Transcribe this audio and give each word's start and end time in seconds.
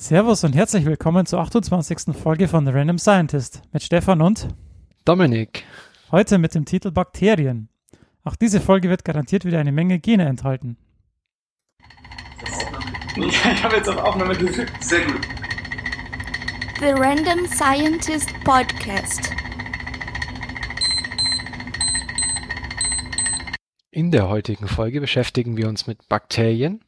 Servus 0.00 0.44
und 0.44 0.54
herzlich 0.54 0.86
willkommen 0.86 1.26
zur 1.26 1.40
28. 1.40 2.16
Folge 2.16 2.48
von 2.48 2.64
The 2.64 2.72
Random 2.72 2.98
Scientist 2.98 3.60
mit 3.70 3.82
Stefan 3.82 4.22
und 4.22 4.48
Dominik. 5.04 5.64
Heute 6.10 6.38
mit 6.38 6.54
dem 6.54 6.64
Titel 6.64 6.90
Bakterien. 6.90 7.68
Auch 8.24 8.34
diese 8.34 8.62
Folge 8.62 8.88
wird 8.88 9.04
garantiert 9.04 9.44
wieder 9.44 9.58
eine 9.58 9.72
Menge 9.72 9.98
Gene 9.98 10.24
enthalten. 10.24 10.78
Ich 13.14 13.44
habe 13.62 13.76
jetzt 13.76 13.90
auf 13.90 13.98
Aufnahme 13.98 14.34
gedrückt. 14.34 14.72
Sehr 14.82 15.04
gut. 15.04 15.20
The 16.78 16.92
Random 16.96 17.46
Scientist 17.46 18.32
Podcast. 18.42 19.30
In 23.90 24.10
der 24.10 24.30
heutigen 24.30 24.66
Folge 24.66 25.02
beschäftigen 25.02 25.58
wir 25.58 25.68
uns 25.68 25.86
mit 25.86 26.08
Bakterien, 26.08 26.80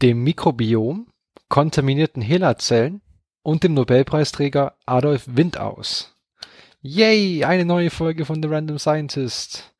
dem 0.00 0.22
Mikrobiom, 0.22 1.11
kontaminierten 1.52 2.22
HeLa-Zellen 2.22 3.02
und 3.42 3.62
dem 3.62 3.74
Nobelpreisträger 3.74 4.74
Adolf 4.86 5.24
Windaus. 5.26 6.16
Yay, 6.80 7.44
eine 7.44 7.66
neue 7.66 7.90
Folge 7.90 8.24
von 8.24 8.42
The 8.42 8.48
Random 8.48 8.78
Scientist. 8.78 9.70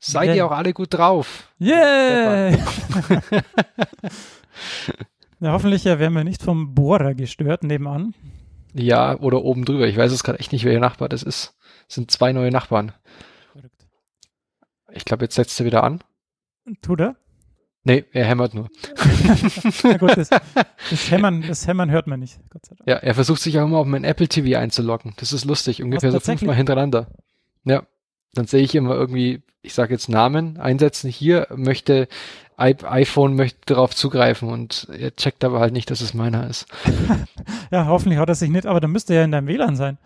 Seid 0.00 0.30
Yay. 0.30 0.38
ihr 0.38 0.46
auch 0.46 0.50
alle 0.50 0.72
gut 0.72 0.92
drauf? 0.92 1.48
Yeah! 1.60 2.50
ja, 5.38 5.52
hoffentlich 5.52 5.86
äh, 5.86 6.00
werden 6.00 6.14
wir 6.14 6.24
nicht 6.24 6.42
vom 6.42 6.74
Bohrer 6.74 7.14
gestört 7.14 7.62
nebenan. 7.62 8.12
Ja, 8.74 9.16
oder 9.20 9.44
oben 9.44 9.64
drüber. 9.64 9.86
Ich 9.86 9.96
weiß 9.96 10.10
es 10.10 10.24
gerade 10.24 10.40
echt 10.40 10.50
nicht, 10.50 10.64
welcher 10.64 10.80
Nachbar 10.80 11.08
das 11.08 11.22
ist. 11.22 11.56
Es 11.88 11.94
sind 11.94 12.10
zwei 12.10 12.32
neue 12.32 12.50
Nachbarn. 12.50 12.90
Ich 14.90 15.04
glaube, 15.04 15.26
jetzt 15.26 15.36
setzt 15.36 15.60
er 15.60 15.66
wieder 15.66 15.84
an. 15.84 16.02
Tut 16.82 17.00
er? 17.00 17.14
Nee, 17.82 18.04
er 18.12 18.26
hämmert 18.26 18.52
nur. 18.52 18.68
Na 19.84 19.96
gut, 19.96 20.16
das, 20.16 20.28
das, 20.28 21.10
Hämmern, 21.10 21.42
das 21.46 21.66
Hämmern 21.66 21.90
hört 21.90 22.06
man 22.06 22.20
nicht, 22.20 22.38
Gott 22.50 22.66
sei 22.66 22.74
Dank. 22.76 22.88
Ja, 22.88 22.96
er 22.96 23.14
versucht 23.14 23.40
sich 23.40 23.58
auch 23.58 23.64
immer 23.64 23.78
auf 23.78 23.86
mein 23.86 24.04
Apple 24.04 24.28
TV 24.28 24.58
einzuloggen. 24.58 25.14
Das 25.16 25.32
ist 25.32 25.44
lustig, 25.46 25.82
ungefähr 25.82 26.12
so 26.12 26.20
fünfmal 26.20 26.56
hintereinander. 26.56 27.06
Ja, 27.64 27.84
dann 28.34 28.46
sehe 28.46 28.62
ich 28.62 28.74
immer 28.74 28.94
irgendwie, 28.94 29.42
ich 29.62 29.72
sage 29.72 29.94
jetzt 29.94 30.08
Namen, 30.08 30.58
einsetzen 30.58 31.10
hier, 31.10 31.46
möchte 31.54 32.08
iPhone 32.58 33.36
möchte 33.36 33.58
darauf 33.64 33.94
zugreifen 33.94 34.50
und 34.50 34.86
er 34.92 35.16
checkt 35.16 35.44
aber 35.44 35.60
halt 35.60 35.72
nicht, 35.72 35.90
dass 35.90 36.02
es 36.02 36.12
meiner 36.12 36.46
ist. 36.48 36.66
Ja, 37.70 37.86
hoffentlich 37.86 38.18
hat 38.18 38.28
er 38.28 38.34
sich 38.34 38.50
nicht, 38.50 38.66
aber 38.66 38.80
dann 38.80 38.90
müsste 38.90 39.14
er 39.14 39.20
ja 39.20 39.24
in 39.24 39.30
deinem 39.32 39.46
WLAN 39.46 39.76
sein. 39.76 39.96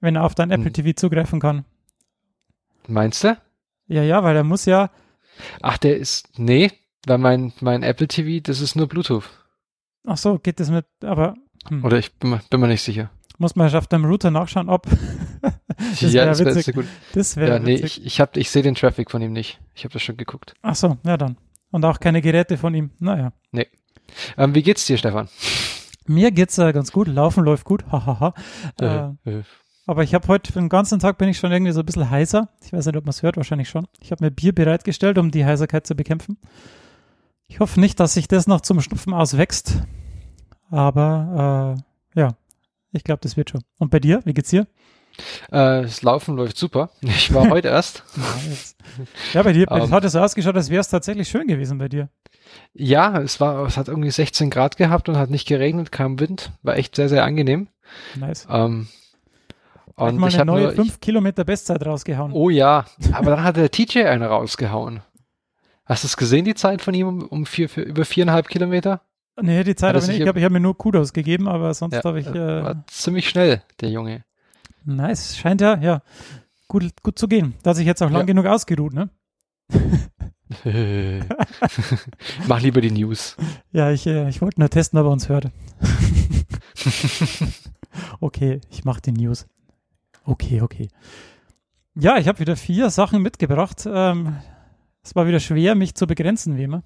Wenn 0.00 0.16
er 0.16 0.24
auf 0.24 0.34
dein 0.34 0.50
Apple 0.50 0.66
Hm. 0.66 0.72
TV 0.72 0.92
zugreifen 0.92 1.40
kann. 1.40 1.64
Meinst 2.88 3.24
du? 3.24 3.36
Ja, 3.86 4.02
ja, 4.02 4.22
weil 4.24 4.36
er 4.36 4.44
muss 4.44 4.64
ja, 4.66 4.90
Ach, 5.62 5.78
der 5.78 5.96
ist, 5.96 6.28
nee, 6.38 6.70
weil 7.06 7.18
mein, 7.18 7.52
mein 7.60 7.82
Apple 7.82 8.08
TV, 8.08 8.42
das 8.42 8.60
ist 8.60 8.76
nur 8.76 8.86
Bluetooth. 8.88 9.24
ach 10.06 10.16
so, 10.18 10.38
geht 10.38 10.60
das 10.60 10.70
mit, 10.70 10.86
aber 11.02 11.34
hm, 11.68 11.84
Oder 11.84 11.98
ich 11.98 12.14
bin, 12.14 12.30
mir- 12.30 12.40
bin 12.50 12.60
mir 12.60 12.68
nicht 12.68 12.82
sicher. 12.82 13.10
muss 13.38 13.56
man 13.56 13.72
auf 13.74 13.86
deinem 13.86 14.04
Router 14.04 14.30
nachschauen, 14.30 14.68
ob. 14.68 14.86
das 16.00 16.12
ja, 16.12 16.24
das 16.24 16.38
wäre 16.40 16.50
witzig. 16.50 16.64
sehr 16.64 16.74
gut. 16.74 16.86
Das 17.14 17.36
wäre 17.36 17.52
Ja, 17.54 17.58
nee, 17.58 17.74
witzig. 17.82 17.98
ich, 17.98 18.06
ich, 18.06 18.20
hab, 18.20 18.36
ich 18.36 18.50
sehe 18.50 18.62
den 18.62 18.74
Traffic 18.74 19.10
von 19.10 19.22
ihm 19.22 19.32
nicht. 19.32 19.60
Ich 19.74 19.84
habe 19.84 19.92
das 19.92 20.02
schon 20.02 20.16
geguckt. 20.16 20.54
Ach 20.62 20.74
so, 20.74 20.98
ja 21.04 21.16
dann. 21.16 21.36
Und 21.70 21.84
auch 21.84 22.00
keine 22.00 22.22
Geräte 22.22 22.56
von 22.56 22.74
ihm. 22.74 22.90
Naja. 22.98 23.32
Ähm, 24.38 24.54
wie 24.54 24.62
geht's 24.62 24.86
dir, 24.86 24.96
Stefan? 24.96 25.28
Mir 26.06 26.30
geht's 26.30 26.56
äh, 26.58 26.72
ganz 26.72 26.90
gut. 26.92 27.08
Laufen 27.08 27.44
läuft 27.44 27.64
gut. 27.64 27.84
Hahaha. 27.92 28.32
äh, 28.80 28.86
Äh, 28.86 29.10
äh, 29.40 29.42
aber 29.88 30.04
ich 30.04 30.14
habe 30.14 30.28
heute 30.28 30.52
den 30.52 30.68
ganzen 30.68 31.00
Tag 31.00 31.18
bin 31.18 31.28
ich 31.28 31.38
schon 31.38 31.50
irgendwie 31.50 31.72
so 31.72 31.80
ein 31.80 31.86
bisschen 31.86 32.08
heiser. 32.10 32.48
Ich 32.64 32.72
weiß 32.72 32.86
nicht, 32.86 32.96
ob 32.96 33.04
man 33.04 33.10
es 33.10 33.22
hört, 33.22 33.36
wahrscheinlich 33.36 33.68
schon. 33.68 33.86
Ich 34.00 34.12
habe 34.12 34.24
mir 34.24 34.30
Bier 34.30 34.54
bereitgestellt, 34.54 35.18
um 35.18 35.30
die 35.30 35.44
Heiserkeit 35.44 35.86
zu 35.86 35.94
bekämpfen. 35.96 36.38
Ich 37.48 37.60
hoffe 37.60 37.80
nicht, 37.80 37.98
dass 37.98 38.14
sich 38.14 38.28
das 38.28 38.46
noch 38.46 38.60
zum 38.60 38.80
Schnupfen 38.80 39.12
auswächst. 39.14 39.82
Aber 40.70 41.76
äh, 42.14 42.20
ja, 42.20 42.34
ich 42.92 43.04
glaube, 43.04 43.20
das 43.22 43.36
wird 43.36 43.50
schon. 43.50 43.62
Und 43.78 43.90
bei 43.90 44.00
dir, 44.00 44.20
wie 44.24 44.34
geht's 44.34 44.50
dir? 44.50 44.66
Äh, 45.50 45.82
das 45.82 46.02
Laufen 46.02 46.36
läuft 46.36 46.58
super. 46.58 46.90
Ich 47.00 47.32
war 47.32 47.48
heute 47.50 47.68
erst. 47.68 48.04
Ja, 49.32 49.42
bei 49.42 49.52
dir 49.52 49.66
bei- 49.66 49.80
Ähm. 49.80 49.90
hat 49.90 50.04
es 50.04 50.12
so 50.12 50.20
ausgeschaut, 50.20 50.54
als 50.56 50.70
wäre 50.70 50.80
es 50.80 50.88
tatsächlich 50.88 51.28
schön 51.28 51.46
gewesen 51.46 51.78
bei 51.78 51.88
dir. 51.88 52.08
Ja, 52.74 53.18
es 53.20 53.40
war, 53.40 53.66
es 53.66 53.76
hat 53.76 53.88
irgendwie 53.88 54.10
16 54.10 54.50
Grad 54.50 54.76
gehabt 54.76 55.08
und 55.08 55.16
hat 55.16 55.30
nicht 55.30 55.48
geregnet, 55.48 55.90
kam 55.92 56.20
Wind, 56.20 56.52
war 56.62 56.76
echt 56.76 56.96
sehr, 56.96 57.08
sehr 57.08 57.24
angenehm. 57.24 57.68
Nice. 58.14 58.46
Ähm, 58.50 58.88
Und 60.06 60.18
mal 60.18 60.28
ich 60.28 60.34
eine 60.34 60.40
habe 60.40 60.46
neue 60.50 60.62
nur, 60.64 60.70
ich, 60.72 60.76
5 60.76 61.00
Kilometer 61.00 61.44
Bestzeit 61.44 61.84
rausgehauen. 61.84 62.32
oh 62.32 62.50
ja, 62.50 62.86
aber 63.12 63.30
dann 63.32 63.44
hat 63.44 63.56
der 63.56 63.70
TJ 63.70 64.04
eine 64.04 64.26
rausgehauen. 64.28 65.00
Hast 65.84 66.04
du 66.04 66.06
es 66.06 66.16
gesehen, 66.16 66.44
die 66.44 66.54
Zeit 66.54 66.82
von 66.82 66.94
ihm 66.94 67.22
um, 67.22 67.46
vier, 67.46 67.68
für 67.68 67.82
über 67.82 68.04
viereinhalb 68.04 68.48
Kilometer? 68.48 69.02
Nee, 69.40 69.62
die 69.64 69.74
Zeit 69.76 69.90
habe 69.94 69.98
ich 69.98 70.06
nicht. 70.08 70.20
Ich 70.20 70.26
ich 70.26 70.44
habe 70.44 70.50
mir 70.50 70.60
nur 70.60 70.76
Kudos 70.76 71.12
gegeben, 71.12 71.48
aber 71.48 71.72
sonst 71.74 71.94
Ja, 71.94 72.04
habe 72.04 72.20
ich. 72.20 72.26
Äh, 72.26 72.62
War 72.64 72.84
ziemlich 72.88 73.28
schnell, 73.28 73.62
der 73.80 73.90
Junge. 73.90 74.24
nice. 74.84 75.36
Scheint 75.38 75.60
ja, 75.60 75.76
ja, 75.78 76.02
gut, 76.66 76.84
gut 77.02 77.18
zu 77.18 77.28
gehen. 77.28 77.54
Da 77.62 77.70
hat 77.70 77.76
sich 77.76 77.86
jetzt 77.86 78.02
auch 78.02 78.10
lang 78.10 78.22
Ja. 78.22 78.26
genug 78.26 78.46
ausgeruht, 78.46 78.94
ne? 78.94 79.10
Mach 82.46 82.60
lieber 82.60 82.80
die 82.80 82.90
News. 82.90 83.36
Ja, 83.70 83.90
ich, 83.90 84.06
äh, 84.06 84.28
ich 84.28 84.40
wollte 84.40 84.60
nur 84.60 84.70
testen, 84.70 84.98
ob 84.98 85.06
er 85.06 85.10
uns 85.10 85.28
hört. 85.28 85.50
okay, 88.20 88.60
ich 88.70 88.84
mache 88.84 89.02
die 89.02 89.12
News. 89.12 89.46
Okay, 90.28 90.60
okay. 90.60 90.88
Ja, 91.94 92.18
ich 92.18 92.28
habe 92.28 92.38
wieder 92.40 92.54
vier 92.54 92.90
Sachen 92.90 93.22
mitgebracht. 93.22 93.88
Ähm, 93.90 94.36
es 95.02 95.16
war 95.16 95.26
wieder 95.26 95.40
schwer, 95.40 95.74
mich 95.74 95.94
zu 95.94 96.06
begrenzen, 96.06 96.58
wie 96.58 96.64
immer. 96.64 96.82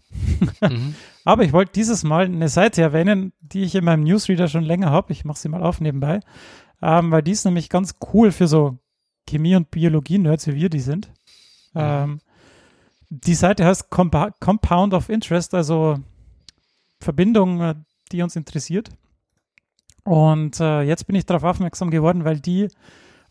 Mhm. 0.61 0.95
Aber 1.25 1.43
ich 1.43 1.53
wollte 1.53 1.73
dieses 1.73 2.05
Mal 2.05 2.27
eine 2.27 2.49
Seite 2.49 2.83
erwähnen, 2.83 3.33
die 3.41 3.65
ich 3.65 3.75
in 3.75 3.85
meinem 3.85 4.05
Newsreader 4.05 4.47
schon 4.47 4.63
länger 4.63 4.91
habe. 4.91 5.13
Ich 5.13 5.25
mache 5.25 5.41
sie 5.41 5.49
mal 5.49 5.61
auf 5.65 5.81
nebenbei. 5.81 6.21
Ähm, 6.81 7.11
weil 7.11 7.23
die 7.23 7.33
ist 7.33 7.45
nämlich 7.45 7.69
ganz 7.69 7.97
cool 8.13 8.31
für 8.31 8.47
so 8.47 8.79
Chemie- 9.29 9.57
und 9.57 9.73
Biologie-Nerds, 9.73 10.47
wie 10.47 10.55
wir 10.55 10.69
die 10.69 10.81
sind. 10.81 11.13
Ähm, 11.75 12.21
die 13.11 13.35
Seite 13.35 13.65
heißt 13.65 13.91
Compa 13.91 14.31
Compound 14.39 14.95
of 14.95 15.09
Interest, 15.09 15.53
also 15.53 15.99
Verbindung, 17.01 17.61
äh, 17.61 17.75
die 18.13 18.23
uns 18.23 18.37
interessiert. 18.37 18.91
Und 20.05 20.61
äh, 20.61 20.83
jetzt 20.83 21.09
bin 21.09 21.17
ich 21.17 21.27
darauf 21.27 21.43
aufmerksam 21.43 21.91
geworden, 21.91 22.25
weil 22.25 22.39
die 22.39 22.69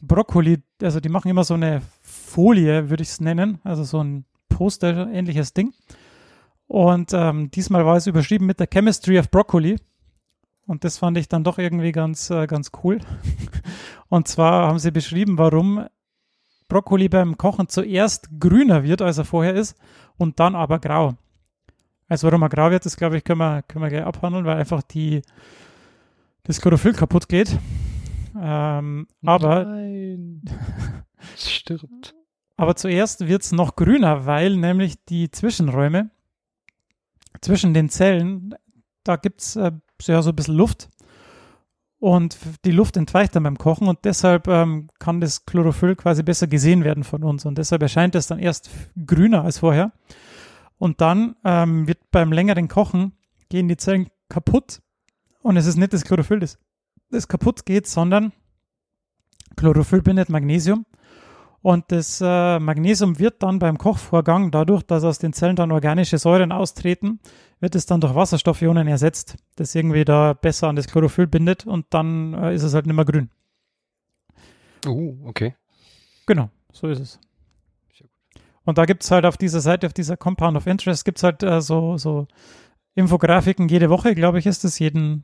Brokkoli, 0.01 0.61
also 0.81 0.99
die 0.99 1.09
machen 1.09 1.29
immer 1.29 1.43
so 1.43 1.53
eine 1.53 1.81
Folie, 2.01 2.89
würde 2.89 3.03
ich 3.03 3.09
es 3.09 3.21
nennen, 3.21 3.59
also 3.63 3.83
so 3.83 4.03
ein 4.03 4.25
Poster-ähnliches 4.49 5.53
Ding. 5.53 5.73
Und 6.67 7.11
ähm, 7.13 7.51
diesmal 7.51 7.85
war 7.85 7.97
es 7.97 8.07
überschrieben 8.07 8.45
mit 8.45 8.59
der 8.59 8.67
Chemistry 8.67 9.19
of 9.19 9.29
Broccoli. 9.29 9.77
Und 10.65 10.83
das 10.83 10.97
fand 10.97 11.17
ich 11.17 11.27
dann 11.27 11.43
doch 11.43 11.57
irgendwie 11.57 11.91
ganz, 11.91 12.29
äh, 12.29 12.47
ganz 12.47 12.71
cool. 12.83 12.99
Und 14.09 14.27
zwar 14.27 14.67
haben 14.67 14.79
sie 14.79 14.91
beschrieben, 14.91 15.37
warum 15.37 15.85
Brokkoli 16.69 17.09
beim 17.09 17.37
Kochen 17.37 17.67
zuerst 17.67 18.29
grüner 18.39 18.83
wird, 18.83 19.01
als 19.01 19.17
er 19.17 19.25
vorher 19.25 19.53
ist, 19.53 19.75
und 20.17 20.39
dann 20.39 20.55
aber 20.55 20.79
grau. 20.79 21.15
Also 22.07 22.27
warum 22.27 22.43
er 22.43 22.49
grau 22.49 22.71
wird, 22.71 22.85
das 22.85 22.95
glaube 22.95 23.17
ich, 23.17 23.25
können 23.25 23.39
wir, 23.39 23.63
können 23.63 23.83
wir 23.83 23.89
gleich 23.89 24.05
abhandeln, 24.05 24.45
weil 24.45 24.57
einfach 24.57 24.81
die, 24.81 25.21
das 26.43 26.61
Chlorophyll 26.61 26.93
kaputt 26.93 27.27
geht. 27.27 27.57
Ähm, 28.39 29.07
aber 29.25 29.65
Nein. 29.65 30.43
Es 31.35 31.51
stirbt. 31.51 32.15
Aber 32.57 32.75
zuerst 32.75 33.27
wird 33.27 33.43
es 33.43 33.51
noch 33.51 33.75
grüner, 33.75 34.25
weil 34.25 34.55
nämlich 34.55 35.03
die 35.05 35.31
Zwischenräume 35.31 36.09
zwischen 37.41 37.73
den 37.73 37.89
Zellen, 37.89 38.55
da 39.03 39.15
gibt 39.15 39.41
es 39.41 39.55
äh, 39.55 39.71
ja 40.01 40.21
so 40.21 40.29
ein 40.29 40.35
bisschen 40.35 40.55
Luft. 40.55 40.89
Und 41.99 42.37
die 42.65 42.71
Luft 42.71 42.97
entweicht 42.97 43.35
dann 43.35 43.43
beim 43.43 43.59
Kochen 43.59 43.87
und 43.87 43.99
deshalb 44.05 44.47
ähm, 44.47 44.89
kann 44.97 45.21
das 45.21 45.45
Chlorophyll 45.45 45.95
quasi 45.95 46.23
besser 46.23 46.47
gesehen 46.47 46.83
werden 46.83 47.03
von 47.03 47.23
uns. 47.23 47.45
Und 47.45 47.59
deshalb 47.59 47.83
erscheint 47.83 48.15
es 48.15 48.25
dann 48.25 48.39
erst 48.39 48.71
grüner 49.05 49.43
als 49.43 49.59
vorher. 49.59 49.91
Und 50.79 50.99
dann 50.99 51.35
ähm, 51.43 51.87
wird 51.87 51.99
beim 52.09 52.31
längeren 52.31 52.67
Kochen 52.67 53.13
gehen 53.49 53.67
die 53.67 53.77
Zellen 53.77 54.09
kaputt. 54.29 54.81
Und 55.43 55.57
es 55.57 55.67
ist 55.67 55.77
nicht 55.77 55.93
das 55.93 56.03
Chlorophyll, 56.03 56.39
das, 56.39 56.57
das 57.11 57.27
kaputt 57.27 57.65
geht, 57.65 57.87
sondern 57.87 58.31
Chlorophyll 59.55 60.01
bindet 60.01 60.29
Magnesium. 60.29 60.85
Und 61.61 61.91
das 61.91 62.19
äh, 62.21 62.59
Magnesium 62.59 63.19
wird 63.19 63.43
dann 63.43 63.59
beim 63.59 63.77
Kochvorgang, 63.77 64.49
dadurch, 64.49 64.81
dass 64.81 65.03
aus 65.03 65.19
den 65.19 65.31
Zellen 65.31 65.55
dann 65.55 65.71
organische 65.71 66.17
Säuren 66.17 66.51
austreten, 66.51 67.19
wird 67.59 67.75
es 67.75 67.85
dann 67.85 68.01
durch 68.01 68.15
Wasserstoffionen 68.15 68.87
ersetzt, 68.87 69.37
das 69.57 69.75
irgendwie 69.75 70.03
da 70.03 70.33
besser 70.33 70.69
an 70.69 70.75
das 70.75 70.87
Chlorophyll 70.87 71.27
bindet 71.27 71.67
und 71.67 71.85
dann 71.91 72.33
äh, 72.33 72.55
ist 72.55 72.63
es 72.63 72.73
halt 72.73 72.87
nicht 72.87 72.95
mehr 72.95 73.05
grün. 73.05 73.29
Uh, 74.87 75.15
okay. 75.25 75.53
Genau, 76.25 76.49
so 76.73 76.87
ist 76.87 76.99
es. 76.99 77.19
Und 78.63 78.77
da 78.77 78.85
gibt 78.85 79.03
es 79.03 79.11
halt 79.11 79.25
auf 79.25 79.37
dieser 79.37 79.59
Seite, 79.59 79.87
auf 79.87 79.93
dieser 79.93 80.17
Compound 80.17 80.55
of 80.55 80.67
Interest, 80.67 81.05
gibt 81.05 81.17
es 81.17 81.23
halt 81.23 81.43
äh, 81.43 81.61
so, 81.61 81.97
so 81.97 82.27
Infografiken 82.95 83.67
jede 83.69 83.89
Woche, 83.89 84.15
glaube 84.15 84.39
ich, 84.39 84.45
ist 84.45 84.65
es 84.65 84.79
jeden, 84.79 85.23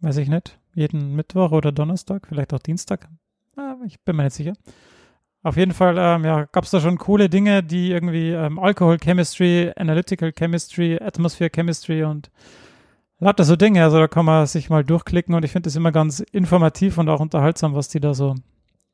weiß 0.00 0.18
ich 0.18 0.28
nicht, 0.28 0.59
jeden 0.74 1.14
Mittwoch 1.14 1.52
oder 1.52 1.72
Donnerstag, 1.72 2.26
vielleicht 2.28 2.54
auch 2.54 2.58
Dienstag. 2.58 3.08
Ah, 3.56 3.76
ich 3.86 4.00
bin 4.00 4.16
mir 4.16 4.24
nicht 4.24 4.34
sicher. 4.34 4.52
Auf 5.42 5.56
jeden 5.56 5.72
Fall 5.72 5.96
ähm, 5.98 6.24
ja, 6.24 6.44
gab 6.44 6.64
es 6.64 6.70
da 6.70 6.80
schon 6.80 6.98
coole 6.98 7.30
Dinge, 7.30 7.62
die 7.62 7.90
irgendwie 7.90 8.30
ähm, 8.30 8.58
Alcohol 8.58 8.98
Chemistry, 8.98 9.72
Analytical 9.74 10.32
Chemistry, 10.32 10.98
Atmosphere 11.00 11.50
Chemistry 11.50 12.04
und 12.04 12.30
lauter 13.20 13.44
so 13.44 13.56
Dinge. 13.56 13.82
Also 13.82 13.98
da 13.98 14.06
kann 14.06 14.26
man 14.26 14.46
sich 14.46 14.68
mal 14.68 14.84
durchklicken 14.84 15.34
und 15.34 15.44
ich 15.44 15.52
finde 15.52 15.70
es 15.70 15.76
immer 15.76 15.92
ganz 15.92 16.20
informativ 16.20 16.98
und 16.98 17.08
auch 17.08 17.20
unterhaltsam, 17.20 17.74
was 17.74 17.88
die 17.88 18.00
da 18.00 18.12
so 18.12 18.34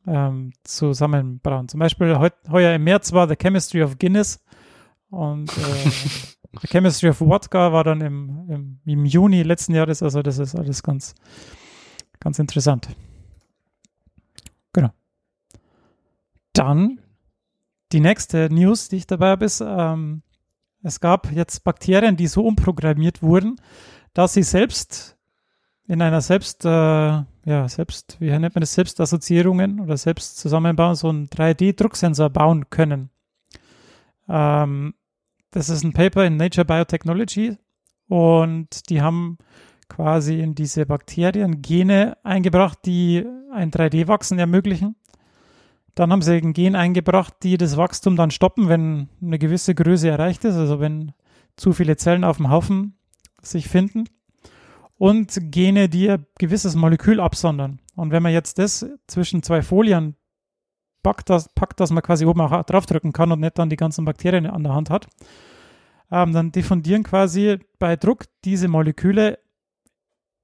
ähm, 0.06 0.52
zusammenbauen. 0.62 1.68
Zum 1.68 1.80
Beispiel 1.80 2.16
heut, 2.16 2.34
heuer 2.48 2.74
im 2.74 2.84
März 2.84 3.12
war 3.12 3.28
The 3.28 3.36
Chemistry 3.36 3.82
of 3.82 3.98
Guinness 3.98 4.40
und 5.10 5.50
äh, 5.50 5.90
The 6.60 6.68
Chemistry 6.68 7.08
of 7.10 7.20
Wodka 7.20 7.72
war 7.72 7.84
dann 7.84 8.00
im, 8.00 8.46
im, 8.48 8.78
im 8.84 9.04
Juni 9.04 9.42
letzten 9.42 9.74
Jahres. 9.74 10.02
Also 10.02 10.22
das 10.22 10.38
ist 10.38 10.54
alles 10.54 10.82
ganz, 10.82 11.14
ganz 12.20 12.38
interessant. 12.38 12.88
Genau. 14.72 14.90
Dann 16.52 17.00
die 17.92 18.00
nächste 18.00 18.48
News, 18.50 18.88
die 18.88 18.96
ich 18.96 19.06
dabei 19.06 19.30
habe, 19.30 19.44
ist, 19.44 19.62
ähm, 19.64 20.22
es 20.82 21.00
gab 21.00 21.30
jetzt 21.32 21.64
Bakterien, 21.64 22.16
die 22.16 22.26
so 22.26 22.44
umprogrammiert 22.44 23.22
wurden, 23.22 23.60
dass 24.14 24.34
sie 24.34 24.42
selbst 24.42 25.16
in 25.88 26.02
einer 26.02 26.20
selbst, 26.20 26.64
äh, 26.64 26.68
ja, 26.68 27.68
selbst, 27.68 28.16
wie 28.20 28.30
nennt 28.30 28.54
man 28.54 28.60
das, 28.60 28.74
Selbstassoziierungen 28.74 29.80
oder 29.80 29.96
Selbstzusammenbauen, 29.96 30.96
so 30.96 31.08
einen 31.08 31.28
3D-Drucksensor 31.28 32.30
bauen 32.30 32.70
können. 32.70 33.10
Ähm, 34.28 34.94
das 35.52 35.68
ist 35.68 35.84
ein 35.84 35.92
Paper 35.92 36.24
in 36.24 36.36
Nature 36.36 36.64
Biotechnology 36.64 37.56
und 38.08 38.90
die 38.90 39.00
haben 39.00 39.38
quasi 39.88 40.40
in 40.40 40.54
diese 40.54 40.86
Bakterien 40.86 41.62
Gene 41.62 42.16
eingebracht, 42.22 42.78
die 42.84 43.24
ein 43.52 43.70
3D-Wachsen 43.70 44.38
ermöglichen. 44.38 44.96
Dann 45.94 46.12
haben 46.12 46.22
sie 46.22 46.36
ein 46.36 46.52
Gen 46.52 46.76
eingebracht, 46.76 47.34
die 47.42 47.56
das 47.56 47.76
Wachstum 47.76 48.16
dann 48.16 48.30
stoppen, 48.30 48.68
wenn 48.68 49.08
eine 49.22 49.38
gewisse 49.38 49.74
Größe 49.74 50.08
erreicht 50.08 50.44
ist, 50.44 50.56
also 50.56 50.78
wenn 50.78 51.12
zu 51.56 51.72
viele 51.72 51.96
Zellen 51.96 52.24
auf 52.24 52.36
dem 52.36 52.50
Haufen 52.50 52.98
sich 53.40 53.68
finden. 53.68 54.04
Und 54.98 55.38
Gene, 55.50 55.88
die 55.88 56.10
ein 56.10 56.26
gewisses 56.38 56.74
Molekül 56.74 57.20
absondern. 57.20 57.80
Und 57.94 58.10
wenn 58.10 58.22
man 58.22 58.32
jetzt 58.32 58.58
das 58.58 58.86
zwischen 59.06 59.42
zwei 59.42 59.62
Folien 59.62 60.16
packt, 61.02 61.30
dass, 61.30 61.48
packt, 61.54 61.80
dass 61.80 61.90
man 61.90 62.02
quasi 62.02 62.26
oben 62.26 62.40
auch 62.40 62.64
draufdrücken 62.64 63.12
kann 63.12 63.32
und 63.32 63.40
nicht 63.40 63.58
dann 63.58 63.70
die 63.70 63.76
ganzen 63.76 64.04
Bakterien 64.04 64.46
an 64.46 64.64
der 64.64 64.74
Hand 64.74 64.90
hat, 64.90 65.06
ähm, 66.10 66.32
dann 66.32 66.52
diffundieren 66.52 67.04
quasi 67.04 67.58
bei 67.78 67.96
Druck 67.96 68.24
diese 68.44 68.68
Moleküle 68.68 69.38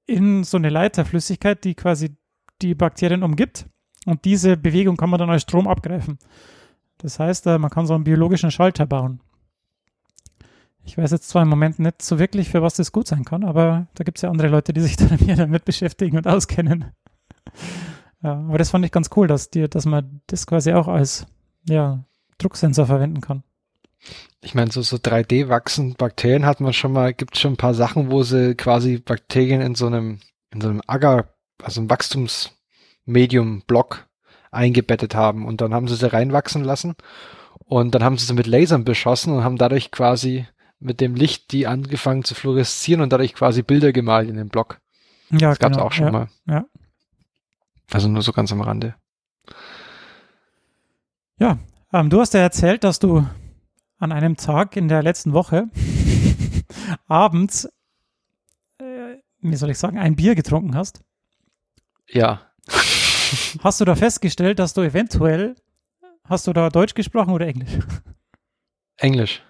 in 0.05 0.43
so 0.43 0.57
eine 0.57 0.69
Leiterflüssigkeit, 0.69 1.63
die 1.63 1.75
quasi 1.75 2.15
die 2.61 2.75
Bakterien 2.75 3.23
umgibt. 3.23 3.65
Und 4.05 4.25
diese 4.25 4.57
Bewegung 4.57 4.97
kann 4.97 5.09
man 5.09 5.19
dann 5.19 5.29
als 5.29 5.43
Strom 5.43 5.67
abgreifen. 5.67 6.19
Das 6.97 7.19
heißt, 7.19 7.47
äh, 7.47 7.57
man 7.57 7.69
kann 7.69 7.85
so 7.85 7.93
einen 7.93 8.03
biologischen 8.03 8.51
Schalter 8.51 8.85
bauen. 8.85 9.21
Ich 10.85 10.97
weiß 10.97 11.11
jetzt 11.11 11.29
zwar 11.29 11.43
im 11.43 11.49
Moment 11.49 11.79
nicht 11.79 12.01
so 12.01 12.19
wirklich, 12.19 12.49
für 12.49 12.61
was 12.61 12.75
das 12.75 12.91
gut 12.91 13.07
sein 13.07 13.23
kann, 13.23 13.45
aber 13.45 13.87
da 13.95 14.03
gibt 14.03 14.17
es 14.17 14.21
ja 14.23 14.29
andere 14.29 14.49
Leute, 14.49 14.73
die 14.73 14.81
sich 14.81 14.97
damit 14.97 15.63
beschäftigen 15.65 16.17
und 16.17 16.27
auskennen. 16.27 16.91
Ja, 18.21 18.33
aber 18.33 18.57
das 18.57 18.69
fand 18.69 18.85
ich 18.85 18.91
ganz 18.91 19.09
cool, 19.15 19.27
dass, 19.27 19.49
die, 19.49 19.69
dass 19.69 19.85
man 19.85 20.21
das 20.27 20.45
quasi 20.45 20.73
auch 20.73 20.87
als 20.87 21.25
ja, 21.67 22.03
Drucksensor 22.37 22.85
verwenden 22.85 23.21
kann. 23.21 23.43
Ich 24.41 24.55
meine, 24.55 24.71
so, 24.71 24.81
so 24.81 24.97
3D-wachsen 24.97 25.95
Bakterien 25.95 26.45
hat 26.45 26.59
man 26.59 26.73
schon 26.73 26.91
mal, 26.91 27.13
gibt 27.13 27.37
schon 27.37 27.53
ein 27.53 27.57
paar 27.57 27.73
Sachen, 27.73 28.11
wo 28.11 28.23
sie 28.23 28.55
quasi 28.55 28.97
Bakterien 28.97 29.61
in 29.61 29.75
so 29.75 29.87
einem, 29.87 30.19
in 30.53 30.61
so 30.61 30.67
einem 30.67 30.81
Agar, 30.85 31.29
also 31.61 31.79
einem 31.79 31.89
Wachstums, 31.89 32.51
Medium-Block 33.05 34.07
eingebettet 34.51 35.15
haben 35.15 35.45
und 35.45 35.61
dann 35.61 35.73
haben 35.73 35.87
sie 35.87 35.95
sie 35.95 36.11
reinwachsen 36.11 36.63
lassen 36.63 36.95
und 37.65 37.95
dann 37.95 38.03
haben 38.03 38.17
sie 38.17 38.25
sie 38.25 38.33
mit 38.33 38.47
Lasern 38.47 38.83
beschossen 38.83 39.33
und 39.33 39.43
haben 39.43 39.57
dadurch 39.57 39.91
quasi 39.91 40.45
mit 40.79 40.99
dem 40.99 41.15
Licht 41.15 41.51
die 41.51 41.65
angefangen 41.65 42.23
zu 42.23 42.35
fluoreszieren 42.35 43.01
und 43.01 43.11
dadurch 43.11 43.33
quasi 43.33 43.63
Bilder 43.63 43.93
gemalt 43.93 44.29
in 44.29 44.35
den 44.35 44.49
Block. 44.49 44.79
Ja, 45.31 45.49
das 45.49 45.59
gab's 45.59 45.77
genau. 45.77 45.87
auch 45.87 45.91
schon 45.91 46.05
ja, 46.07 46.11
mal. 46.11 46.27
Ja. 46.45 46.65
Also 47.91 48.07
nur 48.09 48.21
so 48.21 48.33
ganz 48.33 48.51
am 48.51 48.61
Rande. 48.61 48.95
Ja, 51.39 51.57
ähm, 51.91 52.09
du 52.09 52.19
hast 52.19 52.33
ja 52.33 52.41
erzählt, 52.41 52.83
dass 52.83 52.99
du 52.99 53.25
an 54.03 54.11
einem 54.11 54.35
Tag 54.37 54.75
in 54.75 54.89
der 54.89 55.01
letzten 55.01 55.33
Woche 55.33 55.69
abends, 57.07 57.65
äh, 58.77 59.17
wie 59.39 59.55
soll 59.55 59.69
ich 59.69 59.79
sagen, 59.79 59.97
ein 59.97 60.15
Bier 60.15 60.35
getrunken 60.35 60.75
hast. 60.75 61.01
Ja. 62.09 62.41
Hast 63.63 63.81
du 63.81 63.85
da 63.85 63.95
festgestellt, 63.95 64.59
dass 64.59 64.73
du 64.73 64.81
eventuell, 64.81 65.55
hast 66.25 66.47
du 66.47 66.53
da 66.53 66.69
Deutsch 66.69 66.93
gesprochen 66.93 67.31
oder 67.31 67.47
Englisch? 67.47 67.79
Englisch. 68.97 69.41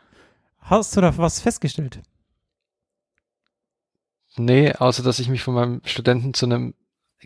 Hast 0.60 0.96
du 0.96 1.02
da 1.02 1.18
was 1.18 1.40
festgestellt? 1.40 2.02
Nee, 4.38 4.74
außer 4.74 5.04
dass 5.04 5.20
ich 5.20 5.30
mich 5.30 5.44
von 5.44 5.56
meinem 5.56 5.82
Studenten 5.84 6.34
zu 6.34 6.46
einem 6.46 6.76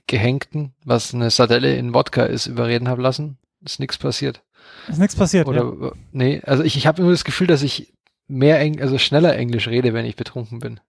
Gehängten, 0.07 0.73
was 0.83 1.13
eine 1.13 1.30
Sardelle 1.30 1.75
in 1.75 1.94
Wodka 1.94 2.23
ist, 2.23 2.47
überreden 2.47 2.88
habe 2.88 3.01
lassen. 3.01 3.38
Ist 3.62 3.80
nichts 3.80 3.97
passiert. 3.97 4.44
Ist 4.88 5.00
nichts 5.00 5.16
passiert, 5.16 5.48
Oder 5.48 5.74
ja. 5.81 5.92
nee, 6.12 6.42
also 6.46 6.64
ich, 6.64 6.78
ich 6.78 6.88
habe 6.88 7.02
immer 7.02 7.12
das 7.12 7.24
Gefühl, 7.25 7.48
dass 7.48 7.62
ich 7.62 7.94
mehr 8.28 8.60
Eng 8.60 8.81
also 8.81 8.98
schneller 8.98 9.36
Englisch 9.36 9.68
rede, 9.68 9.94
wenn 9.94 10.06
ich 10.06 10.16
betrunken 10.16 10.60
bin. 10.60 10.80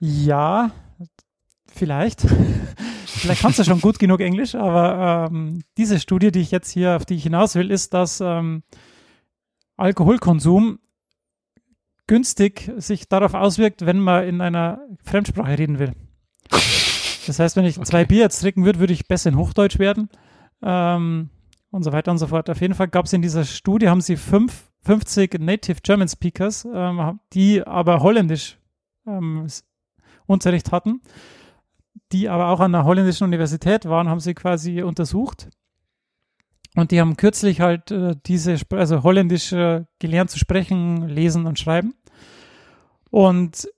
Ja, 0.00 0.70
vielleicht. 1.72 2.22
vielleicht 3.06 3.42
kannst 3.42 3.58
du 3.58 3.64
schon 3.64 3.80
gut 3.80 3.98
genug 3.98 4.20
Englisch, 4.20 4.54
aber 4.54 5.28
ähm, 5.30 5.62
diese 5.78 6.00
Studie, 6.00 6.32
die 6.32 6.40
ich 6.40 6.50
jetzt 6.50 6.70
hier, 6.70 6.96
auf 6.96 7.06
die 7.06 7.14
ich 7.14 7.22
hinaus 7.22 7.54
will, 7.54 7.70
ist, 7.70 7.94
dass 7.94 8.20
ähm, 8.20 8.62
Alkoholkonsum 9.76 10.78
günstig 12.06 12.70
sich 12.76 13.08
darauf 13.08 13.34
auswirkt, 13.34 13.86
wenn 13.86 13.98
man 14.00 14.24
in 14.24 14.40
einer 14.40 14.80
Fremdsprache 15.04 15.58
reden 15.58 15.78
will. 15.78 15.92
Das 17.26 17.38
heißt, 17.38 17.56
wenn 17.56 17.64
ich 17.64 17.78
Okay. 17.78 17.86
zwei 17.86 18.04
Bier 18.04 18.20
jetzt 18.20 18.40
trinken 18.40 18.64
würde, 18.64 18.80
würde 18.80 18.92
ich 18.92 19.06
besser 19.06 19.30
in 19.30 19.36
Hochdeutsch 19.36 19.78
werden 19.78 20.08
ähm, 20.62 21.30
und 21.72 21.82
so 21.82 21.92
weiter 21.92 22.12
und 22.12 22.18
so 22.18 22.28
fort. 22.28 22.48
Auf 22.48 22.60
jeden 22.60 22.74
Fall 22.74 22.88
gab 22.88 23.06
es 23.06 23.12
in 23.12 23.22
dieser 23.22 23.44
Studie, 23.44 23.88
haben 23.88 24.00
sie 24.00 24.16
fünf, 24.16 24.70
50 24.84 25.40
Native 25.40 25.80
German 25.82 26.08
Speakers, 26.08 26.66
ähm, 26.72 27.18
die 27.32 27.66
aber 27.66 28.00
Holländisch 28.00 28.58
ähm, 29.06 29.46
Unterricht 30.26 30.70
hatten, 30.70 31.00
die 32.12 32.28
aber 32.28 32.48
auch 32.48 32.60
an 32.60 32.72
der 32.72 32.84
holländischen 32.84 33.24
Universität 33.24 33.86
waren, 33.86 34.08
haben 34.08 34.20
sie 34.20 34.34
quasi 34.34 34.82
untersucht. 34.82 35.48
Und 36.74 36.90
die 36.90 37.00
haben 37.00 37.16
kürzlich 37.16 37.60
halt 37.60 37.90
äh, 37.90 38.14
diese, 38.26 38.56
also 38.70 39.02
Holländisch 39.02 39.52
äh, 39.52 39.84
gelernt 39.98 40.30
zu 40.30 40.38
sprechen, 40.38 41.08
lesen 41.08 41.46
und 41.46 41.58
schreiben. 41.58 41.94
Und 43.10 43.68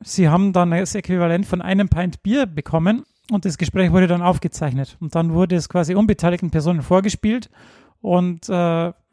sie 0.00 0.28
haben 0.28 0.52
dann 0.52 0.70
das 0.70 0.94
Äquivalent 0.94 1.46
von 1.46 1.60
einem 1.60 1.88
Pint 1.88 2.22
Bier 2.22 2.46
bekommen 2.46 3.04
und 3.30 3.44
das 3.44 3.58
Gespräch 3.58 3.92
wurde 3.92 4.06
dann 4.06 4.22
aufgezeichnet. 4.22 4.96
Und 5.00 5.14
dann 5.14 5.32
wurde 5.32 5.56
es 5.56 5.68
quasi 5.68 5.94
unbeteiligten 5.94 6.50
Personen 6.50 6.82
vorgespielt 6.82 7.50
und 8.00 8.48
äh, 8.48 8.52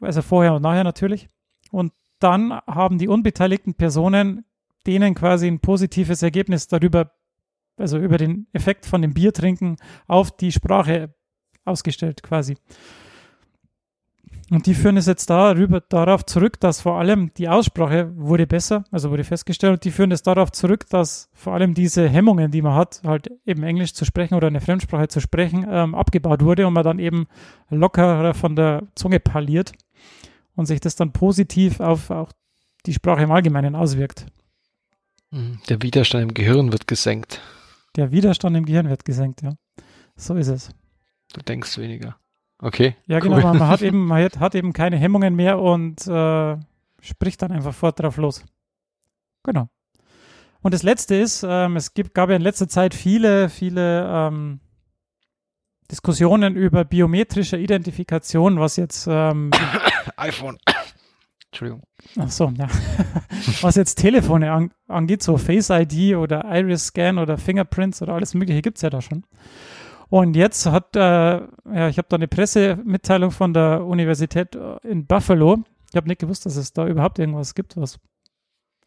also 0.00 0.22
vorher 0.22 0.54
und 0.54 0.62
nachher 0.62 0.84
natürlich. 0.84 1.28
Und 1.70 1.92
dann 2.18 2.52
haben 2.66 2.98
die 2.98 3.08
unbeteiligten 3.08 3.74
Personen 3.74 4.44
denen 4.86 5.14
quasi 5.14 5.46
ein 5.46 5.60
positives 5.60 6.22
Ergebnis 6.22 6.66
darüber, 6.66 7.12
also 7.76 7.98
über 7.98 8.16
den 8.16 8.46
Effekt 8.52 8.86
von 8.86 9.02
dem 9.02 9.14
Biertrinken 9.14 9.76
auf 10.06 10.34
die 10.36 10.52
Sprache 10.52 11.14
ausgestellt 11.64 12.22
quasi. 12.22 12.56
Und 14.50 14.66
die 14.66 14.74
führen 14.74 14.96
es 14.96 15.06
jetzt 15.06 15.28
darüber, 15.28 15.80
darauf 15.80 16.24
zurück, 16.24 16.58
dass 16.58 16.80
vor 16.80 16.98
allem 16.98 17.32
die 17.34 17.48
Aussprache 17.48 18.10
wurde 18.16 18.46
besser, 18.46 18.84
also 18.90 19.10
wurde 19.10 19.24
festgestellt, 19.24 19.74
und 19.74 19.84
die 19.84 19.90
führen 19.90 20.10
es 20.10 20.22
darauf 20.22 20.52
zurück, 20.52 20.88
dass 20.88 21.28
vor 21.34 21.52
allem 21.52 21.74
diese 21.74 22.08
Hemmungen, 22.08 22.50
die 22.50 22.62
man 22.62 22.74
hat, 22.74 23.02
halt 23.04 23.30
eben 23.44 23.62
Englisch 23.62 23.92
zu 23.92 24.06
sprechen 24.06 24.34
oder 24.34 24.46
eine 24.46 24.62
Fremdsprache 24.62 25.08
zu 25.08 25.20
sprechen, 25.20 25.66
ähm, 25.68 25.94
abgebaut 25.94 26.42
wurde 26.42 26.66
und 26.66 26.72
man 26.72 26.84
dann 26.84 26.98
eben 26.98 27.26
lockerer 27.68 28.32
von 28.32 28.56
der 28.56 28.84
Zunge 28.94 29.20
parliert 29.20 29.72
und 30.54 30.64
sich 30.64 30.80
das 30.80 30.96
dann 30.96 31.12
positiv 31.12 31.80
auf 31.80 32.10
auch 32.10 32.32
die 32.86 32.94
Sprache 32.94 33.24
im 33.24 33.30
Allgemeinen 33.30 33.76
auswirkt. 33.76 34.26
Mhm. 35.30 35.60
Der 35.68 35.82
Widerstand 35.82 36.22
im 36.22 36.34
Gehirn 36.34 36.72
wird 36.72 36.86
gesenkt. 36.86 37.42
Der 37.96 38.12
Widerstand 38.12 38.56
im 38.56 38.64
Gehirn 38.64 38.88
wird 38.88 39.04
gesenkt, 39.04 39.42
ja. 39.42 39.52
So 40.16 40.34
ist 40.36 40.48
es. 40.48 40.70
Du 41.34 41.42
denkst 41.42 41.76
weniger. 41.76 42.16
Okay. 42.60 42.96
Ja, 43.06 43.16
cool. 43.16 43.22
genau, 43.22 43.40
man, 43.40 43.58
man 43.58 43.68
hat 43.68 43.82
eben, 43.82 44.06
man 44.06 44.22
hat, 44.22 44.38
hat 44.40 44.54
eben 44.54 44.72
keine 44.72 44.96
Hemmungen 44.96 45.34
mehr 45.34 45.58
und 45.58 46.06
äh, 46.06 46.56
spricht 47.00 47.42
dann 47.42 47.52
einfach 47.52 47.74
fort 47.74 48.00
drauf 48.00 48.16
los. 48.16 48.44
Genau. 49.44 49.68
Und 50.60 50.74
das 50.74 50.82
letzte 50.82 51.14
ist, 51.14 51.44
ähm, 51.48 51.76
es 51.76 51.94
gibt, 51.94 52.14
gab 52.14 52.30
ja 52.30 52.36
in 52.36 52.42
letzter 52.42 52.68
Zeit 52.68 52.94
viele, 52.94 53.48
viele 53.48 54.06
ähm, 54.12 54.60
Diskussionen 55.90 56.56
über 56.56 56.84
biometrische 56.84 57.56
Identifikation, 57.56 58.58
was 58.58 58.76
jetzt 58.76 59.06
ähm, 59.08 59.50
iPhone. 60.16 60.58
Entschuldigung. 61.50 61.82
Ach 62.18 62.30
so, 62.30 62.52
ja. 62.58 62.68
Was 63.62 63.76
jetzt 63.76 63.94
Telefone 63.94 64.52
an, 64.52 64.70
angeht, 64.86 65.22
so 65.22 65.38
Face 65.38 65.70
ID 65.70 66.14
oder 66.16 66.44
Iris 66.44 66.88
Scan 66.88 67.16
oder 67.18 67.38
Fingerprints 67.38 68.02
oder 68.02 68.12
alles 68.12 68.34
Mögliche 68.34 68.60
gibt 68.60 68.76
es 68.76 68.82
ja 68.82 68.90
da 68.90 69.00
schon. 69.00 69.24
Und 70.10 70.36
jetzt 70.36 70.66
hat, 70.66 70.96
äh, 70.96 71.00
ja, 71.00 71.88
ich 71.88 71.98
habe 71.98 72.08
da 72.08 72.16
eine 72.16 72.28
Pressemitteilung 72.28 73.30
von 73.30 73.52
der 73.52 73.84
Universität 73.84 74.54
äh, 74.56 74.76
in 74.82 75.06
Buffalo. 75.06 75.58
Ich 75.90 75.96
habe 75.96 76.08
nicht 76.08 76.20
gewusst, 76.20 76.46
dass 76.46 76.56
es 76.56 76.72
da 76.72 76.86
überhaupt 76.86 77.18
irgendwas 77.18 77.54
gibt, 77.54 77.76
was 77.76 77.98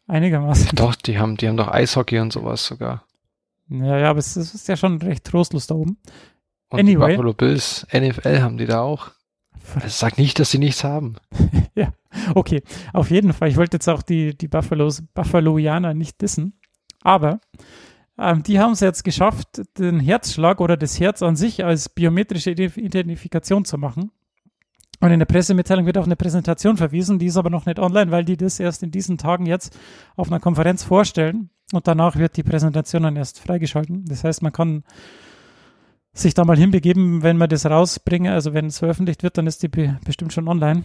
Einigermaßen. 0.06 0.70
Doch, 0.74 0.94
die 0.94 1.18
haben, 1.18 1.36
die 1.36 1.48
haben 1.48 1.56
doch 1.56 1.68
Eishockey 1.68 2.18
und 2.18 2.32
sowas 2.32 2.66
sogar. 2.66 3.04
Ja, 3.68 3.98
ja, 3.98 4.10
aber 4.10 4.18
es 4.18 4.36
ist 4.36 4.68
ja 4.68 4.76
schon 4.76 5.00
recht 5.00 5.24
trostlos 5.24 5.66
da 5.66 5.74
oben. 5.74 5.96
Und 6.68 6.80
Anyway. 6.80 7.10
die 7.12 7.16
Buffalo 7.16 7.32
Bills, 7.34 7.86
NFL 7.92 8.40
haben 8.40 8.58
die 8.58 8.66
da 8.66 8.80
auch. 8.80 9.10
Also 9.76 9.88
sag 9.88 10.18
nicht, 10.18 10.38
dass 10.38 10.50
sie 10.50 10.58
nichts 10.58 10.84
haben. 10.84 11.16
Okay, 12.34 12.62
auf 12.92 13.10
jeden 13.10 13.32
Fall. 13.32 13.48
Ich 13.48 13.56
wollte 13.56 13.76
jetzt 13.76 13.88
auch 13.88 14.02
die, 14.02 14.36
die 14.36 14.46
Buffalos, 14.46 15.02
Buffaloianer 15.14 15.94
nicht 15.94 16.20
dissen. 16.20 16.60
Aber 17.00 17.40
ähm, 18.22 18.42
die 18.42 18.58
haben 18.58 18.72
es 18.72 18.80
jetzt 18.80 19.04
geschafft, 19.04 19.62
den 19.78 20.00
Herzschlag 20.00 20.60
oder 20.60 20.76
das 20.76 21.00
Herz 21.00 21.22
an 21.22 21.36
sich 21.36 21.64
als 21.64 21.88
biometrische 21.88 22.50
Identif- 22.50 22.78
Identifikation 22.78 23.64
zu 23.64 23.78
machen. 23.78 24.10
Und 25.00 25.10
in 25.10 25.18
der 25.18 25.26
Pressemitteilung 25.26 25.84
wird 25.84 25.98
auf 25.98 26.04
eine 26.04 26.14
Präsentation 26.14 26.76
verwiesen, 26.76 27.18
die 27.18 27.26
ist 27.26 27.36
aber 27.36 27.50
noch 27.50 27.66
nicht 27.66 27.80
online, 27.80 28.12
weil 28.12 28.24
die 28.24 28.36
das 28.36 28.60
erst 28.60 28.84
in 28.84 28.92
diesen 28.92 29.18
Tagen 29.18 29.46
jetzt 29.46 29.76
auf 30.14 30.28
einer 30.28 30.38
Konferenz 30.38 30.84
vorstellen. 30.84 31.50
Und 31.72 31.88
danach 31.88 32.16
wird 32.16 32.36
die 32.36 32.44
Präsentation 32.44 33.02
dann 33.02 33.16
erst 33.16 33.40
freigeschalten. 33.40 34.04
Das 34.04 34.22
heißt, 34.22 34.42
man 34.42 34.52
kann 34.52 34.84
sich 36.12 36.34
da 36.34 36.44
mal 36.44 36.56
hinbegeben, 36.56 37.22
wenn 37.22 37.36
man 37.36 37.48
das 37.48 37.66
rausbringe. 37.66 38.32
Also 38.32 38.54
wenn 38.54 38.66
es 38.66 38.78
veröffentlicht 38.78 39.22
wird, 39.22 39.38
dann 39.38 39.46
ist 39.46 39.62
die 39.62 39.68
be 39.68 39.98
bestimmt 40.04 40.32
schon 40.32 40.46
online. 40.46 40.84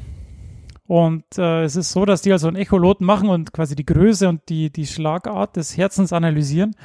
Und 0.87 1.25
äh, 1.37 1.63
es 1.63 1.75
ist 1.75 1.91
so, 1.91 2.05
dass 2.05 2.21
die 2.21 2.31
also 2.31 2.47
ein 2.47 2.55
Echolot 2.55 3.01
machen 3.01 3.27
und 3.29 3.51
quasi 3.51 3.75
die 3.75 3.85
Größe 3.85 4.29
und 4.29 4.47
die, 4.47 4.71
die 4.71 4.87
Schlagart 4.87 5.57
des 5.57 5.77
Herzens 5.77 6.13
analysieren. 6.13 6.75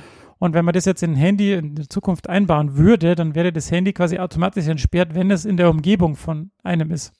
Und 0.42 0.54
wenn 0.54 0.64
man 0.64 0.74
das 0.74 0.86
jetzt 0.86 1.04
in 1.04 1.12
ein 1.12 1.16
Handy 1.16 1.52
in 1.52 1.76
der 1.76 1.88
Zukunft 1.88 2.28
einbauen 2.28 2.76
würde, 2.76 3.14
dann 3.14 3.36
wäre 3.36 3.52
das 3.52 3.70
Handy 3.70 3.92
quasi 3.92 4.18
automatisch 4.18 4.66
entsperrt, 4.66 5.14
wenn 5.14 5.30
es 5.30 5.44
in 5.44 5.56
der 5.56 5.70
Umgebung 5.70 6.16
von 6.16 6.50
einem 6.64 6.90
ist. 6.90 7.12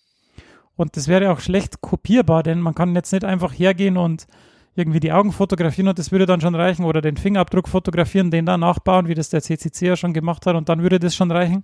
Und 0.74 0.96
das 0.96 1.06
wäre 1.06 1.30
auch 1.30 1.38
schlecht 1.38 1.80
kopierbar, 1.80 2.42
denn 2.42 2.60
man 2.60 2.74
kann 2.74 2.96
jetzt 2.96 3.12
nicht 3.12 3.22
einfach 3.22 3.52
hergehen 3.52 3.96
und 3.96 4.26
irgendwie 4.74 4.98
die 4.98 5.12
Augen 5.12 5.30
fotografieren 5.30 5.86
und 5.86 6.00
das 6.00 6.10
würde 6.10 6.26
dann 6.26 6.40
schon 6.40 6.56
reichen 6.56 6.84
oder 6.84 7.00
den 7.00 7.16
Fingerabdruck 7.16 7.68
fotografieren, 7.68 8.32
den 8.32 8.44
dann 8.44 8.58
nachbauen, 8.58 9.06
wie 9.06 9.14
das 9.14 9.28
der 9.28 9.40
CCC 9.40 9.86
ja 9.86 9.94
schon 9.94 10.14
gemacht 10.14 10.44
hat 10.44 10.56
und 10.56 10.68
dann 10.68 10.82
würde 10.82 10.98
das 10.98 11.14
schon 11.14 11.30
reichen. 11.30 11.62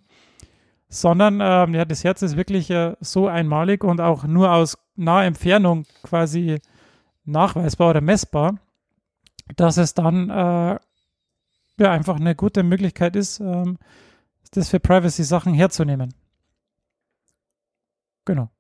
Sondern 0.88 1.40
ähm, 1.42 1.74
ja, 1.74 1.84
das 1.84 2.04
Herz 2.04 2.22
ist 2.22 2.36
wirklich 2.36 2.70
äh, 2.70 2.94
so 3.00 3.26
einmalig 3.26 3.82
und 3.82 4.00
auch 4.00 4.22
nur 4.22 4.52
aus 4.52 4.78
naher 4.94 5.26
Entfernung 5.26 5.86
quasi 6.04 6.60
nachweisbar 7.24 7.90
oder 7.90 8.00
messbar, 8.00 8.60
dass 9.56 9.76
es 9.76 9.94
dann 9.94 10.30
äh, 10.30 10.78
ja 11.80 11.92
einfach 11.92 12.16
eine 12.16 12.34
gute 12.34 12.62
Möglichkeit 12.62 13.16
ist, 13.16 13.40
ähm, 13.40 13.78
das 14.52 14.70
für 14.70 14.80
Privacy-Sachen 14.80 15.54
herzunehmen. 15.54 16.14
Genau. 18.24 18.50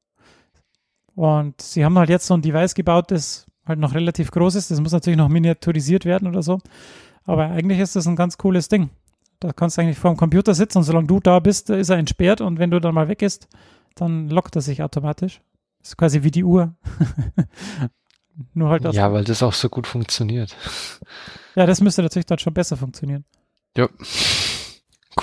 Und 1.14 1.60
sie 1.60 1.84
haben 1.84 1.98
halt 1.98 2.10
jetzt 2.10 2.26
so 2.26 2.34
ein 2.34 2.42
Device 2.42 2.74
gebaut, 2.74 3.10
das 3.10 3.46
halt 3.66 3.78
noch 3.78 3.94
relativ 3.94 4.30
groß 4.30 4.54
ist. 4.54 4.70
Das 4.70 4.80
muss 4.80 4.92
natürlich 4.92 5.18
noch 5.18 5.28
miniaturisiert 5.28 6.04
werden 6.04 6.28
oder 6.28 6.42
so. 6.42 6.60
Aber 7.24 7.46
eigentlich 7.46 7.80
ist 7.80 7.96
das 7.96 8.06
ein 8.06 8.16
ganz 8.16 8.38
cooles 8.38 8.68
Ding. 8.68 8.90
Da 9.40 9.52
kannst 9.52 9.76
du 9.76 9.82
eigentlich 9.82 9.98
vor 9.98 10.12
dem 10.12 10.16
Computer 10.16 10.54
sitzen 10.54 10.78
und 10.78 10.84
solange 10.84 11.06
du 11.06 11.20
da 11.20 11.38
bist, 11.38 11.70
ist 11.70 11.90
er 11.90 11.98
entsperrt 11.98 12.40
und 12.40 12.58
wenn 12.58 12.70
du 12.70 12.80
dann 12.80 12.94
mal 12.94 13.08
weg 13.08 13.18
bist, 13.18 13.48
dann 13.94 14.28
lockt 14.28 14.56
er 14.56 14.62
sich 14.62 14.82
automatisch. 14.82 15.40
Ist 15.82 15.96
quasi 15.96 16.22
wie 16.22 16.30
die 16.30 16.44
Uhr. 16.44 16.74
Nur 18.54 18.70
halt. 18.70 18.84
Ja, 18.92 19.12
weil 19.12 19.24
das 19.24 19.42
auch 19.42 19.52
so 19.52 19.68
gut 19.68 19.86
funktioniert. 19.86 20.56
Ja, 21.58 21.66
das 21.66 21.80
müsste 21.80 22.02
natürlich 22.02 22.26
dann 22.26 22.38
schon 22.38 22.54
besser 22.54 22.76
funktionieren. 22.76 23.24
Ja. 23.76 23.88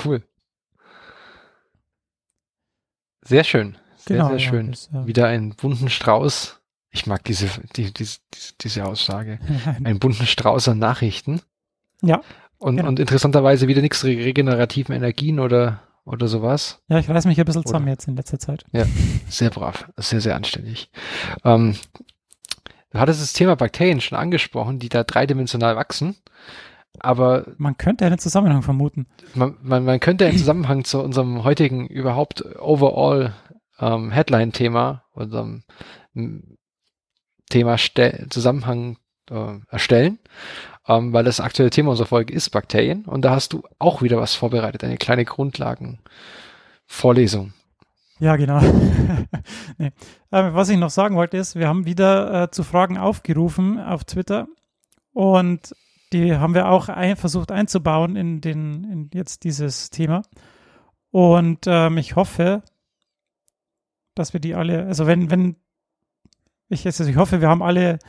Cool. 0.04 0.24
Sehr 3.24 3.44
schön. 3.44 3.78
Sehr, 3.98 4.18
Genau, 4.18 4.28
sehr 4.30 4.38
ja, 4.38 4.50
schön. 4.50 4.72
das, 4.72 4.90
äh, 4.94 5.08
Wieder 5.08 5.28
einen 5.28 5.56
bunten 5.56 5.90
Strauß. 5.90 6.62
Ich 6.92 7.08
mag 7.08 7.24
diese, 7.24 7.48
die, 7.76 7.92
diese, 7.94 8.20
diese 8.62 8.86
Aussage. 8.86 9.40
Einen 9.84 10.00
bunten 10.00 10.26
Strauß 10.26 10.70
an 10.70 10.80
Nachrichten. 10.80 11.42
ja, 12.02 12.22
Und, 12.58 12.78
Genau. 12.78 12.88
und 12.90 13.00
interessanterweise 13.00 13.68
wieder 13.68 13.82
nichts 13.82 14.04
re- 14.06 14.10
regenerativen 14.16 14.96
Energien 14.96 15.40
oder, 15.40 15.82
oder 16.06 16.28
sowas. 16.28 16.82
ja, 16.88 17.00
ich 17.00 17.10
reiß 17.10 17.26
mich 17.26 17.38
ein 17.40 17.46
bisschen 17.46 17.62
Oder- 17.62 17.68
zusammen 17.68 17.88
jetzt 17.88 18.08
in 18.08 18.16
letzter 18.16 18.40
Zeit. 18.40 18.64
Sehr 19.28 19.50
brav. 19.50 19.90
Sehr, 19.98 20.22
sehr 20.22 20.36
anständig. 20.36 20.90
Ähm, 21.44 21.76
du 22.96 23.02
hattest 23.02 23.22
das 23.22 23.34
Thema 23.34 23.56
Bakterien 23.56 24.02
schon 24.02 24.18
angesprochen, 24.18 24.80
die 24.80 24.90
da 24.90 25.04
dreidimensional 25.04 25.76
wachsen. 25.76 26.16
Aber 27.00 27.46
Man 27.58 27.78
könnte 27.78 28.06
einen 28.06 28.20
Zusammenhang 28.20 28.62
vermuten. 28.62 29.08
man, 29.34 29.58
man, 29.62 29.84
man 29.84 30.00
könnte 30.00 30.24
im 30.26 30.38
Zusammenhang 30.38 30.86
zu 30.86 31.02
unserem 31.02 31.44
heutigen 31.44 31.88
überhaupt 31.88 32.46
overall 32.58 33.34
ähm, 33.80 34.12
Headline-Thema, 34.12 35.04
unserem 35.12 35.64
Thema 37.50 37.78
Ste 37.78 38.28
Zusammenhang 38.30 38.98
äh, 39.30 39.58
erstellen, 39.70 40.20
ähm, 40.88 41.12
weil 41.12 41.26
das 41.26 41.42
aktuelle 41.42 41.72
Thema 41.72 41.92
unserer 41.92 42.08
Folge 42.08 42.34
ist 42.34 42.50
Bakterien 42.52 43.04
und 43.04 43.24
da 43.24 43.32
hast 43.32 43.52
du 43.52 43.64
auch 43.78 44.02
wieder 44.02 44.18
was 44.18 44.36
vorbereitet, 44.36 44.86
eine 44.86 44.96
kleine 44.98 45.26
Grundlagen-Vorlesung. 45.26 47.52
Ja, 48.20 48.36
genau. 48.38 48.62
nee. 49.78 49.92
ähm, 50.32 50.54
was 50.54 50.70
ich 50.70 50.78
noch 50.78 50.90
sagen 50.90 51.16
wollte 51.16 51.38
ist, 51.38 51.56
wir 51.56 51.68
haben 51.68 51.86
wieder 51.86 52.44
äh, 52.44 52.52
zu 52.52 52.64
Fragen 52.64 52.98
aufgerufen 52.98 53.80
auf 53.80 54.06
Twitter 54.06 54.48
und 55.12 55.76
die 56.14 56.36
haben 56.36 56.54
wir 56.54 56.70
auch 56.70 56.88
ein, 56.88 57.18
versucht 57.18 57.52
einzubauen 57.52 58.16
in 58.16 58.40
den 58.40 58.84
in 58.86 59.10
jetzt 59.14 59.44
dieses 59.44 59.90
Thema. 59.90 60.22
Und 61.12 61.66
ähm, 61.68 61.98
ich 61.98 62.16
hoffe, 62.16 62.64
dass 64.14 64.34
wir 64.34 64.40
die 64.40 64.56
alle, 64.56 64.86
also 64.86 65.08
wenn 65.08 65.30
wenn 65.30 65.58
ich 66.70 66.86
also 66.86 67.04
ich 67.04 67.18
hoffe, 67.18 67.42
wir 67.42 67.50
haben 67.50 67.64
alle 67.64 68.00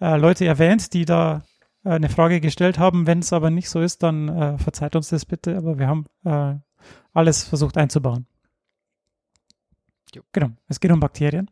äh, 0.00 0.16
Leute 0.16 0.44
erwähnt, 0.44 0.92
die 0.92 1.04
da 1.04 1.42
äh, 1.84 1.90
eine 1.90 2.08
Frage 2.08 2.40
gestellt 2.40 2.78
haben. 2.78 3.06
Wenn 3.06 3.20
es 3.20 3.32
aber 3.32 3.50
nicht 3.50 3.68
so 3.70 3.80
ist, 3.80 4.02
dann 4.02 4.28
äh, 4.28 4.58
verzeiht 4.58 4.96
uns 4.96 5.08
das 5.08 5.24
bitte. 5.24 5.56
Aber 5.56 5.78
wir 5.78 5.86
haben 5.86 6.06
äh, 6.24 6.56
alles 7.12 7.44
versucht 7.44 7.76
einzubauen. 7.78 8.26
Genau, 10.32 10.50
es 10.68 10.80
geht 10.80 10.92
um 10.92 11.00
Bakterien. 11.00 11.50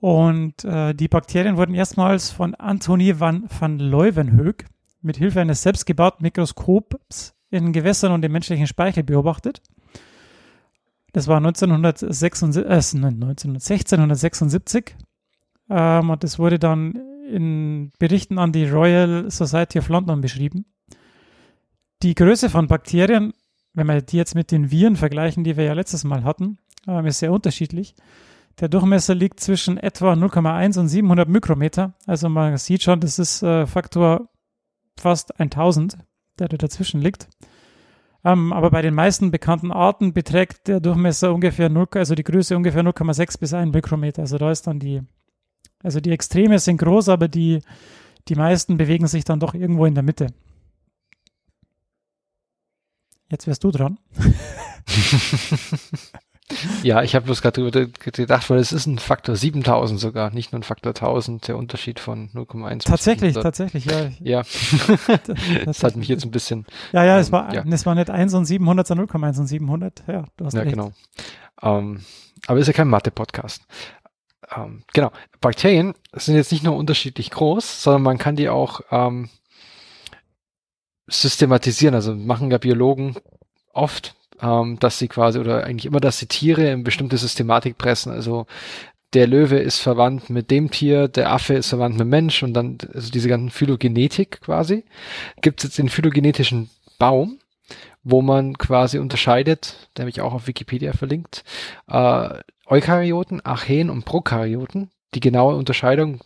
Und 0.00 0.64
äh, 0.64 0.94
die 0.94 1.08
Bakterien 1.08 1.56
wurden 1.56 1.74
erstmals 1.74 2.30
von 2.30 2.54
Antonie 2.54 3.18
van, 3.18 3.48
van 3.58 3.78
Leuwenhoek 3.78 4.64
mit 5.02 5.16
Hilfe 5.16 5.40
eines 5.40 5.62
selbstgebauten 5.62 6.22
Mikroskops 6.22 7.34
in 7.50 7.72
Gewässern 7.72 8.12
und 8.12 8.24
im 8.24 8.32
menschlichen 8.32 8.66
Speichel 8.66 9.02
beobachtet. 9.02 9.62
Das 11.12 11.26
war 11.26 11.38
1976, 11.38 13.00
äh, 13.00 13.10
19, 13.10 13.50
1676 13.54 14.96
ähm, 15.70 16.10
und 16.10 16.22
das 16.22 16.38
wurde 16.38 16.58
dann 16.58 16.94
in 17.28 17.90
Berichten 17.98 18.38
an 18.38 18.52
die 18.52 18.68
Royal 18.68 19.30
Society 19.30 19.78
of 19.78 19.88
London 19.88 20.20
beschrieben. 20.20 20.66
Die 22.02 22.14
Größe 22.14 22.48
von 22.48 22.68
Bakterien, 22.68 23.32
wenn 23.74 23.86
wir 23.86 24.00
die 24.00 24.16
jetzt 24.16 24.34
mit 24.34 24.50
den 24.50 24.70
Viren 24.70 24.96
vergleichen, 24.96 25.44
die 25.44 25.56
wir 25.56 25.64
ja 25.64 25.72
letztes 25.72 26.04
Mal 26.04 26.24
hatten, 26.24 26.58
ähm, 26.88 27.06
ist 27.06 27.18
sehr 27.18 27.32
unterschiedlich. 27.32 27.94
Der 28.60 28.68
Durchmesser 28.68 29.14
liegt 29.14 29.38
zwischen 29.38 29.76
etwa 29.76 30.14
0,1 30.14 30.80
und 30.80 30.88
700 30.88 31.28
Mikrometer. 31.28 31.94
Also 32.06 32.28
man 32.28 32.56
sieht 32.56 32.82
schon, 32.82 32.98
das 33.00 33.18
ist 33.18 33.42
äh, 33.42 33.66
Faktor 33.66 34.28
fast 34.98 35.38
1000, 35.38 35.98
der 36.38 36.48
da 36.48 36.56
dazwischen 36.56 37.00
liegt. 37.00 37.28
Ähm, 38.24 38.52
aber 38.52 38.70
bei 38.70 38.82
den 38.82 38.94
meisten 38.94 39.30
bekannten 39.30 39.70
Arten 39.70 40.12
beträgt 40.12 40.66
der 40.66 40.80
Durchmesser 40.80 41.32
ungefähr 41.32 41.68
0, 41.68 41.86
also 41.94 42.16
die 42.16 42.24
Größe 42.24 42.56
ungefähr 42.56 42.82
0,6 42.82 43.38
bis 43.38 43.54
1 43.54 43.72
Mikrometer. 43.72 44.22
Also 44.22 44.38
da 44.38 44.50
ist 44.50 44.66
dann 44.66 44.80
die, 44.80 45.02
also 45.84 46.00
die 46.00 46.10
Extreme 46.10 46.58
sind 46.58 46.78
groß, 46.78 47.10
aber 47.10 47.28
die, 47.28 47.60
die 48.26 48.34
meisten 48.34 48.76
bewegen 48.76 49.06
sich 49.06 49.24
dann 49.24 49.38
doch 49.38 49.54
irgendwo 49.54 49.86
in 49.86 49.94
der 49.94 50.02
Mitte. 50.02 50.26
Jetzt 53.30 53.46
wärst 53.46 53.62
du 53.62 53.70
dran. 53.70 54.00
Ja, 56.82 57.02
ich 57.02 57.14
habe 57.14 57.26
bloß 57.26 57.42
gerade 57.42 57.60
drüber 57.60 57.86
gedacht, 58.00 58.48
weil 58.48 58.58
es 58.58 58.72
ist 58.72 58.86
ein 58.86 58.98
Faktor 58.98 59.36
7000 59.36 60.00
sogar, 60.00 60.30
nicht 60.30 60.52
nur 60.52 60.60
ein 60.60 60.62
Faktor 60.62 60.90
1000, 60.90 61.48
der 61.48 61.58
Unterschied 61.58 62.00
von 62.00 62.30
0,1. 62.30 62.74
bis 62.76 62.84
Tatsächlich, 62.84 63.36
100. 63.36 63.42
tatsächlich, 63.42 63.84
ja. 63.84 64.10
Ja, 64.20 64.42
das 65.64 65.82
hat 65.82 65.96
mich 65.96 66.08
jetzt 66.08 66.24
ein 66.24 66.30
bisschen, 66.30 66.66
Ja, 66.92 67.04
ja, 67.04 67.18
es 67.18 67.28
ähm, 67.28 67.32
war, 67.32 67.54
ja. 67.54 67.64
es 67.68 67.84
war 67.86 67.94
nicht 67.94 68.10
1 68.10 68.32
und 68.34 68.46
700, 68.46 68.86
sondern 68.86 69.06
0,1 69.08 69.40
und 69.40 69.46
700. 69.46 70.04
Ja, 70.06 70.24
du 70.36 70.44
hast 70.46 70.54
ja 70.54 70.60
recht. 70.60 70.72
genau. 70.72 70.92
Ähm, 71.60 72.00
aber 72.46 72.58
ist 72.58 72.66
ja 72.66 72.72
kein 72.72 72.88
Mathe-Podcast. 72.88 73.66
Ähm, 74.56 74.84
genau, 74.94 75.10
Bakterien 75.40 75.94
sind 76.14 76.36
jetzt 76.36 76.52
nicht 76.52 76.64
nur 76.64 76.76
unterschiedlich 76.76 77.30
groß, 77.30 77.82
sondern 77.82 78.02
man 78.02 78.18
kann 78.18 78.36
die 78.36 78.48
auch 78.48 78.80
ähm, 78.90 79.28
systematisieren. 81.06 81.94
Also 81.94 82.14
machen 82.14 82.50
ja 82.50 82.58
Biologen 82.58 83.16
oft, 83.72 84.14
ähm, 84.40 84.78
dass 84.78 84.98
sie 84.98 85.08
quasi, 85.08 85.38
oder 85.38 85.64
eigentlich 85.64 85.86
immer, 85.86 86.00
dass 86.00 86.18
sie 86.18 86.26
Tiere 86.26 86.70
in 86.70 86.84
bestimmte 86.84 87.16
Systematik 87.16 87.78
pressen. 87.78 88.12
Also 88.12 88.46
der 89.14 89.26
Löwe 89.26 89.58
ist 89.58 89.78
verwandt 89.78 90.30
mit 90.30 90.50
dem 90.50 90.70
Tier, 90.70 91.08
der 91.08 91.32
Affe 91.32 91.54
ist 91.54 91.70
verwandt 91.70 91.98
mit 91.98 92.08
Mensch 92.08 92.42
und 92.42 92.52
dann, 92.52 92.78
also 92.92 93.10
diese 93.10 93.28
ganzen 93.28 93.50
Phylogenetik 93.50 94.40
quasi, 94.42 94.84
gibt 95.40 95.60
es 95.60 95.64
jetzt 95.64 95.78
den 95.78 95.88
phylogenetischen 95.88 96.68
Baum, 96.98 97.38
wo 98.02 98.22
man 98.22 98.58
quasi 98.58 98.98
unterscheidet, 98.98 99.88
der 99.96 100.04
mich 100.04 100.20
auch 100.20 100.34
auf 100.34 100.46
Wikipedia 100.46 100.92
verlinkt, 100.92 101.44
äh, 101.88 102.40
Eukaryoten, 102.66 103.40
Archeen 103.44 103.88
und 103.88 104.04
Prokaryoten. 104.04 104.90
Die 105.14 105.20
genaue 105.20 105.56
Unterscheidung 105.56 106.20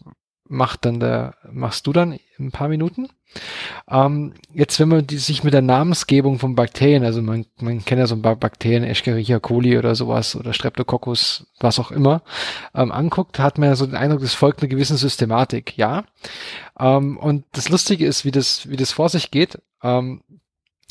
macht 0.53 0.85
dann 0.85 1.01
der, 1.01 1.35
machst 1.51 1.87
du 1.87 1.93
dann 1.93 2.13
in 2.13 2.47
ein 2.47 2.51
paar 2.51 2.69
Minuten. 2.69 3.09
Ähm, 3.91 4.35
jetzt, 4.53 4.79
wenn 4.79 4.89
man 4.89 5.07
die, 5.07 5.17
sich 5.17 5.43
mit 5.43 5.55
der 5.55 5.63
Namensgebung 5.63 6.39
von 6.39 6.55
Bakterien, 6.55 7.05
also 7.05 7.23
man, 7.23 7.47
man 7.59 7.83
kennt 7.85 7.99
ja 7.99 8.07
so 8.07 8.15
ein 8.15 8.23
paar 8.23 8.37
Bakterien, 8.37 8.85
Escherichia 8.85 9.41
coli 9.41 9.79
oder 9.79 9.95
sowas 9.95 10.37
oder 10.37 10.53
Streptococcus, 10.53 11.47
was 11.59 11.79
auch 11.79 11.91
immer, 11.91 12.23
ähm, 12.75 12.93
anguckt, 12.93 13.39
hat 13.39 13.57
man 13.57 13.71
ja 13.71 13.77
so 13.77 13.87
den 13.87 13.97
Eindruck, 13.97 14.23
es 14.23 14.35
folgt 14.35 14.61
einer 14.61 14.69
gewissen 14.69 14.99
Systematik, 14.99 15.77
ja. 15.79 16.05
Ähm, 16.79 17.17
und 17.17 17.45
das 17.53 17.71
Lustige 17.71 18.07
ist, 18.07 18.27
wie 18.27 18.31
das, 18.31 18.69
wie 18.69 18.77
das 18.77 18.93
vor 18.93 19.09
sich 19.09 19.31
geht. 19.31 19.59
Ähm, 19.83 20.23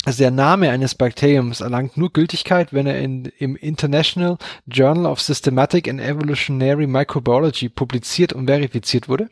also 0.04 0.18
der 0.18 0.32
Name 0.32 0.70
eines 0.70 0.96
Bakteriums 0.96 1.60
erlangt 1.60 1.96
nur 1.96 2.12
Gültigkeit, 2.12 2.72
wenn 2.72 2.88
er 2.88 2.98
in, 2.98 3.26
im 3.38 3.54
International 3.54 4.36
Journal 4.66 5.06
of 5.06 5.20
Systematic 5.20 5.88
and 5.88 6.00
Evolutionary 6.00 6.88
Microbiology 6.88 7.68
publiziert 7.68 8.32
und 8.32 8.46
verifiziert 8.46 9.08
wurde. 9.08 9.28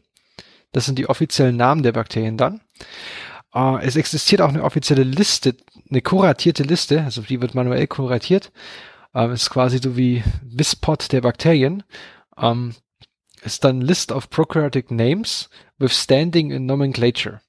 Das 0.73 0.87
sind 0.87 0.99
die 0.99 1.09
offiziellen 1.09 1.57
Namen 1.57 1.83
der 1.83 1.93
Bakterien 1.93 2.37
dann. 2.37 2.61
Uh, 3.55 3.79
es 3.79 3.97
existiert 3.97 4.41
auch 4.43 4.49
eine 4.49 4.63
offizielle 4.63 5.03
Liste, 5.03 5.57
eine 5.89 6.03
kuratierte 6.03 6.63
Liste, 6.63 7.03
also 7.03 7.23
die 7.23 7.41
wird 7.41 7.55
manuell 7.55 7.89
kuratiert. 7.89 8.53
Uh, 9.13 9.29
ist 9.31 9.51
quasi 9.51 9.79
so 9.79 9.97
wie 9.97 10.23
Wispot 10.43 11.11
der 11.11 11.21
Bakterien. 11.21 11.83
Um, 12.37 12.75
ist 13.43 13.65
dann 13.65 13.81
List 13.81 14.13
of 14.13 14.31
Prokaryotic 14.31 14.91
Names 14.91 15.51
with 15.79 15.93
Standing 15.93 16.51
in 16.51 16.67
Nomenclature. 16.67 17.41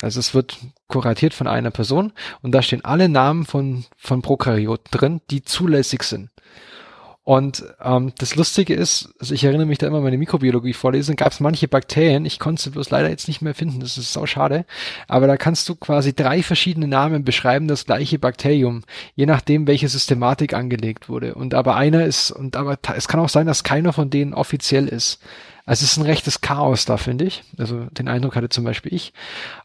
Also 0.00 0.20
es 0.20 0.34
wird 0.34 0.58
kuratiert 0.86 1.34
von 1.34 1.46
einer 1.46 1.70
Person 1.70 2.12
und 2.40 2.52
da 2.52 2.62
stehen 2.62 2.84
alle 2.84 3.08
Namen 3.08 3.46
von, 3.46 3.84
von 3.96 4.22
Prokaryoten 4.22 4.90
drin, 4.90 5.20
die 5.30 5.42
zulässig 5.42 6.02
sind. 6.04 6.30
Und 7.28 7.62
ähm, 7.82 8.14
das 8.16 8.36
Lustige 8.36 8.72
ist, 8.72 9.10
also 9.20 9.34
ich 9.34 9.44
erinnere 9.44 9.66
mich 9.66 9.76
da 9.76 9.86
immer, 9.86 10.00
meine 10.00 10.16
Mikrobiologie 10.16 10.72
vorlesen, 10.72 11.14
gab 11.14 11.30
es 11.30 11.40
manche 11.40 11.68
Bakterien, 11.68 12.24
ich 12.24 12.38
konnte 12.38 12.62
sie 12.62 12.70
bloß 12.70 12.88
leider 12.88 13.10
jetzt 13.10 13.28
nicht 13.28 13.42
mehr 13.42 13.54
finden, 13.54 13.80
das 13.80 13.98
ist 13.98 14.14
sau 14.14 14.24
schade, 14.24 14.64
aber 15.08 15.26
da 15.26 15.36
kannst 15.36 15.68
du 15.68 15.74
quasi 15.74 16.16
drei 16.16 16.42
verschiedene 16.42 16.88
Namen 16.88 17.24
beschreiben, 17.24 17.68
das 17.68 17.84
gleiche 17.84 18.18
Bakterium, 18.18 18.82
je 19.14 19.26
nachdem, 19.26 19.66
welche 19.66 19.90
Systematik 19.90 20.54
angelegt 20.54 21.10
wurde. 21.10 21.34
Und 21.34 21.52
aber 21.52 21.76
einer 21.76 22.06
ist, 22.06 22.30
und 22.30 22.56
aber 22.56 22.78
es 22.96 23.08
kann 23.08 23.20
auch 23.20 23.28
sein, 23.28 23.46
dass 23.46 23.62
keiner 23.62 23.92
von 23.92 24.08
denen 24.08 24.32
offiziell 24.32 24.88
ist. 24.88 25.20
Also 25.66 25.84
es 25.84 25.92
ist 25.92 25.96
ein 25.98 26.06
rechtes 26.06 26.40
Chaos 26.40 26.86
da, 26.86 26.96
finde 26.96 27.26
ich. 27.26 27.44
Also 27.58 27.84
den 27.90 28.08
Eindruck 28.08 28.36
hatte 28.36 28.48
zum 28.48 28.64
Beispiel 28.64 28.94
ich. 28.94 29.12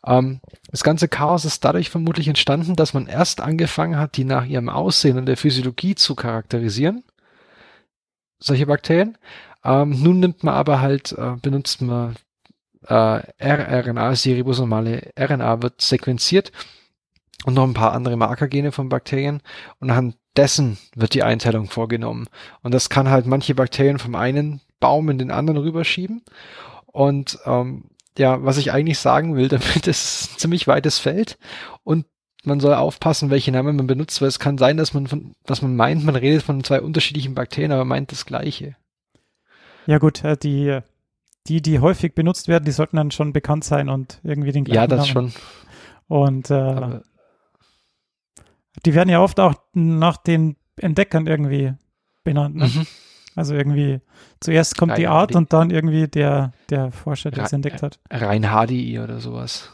Ähm, 0.05 0.41
das 0.69 0.83
ganze 0.83 1.07
Chaos 1.07 1.45
ist 1.45 1.63
dadurch 1.63 1.89
vermutlich 1.89 2.27
entstanden, 2.27 2.75
dass 2.75 2.93
man 2.93 3.07
erst 3.07 3.39
angefangen 3.39 3.97
hat, 3.97 4.17
die 4.17 4.25
nach 4.25 4.43
ihrem 4.43 4.67
Aussehen 4.67 5.17
und 5.17 5.27
der 5.27 5.37
Physiologie 5.37 5.95
zu 5.95 6.13
charakterisieren 6.13 7.03
solche 8.43 8.65
Bakterien. 8.65 9.17
Ähm, 9.63 10.01
nun 10.01 10.19
nimmt 10.19 10.43
man 10.43 10.53
aber 10.53 10.81
halt, 10.81 11.13
äh, 11.13 11.35
benutzt 11.41 11.81
man 11.81 12.15
äh, 12.87 12.93
rRNA, 12.93 14.07
also 14.07 14.29
die 14.29 14.35
ribosomale 14.35 15.11
RNA 15.17 15.61
wird 15.61 15.81
sequenziert 15.81 16.51
und 17.45 17.53
noch 17.53 17.63
ein 17.63 17.73
paar 17.73 17.93
andere 17.93 18.17
Markergene 18.17 18.71
von 18.71 18.89
Bakterien 18.89 19.41
und 19.79 19.89
anhand 19.89 20.17
dessen 20.35 20.77
wird 20.95 21.13
die 21.13 21.23
Einteilung 21.23 21.69
vorgenommen. 21.69 22.27
Und 22.61 22.73
das 22.73 22.89
kann 22.89 23.09
halt 23.09 23.25
manche 23.25 23.55
Bakterien 23.55 23.99
vom 23.99 24.15
einen 24.15 24.61
Baum 24.79 25.09
in 25.09 25.17
den 25.17 25.31
anderen 25.31 25.61
rüberschieben. 25.61 26.23
Und 26.87 27.39
ähm, 27.45 27.85
ja, 28.17 28.43
was 28.43 28.57
ich 28.57 28.71
eigentlich 28.71 28.99
sagen 28.99 29.35
will, 29.35 29.47
damit 29.49 29.87
ist 29.87 30.33
ein 30.33 30.39
ziemlich 30.39 30.67
weites 30.67 30.99
Feld 30.99 31.37
und 31.83 32.05
man 32.43 32.59
soll 32.59 32.73
aufpassen, 32.73 33.29
welche 33.29 33.51
Namen 33.51 33.75
man 33.75 33.87
benutzt, 33.87 34.21
weil 34.21 34.27
es 34.27 34.39
kann 34.39 34.57
sein, 34.57 34.77
dass 34.77 34.93
man 34.93 35.07
von, 35.07 35.33
dass 35.45 35.61
man 35.61 35.75
meint, 35.75 36.03
man 36.03 36.15
redet 36.15 36.43
von 36.43 36.63
zwei 36.63 36.81
unterschiedlichen 36.81 37.35
Bakterien, 37.35 37.71
aber 37.71 37.85
meint 37.85 38.11
das 38.11 38.25
Gleiche. 38.25 38.75
Ja 39.85 39.97
gut, 39.97 40.23
äh, 40.23 40.37
die, 40.37 40.79
die, 41.47 41.61
die 41.61 41.79
häufig 41.79 42.13
benutzt 42.15 42.47
werden, 42.47 42.65
die 42.65 42.71
sollten 42.71 42.97
dann 42.97 43.11
schon 43.11 43.33
bekannt 43.33 43.63
sein 43.63 43.89
und 43.89 44.19
irgendwie 44.23 44.51
den 44.51 44.63
gleichen 44.65 44.81
Ja, 44.81 44.87
das 44.87 45.13
Namen. 45.13 45.31
schon. 45.31 45.41
Und 46.07 46.49
äh, 46.51 46.53
Aber, 46.53 47.01
die 48.85 48.93
werden 48.93 49.09
ja 49.09 49.21
oft 49.21 49.39
auch 49.39 49.55
nach 49.73 50.17
den 50.17 50.55
Entdeckern 50.77 51.27
irgendwie 51.27 51.73
benannt. 52.23 52.55
Ne? 52.55 52.65
mhm. 52.67 52.87
Also 53.35 53.55
irgendwie 53.55 53.99
zuerst 54.39 54.77
kommt 54.77 54.97
die 54.97 55.03
Ja, 55.03 55.11
Art 55.11 55.31
die- 55.31 55.37
und 55.37 55.53
dann 55.53 55.69
irgendwie 55.71 56.07
der, 56.07 56.53
der 56.69 56.91
Forscher, 56.91 57.31
der 57.31 57.45
es 57.45 57.53
entdeckt 57.53 57.81
hat. 57.81 57.99
Reinhardi 58.11 58.99
oder 58.99 59.19
sowas. 59.19 59.71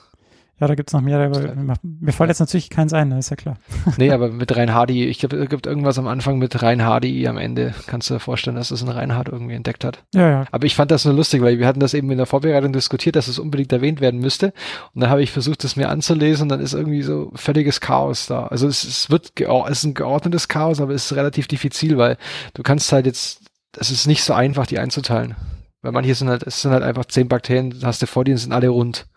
Ja, 0.60 0.68
da 0.68 0.76
gibt 0.76 0.90
es 0.90 0.94
noch 0.94 1.02
mehrere, 1.02 1.26
aber 1.26 1.76
mir, 1.84 2.12
fällt 2.12 2.30
jetzt 2.30 2.40
natürlich 2.40 2.70
keins 2.70 2.92
ein, 2.92 3.12
ist 3.14 3.30
ja 3.30 3.38
klar. 3.38 3.58
Nee, 3.98 4.12
aber 4.12 4.30
mit 4.30 4.56
Reinhardi, 4.56 5.06
ich 5.06 5.20
glaube, 5.20 5.38
es 5.38 5.50
gibt 5.50 5.66
irgendwas 5.66 5.98
am 5.98 6.08
Anfang 6.08 6.38
mit 6.38 6.62
Reinhardi 6.62 7.28
am 7.28 7.38
Ende. 7.38 7.74
Kannst 7.88 8.10
du 8.10 8.16
dir 8.16 8.20
vorstellen, 8.20 8.58
dass 8.58 8.70
das 8.70 8.84
ein 8.84 8.90
Reinhard 8.90 9.30
irgendwie 9.30 9.56
entdeckt 9.56 9.86
hat. 9.86 10.04
Ja, 10.14 10.30
ja. 10.30 10.46
Aber 10.52 10.66
ich 10.66 10.76
fand 10.76 10.92
das 10.92 11.06
nur 11.06 11.14
lustig, 11.14 11.42
weil 11.42 11.60
wir 11.60 11.68
hatten 11.68 11.80
das 11.80 11.94
eben 11.94 12.12
in 12.12 12.18
der 12.18 12.26
Vorbereitung 12.26 12.74
diskutiert, 12.74 13.16
dass 13.16 13.30
es 13.30 13.40
unbedingt 13.40 13.72
erwähnt 13.72 14.02
werden 14.02 14.20
müsste. 14.20 14.48
Und 14.94 15.02
dann 15.02 15.10
habe 15.10 15.24
ich 15.24 15.32
versucht, 15.32 15.64
das 15.64 15.78
mir 15.78 15.90
anzulesen 15.90 16.44
und 16.44 16.50
dann 16.50 16.60
ist 16.60 16.74
irgendwie 16.74 17.04
so 17.04 17.32
völliges 17.36 17.80
Chaos 17.80 18.28
da. 18.28 18.48
Also 18.48 18.68
es, 18.68 18.84
es 18.84 19.10
wird, 19.10 19.32
es 19.40 19.78
ist 19.78 19.84
ein 19.86 19.94
geordnetes 19.94 20.50
Chaos, 20.50 20.82
aber 20.82 20.94
es 20.94 21.06
ist 21.06 21.18
relativ 21.18 21.48
diffizil, 21.48 21.98
weil 21.98 22.18
du 22.54 22.64
kannst 22.64 22.92
halt 22.92 23.06
jetzt, 23.06 23.42
es 23.78 23.92
ist 23.92 24.08
nicht 24.08 24.24
so 24.24 24.34
einfach, 24.34 24.68
die 24.68 24.80
einzuteilen. 24.80 25.36
Weil 25.82 25.94
manche 25.94 26.14
sind 26.16 26.28
halt, 26.28 26.44
es 26.44 26.62
sind 26.62 26.72
halt 26.72 26.84
einfach 26.84 27.06
zehn 27.06 27.30
Bakterien, 27.30 27.74
hast 27.84 28.02
du 28.02 28.08
vor 28.08 28.26
dir, 28.26 28.34
und 28.34 28.40
sind 28.40 28.52
alle 28.52 28.68
rund. 28.68 29.08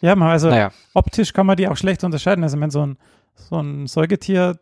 Ja, 0.00 0.16
man, 0.16 0.30
also 0.30 0.48
Naja, 0.48 0.70
optisch 0.94 1.32
kann 1.32 1.46
man 1.46 1.56
die 1.56 1.68
auch 1.68 1.76
schlecht 1.76 2.04
unterscheiden. 2.04 2.42
Also 2.42 2.58
wenn 2.60 2.70
so 2.70 2.86
ein, 2.86 2.98
so 3.34 3.60
ein 3.60 3.86
Säugetier 3.86 4.58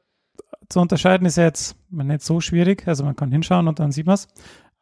zu 0.69 0.81
unterscheiden 0.81 1.27
ist 1.27 1.37
ja 1.37 1.45
jetzt 1.45 1.77
nicht 1.91 2.23
so 2.23 2.41
schwierig. 2.41 2.87
Also 2.87 3.05
man 3.05 3.17
kann 3.17 3.33
hinschauen 3.33 3.69
und 3.69 3.79
dann 3.79 3.93
sieht 3.93 4.07
man 4.07 4.15
es. 4.15 4.29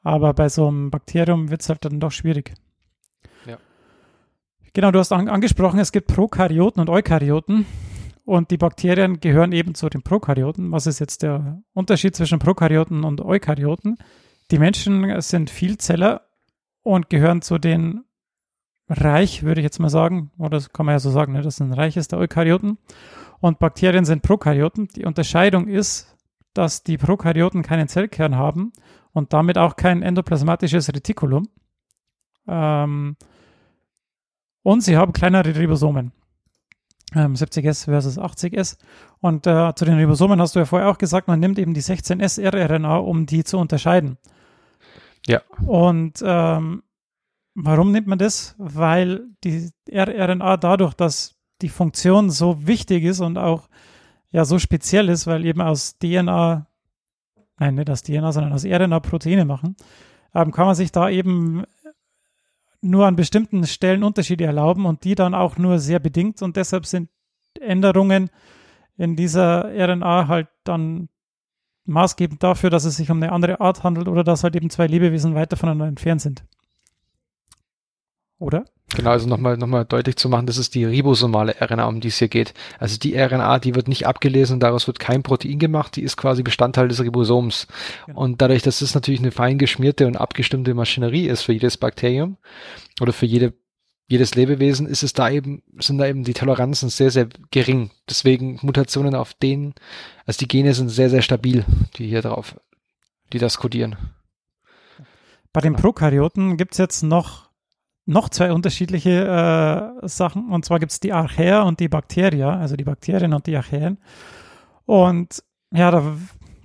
Aber 0.02 0.34
bei 0.34 0.48
so 0.48 0.68
einem 0.68 0.90
Bakterium 0.90 1.50
wird 1.50 1.62
es 1.62 1.68
halt 1.68 1.84
dann 1.84 2.00
doch 2.00 2.12
schwierig. 2.12 2.54
Ja. 3.44 3.58
Genau, 4.72 4.90
du 4.90 4.98
hast 4.98 5.12
an, 5.12 5.28
angesprochen, 5.28 5.78
es 5.78 5.92
gibt 5.92 6.08
Prokaryoten 6.08 6.80
und 6.80 6.90
Eukaryoten. 6.90 7.66
Und 8.24 8.50
die 8.50 8.56
Bakterien 8.56 9.20
gehören 9.20 9.52
eben 9.52 9.74
zu 9.76 9.88
den 9.88 10.02
Prokaryoten. 10.02 10.72
Was 10.72 10.86
ist 10.88 10.98
jetzt 10.98 11.22
der 11.22 11.62
Unterschied 11.74 12.16
zwischen 12.16 12.40
Prokaryoten 12.40 13.04
und 13.04 13.20
Eukaryoten? 13.20 13.98
Die 14.50 14.58
Menschen 14.58 15.20
sind 15.20 15.48
Vielzeller 15.48 16.22
und 16.82 17.08
gehören 17.08 17.42
zu 17.42 17.58
den 17.58 18.05
Reich, 18.88 19.42
würde 19.42 19.60
ich 19.60 19.64
jetzt 19.64 19.80
mal 19.80 19.88
sagen, 19.88 20.30
oder 20.38 20.50
das 20.50 20.72
kann 20.72 20.86
man 20.86 20.94
ja 20.94 20.98
so 21.00 21.10
sagen, 21.10 21.32
ne? 21.32 21.42
das 21.42 21.56
sind 21.56 21.72
Reiches 21.72 22.08
der 22.08 22.18
Eukaryoten. 22.18 22.78
Und 23.40 23.58
Bakterien 23.58 24.04
sind 24.04 24.22
Prokaryoten. 24.22 24.88
Die 24.96 25.04
Unterscheidung 25.04 25.68
ist, 25.68 26.16
dass 26.54 26.82
die 26.82 26.96
Prokaryoten 26.96 27.62
keinen 27.62 27.88
Zellkern 27.88 28.36
haben 28.36 28.72
und 29.12 29.32
damit 29.32 29.58
auch 29.58 29.76
kein 29.76 30.02
endoplasmatisches 30.02 30.88
Retikulum. 30.88 31.48
Ähm, 32.46 33.16
und 34.62 34.80
sie 34.82 34.96
haben 34.96 35.12
kleinere 35.12 35.54
Ribosomen. 35.56 36.12
Ähm, 37.14 37.34
70S 37.34 37.84
versus 37.84 38.18
80S. 38.18 38.78
Und 39.20 39.46
äh, 39.46 39.74
zu 39.74 39.84
den 39.84 39.94
Ribosomen 39.94 40.40
hast 40.40 40.54
du 40.54 40.60
ja 40.60 40.64
vorher 40.64 40.88
auch 40.88 40.98
gesagt, 40.98 41.28
man 41.28 41.40
nimmt 41.40 41.58
eben 41.58 41.74
die 41.74 41.82
16S 41.82 42.42
rRNA, 42.42 42.96
um 42.96 43.26
die 43.26 43.44
zu 43.44 43.58
unterscheiden. 43.58 44.16
Ja. 45.26 45.42
Und 45.66 46.22
ähm, 46.24 46.82
warum 47.56 47.90
nimmt 47.90 48.06
man 48.06 48.18
das? 48.18 48.54
Weil 48.58 49.26
die 49.42 49.70
rRNA 49.90 50.58
dadurch, 50.58 50.94
dass 50.94 51.34
die 51.62 51.70
Funktion 51.70 52.30
so 52.30 52.66
wichtig 52.66 53.02
ist 53.02 53.20
und 53.20 53.38
auch 53.38 53.68
ja 54.30 54.44
so 54.44 54.58
speziell 54.58 55.08
ist, 55.08 55.26
weil 55.26 55.44
eben 55.46 55.62
aus 55.62 55.98
DNA, 55.98 56.66
nein, 57.58 57.74
nicht 57.74 57.90
aus 57.90 58.02
DNA, 58.02 58.32
sondern 58.32 58.52
aus 58.52 58.64
RNA 58.64 59.00
Proteine 59.00 59.46
machen, 59.46 59.76
ähm, 60.34 60.52
kann 60.52 60.66
man 60.66 60.74
sich 60.74 60.92
da 60.92 61.08
eben 61.08 61.64
nur 62.82 63.06
an 63.06 63.16
bestimmten 63.16 63.66
Stellen 63.66 64.04
Unterschiede 64.04 64.44
erlauben 64.44 64.84
und 64.84 65.04
die 65.04 65.14
dann 65.14 65.34
auch 65.34 65.56
nur 65.56 65.78
sehr 65.78 65.98
bedingt 65.98 66.42
und 66.42 66.56
deshalb 66.56 66.84
sind 66.84 67.08
Änderungen 67.58 68.30
in 68.98 69.16
dieser 69.16 69.70
RNA 69.74 70.28
halt 70.28 70.48
dann 70.64 71.08
maßgebend 71.86 72.42
dafür, 72.42 72.68
dass 72.68 72.84
es 72.84 72.96
sich 72.96 73.10
um 73.10 73.22
eine 73.22 73.32
andere 73.32 73.60
Art 73.60 73.82
handelt 73.82 74.08
oder 74.08 74.24
dass 74.24 74.44
halt 74.44 74.56
eben 74.56 74.68
zwei 74.68 74.86
Lebewesen 74.86 75.34
weiter 75.34 75.56
voneinander 75.56 75.86
entfernt 75.86 76.20
sind. 76.20 76.44
Oder? 78.38 78.64
Genau, 78.94 79.10
also 79.10 79.26
nochmal 79.28 79.56
noch 79.56 79.66
mal 79.66 79.84
deutlich 79.84 80.16
zu 80.16 80.28
machen, 80.28 80.46
das 80.46 80.58
ist 80.58 80.74
die 80.74 80.84
ribosomale 80.84 81.56
RNA, 81.60 81.86
um 81.86 82.00
die 82.00 82.08
es 82.08 82.18
hier 82.18 82.28
geht. 82.28 82.54
Also 82.78 82.98
die 82.98 83.16
RNA, 83.16 83.58
die 83.58 83.74
wird 83.74 83.88
nicht 83.88 84.06
abgelesen, 84.06 84.60
daraus 84.60 84.86
wird 84.86 85.00
kein 85.00 85.22
Protein 85.22 85.58
gemacht, 85.58 85.96
die 85.96 86.02
ist 86.02 86.16
quasi 86.16 86.42
Bestandteil 86.42 86.88
des 86.88 87.02
Ribosoms. 87.02 87.66
Genau. 88.06 88.20
Und 88.20 88.40
dadurch, 88.40 88.62
dass 88.62 88.82
es 88.82 88.94
natürlich 88.94 89.20
eine 89.20 89.32
fein 89.32 89.58
geschmierte 89.58 90.06
und 90.06 90.16
abgestimmte 90.16 90.72
Maschinerie 90.74 91.26
ist 91.26 91.42
für 91.42 91.52
jedes 91.52 91.76
Bakterium 91.78 92.36
oder 93.00 93.12
für 93.12 93.26
jede, 93.26 93.54
jedes 94.06 94.36
Lebewesen, 94.36 94.86
ist 94.86 95.02
es 95.02 95.12
da 95.12 95.30
eben, 95.30 95.62
sind 95.78 95.98
da 95.98 96.06
eben 96.06 96.22
die 96.22 96.34
Toleranzen 96.34 96.88
sehr, 96.88 97.10
sehr 97.10 97.28
gering. 97.50 97.90
Deswegen 98.08 98.60
Mutationen 98.62 99.16
auf 99.16 99.34
denen, 99.34 99.74
also 100.26 100.38
die 100.38 100.48
Gene 100.48 100.74
sind 100.74 100.90
sehr, 100.90 101.10
sehr 101.10 101.22
stabil, 101.22 101.64
die 101.96 102.06
hier 102.06 102.22
drauf, 102.22 102.54
die 103.32 103.38
das 103.38 103.58
kodieren. 103.58 103.96
Bei 105.52 105.60
den 105.60 105.72
Ja. 105.72 105.80
Prokaryoten 105.80 106.56
gibt 106.56 106.72
es 106.72 106.78
jetzt 106.78 107.02
noch, 107.02 107.45
noch 108.06 108.28
zwei 108.28 108.52
unterschiedliche 108.52 110.00
äh, 110.02 110.08
Sachen. 110.08 110.48
Und 110.50 110.64
zwar 110.64 110.78
gibt 110.78 110.92
es 110.92 111.00
die 111.00 111.12
Archaea 111.12 111.62
und 111.62 111.80
die 111.80 111.88
Bakteria, 111.88 112.56
also 112.56 112.76
die 112.76 112.84
Bakterien 112.84 113.34
und 113.34 113.46
die 113.46 113.56
Archaeen. 113.56 113.98
Und 114.86 115.42
ja, 115.72 115.90
da, 115.90 116.02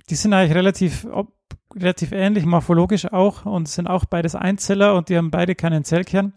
die 0.08 0.14
sind 0.14 0.32
eigentlich 0.32 0.54
relativ 0.54 1.04
ob, 1.10 1.32
relativ 1.74 2.12
ähnlich, 2.12 2.46
morphologisch 2.46 3.12
auch 3.12 3.44
und 3.44 3.68
sind 3.68 3.88
auch 3.88 4.04
beides 4.04 4.34
Einzeller 4.34 4.94
und 4.94 5.08
die 5.08 5.16
haben 5.16 5.30
beide 5.30 5.54
keinen 5.54 5.84
Zellkern. 5.84 6.32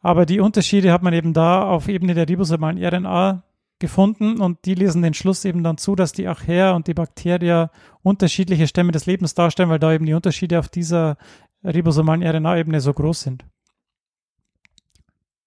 Aber 0.00 0.26
die 0.26 0.40
Unterschiede 0.40 0.92
hat 0.92 1.02
man 1.02 1.12
eben 1.12 1.32
da 1.32 1.62
auf 1.62 1.88
Ebene 1.88 2.14
der 2.14 2.28
ribosomalen 2.28 2.82
RNA 2.82 3.42
gefunden 3.78 4.40
und 4.40 4.64
die 4.64 4.74
lesen 4.74 5.02
den 5.02 5.14
Schluss 5.14 5.44
eben 5.44 5.64
dann 5.64 5.76
zu, 5.78 5.96
dass 5.96 6.12
die 6.12 6.28
Archaea 6.28 6.72
und 6.72 6.86
die 6.86 6.94
Bakterien 6.94 7.68
unterschiedliche 8.02 8.68
Stämme 8.68 8.92
des 8.92 9.06
Lebens 9.06 9.34
darstellen, 9.34 9.68
weil 9.68 9.80
da 9.80 9.92
eben 9.92 10.06
die 10.06 10.14
Unterschiede 10.14 10.58
auf 10.58 10.68
dieser 10.68 11.16
ribosomalen 11.64 12.22
RNA-Ebene 12.22 12.80
so 12.80 12.94
groß 12.94 13.22
sind. 13.22 13.44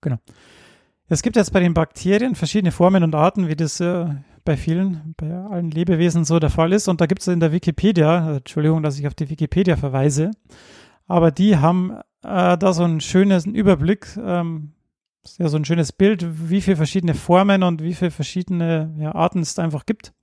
Genau. 0.01 0.17
Es 1.07 1.23
gibt 1.23 1.35
jetzt 1.35 1.51
bei 1.51 1.59
den 1.59 1.73
Bakterien 1.73 2.35
verschiedene 2.35 2.71
Formen 2.71 3.03
und 3.03 3.15
Arten, 3.15 3.47
wie 3.47 3.55
das 3.55 3.79
äh, 3.79 4.05
bei 4.45 4.57
vielen, 4.57 5.15
bei 5.17 5.31
allen 5.31 5.71
Lebewesen 5.71 6.23
so 6.23 6.39
der 6.39 6.51
Fall 6.51 6.71
ist. 6.71 6.87
Und 6.87 7.01
da 7.01 7.07
gibt 7.07 7.21
es 7.21 7.27
in 7.27 7.39
der 7.39 7.51
Wikipedia, 7.51 8.33
äh, 8.33 8.37
Entschuldigung, 8.37 8.83
dass 8.83 8.99
ich 8.99 9.07
auf 9.07 9.15
die 9.15 9.29
Wikipedia 9.29 9.75
verweise, 9.75 10.31
aber 11.07 11.31
die 11.31 11.57
haben 11.57 11.97
äh, 12.23 12.57
da 12.57 12.73
so 12.73 12.83
einen 12.83 13.01
schönen 13.01 13.55
Überblick, 13.55 14.15
ähm, 14.23 14.73
ja 15.37 15.47
so 15.47 15.57
ein 15.57 15.65
schönes 15.65 15.91
Bild, 15.91 16.49
wie 16.49 16.61
viele 16.61 16.77
verschiedene 16.77 17.13
Formen 17.15 17.63
und 17.63 17.81
wie 17.81 17.93
viele 17.93 18.11
verschiedene 18.11 18.95
ja, 18.99 19.15
Arten 19.15 19.39
es 19.39 19.57
einfach 19.59 19.85
gibt. 19.85 20.13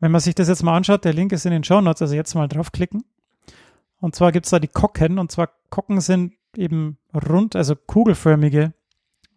Wenn 0.00 0.10
man 0.10 0.20
sich 0.20 0.34
das 0.34 0.48
jetzt 0.48 0.62
mal 0.62 0.76
anschaut, 0.76 1.04
der 1.04 1.12
Link 1.12 1.32
ist 1.32 1.46
in 1.46 1.52
den 1.52 1.64
Show 1.64 1.80
Notes, 1.80 2.02
also 2.02 2.14
jetzt 2.14 2.34
mal 2.34 2.48
draufklicken. 2.48 3.04
Und 4.00 4.14
zwar 4.14 4.32
gibt 4.32 4.46
es 4.46 4.50
da 4.50 4.58
die 4.58 4.68
Kocken, 4.68 5.18
und 5.18 5.30
zwar 5.30 5.50
Kocken 5.70 6.00
sind 6.00 6.34
eben 6.56 6.98
rund, 7.14 7.56
also 7.56 7.76
kugelförmige 7.76 8.74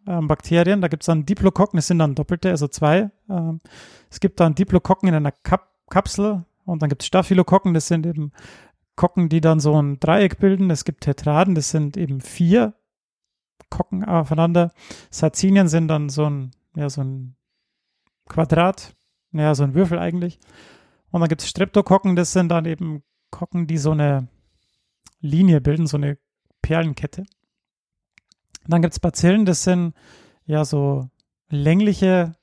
ähm, 0.08 0.28
Bakterien. 0.28 0.82
Da 0.82 0.88
gibt 0.88 1.04
es 1.04 1.08
dann 1.08 1.26
Diplokokken, 1.26 1.78
das 1.78 1.88
sind 1.88 2.00
dann 2.00 2.16
doppelte, 2.16 2.50
also 2.50 2.68
zwei. 2.68 3.12
Ähm, 3.30 3.60
es 4.10 4.20
gibt 4.20 4.40
dann 4.40 4.56
Diplokokken 4.56 5.10
in 5.10 5.16
einer 5.16 5.32
Kap 5.32 5.70
Kapsel 5.88 6.46
und 6.66 6.82
dann 6.82 6.90
gibt 6.90 7.04
es 7.04 7.08
Staphylokokken, 7.08 7.76
das 7.76 7.88
sind 7.88 8.08
eben 8.08 8.32
Kokken, 8.96 9.30
die 9.30 9.40
dann 9.40 9.60
so 9.60 9.80
ein 9.80 10.00
Dreieck 10.00 10.40
bilden. 10.40 10.72
Es 10.72 10.84
gibt 10.84 11.02
Tetraden, 11.02 11.54
das 11.54 11.70
sind 11.70 11.96
eben 11.96 12.22
vier 12.22 12.74
Kokken 13.70 14.04
aufeinander. 14.04 14.72
Sarzinien 15.12 15.68
sind 15.68 15.90
dann 15.90 16.10
so 16.10 16.26
ein, 16.26 16.52
ja, 16.76 16.90
so 16.90 17.02
ein 17.02 17.36
Quadrat, 18.28 18.96
ja, 19.32 19.54
so 19.54 19.64
ein 19.64 19.76
Würfel 19.76 20.00
eigentlich. 20.00 20.40
Und 21.12 21.22
dann 21.22 21.30
gibt 21.30 21.42
es 21.42 21.50
Streptokokken, 21.50 22.16
das 22.16 22.34
sind 22.34 22.50
dann 22.50 22.66
eben 22.66 23.04
Kokken, 23.30 23.68
die 23.68 23.78
so 23.78 23.92
eine 23.92 24.28
Linie 25.20 25.62
bilden, 25.62 25.88
so 25.88 25.98
eine 25.98 26.18
Perlenkette. 26.62 27.26
Dann 28.68 28.82
gibt 28.82 28.94
es 28.94 29.00
Bazillen, 29.00 29.46
das 29.46 29.64
sind 29.64 29.94
ja 30.46 30.66
so 30.66 31.10
längliche 31.50 32.34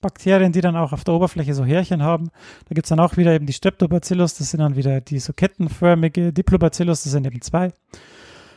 Bakterien, 0.00 0.52
die 0.52 0.60
dann 0.60 0.76
auch 0.76 0.92
auf 0.92 1.04
der 1.04 1.14
Oberfläche 1.14 1.54
so 1.54 1.64
Härchen 1.64 2.02
haben. 2.02 2.30
Da 2.68 2.74
gibt 2.74 2.86
es 2.86 2.90
dann 2.90 3.00
auch 3.00 3.16
wieder 3.16 3.32
eben 3.32 3.46
die 3.46 3.52
Streptobacillus, 3.52 4.34
das 4.34 4.50
sind 4.50 4.60
dann 4.60 4.76
wieder 4.76 5.00
die 5.00 5.18
so 5.18 5.32
kettenförmige 5.32 6.32
Diplobacillus, 6.32 7.04
das 7.04 7.12
sind 7.12 7.26
eben 7.26 7.40
zwei. 7.40 7.72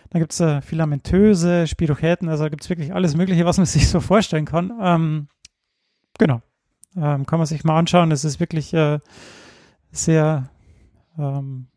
Dann 0.09 0.21
gibt 0.21 0.33
es 0.33 0.39
äh, 0.39 0.61
filamentöse, 0.61 1.67
Spirochäten, 1.67 2.29
also 2.29 2.43
da 2.43 2.49
gibt 2.49 2.63
es 2.63 2.69
wirklich 2.69 2.93
alles 2.93 3.15
Mögliche, 3.15 3.45
was 3.45 3.57
man 3.57 3.65
sich 3.65 3.87
so 3.87 3.99
vorstellen 4.01 4.45
kann. 4.45 4.73
Ähm, 4.81 5.27
genau. 6.17 6.41
Ähm, 6.97 7.25
kann 7.25 7.39
man 7.39 7.45
sich 7.45 7.63
mal 7.63 7.77
anschauen. 7.77 8.11
Es 8.11 8.23
ist 8.23 8.39
wirklich 8.39 8.73
äh, 8.73 8.99
sehr, 9.91 10.49
ähm, 11.17 11.67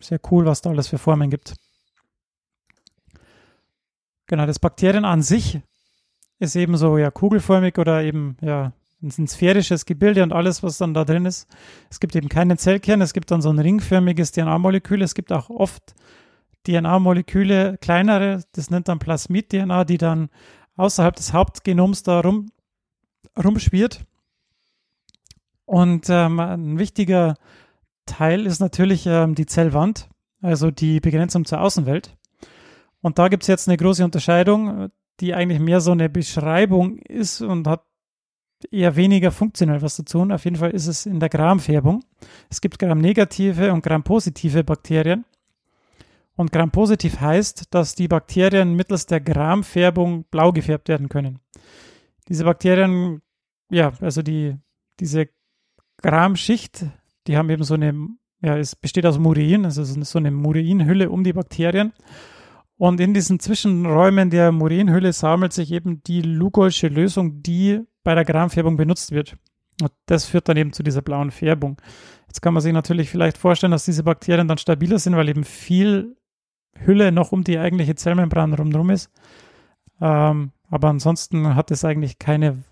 sehr 0.00 0.20
cool, 0.30 0.44
was 0.44 0.60
da 0.60 0.70
alles 0.70 0.88
für 0.88 0.98
Formen 0.98 1.30
gibt. 1.30 1.54
Genau, 4.28 4.46
das 4.46 4.58
Bakterien 4.58 5.04
an 5.04 5.22
sich 5.22 5.60
ist 6.38 6.54
eben 6.54 6.76
so 6.76 6.98
ja 6.98 7.10
kugelförmig 7.10 7.78
oder 7.78 8.02
eben 8.04 8.36
ja 8.40 8.72
ein 9.02 9.26
sphärisches 9.26 9.86
Gebilde 9.86 10.22
und 10.22 10.32
alles, 10.32 10.62
was 10.62 10.78
dann 10.78 10.94
da 10.94 11.04
drin 11.04 11.24
ist. 11.24 11.48
Es 11.90 11.98
gibt 12.00 12.14
eben 12.14 12.28
keinen 12.28 12.58
Zellkern, 12.58 13.00
es 13.00 13.12
gibt 13.12 13.30
dann 13.30 13.42
so 13.42 13.48
ein 13.48 13.58
ringförmiges 13.58 14.32
DNA-Molekül. 14.32 15.02
Es 15.02 15.14
gibt 15.14 15.32
auch 15.32 15.50
oft 15.50 15.94
DNA-Moleküle, 16.66 17.78
kleinere, 17.78 18.42
das 18.52 18.70
nennt 18.70 18.88
dann 18.88 18.98
Plasmid-DNA, 18.98 19.84
die 19.84 19.98
dann 19.98 20.28
außerhalb 20.76 21.14
des 21.14 21.32
Hauptgenoms 21.32 22.02
da 22.02 22.20
rum, 22.20 22.50
rumschwirrt. 23.42 24.04
Und 25.64 26.06
ähm, 26.10 26.40
ein 26.40 26.78
wichtiger 26.78 27.34
Teil 28.04 28.46
ist 28.46 28.58
natürlich 28.58 29.06
ähm, 29.06 29.34
die 29.34 29.46
Zellwand, 29.46 30.08
also 30.42 30.70
die 30.70 31.00
Begrenzung 31.00 31.44
zur 31.44 31.60
Außenwelt. 31.60 32.17
Und 33.08 33.18
da 33.18 33.28
gibt 33.28 33.42
es 33.42 33.46
jetzt 33.46 33.68
eine 33.68 33.78
große 33.78 34.04
Unterscheidung, 34.04 34.90
die 35.20 35.32
eigentlich 35.32 35.60
mehr 35.60 35.80
so 35.80 35.92
eine 35.92 36.10
Beschreibung 36.10 36.98
ist 36.98 37.40
und 37.40 37.66
hat 37.66 37.82
eher 38.70 38.96
weniger 38.96 39.30
funktionell 39.30 39.80
was 39.80 39.96
zu 39.96 40.04
tun. 40.04 40.30
Auf 40.30 40.44
jeden 40.44 40.56
Fall 40.56 40.72
ist 40.72 40.88
es 40.88 41.06
in 41.06 41.18
der 41.18 41.30
Gramfärbung. 41.30 42.04
Es 42.50 42.60
gibt 42.60 42.78
Gram-negative 42.78 43.72
und 43.72 43.82
Gram-positive 43.82 44.62
Bakterien. 44.62 45.24
Und 46.36 46.52
Gram-positiv 46.52 47.18
heißt, 47.18 47.72
dass 47.72 47.94
die 47.94 48.08
Bakterien 48.08 48.74
mittels 48.74 49.06
der 49.06 49.22
Gramfärbung 49.22 50.26
blau 50.30 50.52
gefärbt 50.52 50.90
werden 50.90 51.08
können. 51.08 51.38
Diese 52.28 52.44
Bakterien, 52.44 53.22
ja, 53.70 53.94
also 54.02 54.20
die, 54.20 54.54
diese 55.00 55.30
Gramschicht, 56.02 56.84
die 57.26 57.38
haben 57.38 57.48
eben 57.48 57.64
so 57.64 57.72
eine, 57.72 58.08
ja, 58.42 58.58
es 58.58 58.76
besteht 58.76 59.06
aus 59.06 59.18
Murein, 59.18 59.64
also 59.64 59.82
so 59.82 60.18
eine 60.18 60.30
Mureinhülle 60.30 61.08
um 61.08 61.24
die 61.24 61.32
Bakterien. 61.32 61.94
Und 62.78 63.00
in 63.00 63.12
diesen 63.12 63.40
Zwischenräumen 63.40 64.30
der 64.30 64.52
Murinhülle 64.52 65.12
sammelt 65.12 65.52
sich 65.52 65.72
eben 65.72 66.02
die 66.04 66.22
Lugolsche 66.22 66.86
Lösung, 66.86 67.42
die 67.42 67.80
bei 68.04 68.14
der 68.14 68.24
Gramfärbung 68.24 68.76
benutzt 68.76 69.10
wird. 69.10 69.36
Und 69.82 69.90
das 70.06 70.24
führt 70.24 70.48
dann 70.48 70.56
eben 70.56 70.72
zu 70.72 70.84
dieser 70.84 71.02
blauen 71.02 71.32
Färbung. 71.32 71.80
Jetzt 72.28 72.40
kann 72.40 72.54
man 72.54 72.62
sich 72.62 72.72
natürlich 72.72 73.10
vielleicht 73.10 73.36
vorstellen, 73.36 73.72
dass 73.72 73.84
diese 73.84 74.04
Bakterien 74.04 74.46
dann 74.46 74.58
stabiler 74.58 74.98
sind, 74.98 75.16
weil 75.16 75.28
eben 75.28 75.44
viel 75.44 76.16
Hülle 76.76 77.10
noch 77.10 77.32
um 77.32 77.42
die 77.42 77.58
eigentliche 77.58 77.96
Zellmembran 77.96 78.54
rumdrum 78.54 78.90
ist. 78.90 79.10
Ähm, 80.00 80.52
aber 80.70 80.88
ansonsten 80.88 81.56
hat 81.56 81.72
es 81.72 81.84
eigentlich 81.84 82.18
keine, 82.20 82.62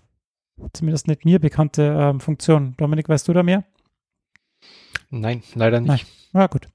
zumindest 0.71 1.07
nicht 1.07 1.25
mir 1.25 1.39
bekannte 1.39 1.83
ähm, 1.83 2.21
Funktion. 2.21 2.75
Dominik, 2.77 3.09
weißt 3.09 3.27
du 3.27 3.33
da 3.33 3.43
mehr? 3.43 3.65
Nein, 5.09 5.43
leider 5.53 5.81
nicht. 5.81 5.89
Nein. 5.89 5.99
Ja, 6.33 6.47
gut. 6.47 6.69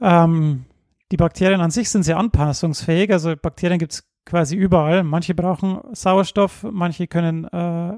Ähm, 0.00 0.64
die 1.12 1.18
Bakterien 1.18 1.60
an 1.60 1.70
sich 1.70 1.90
sind 1.90 2.02
sehr 2.02 2.16
anpassungsfähig. 2.16 3.12
Also 3.12 3.36
Bakterien 3.36 3.78
gibt 3.78 3.92
es 3.92 4.08
quasi 4.24 4.56
überall. 4.56 5.04
Manche 5.04 5.34
brauchen 5.34 5.80
Sauerstoff, 5.92 6.66
manche 6.68 7.06
können 7.06 7.44
äh, 7.44 7.92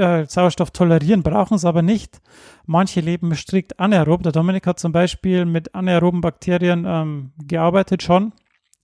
äh, 0.00 0.24
Sauerstoff 0.26 0.70
tolerieren, 0.70 1.22
brauchen 1.22 1.54
es 1.54 1.66
aber 1.66 1.82
nicht. 1.82 2.20
Manche 2.64 3.00
leben 3.00 3.34
strikt 3.36 3.78
anaerob. 3.78 4.22
Der 4.22 4.32
Dominik 4.32 4.66
hat 4.66 4.80
zum 4.80 4.92
Beispiel 4.92 5.44
mit 5.44 5.74
anaeroben 5.74 6.22
Bakterien 6.22 6.84
ähm, 6.86 7.32
gearbeitet 7.46 8.02
schon. 8.02 8.32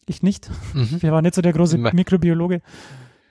Ich 0.06 0.22
nicht. 0.22 0.50
Mhm. 0.74 1.02
Wir 1.02 1.12
waren 1.12 1.22
nicht 1.22 1.34
so 1.34 1.42
der 1.42 1.52
große 1.52 1.78
Mikrobiologe. 1.78 2.60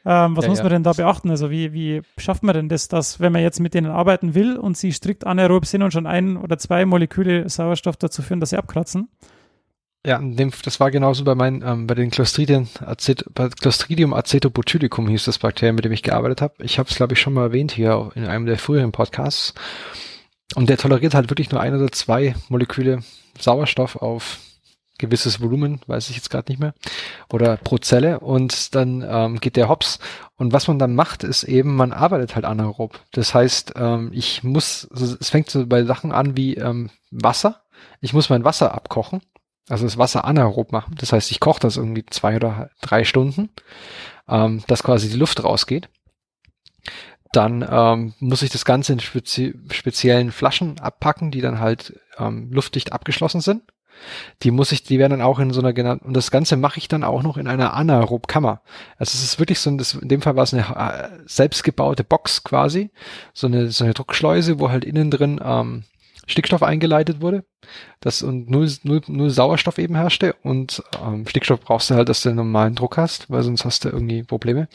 Ähm, 0.05 0.35
was 0.35 0.45
ja, 0.45 0.49
muss 0.49 0.59
man 0.59 0.67
ja. 0.67 0.75
denn 0.75 0.83
da 0.83 0.93
beachten? 0.93 1.29
Also 1.29 1.51
wie, 1.51 1.73
wie 1.73 2.01
schafft 2.17 2.41
man 2.41 2.55
denn 2.55 2.69
das, 2.69 2.87
dass 2.87 3.19
wenn 3.19 3.33
man 3.33 3.41
jetzt 3.43 3.59
mit 3.59 3.75
denen 3.75 3.91
arbeiten 3.91 4.33
will 4.33 4.57
und 4.57 4.77
sie 4.77 4.91
strikt 4.93 5.27
anaerob 5.27 5.65
sind 5.65 5.83
und 5.83 5.91
schon 5.91 6.07
ein 6.07 6.37
oder 6.37 6.57
zwei 6.57 6.85
Moleküle 6.85 7.47
Sauerstoff 7.49 7.97
dazu 7.97 8.23
führen, 8.23 8.39
dass 8.39 8.49
sie 8.49 8.57
abkratzen? 8.57 9.09
Ja, 10.07 10.21
das 10.21 10.79
war 10.79 10.89
genauso 10.89 11.25
bei 11.25 11.35
meinen, 11.35 11.61
ähm, 11.63 11.85
bei 11.85 11.93
den 11.93 12.09
Clostridien, 12.09 12.69
Acet, 12.79 13.25
bei 13.33 13.49
Clostridium 13.49 14.13
acetobotulicum 14.13 15.09
hieß 15.09 15.25
das 15.25 15.39
Bakterium, 15.39 15.75
mit 15.75 15.83
dem 15.83 15.91
ich 15.91 16.01
gearbeitet 16.01 16.41
habe. 16.41 16.53
Ich 16.63 16.79
habe 16.79 16.89
es, 16.89 16.95
glaube 16.95 17.11
ich, 17.11 17.19
schon 17.19 17.33
mal 17.33 17.47
erwähnt 17.47 17.73
hier 17.73 18.09
in 18.15 18.25
einem 18.25 18.45
der 18.45 18.57
früheren 18.57 18.93
Podcasts. 18.93 19.53
Und 20.55 20.69
der 20.69 20.77
toleriert 20.77 21.13
halt 21.13 21.29
wirklich 21.29 21.51
nur 21.51 21.59
ein 21.59 21.75
oder 21.75 21.91
zwei 21.91 22.35
Moleküle 22.47 23.03
Sauerstoff 23.37 23.97
auf 23.97 24.39
gewisses 24.97 25.41
Volumen, 25.41 25.81
weiß 25.87 26.09
ich 26.09 26.15
jetzt 26.15 26.29
gerade 26.29 26.53
nicht 26.53 26.59
mehr, 26.59 26.73
oder 27.29 27.57
pro 27.57 27.77
Zelle 27.77 28.21
und 28.21 28.75
dann 28.75 29.05
ähm, 29.05 29.41
geht 29.41 29.57
der 29.57 29.67
hops. 29.67 29.99
Und 30.37 30.53
was 30.53 30.69
man 30.69 30.79
dann 30.79 30.95
macht, 30.95 31.25
ist 31.25 31.43
eben, 31.43 31.75
man 31.75 31.91
arbeitet 31.91 32.33
halt 32.33 32.45
anaerob. 32.45 32.97
Das 33.11 33.33
heißt, 33.33 33.73
ähm, 33.75 34.11
ich 34.13 34.41
muss, 34.41 34.87
also 34.89 35.17
es 35.19 35.29
fängt 35.31 35.49
so 35.49 35.67
bei 35.67 35.83
Sachen 35.83 36.13
an 36.13 36.37
wie 36.37 36.55
ähm, 36.55 36.91
Wasser. 37.11 37.63
Ich 37.99 38.13
muss 38.13 38.29
mein 38.29 38.45
Wasser 38.45 38.73
abkochen 38.73 39.19
also 39.69 39.85
das 39.85 39.97
Wasser 39.97 40.25
anaerob 40.25 40.71
machen. 40.71 40.95
Das 40.97 41.11
heißt, 41.11 41.31
ich 41.31 41.39
koche 41.39 41.59
das 41.59 41.77
irgendwie 41.77 42.05
zwei 42.05 42.35
oder 42.35 42.69
drei 42.81 43.03
Stunden, 43.03 43.49
ähm, 44.27 44.63
dass 44.67 44.83
quasi 44.83 45.09
die 45.09 45.17
Luft 45.17 45.43
rausgeht. 45.43 45.89
Dann 47.33 47.67
ähm, 47.69 48.13
muss 48.19 48.41
ich 48.41 48.49
das 48.49 48.63
Ganze 48.63 48.93
in 48.93 48.99
spezi 48.99 49.53
speziellen 49.71 50.31
Flaschen 50.31 50.79
abpacken, 50.79 51.31
die 51.31 51.41
dann 51.41 51.59
halt 51.59 51.99
ähm, 52.17 52.49
luftdicht 52.51 52.93
abgeschlossen 52.93 53.41
sind. 53.41 53.63
Die 54.43 54.51
muss 54.51 54.71
ich, 54.71 54.83
die 54.83 54.99
werden 54.99 55.11
dann 55.11 55.21
auch 55.21 55.39
in 55.39 55.51
so 55.51 55.59
einer 55.59 55.73
genannten, 55.73 56.07
und 56.07 56.13
das 56.13 56.31
Ganze 56.31 56.55
mache 56.55 56.77
ich 56.77 56.87
dann 56.87 57.03
auch 57.03 57.23
noch 57.23 57.35
in 57.35 57.47
einer 57.47 57.73
Anaerobkammer. 57.73 58.61
Also 58.97 59.15
es 59.15 59.23
ist 59.23 59.39
wirklich 59.39 59.59
so, 59.59 59.75
das, 59.75 59.95
in 59.95 60.07
dem 60.07 60.21
Fall 60.21 60.35
war 60.35 60.43
es 60.43 60.53
eine 60.53 60.63
äh, 60.63 61.09
selbstgebaute 61.25 62.03
Box 62.03 62.43
quasi, 62.43 62.91
so 63.33 63.47
eine, 63.47 63.71
so 63.71 63.83
eine 63.83 63.95
Druckschleuse, 63.95 64.59
wo 64.59 64.69
halt 64.69 64.85
innen 64.85 65.11
drin 65.11 65.41
ähm, 65.43 65.83
Stickstoff 66.27 66.61
eingeleitet 66.61 67.21
wurde, 67.21 67.45
das 67.99 68.21
und 68.21 68.49
null, 68.49 68.69
null, 68.83 69.01
null 69.07 69.29
Sauerstoff 69.29 69.77
eben 69.79 69.95
herrschte 69.95 70.33
und 70.43 70.83
ähm, 71.01 71.25
Stickstoff 71.27 71.61
brauchst 71.61 71.89
du 71.89 71.95
halt, 71.95 72.09
dass 72.09 72.21
du 72.21 72.29
einen 72.29 72.37
normalen 72.37 72.75
Druck 72.75 72.97
hast, 72.97 73.29
weil 73.31 73.43
sonst 73.43 73.65
hast 73.65 73.85
du 73.85 73.89
irgendwie 73.89 74.23
Probleme. 74.23 74.67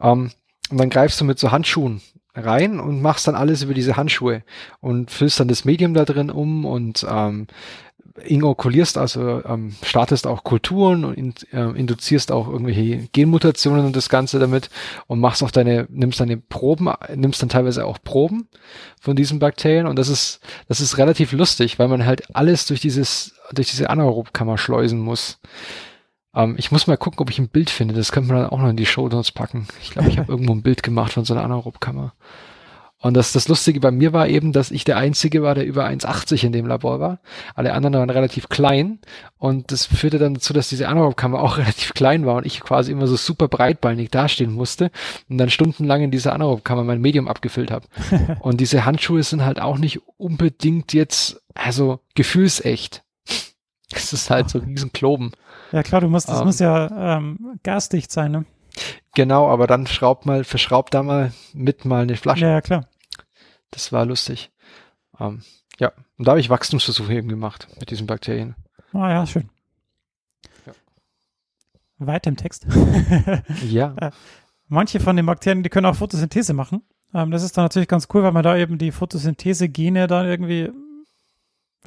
Ähm, 0.00 0.32
und 0.70 0.78
dann 0.78 0.90
greifst 0.90 1.20
du 1.20 1.24
mit 1.24 1.38
so 1.38 1.50
Handschuhen 1.50 2.02
rein 2.34 2.78
und 2.78 3.00
machst 3.00 3.26
dann 3.26 3.34
alles 3.34 3.62
über 3.62 3.74
diese 3.74 3.96
Handschuhe 3.96 4.42
und 4.80 5.10
füllst 5.10 5.40
dann 5.40 5.48
das 5.48 5.64
Medium 5.64 5.94
da 5.94 6.04
drin 6.04 6.30
um 6.30 6.64
und 6.64 7.06
ähm, 7.08 7.46
inokulierst, 8.24 8.98
also 8.98 9.44
ähm, 9.44 9.74
startest 9.82 10.26
auch 10.26 10.44
Kulturen 10.44 11.04
und 11.04 11.14
in, 11.14 11.34
äh, 11.52 11.78
induzierst 11.78 12.32
auch 12.32 12.48
irgendwelche 12.48 13.08
Genmutationen 13.12 13.86
und 13.86 13.96
das 13.96 14.08
Ganze 14.08 14.38
damit 14.38 14.70
und 15.06 15.20
machst 15.20 15.42
auch 15.42 15.50
deine, 15.50 15.86
nimmst 15.90 16.20
deine 16.20 16.36
Proben, 16.36 16.88
nimmst 17.14 17.42
dann 17.42 17.48
teilweise 17.48 17.84
auch 17.86 17.98
Proben 18.02 18.48
von 19.00 19.16
diesen 19.16 19.38
Bakterien 19.38 19.86
und 19.86 19.98
das 19.98 20.08
ist, 20.08 20.40
das 20.68 20.80
ist 20.80 20.98
relativ 20.98 21.32
lustig, 21.32 21.78
weil 21.78 21.88
man 21.88 22.06
halt 22.06 22.34
alles 22.34 22.66
durch 22.66 22.80
dieses, 22.80 23.34
durch 23.52 23.70
diese 23.70 23.90
Anaerobkammer 23.90 24.58
schleusen 24.58 25.00
muss. 25.00 25.40
Ähm, 26.34 26.54
ich 26.58 26.70
muss 26.70 26.86
mal 26.86 26.96
gucken, 26.96 27.20
ob 27.20 27.30
ich 27.30 27.38
ein 27.38 27.48
Bild 27.48 27.70
finde. 27.70 27.94
Das 27.94 28.12
könnte 28.12 28.32
man 28.32 28.42
dann 28.42 28.50
auch 28.50 28.60
noch 28.60 28.70
in 28.70 28.76
die 28.76 28.86
Show 28.86 29.08
Notes 29.08 29.32
packen. 29.32 29.66
Ich 29.82 29.90
glaube, 29.90 30.08
ich 30.08 30.18
habe 30.18 30.30
irgendwo 30.32 30.52
ein 30.52 30.62
Bild 30.62 30.82
gemacht 30.82 31.12
von 31.12 31.24
so 31.24 31.34
einer 31.34 31.44
Anaerobkammer. 31.44 32.14
Und 33.00 33.14
das, 33.16 33.32
das 33.32 33.46
Lustige 33.46 33.78
bei 33.78 33.92
mir 33.92 34.12
war 34.12 34.26
eben, 34.26 34.52
dass 34.52 34.72
ich 34.72 34.82
der 34.82 34.96
Einzige 34.96 35.42
war, 35.42 35.54
der 35.54 35.64
über 35.64 35.86
1,80 35.86 36.44
in 36.44 36.52
dem 36.52 36.66
Labor 36.66 36.98
war. 36.98 37.20
Alle 37.54 37.72
anderen 37.72 37.94
waren 37.94 38.10
relativ 38.10 38.48
klein. 38.48 38.98
Und 39.36 39.70
das 39.70 39.86
führte 39.86 40.18
dann 40.18 40.34
dazu, 40.34 40.52
dass 40.52 40.68
diese 40.68 40.88
Anaerobkammer 40.88 41.40
auch 41.42 41.58
relativ 41.58 41.94
klein 41.94 42.26
war 42.26 42.36
und 42.36 42.46
ich 42.46 42.60
quasi 42.60 42.90
immer 42.90 43.06
so 43.06 43.14
super 43.16 43.46
breitbeinig 43.46 44.10
dastehen 44.10 44.52
musste 44.52 44.90
und 45.28 45.38
dann 45.38 45.48
stundenlang 45.50 46.02
in 46.02 46.10
dieser 46.10 46.32
Anaerobkammer 46.32 46.82
mein 46.82 47.00
Medium 47.00 47.28
abgefüllt 47.28 47.70
habe. 47.70 47.86
und 48.40 48.60
diese 48.60 48.84
Handschuhe 48.84 49.22
sind 49.22 49.44
halt 49.44 49.60
auch 49.60 49.78
nicht 49.78 50.00
unbedingt 50.16 50.92
jetzt, 50.92 51.40
also 51.54 52.00
gefühlsecht. 52.16 53.04
Es 53.92 54.12
ist 54.12 54.28
halt 54.28 54.50
so 54.50 54.58
riesen 54.58 54.92
Kloben. 54.92 55.32
Ja 55.72 55.82
klar, 55.82 56.00
du 56.00 56.08
musst, 56.08 56.28
das 56.28 56.40
Ähm. 56.40 56.46
muss 56.46 56.58
ja 56.58 57.16
ähm, 57.16 57.58
gasdicht 57.62 58.10
sein, 58.10 58.32
ne? 58.32 58.44
Genau, 59.18 59.48
aber 59.48 59.66
dann 59.66 59.88
schraubt 59.88 60.26
mal, 60.26 60.44
verschraubt 60.44 60.94
da 60.94 61.02
mal 61.02 61.32
mit 61.52 61.84
mal 61.84 62.02
eine 62.04 62.14
Flasche. 62.14 62.44
Ja, 62.44 62.50
ja, 62.50 62.60
klar. 62.60 62.86
Das 63.72 63.90
war 63.90 64.06
lustig. 64.06 64.52
Ähm, 65.18 65.42
ja, 65.80 65.90
und 66.18 66.28
da 66.28 66.30
habe 66.30 66.40
ich 66.40 66.50
Wachstumsversuche 66.50 67.14
eben 67.14 67.28
gemacht 67.28 67.66
mit 67.80 67.90
diesen 67.90 68.06
Bakterien. 68.06 68.54
Ah 68.92 69.10
ja, 69.10 69.26
schön. 69.26 69.50
Ja. 70.66 70.72
Weiter 71.98 72.28
im 72.28 72.36
Text. 72.36 72.64
Ja, 73.64 74.12
Manche 74.68 75.00
von 75.00 75.16
den 75.16 75.26
Bakterien, 75.26 75.64
die 75.64 75.68
können 75.68 75.86
auch 75.86 75.96
Photosynthese 75.96 76.54
machen. 76.54 76.82
Ähm, 77.12 77.32
das 77.32 77.42
ist 77.42 77.56
dann 77.56 77.64
natürlich 77.64 77.88
ganz 77.88 78.06
cool, 78.14 78.22
weil 78.22 78.30
man 78.30 78.44
da 78.44 78.56
eben 78.56 78.78
die 78.78 78.92
Photosynthese-Gene 78.92 80.06
dann 80.06 80.26
irgendwie 80.26 80.70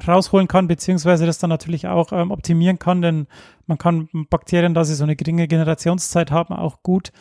rausholen 0.06 0.48
kann, 0.48 0.68
beziehungsweise 0.68 1.26
das 1.26 1.38
dann 1.38 1.50
natürlich 1.50 1.86
auch 1.86 2.12
ähm, 2.12 2.30
optimieren 2.30 2.78
kann, 2.78 3.02
denn 3.02 3.26
man 3.66 3.78
kann 3.78 4.08
Bakterien, 4.30 4.74
da 4.74 4.84
sie 4.84 4.94
so 4.94 5.04
eine 5.04 5.16
geringe 5.16 5.48
Generationszeit 5.48 6.30
haben, 6.30 6.54
auch 6.54 6.82
gut 6.82 7.12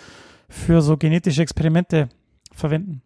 für 0.49 0.81
so 0.81 0.97
genetische 0.97 1.41
Experimente 1.41 2.09
verwenden. 2.51 3.01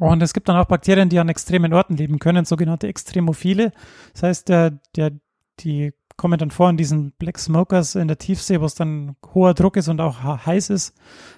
Und 0.00 0.22
es 0.22 0.32
gibt 0.32 0.48
dann 0.48 0.56
auch 0.56 0.66
Bakterien, 0.66 1.08
die 1.08 1.18
an 1.18 1.28
extremen 1.28 1.72
Orten 1.72 1.96
leben 1.96 2.18
können, 2.18 2.44
sogenannte 2.44 2.88
Extremophile. 2.88 3.72
Das 4.12 4.22
heißt, 4.24 4.48
der, 4.48 4.78
der, 4.96 5.12
die 5.60 5.92
kommen 6.16 6.38
dann 6.38 6.50
vor 6.50 6.70
in 6.70 6.76
diesen 6.76 7.12
Black 7.12 7.38
Smokers 7.38 7.94
in 7.94 8.08
der 8.08 8.18
Tiefsee, 8.18 8.60
wo 8.60 8.64
es 8.64 8.74
dann 8.74 9.16
hoher 9.34 9.54
Druck 9.54 9.76
ist 9.76 9.88
und 9.88 10.00
auch 10.00 10.22
heiß 10.22 10.70
ist. 10.70 10.94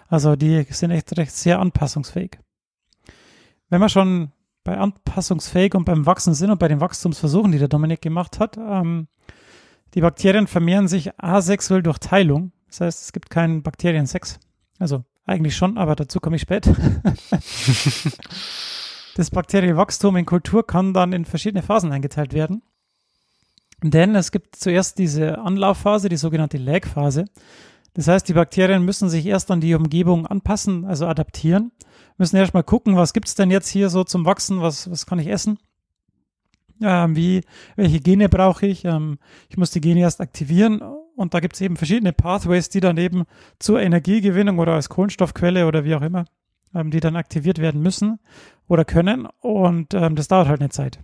Also 0.08 0.36
die 0.36 0.64
sind 0.70 0.90
echt 0.90 1.16
recht 1.18 1.32
sehr 1.32 1.58
anpassungsfähig. 1.60 2.38
Wenn 3.68 3.80
wir 3.80 3.88
schon 3.88 4.32
bei 4.66 4.76
anpassungsfähig 4.76 5.74
und 5.76 5.84
beim 5.84 6.04
Wachsen 6.06 6.34
sind 6.34 6.50
und 6.50 6.58
bei 6.58 6.66
den 6.66 6.80
Wachstumsversuchen, 6.80 7.52
die 7.52 7.58
der 7.58 7.68
Dominik 7.68 8.02
gemacht 8.02 8.40
hat, 8.40 8.56
ähm, 8.58 9.06
die 9.94 10.00
Bakterien 10.00 10.48
vermehren 10.48 10.88
sich 10.88 11.18
asexuell 11.18 11.84
durch 11.84 11.98
Teilung. 11.98 12.50
Das 12.66 12.80
heißt, 12.80 13.02
es 13.04 13.12
gibt 13.12 13.30
keinen 13.30 13.62
Bakteriensex. 13.62 14.40
Also 14.80 15.04
eigentlich 15.24 15.56
schon, 15.56 15.78
aber 15.78 15.94
dazu 15.94 16.18
komme 16.18 16.34
ich 16.34 16.42
später. 16.42 16.74
das 19.14 19.30
Bakterienwachstum 19.30 20.16
in 20.16 20.26
Kultur 20.26 20.66
kann 20.66 20.92
dann 20.92 21.12
in 21.12 21.24
verschiedene 21.24 21.62
Phasen 21.62 21.92
eingeteilt 21.92 22.34
werden. 22.34 22.62
Denn 23.82 24.16
es 24.16 24.32
gibt 24.32 24.56
zuerst 24.56 24.98
diese 24.98 25.38
Anlaufphase, 25.38 26.08
die 26.08 26.16
sogenannte 26.16 26.58
Lag-Phase. 26.58 27.26
Das 27.96 28.08
heißt, 28.08 28.28
die 28.28 28.34
Bakterien 28.34 28.84
müssen 28.84 29.08
sich 29.08 29.24
erst 29.24 29.50
an 29.50 29.62
die 29.62 29.74
Umgebung 29.74 30.26
anpassen, 30.26 30.84
also 30.84 31.06
adaptieren, 31.06 31.72
müssen 32.18 32.36
erst 32.36 32.52
mal 32.52 32.62
gucken, 32.62 32.94
was 32.96 33.14
gibt's 33.14 33.34
denn 33.34 33.50
jetzt 33.50 33.70
hier 33.70 33.88
so 33.88 34.04
zum 34.04 34.26
Wachsen, 34.26 34.60
was, 34.60 34.90
was 34.90 35.06
kann 35.06 35.18
ich 35.18 35.28
essen, 35.28 35.58
ähm, 36.82 37.16
wie, 37.16 37.40
welche 37.74 38.00
Gene 38.00 38.28
brauche 38.28 38.66
ich, 38.66 38.84
ähm, 38.84 39.18
ich 39.48 39.56
muss 39.56 39.70
die 39.70 39.80
Gene 39.80 40.00
erst 40.00 40.20
aktivieren. 40.20 40.82
Und 41.16 41.32
da 41.32 41.40
gibt's 41.40 41.62
eben 41.62 41.78
verschiedene 41.78 42.12
Pathways, 42.12 42.68
die 42.68 42.80
dann 42.80 42.98
eben 42.98 43.24
zur 43.58 43.80
Energiegewinnung 43.80 44.58
oder 44.58 44.74
als 44.74 44.90
Kohlenstoffquelle 44.90 45.66
oder 45.66 45.84
wie 45.84 45.94
auch 45.94 46.02
immer, 46.02 46.26
ähm, 46.74 46.90
die 46.90 47.00
dann 47.00 47.16
aktiviert 47.16 47.58
werden 47.58 47.80
müssen 47.80 48.18
oder 48.68 48.84
können. 48.84 49.26
Und 49.40 49.94
ähm, 49.94 50.16
das 50.16 50.28
dauert 50.28 50.48
halt 50.48 50.60
eine 50.60 50.68
Zeit. 50.68 50.98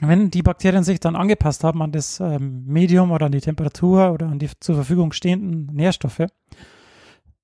Wenn 0.00 0.30
die 0.30 0.42
Bakterien 0.42 0.84
sich 0.84 1.00
dann 1.00 1.16
angepasst 1.16 1.64
haben 1.64 1.82
an 1.82 1.90
das 1.90 2.20
ähm, 2.20 2.64
Medium 2.66 3.10
oder 3.10 3.26
an 3.26 3.32
die 3.32 3.40
Temperatur 3.40 4.12
oder 4.12 4.28
an 4.28 4.38
die 4.38 4.48
zur 4.60 4.76
Verfügung 4.76 5.12
stehenden 5.12 5.74
Nährstoffe, 5.74 6.26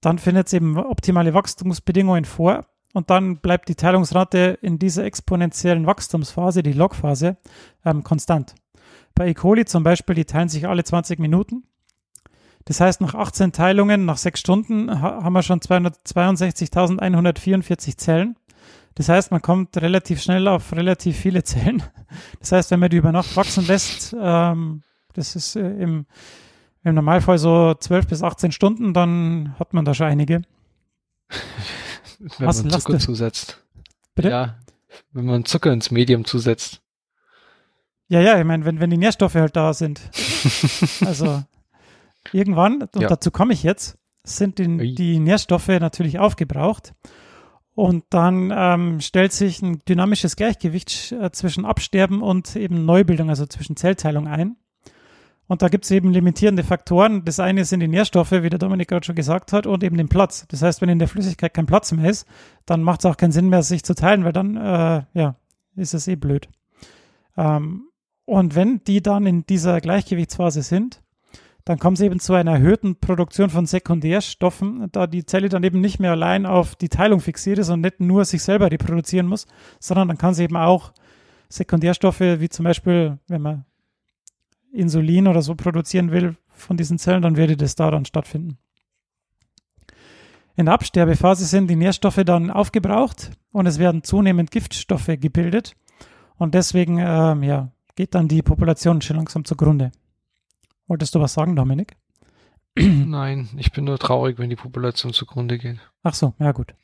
dann 0.01 0.19
findet 0.19 0.47
es 0.47 0.53
eben 0.53 0.79
optimale 0.79 1.35
Wachstumsbedingungen 1.35 2.25
vor 2.25 2.67
und 2.93 3.11
dann 3.11 3.39
bleibt 3.39 3.69
die 3.69 3.75
Teilungsrate 3.75 4.59
in 4.63 4.79
dieser 4.79 5.05
exponentiellen 5.05 5.87
Wachstumsphase, 5.87 6.63
die 6.63 6.73
Logphase, 6.73 7.39
ähm, 7.85 8.05
konstant. 8.05 8.55
Bei 9.17 9.29
E. 9.29 9.35
coli 9.35 9.65
zum 9.65 9.83
Beispiel, 9.83 10.15
die 10.15 10.25
teilen 10.25 10.49
sich 10.49 10.69
alle 10.69 10.85
20 10.85 11.19
Minuten. 11.19 11.65
Das 12.67 12.81
heißt, 12.81 13.01
nach 13.01 13.15
18 13.15 13.53
Teilungen, 13.53 14.05
nach 14.05 14.17
6 14.17 14.41
Stunden, 14.41 15.03
ha 15.03 15.23
haben 15.23 15.33
wir 15.33 15.43
schon 15.43 15.61
262.144 15.61 17.97
Zellen. 17.97 18.37
Das 18.97 19.09
heißt, 19.09 19.31
man 19.33 19.43
kommt 19.43 19.77
relativ 19.79 20.23
schnell 20.23 20.47
auf 20.47 20.73
relativ 20.73 21.17
viele 21.17 21.43
Zellen. 21.43 21.83
Das 22.39 22.53
heißt, 22.53 22.71
wenn 22.71 22.81
man 22.81 22.91
die 22.91 22.99
über 22.99 23.11
Nacht 23.13 23.35
wachsen 23.37 23.67
lässt, 23.67 24.15
ähm, 24.19 24.83
das 25.15 25.35
ist 25.35 25.57
äh, 25.57 25.61
im, 25.61 26.07
im 26.85 26.95
Normalfall 26.95 27.39
so 27.39 27.75
12 27.75 28.07
bis 28.07 28.23
18 28.23 28.53
Stunden, 28.53 28.95
dann 28.95 29.55
hat 29.59 29.75
man 29.75 29.85
da 29.85 29.95
schon 29.95 30.07
einige. 30.07 30.43
wenn 32.39 32.47
Was 32.47 32.63
man 32.63 32.71
Zucker 32.71 32.99
zusetzt. 32.99 33.65
Bitte? 34.15 34.29
Ja, 34.31 34.59
wenn 35.13 35.25
man 35.25 35.45
Zucker 35.45 35.73
ins 35.73 35.91
Medium 35.91 36.25
zusetzt. 36.25 36.81
Ja, 38.09 38.21
ja, 38.21 38.39
ich 38.39 38.45
meine, 38.45 38.65
wenn, 38.65 38.79
wenn 38.81 38.91
die 38.91 38.97
Nährstoffe 38.99 39.35
halt 39.35 39.57
da 39.57 39.75
sind. 39.75 40.01
Also 41.05 41.43
irgendwann, 42.33 42.83
und 42.83 43.01
Ja. 43.03 43.09
dazu 43.09 43.31
komme 43.31 43.55
ich 43.55 43.63
jetzt, 43.63 43.97
sind 44.25 44.59
die, 44.59 44.95
die 44.95 45.19
Nährstoffe 45.19 45.69
natürlich 45.69 46.19
aufgebraucht. 46.19 46.93
Und 47.75 48.05
dann 48.11 48.53
ähm, 48.55 49.01
stellt 49.01 49.33
sich 49.33 49.61
ein 49.61 49.83
dynamisches 49.89 50.37
Gleichgewicht 50.37 51.13
äh, 51.13 51.31
zwischen 51.33 51.65
Absterben 51.65 52.23
und 52.23 52.55
eben 52.55 52.85
Neubildung, 52.85 53.31
also 53.31 53.47
zwischen 53.47 53.77
Zellteilung 53.77 54.29
ein. 54.29 54.57
Und 55.47 55.61
da 55.61 55.69
gibt 55.69 55.85
es 55.85 55.91
eben 55.91 56.11
limitierende 56.11 56.63
Faktoren. 56.63 57.25
Das 57.25 57.39
eine 57.41 57.65
sind 57.65 57.81
die 57.81 57.89
Nährstoffe, 57.89 58.33
wie 58.33 58.49
der 58.49 58.59
Dominik 58.59 58.89
gerade 58.89 59.05
schon 59.05 59.17
gesagt 59.17 59.53
hat, 59.53 59.67
und 59.67 59.83
eben 59.83 59.97
den 59.97 60.09
Platz. 60.09 60.47
Das 60.49 60.63
heißt, 60.63 60.81
wenn 60.81 60.89
in 60.89 60.99
der 60.99 61.09
Flüssigkeit 61.09 61.53
kein 61.53 61.67
Platz 61.67 61.93
mehr 61.93 62.09
ist, 62.09 62.27
dann 62.65 62.83
macht 62.83 63.01
es 63.01 63.07
auch 63.07 63.17
keinen 63.17 63.33
Sinn 63.33 63.49
mehr, 63.49 63.63
sich 63.63 63.85
zu 63.85 63.95
teilen, 63.95 64.25
weil 64.25 64.33
dann, 64.33 64.57
äh, 64.57 65.03
ja, 65.13 65.37
ist 65.77 65.95
es 65.95 66.09
eh 66.09 66.17
blöd. 66.17 66.49
Ähm, 67.37 67.89
und 68.25 68.55
wenn 68.55 68.83
die 68.85 69.03
dann 69.03 69.27
in 69.27 69.45
dieser 69.45 69.81
Gleichgewichtsphase 69.81 70.63
sind, 70.63 71.03
dann 71.65 71.79
kommt 71.79 71.99
es 71.99 72.05
eben 72.05 72.21
zu 72.21 72.35
einer 72.35 72.53
erhöhten 72.53 72.97
Produktion 72.97 73.49
von 73.49 73.65
Sekundärstoffen, 73.65 74.89
da 74.93 75.07
die 75.07 75.25
Zelle 75.25 75.49
dann 75.49 75.65
eben 75.65 75.81
nicht 75.81 75.99
mehr 75.99 76.11
allein 76.11 76.45
auf 76.45 76.75
die 76.77 76.91
Teilung 76.91 77.21
fixiert 77.21 77.59
ist 77.59 77.71
und 77.71 77.81
nicht 77.81 78.01
nur 78.01 78.25
sich 78.25 78.43
selber 78.43 78.71
reproduzieren 78.71 79.27
muss, 79.27 79.47
sondern 79.81 80.09
dann 80.09 80.19
kann 80.19 80.35
sie 80.35 80.45
eben 80.45 80.57
auch 80.57 80.93
Sekundärstoffe, 81.49 82.21
wie 82.21 82.49
zum 82.49 82.65
Beispiel, 82.65 83.19
wenn 83.29 83.41
man 83.41 83.65
Insulin 84.73 85.27
oder 85.27 85.41
so 85.41 85.55
produzieren 85.55 86.11
will 86.11 86.37
von 86.49 86.77
diesen 86.77 86.99
Zellen, 86.99 87.23
dann 87.23 87.37
würde 87.37 87.57
das 87.57 87.77
da 87.77 87.91
dann 87.91 88.05
stattfinden. 88.05 88.59
In 90.57 90.67
der 90.67 90.75
Absterbephase 90.75 91.47
sind 91.47 91.69
die 91.69 91.77
Nährstoffe 91.77 92.23
dann 92.25 92.51
aufgebraucht 92.51 93.31
und 93.53 93.67
es 93.67 93.79
werden 93.79 94.05
zunehmend 94.05 94.51
Giftstoffe 94.51 95.11
gebildet 95.19 95.77
und 96.37 96.55
deswegen 96.55 96.99
ähm, 96.99 97.43
ja, 97.43 97.71
geht 97.97 98.15
dann 98.15 98.29
die 98.29 98.43
Population 98.43 99.01
schon 99.01 99.17
langsam 99.17 99.45
zugrunde. 99.45 99.93
Wolltest 100.87 101.15
du 101.15 101.21
was 101.21 101.35
sagen, 101.35 101.57
Dominik? 101.57 101.97
Nein, 102.77 103.49
ich 103.57 103.73
bin 103.73 103.85
nur 103.85 103.99
traurig, 103.99 104.39
wenn 104.39 104.51
die 104.51 104.57
Population 104.57 105.13
zugrunde 105.13 105.59
geht. 105.59 105.79
Ach 106.03 106.15
so, 106.15 106.35
ja 106.39 106.53
gut. 106.53 106.75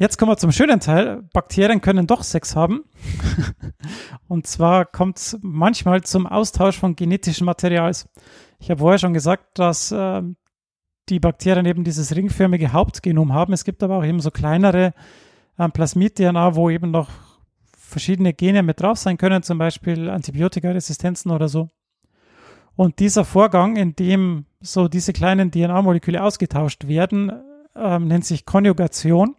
Jetzt 0.00 0.16
kommen 0.16 0.32
wir 0.32 0.38
zum 0.38 0.50
schönen 0.50 0.80
Teil. 0.80 1.28
Bakterien 1.34 1.82
können 1.82 2.06
doch 2.06 2.22
Sex 2.22 2.56
haben. 2.56 2.84
Und 4.28 4.46
zwar 4.46 4.86
kommt 4.86 5.18
es 5.18 5.38
manchmal 5.42 6.02
zum 6.04 6.26
Austausch 6.26 6.78
von 6.78 6.96
genetischem 6.96 7.44
Materials. 7.44 8.08
Ich 8.60 8.70
habe 8.70 8.80
vorher 8.80 8.98
schon 8.98 9.12
gesagt, 9.12 9.58
dass 9.58 9.92
ähm, 9.94 10.36
die 11.10 11.20
Bakterien 11.20 11.66
eben 11.66 11.84
dieses 11.84 12.16
ringförmige 12.16 12.72
Hauptgenom 12.72 13.34
haben. 13.34 13.52
Es 13.52 13.64
gibt 13.64 13.82
aber 13.82 13.98
auch 13.98 14.04
eben 14.04 14.20
so 14.20 14.30
kleinere 14.30 14.94
ähm, 15.58 15.70
Plasmid-DNA, 15.70 16.54
wo 16.54 16.70
eben 16.70 16.90
noch 16.90 17.10
verschiedene 17.90 18.32
Gene 18.32 18.62
mit 18.62 18.80
drauf 18.80 18.98
sein 18.98 19.18
können, 19.18 19.42
zum 19.42 19.58
Beispiel 19.58 20.08
Antibiotikaresistenzen 20.08 21.30
oder 21.30 21.48
so. 21.48 21.68
Und 22.76 22.98
dieser 22.98 23.24
Vorgang, 23.24 23.76
in 23.76 23.94
dem 23.94 24.46
so 24.60 24.88
diese 24.88 25.12
kleinen 25.12 25.50
DNA-Moleküle 25.50 26.22
ausgetauscht 26.22 26.86
werden, 26.86 27.32
ähm, 27.76 28.06
nennt 28.06 28.24
sich 28.24 28.46
Konjugation 28.46 29.36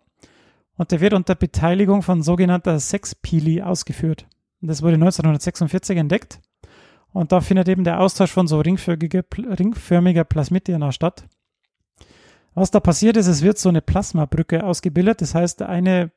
und 0.77 0.91
der 0.91 1.01
wird 1.01 1.13
unter 1.13 1.35
Beteiligung 1.35 2.01
von 2.01 2.21
sogenannter 2.21 2.79
Sexpili 2.79 3.61
ausgeführt. 3.61 4.27
Und 4.61 4.67
das 4.67 4.81
wurde 4.81 4.95
1946 4.95 5.97
entdeckt 5.97 6.39
und 7.13 7.31
da 7.31 7.41
findet 7.41 7.67
eben 7.67 7.83
der 7.83 7.99
Austausch 7.99 8.31
von 8.31 8.47
so 8.47 8.59
ringförmiger, 8.59 9.23
ringförmiger 9.37 10.23
Plasmid-DNA 10.23 10.91
statt. 10.91 11.25
Was 12.53 12.71
da 12.71 12.79
passiert 12.79 13.17
ist, 13.17 13.27
es 13.27 13.41
wird 13.41 13.57
so 13.57 13.69
eine 13.69 13.81
Plasmabrücke 13.81 14.63
ausgebildet. 14.63 15.21
Das 15.21 15.35
heißt, 15.35 15.61
eine, 15.61 16.11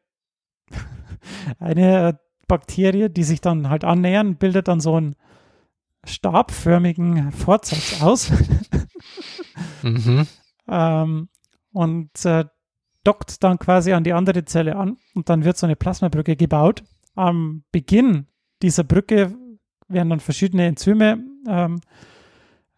eine 1.58 2.18
Bakterie, 2.46 3.08
die 3.08 3.24
sich 3.24 3.40
dann 3.40 3.70
halt 3.70 3.84
annähern, 3.84 4.36
bildet 4.36 4.68
dann 4.68 4.80
so 4.80 4.96
einen 4.96 5.16
stabförmigen 6.04 7.32
Fortsatz 7.32 8.02
aus. 8.02 8.32
Mhm. 9.82 10.26
ähm, 10.66 11.28
und 11.72 12.24
äh, 12.24 12.46
dockt 13.04 13.44
dann 13.44 13.58
quasi 13.58 13.92
an 13.92 14.02
die 14.02 14.14
andere 14.14 14.44
Zelle 14.44 14.76
an 14.76 14.96
und 15.14 15.28
dann 15.28 15.44
wird 15.44 15.58
so 15.58 15.66
eine 15.66 15.76
Plasmabrücke 15.76 16.36
gebaut. 16.36 16.82
Am 17.14 17.64
Beginn 17.70 18.26
dieser 18.62 18.82
Brücke 18.82 19.36
werden 19.88 20.08
dann 20.08 20.20
verschiedene 20.20 20.66
Enzyme 20.66 21.22
ähm, 21.46 21.80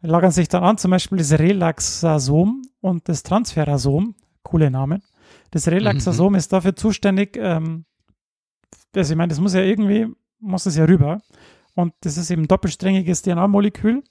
lagern 0.01 0.31
sich 0.31 0.49
dann 0.49 0.65
an, 0.65 0.79
zum 0.79 0.91
Beispiel 0.91 1.19
das 1.19 1.39
Relaxasom 1.39 2.63
und 2.81 3.09
das 3.09 3.23
Transferasom, 3.23 4.15
coole 4.43 4.71
Namen. 4.71 5.03
Das 5.51 5.69
Relaxasom 5.69 6.33
mhm. 6.33 6.39
ist 6.39 6.53
dafür 6.53 6.77
zuständig, 6.77 7.37
ähm, 7.37 7.85
also 8.94 9.12
ich 9.12 9.16
meine, 9.16 9.31
das 9.31 9.40
muss 9.40 9.55
ja 9.55 9.62
irgendwie, 9.62 10.07
muss 10.40 10.66
es 10.66 10.77
ja 10.77 10.85
rüber. 10.85 11.20
Und 11.75 11.92
das 12.01 12.16
ist 12.16 12.31
eben 12.31 12.49
doppelsträngiges 12.49 13.22
DNA-Molekül. 13.22 14.03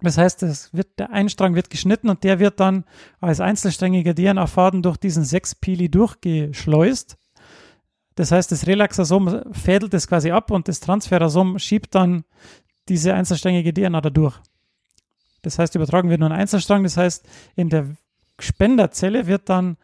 Das 0.00 0.18
heißt, 0.18 0.42
es 0.42 0.72
wird, 0.72 0.98
der 0.98 1.10
Einstrang 1.10 1.54
wird 1.54 1.70
geschnitten 1.70 2.08
und 2.08 2.24
der 2.24 2.38
wird 2.38 2.58
dann 2.60 2.84
als 3.20 3.40
einzelsträngiger 3.40 4.14
DNA-Faden 4.14 4.82
durch 4.82 4.96
diesen 4.96 5.22
6-Pili 5.22 5.90
durchgeschleust. 5.90 7.18
Das 8.14 8.32
heißt, 8.32 8.50
das 8.52 8.66
Relaxasom 8.66 9.52
fädelt 9.52 9.94
es 9.94 10.08
quasi 10.08 10.30
ab 10.30 10.50
und 10.50 10.68
das 10.68 10.80
Transferasom 10.80 11.58
schiebt 11.58 11.94
dann 11.94 12.24
diese 12.88 13.14
einzelsträngige 13.14 13.72
DNA 13.72 14.00
da 14.00 14.10
durch. 14.10 14.38
Das 15.42 15.58
heißt, 15.58 15.74
übertragen 15.74 16.10
wird 16.10 16.20
nur 16.20 16.30
ein 16.30 16.38
Einzelstrang. 16.38 16.82
Das 16.82 16.96
heißt, 16.96 17.26
in 17.56 17.68
der 17.68 17.96
Spenderzelle 18.38 19.26
wird 19.26 19.48
dann, 19.48 19.76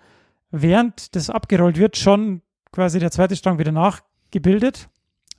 während 0.50 1.14
das 1.14 1.30
abgerollt 1.30 1.78
wird, 1.78 1.96
schon 1.96 2.42
quasi 2.72 2.98
der 2.98 3.10
zweite 3.10 3.36
Strang 3.36 3.58
wieder 3.58 3.72
nachgebildet 3.72 4.88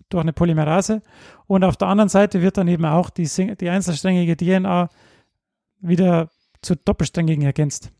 durch 0.09 0.21
eine 0.21 0.33
Polymerase. 0.33 1.01
Und 1.47 1.63
auf 1.63 1.77
der 1.77 1.87
anderen 1.87 2.09
Seite 2.09 2.41
wird 2.41 2.57
dann 2.57 2.67
eben 2.67 2.85
auch 2.85 3.09
die, 3.09 3.27
die 3.55 3.69
einzelsträngige 3.69 4.35
DNA 4.35 4.89
wieder 5.81 6.29
zu 6.61 6.75
doppelsträngigen 6.75 7.45
ergänzt. 7.45 7.91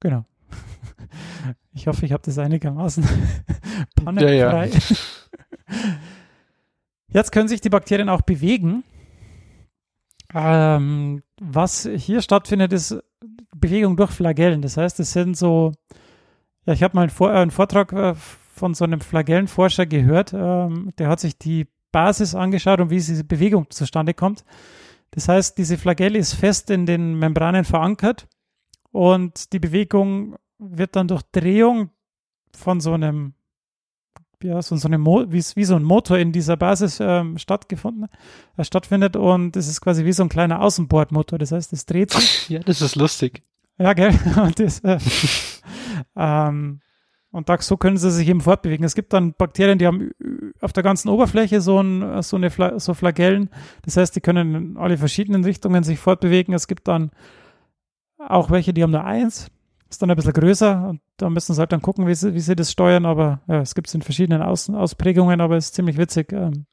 Genau. 0.00 0.24
Ich 1.74 1.86
hoffe, 1.86 2.04
ich 2.04 2.10
habe 2.12 2.24
das 2.24 2.38
einigermaßen 2.38 3.06
pannefrei. 3.94 4.36
Ja, 4.36 4.64
ja. 4.64 4.70
Jetzt 7.08 7.30
können 7.30 7.46
sich 7.46 7.60
die 7.60 7.68
Bakterien 7.68 8.08
auch 8.08 8.22
bewegen. 8.22 8.82
Ähm, 10.34 11.22
was 11.40 11.88
hier 11.96 12.20
stattfindet, 12.20 12.72
ist 12.72 12.98
Bewegung 13.54 13.96
durch 13.96 14.10
Flagellen. 14.10 14.60
Das 14.60 14.76
heißt, 14.76 14.98
es 14.98 15.12
sind 15.12 15.36
so, 15.36 15.72
ja, 16.68 16.74
ich 16.74 16.82
habe 16.82 16.94
mal 16.94 17.02
einen, 17.02 17.10
Vor 17.10 17.32
äh, 17.32 17.38
einen 17.38 17.50
Vortrag 17.50 17.92
äh, 17.94 18.14
von 18.54 18.74
so 18.74 18.84
einem 18.84 19.00
Flagellenforscher 19.00 19.86
gehört. 19.86 20.34
Ähm, 20.34 20.92
der 20.98 21.08
hat 21.08 21.18
sich 21.18 21.38
die 21.38 21.66
Basis 21.92 22.34
angeschaut 22.34 22.80
und 22.80 22.90
wie 22.90 22.96
diese 22.96 23.24
Bewegung 23.24 23.70
zustande 23.70 24.12
kommt. 24.12 24.44
Das 25.12 25.28
heißt, 25.28 25.56
diese 25.56 25.78
Flagelle 25.78 26.18
ist 26.18 26.34
fest 26.34 26.68
in 26.68 26.84
den 26.84 27.18
Membranen 27.18 27.64
verankert 27.64 28.28
und 28.92 29.54
die 29.54 29.58
Bewegung 29.58 30.36
wird 30.58 30.94
dann 30.94 31.08
durch 31.08 31.22
Drehung 31.32 31.88
von 32.54 32.82
so 32.82 32.92
einem, 32.92 33.32
ja, 34.42 34.60
so, 34.60 34.76
so 34.76 34.88
einem 34.88 35.00
Mo 35.00 35.24
wie, 35.26 35.42
wie 35.54 35.64
so 35.64 35.74
ein 35.74 35.82
Motor 35.82 36.18
in 36.18 36.32
dieser 36.32 36.58
Basis 36.58 36.98
ähm, 37.00 37.38
stattgefunden, 37.38 38.08
äh, 38.58 38.64
stattfindet 38.64 39.16
und 39.16 39.56
es 39.56 39.68
ist 39.68 39.80
quasi 39.80 40.04
wie 40.04 40.12
so 40.12 40.22
ein 40.22 40.28
kleiner 40.28 40.60
Außenbordmotor. 40.60 41.38
Das 41.38 41.50
heißt, 41.50 41.72
es 41.72 41.86
dreht 41.86 42.10
sich. 42.10 42.50
Ja, 42.50 42.58
das 42.58 42.82
ist 42.82 42.94
lustig. 42.94 43.42
Ja, 43.78 43.94
gell? 43.94 44.12
Und 44.36 44.58
das, 44.58 44.80
äh, 44.80 44.98
ähm, 46.16 46.80
und 47.30 47.48
da, 47.48 47.60
so 47.60 47.76
können 47.76 47.98
sie 47.98 48.10
sich 48.10 48.28
eben 48.28 48.40
fortbewegen. 48.40 48.84
Es 48.84 48.94
gibt 48.94 49.12
dann 49.12 49.34
Bakterien, 49.34 49.78
die 49.78 49.86
haben 49.86 50.10
auf 50.60 50.72
der 50.72 50.82
ganzen 50.82 51.08
Oberfläche 51.10 51.60
so, 51.60 51.80
ein, 51.80 52.22
so, 52.22 52.36
eine 52.36 52.50
Fla 52.50 52.80
so 52.80 52.94
Flagellen. 52.94 53.50
Das 53.82 53.96
heißt, 53.96 54.16
die 54.16 54.20
können 54.20 54.54
in 54.54 54.76
alle 54.78 54.96
verschiedenen 54.96 55.44
Richtungen 55.44 55.82
sich 55.84 55.98
fortbewegen. 55.98 56.54
Es 56.54 56.66
gibt 56.66 56.88
dann 56.88 57.10
auch 58.18 58.50
welche, 58.50 58.72
die 58.72 58.82
haben 58.82 58.92
nur 58.92 59.04
eins. 59.04 59.50
Ist 59.90 60.02
dann 60.02 60.10
ein 60.10 60.16
bisschen 60.16 60.32
größer 60.32 60.88
und 60.88 61.00
da 61.16 61.30
müssen 61.30 61.54
sie 61.54 61.60
halt 61.60 61.72
dann 61.72 61.80
gucken, 61.80 62.06
wie 62.06 62.14
sie, 62.14 62.34
wie 62.34 62.40
sie 62.40 62.56
das 62.56 62.72
steuern. 62.72 63.04
Aber 63.04 63.40
ja, 63.46 63.60
es 63.60 63.74
gibt 63.74 63.88
es 63.88 63.94
in 63.94 64.02
verschiedenen 64.02 64.42
Aus 64.42 64.68
Ausprägungen, 64.70 65.40
aber 65.40 65.56
es 65.56 65.66
ist 65.66 65.74
ziemlich 65.74 65.98
witzig, 65.98 66.32
ähm, 66.32 66.66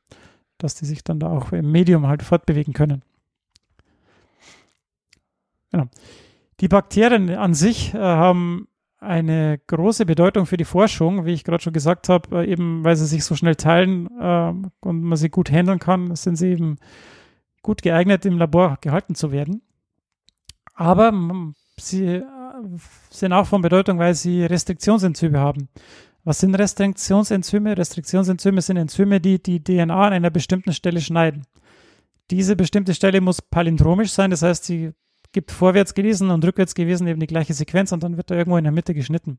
dass 0.58 0.76
die 0.76 0.86
sich 0.86 1.04
dann 1.04 1.20
da 1.20 1.30
auch 1.30 1.52
im 1.52 1.72
Medium 1.72 2.08
halt 2.08 2.24
fortbewegen 2.24 2.74
können. 2.74 3.04
Genau. 5.72 5.86
Die 6.62 6.70
Bakterien 6.70 7.30
an 7.32 7.54
sich 7.54 7.94
äh, 7.94 8.00
haben 8.00 8.68
eine 9.06 9.60
große 9.68 10.06
Bedeutung 10.06 10.46
für 10.46 10.58
die 10.58 10.66
Forschung, 10.66 11.26
wie 11.26 11.34
ich 11.34 11.44
gerade 11.44 11.64
schon 11.64 11.74
gesagt 11.74 12.10
habe, 12.10 12.44
äh, 12.44 12.52
eben 12.52 12.84
weil 12.84 12.96
sie 12.96 13.06
sich 13.06 13.24
so 13.24 13.36
schnell 13.36 13.56
teilen 13.56 14.08
äh, 14.20 14.54
und 14.82 15.02
man 15.02 15.18
sie 15.18 15.30
gut 15.30 15.52
handeln 15.52 15.80
kann, 15.80 16.16
sind 16.16 16.36
sie 16.36 16.50
eben 16.50 16.78
gut 17.62 17.82
geeignet, 17.82 18.26
im 18.26 18.38
Labor 18.38 18.78
gehalten 18.82 19.16
zu 19.16 19.32
werden. 19.32 19.62
Aber 20.74 21.14
sie 21.80 22.06
äh, 22.06 22.24
sind 23.10 23.34
auch 23.34 23.48
von 23.48 23.62
Bedeutung, 23.62 24.00
weil 24.00 24.14
sie 24.14 24.44
Restriktionsenzyme 24.44 25.40
haben. 25.40 25.70
Was 26.24 26.40
sind 26.40 26.56
Restriktionsenzyme? 26.56 27.78
Restriktionsenzyme 27.78 28.62
sind 28.62 28.78
Enzyme, 28.78 29.22
die 29.22 29.42
die 29.42 29.64
DNA 29.64 30.08
an 30.08 30.14
einer 30.14 30.32
bestimmten 30.32 30.74
Stelle 30.74 31.00
schneiden. 31.00 31.46
Diese 32.32 32.56
bestimmte 32.56 32.96
Stelle 32.96 33.22
muss 33.22 33.42
palindromisch 33.42 34.12
sein, 34.12 34.32
das 34.32 34.42
heißt, 34.42 34.64
sie 34.64 34.92
gibt 35.36 35.52
vorwärts 35.52 35.94
gelesen 35.94 36.32
und 36.32 36.46
rückwärts 36.46 36.76
gelesen 36.76 37.08
eben 37.08 37.20
die 37.20 37.28
gleiche 37.28 37.54
Sequenz 37.54 37.92
und 37.92 38.02
dann 38.02 38.16
wird 38.16 38.32
da 38.32 38.36
irgendwo 38.36 38.58
in 38.58 38.64
der 38.64 38.72
Mitte 38.72 38.94
geschnitten. 38.94 39.38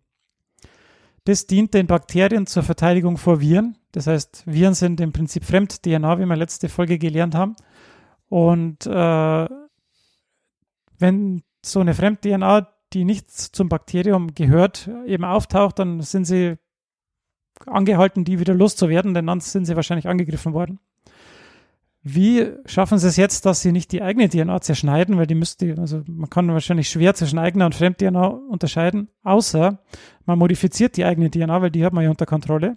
Das 1.25 1.47
dient 1.47 1.73
den 1.73 1.87
Bakterien 1.87 2.47
zur 2.47 2.63
Verteidigung 2.63 3.17
vor 3.17 3.41
Viren. 3.41 3.79
Das 3.93 4.07
heißt, 4.07 4.45
Viren 4.47 4.75
sind 4.75 5.01
im 5.01 5.13
Prinzip 5.13 5.45
Fremd-DNA, 5.45 6.19
wie 6.19 6.27
wir 6.27 6.37
letzte 6.37 6.69
Folge 6.69 6.99
gelernt 6.99 7.35
haben. 7.35 7.57
Und 8.29 8.87
äh, 8.87 9.49
wenn 10.99 11.43
so 11.65 11.81
eine 11.81 11.95
Fremd-DNA, 11.95 12.69
die 12.93 13.05
nicht 13.05 13.31
zum 13.31 13.71
Bakterium 13.71 14.35
gehört, 14.35 14.91
eben 15.07 15.25
auftaucht, 15.25 15.79
dann 15.79 16.03
sind 16.03 16.27
sie 16.27 16.59
angehalten, 17.65 18.25
die 18.25 18.39
wieder 18.39 18.53
loszuwerden, 18.53 19.15
denn 19.15 19.27
dann 19.27 19.41
sind 19.41 19.65
sie 19.65 19.77
wahrscheinlich 19.77 20.09
angegriffen 20.09 20.53
worden. 20.53 20.79
Wie 22.09 22.53
schaffen 22.67 22.99
sie 22.99 23.09
es 23.09 23.17
jetzt, 23.17 23.47
dass 23.47 23.63
sie 23.63 23.73
nicht 23.73 23.91
die 23.91 24.01
eigene 24.01 24.29
DNA 24.29 24.61
zerschneiden, 24.61 25.17
weil 25.17 25.27
die 25.27 25.35
müsste, 25.35 25.75
also 25.77 26.05
man 26.07 26.31
kann 26.31 26.47
wahrscheinlich 26.47 26.89
schwer 26.89 27.15
zwischen 27.15 27.37
eigener 27.37 27.67
und 27.67 27.75
Fremd-DNA 27.75 28.29
unterscheiden, 28.29 29.09
außer 29.25 29.81
man 30.25 30.39
modifiziert 30.39 30.97
die 30.97 31.05
eigene 31.05 31.33
DNA, 31.33 31.63
weil 31.63 31.73
die 31.73 31.85
hat 31.85 31.93
man 31.93 32.05
ja 32.05 32.11
unter 32.11 32.25
Kontrolle. 32.25 32.77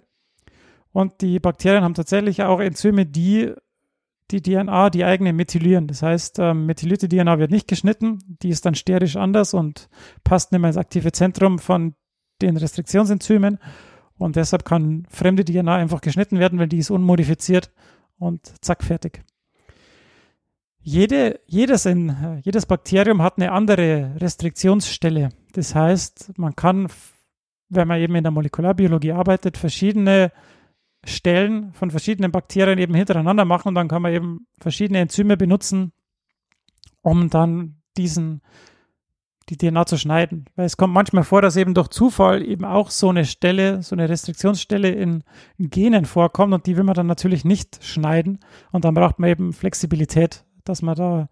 Und 0.90 1.20
die 1.20 1.38
Bakterien 1.38 1.84
haben 1.84 1.94
tatsächlich 1.94 2.42
auch 2.42 2.58
Enzyme, 2.58 3.06
die 3.06 3.52
die 4.32 4.42
DNA, 4.42 4.90
die 4.90 5.04
eigene 5.04 5.32
methylieren. 5.32 5.86
Das 5.86 6.02
heißt, 6.02 6.40
ähm, 6.40 6.66
methylierte 6.66 7.08
DNA 7.08 7.38
wird 7.38 7.52
nicht 7.52 7.68
geschnitten, 7.68 8.18
die 8.42 8.48
ist 8.48 8.66
dann 8.66 8.74
sterisch 8.74 9.14
anders 9.14 9.54
und 9.54 9.88
passt 10.24 10.50
nicht 10.50 10.60
mehr 10.60 10.70
ins 10.70 10.76
aktive 10.76 11.12
Zentrum 11.12 11.60
von 11.60 11.94
den 12.42 12.56
Restriktionsenzymen. 12.56 13.60
Und 14.18 14.34
deshalb 14.34 14.64
kann 14.64 15.06
fremde 15.08 15.44
DNA 15.44 15.76
einfach 15.76 16.00
geschnitten 16.00 16.40
werden, 16.40 16.58
weil 16.58 16.66
die 16.66 16.78
ist 16.78 16.90
unmodifiziert 16.90 17.70
und 18.20 18.52
zack, 18.64 18.84
fertig. 18.84 19.24
Jede, 20.82 21.40
jedes, 21.46 21.84
in, 21.86 22.40
jedes 22.42 22.66
Bakterium 22.66 23.20
hat 23.20 23.36
eine 23.36 23.52
andere 23.52 24.14
Restriktionsstelle. 24.18 25.30
Das 25.52 25.74
heißt, 25.74 26.38
man 26.38 26.54
kann, 26.54 26.88
wenn 27.68 27.88
man 27.88 28.00
eben 28.00 28.14
in 28.14 28.22
der 28.22 28.30
Molekularbiologie 28.30 29.12
arbeitet, 29.12 29.58
verschiedene 29.58 30.32
Stellen 31.04 31.72
von 31.72 31.90
verschiedenen 31.90 32.30
Bakterien 32.30 32.78
eben 32.78 32.94
hintereinander 32.94 33.44
machen 33.44 33.68
und 33.68 33.74
dann 33.74 33.88
kann 33.88 34.02
man 34.02 34.12
eben 34.12 34.46
verschiedene 34.58 35.00
Enzyme 35.00 35.36
benutzen, 35.36 35.92
um 37.02 37.30
dann 37.30 37.82
diesen 37.96 38.42
die 39.50 39.56
DNA 39.56 39.86
zu 39.86 39.98
schneiden. 39.98 40.44
Weil 40.54 40.66
es 40.66 40.76
kommt 40.76 40.94
manchmal 40.94 41.24
vor, 41.24 41.42
dass 41.42 41.56
eben 41.56 41.74
durch 41.74 41.88
Zufall 41.88 42.42
eben 42.42 42.64
auch 42.64 42.90
so 42.90 43.08
eine 43.08 43.24
Stelle, 43.24 43.82
so 43.82 43.94
eine 43.94 44.08
Restriktionsstelle 44.08 44.90
in, 44.90 45.24
Genen 45.58 46.04
vorkommt 46.04 46.54
und 46.54 46.66
die 46.66 46.76
will 46.76 46.84
man 46.84 46.94
dann 46.94 47.06
natürlich 47.06 47.44
nicht 47.44 47.84
schneiden. 47.84 48.38
Und 48.70 48.84
dann 48.84 48.94
braucht 48.94 49.18
man 49.18 49.30
eben 49.30 49.52
Flexibilität, 49.52 50.44
dass 50.64 50.82
man 50.82 50.94
da 50.94 51.28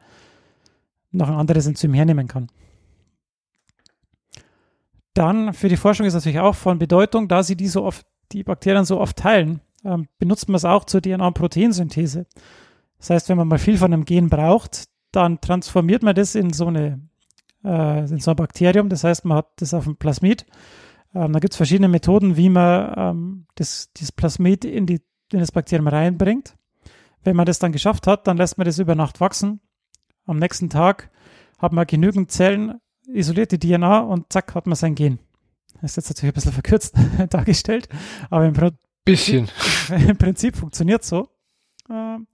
noch 1.12 1.28
ein 1.28 1.36
anderes 1.36 1.66
Enzym 1.66 1.94
hernehmen 1.94 2.26
kann. 2.26 2.48
Dann 5.14 5.52
für 5.54 5.68
die 5.68 5.76
Forschung 5.76 6.06
ist 6.06 6.14
natürlich 6.14 6.40
auch 6.40 6.54
von 6.54 6.78
Bedeutung, 6.78 7.28
da 7.28 7.42
sie 7.42 7.56
die 7.56 7.68
so 7.68 7.84
oft, 7.84 8.06
die 8.32 8.44
Bakterien 8.44 8.84
so 8.84 9.00
oft 9.00 9.16
teilen, 9.16 9.60
ähm, 9.84 10.08
benutzt 10.18 10.48
man 10.48 10.56
es 10.56 10.64
auch 10.64 10.84
zur 10.84 11.00
DNA- 11.00 11.26
und 11.28 11.34
Proteinsynthese. 11.34 12.26
Das 12.98 13.10
heißt, 13.10 13.28
wenn 13.28 13.38
man 13.38 13.48
mal 13.48 13.58
viel 13.58 13.78
von 13.78 13.92
einem 13.92 14.04
Gen 14.04 14.28
braucht, 14.28 14.84
dann 15.12 15.40
transformiert 15.40 16.02
man 16.02 16.14
das 16.14 16.34
in 16.34 16.52
so 16.52 16.66
eine 16.66 17.07
äh, 17.64 18.00
in 18.00 18.18
so 18.18 18.30
ein 18.30 18.36
Bakterium. 18.36 18.88
Das 18.88 19.04
heißt, 19.04 19.24
man 19.24 19.38
hat 19.38 19.48
das 19.56 19.74
auf 19.74 19.84
dem 19.84 19.96
Plasmid. 19.96 20.46
Ähm, 21.14 21.32
da 21.32 21.38
gibt 21.38 21.54
es 21.54 21.56
verschiedene 21.56 21.88
Methoden, 21.88 22.36
wie 22.36 22.48
man 22.48 22.94
ähm, 22.96 23.46
das, 23.54 23.92
dieses 23.94 24.12
Plasmid 24.12 24.64
in, 24.64 24.86
die, 24.86 25.00
in 25.32 25.40
das 25.40 25.52
Bakterium 25.52 25.88
reinbringt. 25.88 26.54
Wenn 27.24 27.36
man 27.36 27.46
das 27.46 27.58
dann 27.58 27.72
geschafft 27.72 28.06
hat, 28.06 28.26
dann 28.26 28.36
lässt 28.36 28.58
man 28.58 28.64
das 28.64 28.78
über 28.78 28.94
Nacht 28.94 29.20
wachsen. 29.20 29.60
Am 30.26 30.38
nächsten 30.38 30.70
Tag 30.70 31.10
hat 31.58 31.72
man 31.72 31.86
genügend 31.86 32.30
Zellen, 32.30 32.80
isolierte 33.06 33.58
DNA 33.58 34.00
und 34.00 34.32
zack, 34.32 34.54
hat 34.54 34.66
man 34.66 34.76
sein 34.76 34.94
Gen. 34.94 35.18
Das 35.80 35.92
ist 35.92 35.96
jetzt 35.96 36.08
natürlich 36.10 36.32
ein 36.32 36.34
bisschen 36.34 36.52
verkürzt 36.52 36.94
dargestellt, 37.30 37.88
aber 38.30 38.46
im, 38.46 38.52
Pro 38.52 38.70
Bisschen. 39.04 39.48
im 40.08 40.16
Prinzip 40.16 40.56
funktioniert 40.56 41.04
so. 41.04 41.28
Ähm, 41.90 42.26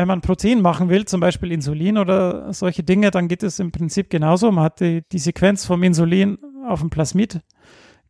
wenn 0.00 0.08
man 0.08 0.22
Protein 0.22 0.62
machen 0.62 0.88
will, 0.88 1.04
zum 1.04 1.20
Beispiel 1.20 1.52
Insulin 1.52 1.98
oder 1.98 2.54
solche 2.54 2.82
Dinge, 2.82 3.10
dann 3.10 3.28
geht 3.28 3.42
es 3.42 3.58
im 3.58 3.70
Prinzip 3.70 4.08
genauso. 4.08 4.50
Man 4.50 4.64
hat 4.64 4.80
die, 4.80 5.02
die 5.12 5.18
Sequenz 5.18 5.66
vom 5.66 5.82
Insulin 5.82 6.38
auf 6.66 6.80
dem 6.80 6.88
Plasmid, 6.88 7.42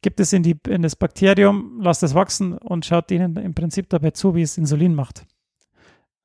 gibt 0.00 0.20
es 0.20 0.32
in, 0.32 0.44
die, 0.44 0.56
in 0.68 0.82
das 0.82 0.94
Bakterium, 0.94 1.80
lässt 1.82 2.04
es 2.04 2.14
wachsen 2.14 2.56
und 2.56 2.86
schaut 2.86 3.10
denen 3.10 3.36
im 3.36 3.54
Prinzip 3.54 3.88
dabei 3.88 4.12
zu, 4.12 4.36
wie 4.36 4.42
es 4.42 4.56
Insulin 4.56 4.94
macht. 4.94 5.26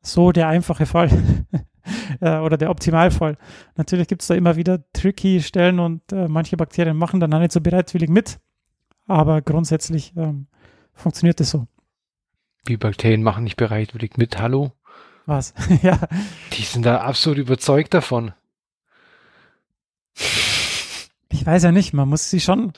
So 0.04 0.32
der 0.32 0.50
einfache 0.50 0.86
Fall 0.86 1.10
äh, 2.22 2.38
oder 2.38 2.58
der 2.58 2.70
Optimalfall. 2.70 3.36
Natürlich 3.76 4.08
gibt 4.08 4.22
es 4.22 4.28
da 4.28 4.36
immer 4.36 4.56
wieder 4.56 4.84
tricky 4.94 5.42
Stellen 5.42 5.80
und 5.80 6.12
äh, 6.12 6.28
manche 6.28 6.58
Bakterien 6.58 6.96
machen 6.96 7.20
dann 7.20 7.34
auch 7.34 7.40
nicht 7.40 7.54
so 7.54 7.60
bereitwillig 7.60 8.12
mit, 8.12 8.40
aber 9.08 9.42
grundsätzlich 9.42 10.14
ähm, 10.16 10.46
funktioniert 10.94 11.42
es 11.42 11.50
so. 11.50 11.66
Wie 12.68 12.78
Bakterien 12.78 13.24
machen 13.24 13.46
nicht 13.46 13.58
bereitwillig 13.58 14.18
mit, 14.18 14.40
hallo? 14.40 14.74
Was? 15.26 15.54
ja. 15.82 16.00
Die 16.54 16.64
sind 16.64 16.86
da 16.86 17.02
absolut 17.02 17.40
überzeugt 17.40 17.94
davon. 17.94 18.34
Ich 21.30 21.46
weiß 21.46 21.64
ja 21.64 21.72
nicht, 21.72 21.94
man 21.94 22.08
muss 22.08 22.30
sie 22.30 22.40
schon 22.40 22.74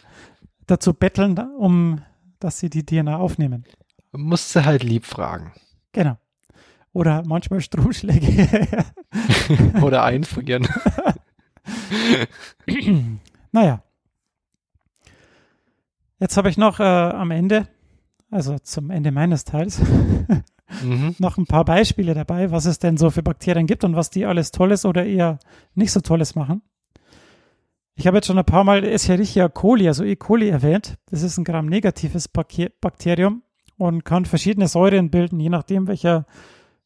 dazu 0.66 0.93
betteln, 0.93 1.38
um 1.38 2.02
dass 2.39 2.60
sie 2.60 2.70
die 2.70 2.86
DNA 2.86 3.18
aufnehmen. 3.18 3.66
Musst 4.12 4.56
du 4.56 4.64
halt 4.64 4.84
lieb 4.84 5.06
fragen. 5.06 5.54
Genau. 5.91 6.18
Oder 6.93 7.24
manchmal 7.26 7.62
Stromschläge. 7.62 8.86
Oder 9.82 10.04
einfrieren. 10.06 10.68
naja. 13.52 13.84
Jetzt 16.20 16.38
habe 16.38 16.50
ich 16.50 16.58
noch 16.58 16.80
äh, 16.80 16.84
am 16.84 17.30
Ende, 17.30 17.68
also 18.32 18.58
zum 18.58 18.89
Ende 18.89 19.12
meines 19.12 19.43
Teils, 19.43 19.80
mhm. 20.84 21.15
noch 21.20 21.38
ein 21.38 21.45
paar 21.45 21.65
Beispiele 21.65 22.13
dabei, 22.13 22.51
was 22.51 22.65
es 22.65 22.80
denn 22.80 22.97
so 22.97 23.09
für 23.09 23.24
Bakterien 23.24 23.68
gibt 23.68 23.84
und 23.84 23.95
was 23.95 24.09
die 24.09 24.26
alles 24.26 24.51
Tolles 24.51 24.86
oder 24.86 25.05
eher 25.05 25.39
nicht 25.76 25.91
so 25.91 26.01
Tolles 26.01 26.36
machen. 26.36 26.61
Ich 27.95 28.05
habe 28.05 28.18
jetzt 28.18 28.28
schon 28.28 28.38
ein 28.38 28.45
paar 28.45 28.63
Mal 28.63 28.84
Escherichia 28.84 29.49
coli, 29.49 29.88
also 29.88 30.03
E. 30.03 30.15
coli 30.15 30.49
erwähnt. 30.49 30.97
Das 31.09 31.24
ist 31.24 31.38
ein 31.38 31.43
gram-negatives 31.43 32.28
Bakterium 32.28 33.41
und 33.78 34.05
kann 34.05 34.26
verschiedene 34.26 34.68
Säuren 34.68 35.09
bilden, 35.09 35.39
je 35.39 35.49
nachdem, 35.49 35.88
welcher, 35.88 36.28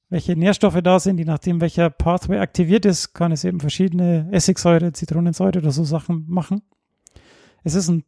welche 0.09 0.37
Nährstoffe 0.37 0.79
da 0.81 0.99
sind, 0.99 1.17
je 1.17 1.25
nachdem, 1.25 1.59
welcher 1.59 1.89
Pathway 1.89 2.39
aktiviert 2.39 2.85
ist, 2.85 3.13
kann 3.13 3.33
es 3.33 3.43
eben 3.43 3.59
verschiedene 3.59 4.29
Essigsäure, 4.31 4.93
Zitronensäure 4.93 5.59
oder 5.59 5.71
so 5.71 5.83
Sachen 5.83 6.25
machen. 6.29 6.61
Es 7.63 7.75
ist 7.75 7.89
ein 7.89 8.05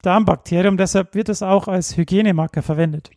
Darmbakterium, 0.00 0.78
deshalb 0.78 1.14
wird 1.14 1.28
es 1.28 1.42
auch 1.42 1.68
als 1.68 1.96
Hygienemarker 1.96 2.62
verwendet. 2.62 3.10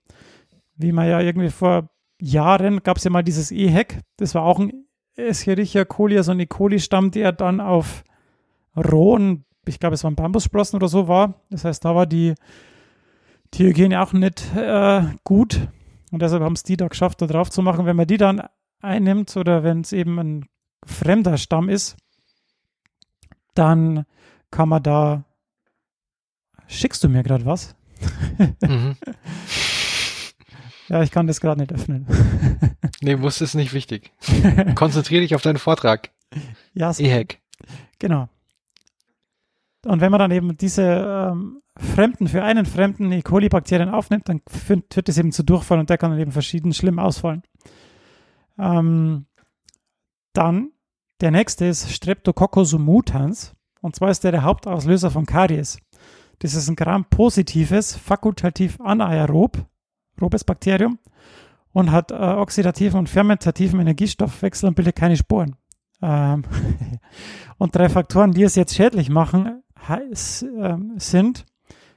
Wie 0.75 0.91
man 0.91 1.07
ja 1.07 1.19
irgendwie 1.21 1.49
vor 1.49 1.89
Jahren 2.21 2.83
gab 2.83 2.97
es 2.97 3.03
ja 3.03 3.11
mal 3.11 3.23
dieses 3.23 3.51
EHEC, 3.51 4.01
das 4.17 4.35
war 4.35 4.43
auch 4.43 4.59
ein 4.59 4.85
Escherichia 5.15 5.85
coli, 5.85 6.17
also 6.17 6.31
ein 6.31 6.39
E. 6.39 6.45
coli-Stamm, 6.45 7.11
der 7.11 7.31
dann 7.31 7.59
auf 7.59 8.03
rohen, 8.75 9.45
ich 9.65 9.79
glaube, 9.79 9.95
es 9.95 10.03
waren 10.03 10.15
Bambussprossen 10.15 10.77
oder 10.77 10.87
so 10.87 11.07
war. 11.07 11.41
Das 11.49 11.65
heißt, 11.65 11.83
da 11.83 11.95
war 11.95 12.05
die, 12.05 12.35
die 13.53 13.67
Hygiene 13.67 14.01
auch 14.01 14.13
nicht 14.13 14.55
äh, 14.55 15.03
gut. 15.23 15.67
Und 16.11 16.21
deshalb 16.21 16.41
haben 16.43 16.53
es 16.53 16.63
die 16.63 16.77
da 16.77 16.87
geschafft, 16.87 17.21
da 17.21 17.27
drauf 17.27 17.49
zu 17.49 17.61
machen. 17.61 17.85
Wenn 17.85 17.95
man 17.95 18.07
die 18.07 18.17
dann 18.17 18.41
einnimmt 18.81 19.35
oder 19.37 19.63
wenn 19.63 19.81
es 19.81 19.91
eben 19.91 20.17
ein 20.19 20.45
fremder 20.85 21.37
Stamm 21.37 21.69
ist, 21.69 21.97
dann 23.53 24.05
kann 24.51 24.69
man 24.69 24.81
da. 24.81 25.25
Schickst 26.67 27.03
du 27.03 27.09
mir 27.09 27.23
gerade 27.23 27.45
was? 27.45 27.75
Mhm. 28.61 28.95
Ja, 30.89 31.03
ich 31.03 31.11
kann 31.11 31.27
das 31.27 31.39
gerade 31.39 31.61
nicht 31.61 31.73
öffnen. 31.73 32.07
Nee, 33.01 33.15
muss 33.15 33.39
ist 33.39 33.55
nicht 33.55 33.71
wichtig. 33.71 34.11
Konzentriere 34.75 35.21
dich 35.21 35.33
auf 35.33 35.41
deinen 35.41 35.57
Vortrag. 35.57 36.09
ja, 36.73 36.91
so, 36.91 37.01
EHEC. 37.01 37.39
genau. 37.97 38.27
Und 39.85 40.01
wenn 40.01 40.11
man 40.11 40.19
dann 40.19 40.31
eben 40.31 40.57
diese 40.57 40.83
ähm, 41.31 41.61
Fremden, 41.77 42.27
für 42.27 42.43
einen 42.43 42.65
Fremden 42.65 43.09
E. 43.13 43.21
coli-Bakterien 43.21 43.87
aufnimmt, 43.87 44.27
dann 44.27 44.41
führt, 44.49 44.93
führt 44.93 45.07
das 45.07 45.17
eben 45.17 45.31
zu 45.31 45.43
Durchfall 45.43 45.79
und 45.79 45.89
der 45.89 45.97
kann 45.97 46.11
dann 46.11 46.19
eben 46.19 46.33
verschieden 46.33 46.73
schlimm 46.73 46.99
ausfallen. 46.99 47.43
Ähm, 48.57 49.27
dann, 50.33 50.71
der 51.21 51.31
nächste 51.31 51.65
ist 51.65 51.89
Streptococcus 51.91 52.73
mutans. 52.73 53.55
Und 53.81 53.95
zwar 53.95 54.09
ist 54.09 54.25
der 54.25 54.31
der 54.33 54.43
Hauptauslöser 54.43 55.09
von 55.09 55.25
Karies. 55.25 55.79
Das 56.39 56.53
ist 56.53 56.67
ein 56.67 56.75
gram-positives, 56.75 57.95
fakultativ 57.95 58.79
anaerob, 58.81 59.65
robes 60.21 60.43
Bakterium 60.43 60.99
und 61.71 61.91
hat 61.91 62.11
äh, 62.11 62.15
oxidativen 62.15 62.99
und 62.99 63.09
fermentativen 63.09 63.79
Energiestoffwechsel 63.79 64.69
und 64.69 64.75
bildet 64.75 64.95
keine 64.95 65.17
Sporen. 65.17 65.55
Ähm, 66.01 66.43
und 67.57 67.75
drei 67.75 67.89
Faktoren, 67.89 68.31
die 68.31 68.43
es 68.43 68.55
jetzt 68.55 68.75
schädlich 68.75 69.09
machen, 69.09 69.63
heiß, 69.87 70.45
ähm, 70.57 70.93
sind, 70.97 71.45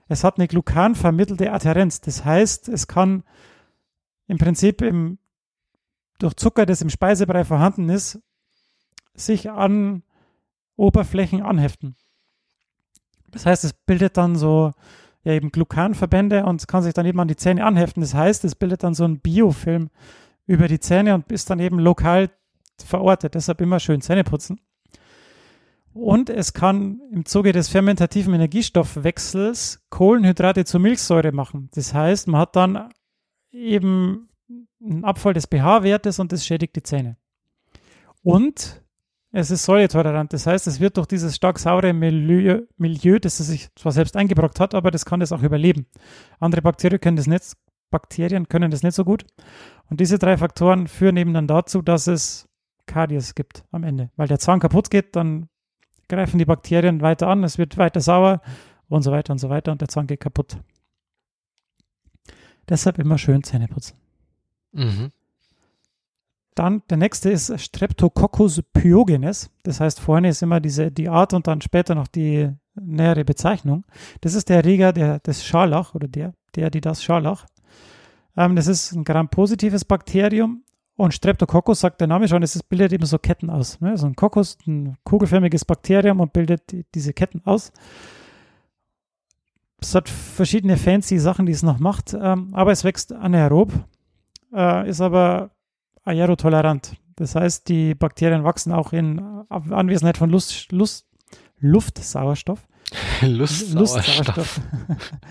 es 0.09 0.25
hat 0.25 0.39
eine 0.39 0.49
glucanvermittelte 0.49 1.53
Adherenz. 1.53 2.01
Das 2.01 2.25
heißt, 2.25 2.69
es 2.69 2.87
kann 2.87 3.25
im 4.27 4.39
Prinzip 4.39 4.83
im, 4.83 5.19
durch 6.19 6.35
Zucker, 6.35 6.67
das 6.67 6.83
im 6.83 6.91
Speisebrei 6.91 7.45
vorhanden 7.45 7.89
ist, 7.89 8.21
sich 9.15 9.51
an 9.51 10.03
Oberflächen 10.77 11.43
anheften. 11.43 11.97
Das 13.31 13.47
heißt, 13.47 13.65
es 13.65 13.73
bildet 13.73 14.17
dann 14.17 14.37
so 14.37 14.73
ja 15.25 15.33
eben 15.33 15.51
Glucanverbände 15.51 16.45
und 16.45 16.67
kann 16.67 16.83
sich 16.83 16.95
dann 16.95 17.07
eben 17.07 17.21
an 17.21 17.29
die 17.29 17.37
Zähne 17.37 17.65
anheften. 17.65 18.01
Das 18.01 18.15
heißt, 18.15 18.45
es 18.45 18.55
bildet 18.55 18.83
dann 18.83 18.95
so 18.95 19.05
einen 19.05 19.21
Biofilm 19.21 19.91
über 20.47 20.69
die 20.69 20.81
Zähne 20.81 21.15
und 21.15 21.31
ist 21.31 21.51
dann 21.51 21.61
eben 21.61 21.79
lokal 21.79 22.31
verortet. 22.85 23.35
Deshalb 23.35 23.61
immer 23.61 23.81
schön 23.81 24.01
Zähne 24.01 24.25
putzen. 24.25 24.61
Und 25.95 26.31
es 26.31 26.55
kann 26.55 27.01
im 27.13 27.27
Zuge 27.27 27.53
des 27.53 27.69
fermentativen 27.69 28.33
Energiestoffwechsels 28.35 29.85
Kohlenhydrate 29.91 30.65
zur 30.65 30.81
Milchsäure 30.81 31.33
machen. 31.33 31.69
Das 31.75 31.93
heißt, 31.93 32.29
man 32.29 32.41
hat 32.41 32.57
dann 32.57 32.89
eben 33.51 34.29
einen 34.83 35.05
Abfall 35.05 35.35
des 35.35 35.47
pH-Wertes 35.47 36.19
und 36.19 36.33
das 36.33 36.47
schädigt 36.47 36.77
die 36.77 36.83
Zähne. 36.83 37.17
Und 38.23 38.82
es 39.33 39.51
ist 39.51 39.65
säuretolerant. 39.65 40.33
Das 40.33 40.47
heißt, 40.47 40.67
es 40.67 40.79
wird 40.79 40.99
durch 40.99 41.07
dieses 41.07 41.35
stark 41.35 41.59
saure 41.59 41.93
Milieu, 41.95 42.61
Milieu, 42.77 43.19
das 43.19 43.41
es 43.41 43.47
sich 43.47 43.69
zwar 43.75 43.93
selbst 43.93 44.17
eingebrockt 44.17 44.61
hat, 44.61 44.75
aber 44.75 44.91
das 44.91 45.07
kann 45.07 45.21
das 45.21 45.33
auch 45.33 45.43
überleben. 45.43 45.87
Andere 46.39 46.61
Bakterien 46.61 47.01
können 47.01 47.17
das 47.17 47.27
nicht, 47.27 47.55
Bakterien 47.91 48.49
können 48.49 48.71
das 48.71 48.83
nicht 48.83 48.95
so 48.95 49.05
gut. 49.05 49.25
Und 49.89 50.01
diese 50.01 50.19
drei 50.19 50.37
Faktoren 50.37 50.87
führen 50.87 51.17
eben 51.17 51.33
dann 51.33 51.47
dazu, 51.47 51.81
dass 51.81 52.07
es 52.07 52.47
Karies 52.87 53.35
gibt 53.35 53.65
am 53.73 53.85
Ende. 53.85 54.11
Weil 54.17 54.29
der 54.29 54.39
Zahn 54.39 54.61
kaputt 54.61 54.91
geht, 54.91 55.17
dann 55.17 55.49
greifen 56.09 56.39
die 56.39 56.45
Bakterien 56.45 57.01
weiter 57.01 57.29
an, 57.29 57.43
es 57.43 57.57
wird 57.57 57.79
weiter 57.79 58.01
sauer 58.01 58.43
und 58.89 59.03
so 59.03 59.13
weiter 59.13 59.33
und 59.33 59.39
so 59.39 59.49
weiter 59.49 59.73
und 59.73 59.81
der 59.81 59.89
Zahn 59.89 60.07
geht 60.07 60.21
kaputt. 60.21 60.59
Deshalb 62.69 62.99
immer 62.99 63.17
schön 63.17 63.43
Zähne 63.43 63.69
putzen. 63.69 63.97
Mhm. 64.73 65.11
Dann 66.55 66.83
der 66.91 66.99
nächste 66.99 67.31
ist 67.31 67.59
Streptococcus 67.59 68.63
pyogenes. 68.73 69.51
Das 69.63 69.81
heißt, 69.81 70.01
vorne 70.01 70.29
ist 70.29 70.43
immer 70.43 70.61
diese, 70.61 70.91
die 70.91 71.09
Art 71.09 71.33
und 71.33 71.47
dann 71.47 71.61
später 71.61 71.95
noch 71.95 72.09
die 72.09 72.51
nähere 72.75 73.25
Bezeichnung. 73.25 73.85
Das 74.21 74.35
ist 74.35 74.49
der 74.49 74.59
Erreger 74.59 74.93
der, 74.93 75.19
des 75.21 75.45
Scharlach 75.45 75.95
oder 75.95 76.09
der, 76.09 76.35
der, 76.55 76.71
die 76.71 76.81
das 76.81 77.03
Scharlach. 77.03 77.47
Ähm, 78.37 78.57
das 78.57 78.67
ist 78.67 78.93
ein 78.93 79.05
gram-positives 79.05 79.85
Bakterium 79.85 80.63
und 80.97 81.15
Streptococcus, 81.15 81.81
sagt 81.81 82.01
der 82.01 82.09
Name 82.09 82.29
schon, 82.29 82.43
es 82.43 82.63
bildet 82.63 82.93
eben 82.93 83.07
so 83.07 83.19
Ketten 83.19 83.51
aus. 83.51 83.81
Ne? 83.81 83.97
So 83.97 84.07
ein 84.07 84.15
Kokos, 84.15 84.59
ein 84.67 84.97
kugelförmiges 85.05 85.65
Bakterium 85.65 86.21
und 86.21 86.33
bildet 86.33 86.71
die, 86.71 86.85
diese 86.95 87.13
Ketten 87.15 87.43
aus. 87.45 87.73
Es 89.81 89.95
hat 89.95 90.09
verschiedene 90.09 90.77
fancy 90.77 91.19
Sachen, 91.19 91.47
die 91.47 91.53
es 91.53 91.63
noch 91.63 91.79
macht, 91.79 92.15
ähm, 92.15 92.51
aber 92.53 92.71
es 92.73 92.85
wächst 92.85 93.13
anaerob, 93.13 93.73
äh, 94.55 94.89
ist 94.89 95.01
aber 95.01 95.51
aerotolerant. 96.05 96.97
Das 97.17 97.35
heißt, 97.35 97.69
die 97.69 97.95
Bakterien 97.95 98.45
wachsen 98.45 98.73
auch 98.73 98.93
in 98.93 99.21
Anwesenheit 99.49 100.19
von 100.19 100.31
Lust, 100.31 100.73
Lust, 100.73 101.07
Luftsauerstoff. 101.59 102.67
Lust, 103.21 103.73
Lustsauerstoff. 103.75 104.61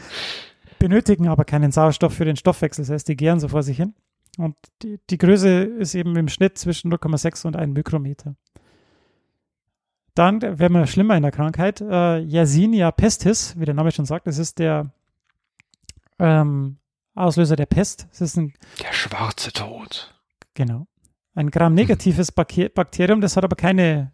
Benötigen 0.80 1.28
aber 1.28 1.46
keinen 1.46 1.72
Sauerstoff 1.72 2.14
für 2.14 2.26
den 2.26 2.36
Stoffwechsel. 2.36 2.84
Das 2.84 2.92
heißt, 2.92 3.08
die 3.08 3.16
gären 3.16 3.40
so 3.40 3.48
vor 3.48 3.64
sich 3.64 3.78
hin. 3.78 3.94
Und 4.38 4.56
die, 4.82 5.00
die 5.10 5.18
Größe 5.18 5.64
ist 5.64 5.94
eben 5.94 6.16
im 6.16 6.30
Schnitt 6.30 6.58
zwischen 6.58 6.92
0,6 6.92 7.46
und 7.46 7.56
1 7.56 7.74
Mikrometer. 7.74 8.36
Dann 10.16 10.42
wäre 10.42 10.70
wir 10.70 10.88
schlimmer 10.88 11.16
in 11.16 11.24
der 11.24 11.32
Krankheit. 11.32 11.82
Äh, 11.82 12.20
Yersinia 12.20 12.92
pestis, 12.92 13.60
wie 13.60 13.66
der 13.66 13.76
Name 13.76 13.92
schon 13.92 14.06
sagt, 14.06 14.28
das 14.28 14.38
ist 14.38 14.60
der 14.60 14.92
ähm, 16.20 16.78
Auslöser 17.16 17.56
der 17.56 17.66
Pest. 17.66 18.08
Das 18.10 18.22
ist 18.22 18.38
ein, 18.38 18.54
Der 18.82 18.94
schwarze 18.94 19.52
Tod. 19.52 20.14
Genau, 20.54 20.88
ein 21.36 21.50
gramnegatives 21.52 22.32
Bake- 22.32 22.70
Bakterium, 22.70 23.22
das 23.22 23.38
hat 23.38 23.44
aber 23.44 23.56
keine, 23.56 24.14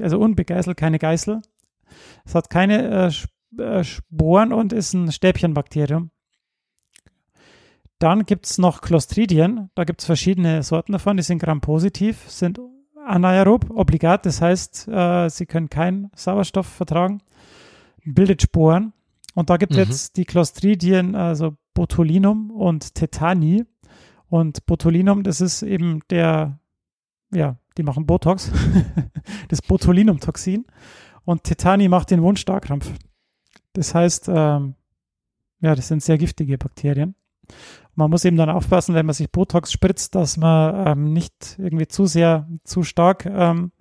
also 0.00 0.18
unbegeißelt, 0.18 0.76
keine 0.76 0.98
Geißel. 0.98 1.40
Es 2.24 2.34
hat 2.34 2.48
keine 2.50 3.10
äh, 3.58 3.62
äh, 3.62 3.84
Sporen 3.84 4.52
und 4.52 4.72
ist 4.72 4.94
ein 4.94 5.12
Stäbchenbakterium. 5.12 6.10
Dann 7.98 8.24
gibt 8.26 8.46
es 8.46 8.58
noch 8.58 8.80
Clostridien. 8.80 9.70
Da 9.74 9.84
gibt 9.84 10.00
es 10.00 10.06
verschiedene 10.06 10.62
Sorten 10.62 10.92
davon. 10.92 11.16
Die 11.16 11.22
sind 11.22 11.38
grampositiv, 11.38 12.28
sind 12.28 12.58
anaerob, 13.06 13.70
obligat. 13.70 14.26
Das 14.26 14.40
heißt, 14.40 14.88
äh, 14.88 15.28
sie 15.28 15.46
können 15.46 15.68
keinen 15.70 16.10
Sauerstoff 16.16 16.66
vertragen. 16.66 17.20
Bildet 18.04 18.42
Sporen. 18.42 18.92
Und 19.34 19.50
da 19.50 19.56
gibt 19.56 19.72
es 19.72 19.78
Mhm. 19.78 19.84
jetzt 19.84 20.16
die 20.16 20.24
Clostridien, 20.24 21.14
also 21.14 21.56
Botulinum 21.74 22.50
und 22.50 22.94
Tetani. 22.94 23.64
Und 24.32 24.64
Botulinum, 24.64 25.24
das 25.24 25.42
ist 25.42 25.62
eben 25.62 26.00
der, 26.08 26.58
ja, 27.34 27.58
die 27.76 27.82
machen 27.82 28.06
Botox, 28.06 28.50
das 29.50 29.60
Botulinumtoxin. 29.60 30.64
Und 31.26 31.44
Tetani 31.44 31.86
macht 31.86 32.10
den 32.10 32.22
Wundstarkrampf. 32.22 32.90
Das 33.74 33.94
heißt, 33.94 34.30
ähm, 34.30 34.74
ja, 35.60 35.74
das 35.74 35.88
sind 35.88 36.02
sehr 36.02 36.16
giftige 36.16 36.56
Bakterien. 36.56 37.14
Man 37.94 38.08
muss 38.08 38.24
eben 38.24 38.38
dann 38.38 38.48
aufpassen, 38.48 38.94
wenn 38.94 39.04
man 39.04 39.14
sich 39.14 39.30
Botox 39.30 39.70
spritzt, 39.70 40.14
dass 40.14 40.38
man 40.38 40.86
ähm, 40.86 41.12
nicht 41.12 41.58
irgendwie 41.58 41.88
zu 41.88 42.06
sehr, 42.06 42.48
zu 42.64 42.84
stark 42.84 43.26
ähm, 43.26 43.72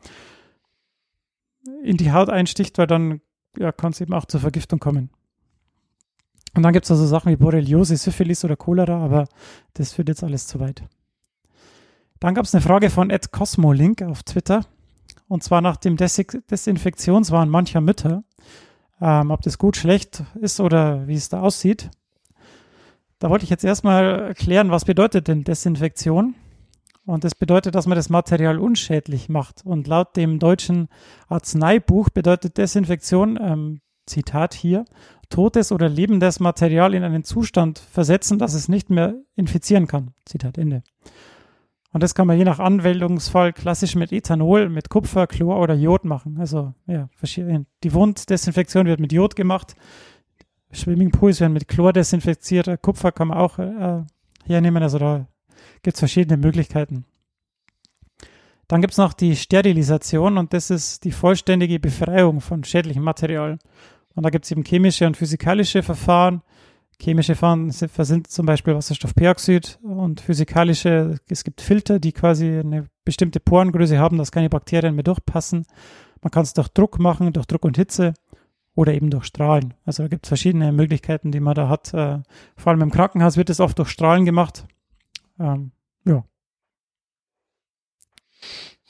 in 1.81 1.95
die 1.95 2.11
Haut 2.11 2.29
einsticht, 2.29 2.77
weil 2.77 2.87
dann 2.87 3.21
ja, 3.57 3.71
kann 3.71 3.93
es 3.93 4.01
eben 4.01 4.13
auch 4.13 4.25
zur 4.25 4.41
Vergiftung 4.41 4.79
kommen. 4.79 5.11
Und 6.55 6.63
dann 6.63 6.73
gibt 6.73 6.85
es 6.85 6.91
also 6.91 7.05
Sachen 7.05 7.31
wie 7.31 7.37
Borreliose, 7.37 7.95
Syphilis 7.95 8.43
oder 8.43 8.55
Cholera, 8.55 9.03
aber 9.03 9.27
das 9.73 9.93
führt 9.93 10.09
jetzt 10.09 10.23
alles 10.23 10.47
zu 10.47 10.59
weit. 10.59 10.83
Dann 12.19 12.35
gab 12.35 12.45
es 12.45 12.53
eine 12.53 12.61
Frage 12.61 12.89
von 12.89 13.09
Ed 13.09 13.31
Cosmolink 13.31 14.01
auf 14.03 14.23
Twitter. 14.23 14.65
Und 15.27 15.43
zwar 15.43 15.61
nach 15.61 15.77
dem 15.77 15.97
Des 15.97 16.21
Desinfektionswahn 16.49 17.49
mancher 17.49 17.81
Mütter. 17.81 18.23
Ähm, 18.99 19.31
ob 19.31 19.41
das 19.41 19.57
gut, 19.57 19.77
schlecht 19.77 20.23
ist 20.39 20.59
oder 20.59 21.07
wie 21.07 21.15
es 21.15 21.29
da 21.29 21.41
aussieht. 21.41 21.89
Da 23.17 23.29
wollte 23.29 23.43
ich 23.43 23.49
jetzt 23.49 23.63
erstmal 23.63 24.27
erklären, 24.27 24.71
was 24.71 24.85
bedeutet 24.85 25.27
denn 25.27 25.43
Desinfektion? 25.43 26.35
Und 27.05 27.23
das 27.23 27.33
bedeutet, 27.33 27.75
dass 27.75 27.87
man 27.87 27.95
das 27.95 28.09
Material 28.09 28.59
unschädlich 28.59 29.29
macht. 29.29 29.65
Und 29.65 29.87
laut 29.87 30.15
dem 30.15 30.37
deutschen 30.37 30.89
Arzneibuch 31.27 32.09
bedeutet 32.09 32.57
Desinfektion, 32.57 33.39
ähm, 33.41 33.81
Zitat 34.05 34.53
hier, 34.53 34.85
totes 35.31 35.71
oder 35.71 35.89
lebendes 35.89 36.39
Material 36.39 36.93
in 36.93 37.03
einen 37.03 37.23
Zustand 37.23 37.79
versetzen, 37.79 38.37
dass 38.37 38.53
es 38.53 38.69
nicht 38.69 38.89
mehr 38.89 39.15
infizieren 39.35 39.87
kann. 39.87 40.11
Zitat 40.25 40.57
Ende. 40.57 40.83
Und 41.93 42.03
das 42.03 42.15
kann 42.15 42.27
man 42.27 42.37
je 42.37 42.45
nach 42.45 42.59
Anwendungsfall 42.59 43.51
klassisch 43.51 43.95
mit 43.95 44.11
Ethanol, 44.11 44.69
mit 44.69 44.89
Kupfer, 44.89 45.27
Chlor 45.27 45.59
oder 45.59 45.73
Jod 45.73 46.05
machen. 46.05 46.37
Also 46.39 46.73
ja, 46.87 47.09
verschiedene. 47.15 47.65
Die 47.83 47.93
Wunddesinfektion 47.93 48.85
wird 48.85 48.99
mit 48.99 49.11
Jod 49.11 49.35
gemacht. 49.35 49.75
Swimmingpools 50.73 51.41
werden 51.41 51.53
mit 51.53 51.67
Chlor 51.67 51.91
desinfiziert. 51.91 52.81
Kupfer 52.81 53.11
kann 53.11 53.27
man 53.27 53.37
auch 53.37 53.59
äh, 53.59 54.03
hernehmen. 54.45 54.83
Also 54.83 54.99
da 54.99 55.27
gibt 55.83 55.95
es 55.95 55.99
verschiedene 55.99 56.37
Möglichkeiten. 56.37 57.05
Dann 58.69 58.79
gibt 58.79 58.93
es 58.93 58.97
noch 58.97 59.11
die 59.11 59.35
Sterilisation 59.35 60.37
und 60.37 60.53
das 60.53 60.69
ist 60.69 61.03
die 61.03 61.11
vollständige 61.11 61.77
Befreiung 61.77 62.39
von 62.39 62.63
schädlichem 62.63 63.03
Material. 63.03 63.59
Und 64.15 64.23
da 64.23 64.29
gibt 64.29 64.45
es 64.45 64.51
eben 64.51 64.63
chemische 64.63 65.07
und 65.07 65.17
physikalische 65.17 65.83
Verfahren. 65.83 66.41
Chemische 67.01 67.35
Verfahren 67.35 67.71
sind, 67.71 68.27
zum 68.27 68.45
Beispiel 68.45 68.75
Wasserstoffperoxid 68.75 69.79
und 69.81 70.21
physikalische, 70.21 71.17
es 71.27 71.43
gibt 71.43 71.61
Filter, 71.61 71.99
die 71.99 72.11
quasi 72.11 72.59
eine 72.59 72.87
bestimmte 73.03 73.39
Porengröße 73.39 73.97
haben, 73.97 74.19
dass 74.19 74.31
keine 74.31 74.49
Bakterien 74.49 74.93
mehr 74.93 75.03
durchpassen. 75.03 75.65
Man 76.21 76.29
kann 76.29 76.43
es 76.43 76.53
durch 76.53 76.67
Druck 76.69 76.99
machen, 76.99 77.33
durch 77.33 77.47
Druck 77.47 77.65
und 77.65 77.77
Hitze 77.77 78.13
oder 78.75 78.93
eben 78.93 79.09
durch 79.09 79.25
Strahlen. 79.25 79.73
Also 79.83 80.03
da 80.03 80.09
gibt 80.09 80.25
es 80.25 80.29
verschiedene 80.29 80.71
Möglichkeiten, 80.71 81.31
die 81.31 81.39
man 81.39 81.55
da 81.55 81.69
hat. 81.69 81.93
Äh, 81.93 82.19
vor 82.55 82.71
allem 82.71 82.81
im 82.81 82.91
Krankenhaus 82.91 83.35
wird 83.35 83.49
es 83.49 83.59
oft 83.59 83.79
durch 83.79 83.89
Strahlen 83.89 84.25
gemacht. 84.25 84.65
Ähm, 85.39 85.71
ja. 86.05 86.23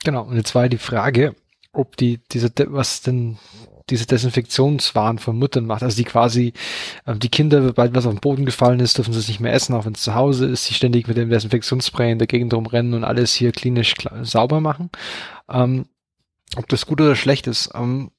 Genau, 0.03 0.23
und 0.23 0.35
jetzt 0.35 0.53
war 0.53 0.67
die 0.67 0.77
Frage, 0.77 1.35
ob 1.73 1.95
die, 1.97 2.19
diese, 2.31 2.51
was 2.67 3.01
denn 3.01 3.37
diese 3.89 4.05
Desinfektionswahn 4.05 5.17
von 5.17 5.37
Muttern 5.37 5.65
macht, 5.65 5.83
also 5.83 5.97
die 5.97 6.03
quasi, 6.03 6.53
ähm, 7.07 7.19
die 7.19 7.29
Kinder, 7.29 7.63
sobald 7.63 7.93
was 7.93 8.05
auf 8.05 8.13
den 8.13 8.21
Boden 8.21 8.45
gefallen 8.45 8.79
ist, 8.79 8.97
dürfen 8.97 9.13
sie 9.13 9.19
es 9.19 9.27
nicht 9.27 9.39
mehr 9.39 9.53
essen, 9.53 9.73
auch 9.75 9.85
wenn 9.85 9.93
es 9.93 10.01
zu 10.01 10.15
Hause 10.15 10.47
ist, 10.47 10.69
die 10.69 10.73
ständig 10.73 11.07
mit 11.07 11.17
dem 11.17 11.29
Desinfektionsspray 11.29 12.11
in 12.11 12.19
der 12.19 12.27
Gegend 12.27 12.53
rumrennen 12.53 12.93
und 12.93 13.03
alles 13.03 13.33
hier 13.33 13.51
klinisch 13.51 13.93
sauber 14.23 14.61
machen. 14.61 14.89
Ähm, 15.49 15.85
ob 16.55 16.67
das 16.67 16.85
gut 16.85 17.01
oder 17.01 17.15
schlecht 17.15 17.47
ist. 17.47 17.71
Ähm, 17.73 18.11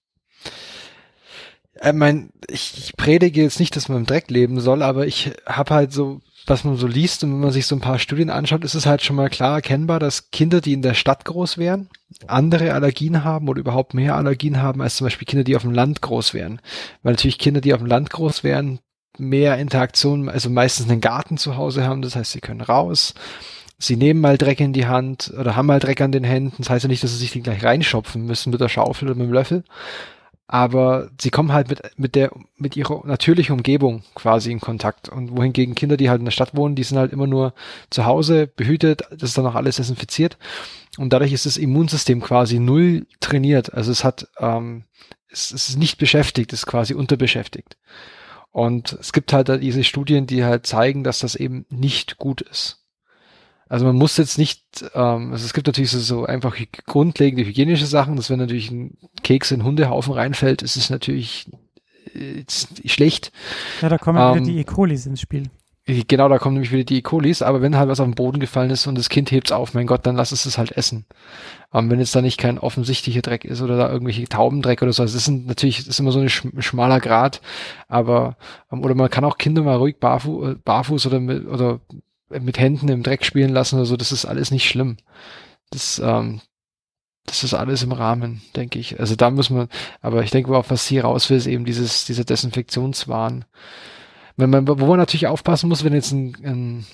ich 1.74 1.92
mein, 1.92 2.30
ich, 2.48 2.78
ich 2.78 2.96
predige 2.96 3.42
jetzt 3.42 3.58
nicht, 3.58 3.74
dass 3.76 3.88
man 3.88 3.98
im 3.98 4.06
Dreck 4.06 4.30
leben 4.30 4.60
soll, 4.60 4.82
aber 4.82 5.06
ich 5.06 5.32
habe 5.46 5.74
halt 5.74 5.92
so, 5.92 6.20
was 6.47 6.64
man 6.64 6.76
so 6.76 6.86
liest 6.86 7.22
und 7.22 7.32
wenn 7.32 7.40
man 7.40 7.53
sich 7.53 7.66
so 7.66 7.76
ein 7.76 7.80
paar 7.80 7.99
Studien 7.99 8.30
anschaut, 8.30 8.64
ist 8.64 8.74
es 8.74 8.86
halt 8.86 9.03
schon 9.03 9.16
mal 9.16 9.30
klar 9.30 9.57
erkennbar, 9.57 10.01
dass 10.01 10.30
Kinder, 10.30 10.61
die 10.61 10.72
in 10.72 10.82
der 10.82 10.95
Stadt 10.95 11.24
groß 11.24 11.59
wären, 11.59 11.88
andere 12.26 12.74
Allergien 12.74 13.24
haben 13.24 13.49
oder 13.49 13.61
überhaupt 13.61 13.95
mehr 13.95 14.16
Allergien 14.16 14.61
haben 14.61 14.82
als 14.82 14.97
zum 14.97 15.07
Beispiel 15.07 15.26
Kinder, 15.26 15.45
die 15.45 15.57
auf 15.57 15.62
dem 15.62 15.72
Land 15.72 16.03
groß 16.03 16.34
wären. 16.34 16.61
Weil 17.03 17.14
natürlich 17.14 17.38
Kinder, 17.38 17.61
die 17.61 17.72
auf 17.74 17.80
dem 17.80 17.86
Land 17.86 18.11
groß 18.11 18.45
wären, 18.45 18.80
mehr 19.18 19.59
Interaktion, 19.59 20.28
also 20.28 20.51
meistens 20.51 20.88
einen 20.90 21.01
Garten 21.01 21.36
zu 21.38 21.57
Hause 21.57 21.84
haben, 21.84 22.03
das 22.03 22.16
heißt, 22.16 22.32
sie 22.32 22.40
können 22.40 22.61
raus. 22.61 23.14
Sie 23.78 23.97
nehmen 23.97 24.20
mal 24.20 24.38
Dreck 24.38 24.61
in 24.61 24.72
die 24.72 24.86
Hand 24.86 25.32
oder 25.36 25.57
haben 25.57 25.66
mal 25.66 25.80
Dreck 25.80 26.01
an 26.01 26.12
den 26.12 26.22
Händen. 26.24 26.57
Das 26.59 26.70
heißt 26.70 26.84
ja 26.84 26.88
nicht, 26.88 27.03
dass 27.03 27.11
sie 27.11 27.16
sich 27.16 27.32
den 27.32 27.43
gleich 27.43 27.64
reinschopfen 27.64 28.24
müssen 28.24 28.51
mit 28.51 28.61
der 28.61 28.68
Schaufel 28.68 29.09
oder 29.09 29.18
mit 29.18 29.26
dem 29.26 29.32
Löffel. 29.32 29.64
Aber 30.47 31.11
sie 31.20 31.30
kommen 31.30 31.53
halt 31.53 31.68
mit, 31.68 31.80
mit 31.97 32.14
der, 32.14 32.30
mit 32.57 32.76
ihrer 32.76 33.07
natürlichen 33.07 33.55
Umgebung 33.55 34.03
quasi 34.14 34.51
in 34.51 34.61
Kontakt. 34.61 35.09
Und 35.09 35.36
wohingegen 35.36 35.74
Kinder, 35.74 35.97
die 35.97 36.11
halt 36.11 36.18
in 36.18 36.26
der 36.26 36.32
Stadt 36.32 36.55
wohnen, 36.55 36.74
die 36.74 36.82
sind 36.82 36.99
halt 36.99 37.12
immer 37.12 37.26
nur 37.26 37.55
zu 37.90 38.05
Hause 38.05 38.49
behütet, 38.49 39.03
das 39.11 39.30
ist 39.30 39.38
dann 39.38 39.47
auch 39.47 39.55
alles 39.55 39.76
desinfiziert. 39.76 40.36
Und 40.99 41.12
dadurch 41.12 41.32
ist 41.32 41.47
das 41.47 41.57
Immunsystem 41.57 42.20
quasi 42.20 42.59
null 42.59 43.07
trainiert. 43.20 43.72
Also 43.72 43.90
es 43.90 44.05
hat, 44.05 44.28
ähm, 44.38 44.84
es, 45.30 45.53
es 45.53 45.70
ist 45.70 45.78
nicht 45.78 45.97
beschäftigt, 45.97 46.53
es 46.53 46.61
ist 46.61 46.66
quasi 46.66 46.93
unterbeschäftigt. 46.93 47.78
Und 48.51 48.93
es 49.01 49.14
gibt 49.14 49.32
halt 49.32 49.49
diese 49.62 49.82
Studien, 49.82 50.26
die 50.26 50.45
halt 50.45 50.66
zeigen, 50.66 51.05
dass 51.05 51.20
das 51.20 51.34
eben 51.34 51.64
nicht 51.70 52.18
gut 52.18 52.43
ist. 52.43 52.81
Also 53.72 53.86
man 53.86 53.96
muss 53.96 54.18
jetzt 54.18 54.36
nicht, 54.36 54.62
ähm, 54.94 55.32
also 55.32 55.46
es 55.46 55.54
gibt 55.54 55.66
natürlich 55.66 55.90
so, 55.90 55.98
so 55.98 56.26
einfach 56.26 56.54
grundlegende 56.84 57.42
hygienische 57.42 57.86
Sachen, 57.86 58.16
dass 58.16 58.28
wenn 58.28 58.38
natürlich 58.38 58.70
ein 58.70 58.98
Keks 59.22 59.50
in 59.50 59.60
einen 59.60 59.66
Hundehaufen 59.66 60.12
reinfällt, 60.12 60.60
ist 60.60 60.76
es 60.76 60.90
natürlich 60.90 61.50
äh, 62.14 62.44
schlecht. 62.84 63.32
Ja, 63.80 63.88
da 63.88 63.96
kommen 63.96 64.18
Ähm, 64.18 64.44
wieder 64.44 64.52
die 64.52 64.58
E. 64.58 64.64
colis 64.64 65.06
ins 65.06 65.22
Spiel. 65.22 65.44
Genau, 65.86 66.28
da 66.28 66.38
kommen 66.38 66.56
nämlich 66.56 66.70
wieder 66.70 66.84
die 66.84 66.98
E. 66.98 67.00
colis, 67.00 67.40
aber 67.40 67.62
wenn 67.62 67.78
halt 67.78 67.88
was 67.88 67.98
auf 67.98 68.06
den 68.06 68.14
Boden 68.14 68.40
gefallen 68.40 68.68
ist 68.68 68.86
und 68.86 68.98
das 68.98 69.08
Kind 69.08 69.30
hebt's 69.30 69.52
auf, 69.52 69.72
mein 69.72 69.86
Gott, 69.86 70.04
dann 70.04 70.16
lass 70.16 70.32
es 70.32 70.44
es 70.44 70.58
halt 70.58 70.72
essen. 70.72 71.06
Ähm, 71.72 71.90
wenn 71.90 71.98
jetzt 71.98 72.14
da 72.14 72.20
nicht 72.20 72.36
kein 72.36 72.58
offensichtlicher 72.58 73.22
Dreck 73.22 73.46
ist 73.46 73.62
oder 73.62 73.78
da 73.78 73.90
irgendwelche 73.90 74.24
Taubendreck 74.24 74.82
oder 74.82 74.92
so, 74.92 75.02
also 75.02 75.14
das 75.14 75.24
sind 75.24 75.46
natürlich, 75.46 75.78
das 75.78 75.86
ist 75.88 75.98
immer 75.98 76.12
so 76.12 76.20
ein 76.20 76.28
schm- 76.28 76.60
schmaler 76.60 77.00
Grad, 77.00 77.40
aber, 77.88 78.36
ähm, 78.70 78.84
oder 78.84 78.94
man 78.94 79.08
kann 79.08 79.24
auch 79.24 79.38
Kinder 79.38 79.62
mal 79.62 79.76
ruhig 79.76 79.96
barfu 79.98 80.44
äh, 80.44 80.56
barfuß 80.62 81.06
oder 81.06 81.20
mit, 81.20 81.46
oder 81.46 81.80
mit 82.40 82.58
Händen 82.58 82.88
im 82.88 83.02
Dreck 83.02 83.24
spielen 83.24 83.52
lassen 83.52 83.76
oder 83.76 83.86
so, 83.86 83.96
das 83.96 84.12
ist 84.12 84.24
alles 84.24 84.50
nicht 84.50 84.68
schlimm. 84.68 84.96
Das, 85.70 86.00
ähm, 86.04 86.40
das 87.26 87.44
ist 87.44 87.54
alles 87.54 87.82
im 87.82 87.92
Rahmen, 87.92 88.42
denke 88.56 88.78
ich. 88.78 88.98
Also 88.98 89.14
da 89.16 89.30
muss 89.30 89.50
man, 89.50 89.68
aber 90.00 90.22
ich 90.22 90.30
denke, 90.30 90.56
auf 90.56 90.70
was 90.70 90.86
hier 90.86 91.04
raus 91.04 91.30
will, 91.30 91.36
ist 91.36 91.46
eben 91.46 91.64
dieses, 91.64 92.04
dieser 92.04 92.24
Desinfektionswahn. 92.24 93.44
Wenn 94.36 94.50
man, 94.50 94.66
wo 94.66 94.74
man 94.86 94.98
natürlich 94.98 95.26
aufpassen 95.26 95.68
muss, 95.68 95.84
wenn 95.84 95.92
jetzt 95.92 96.12
ein, 96.12 96.34
ein 96.44 96.86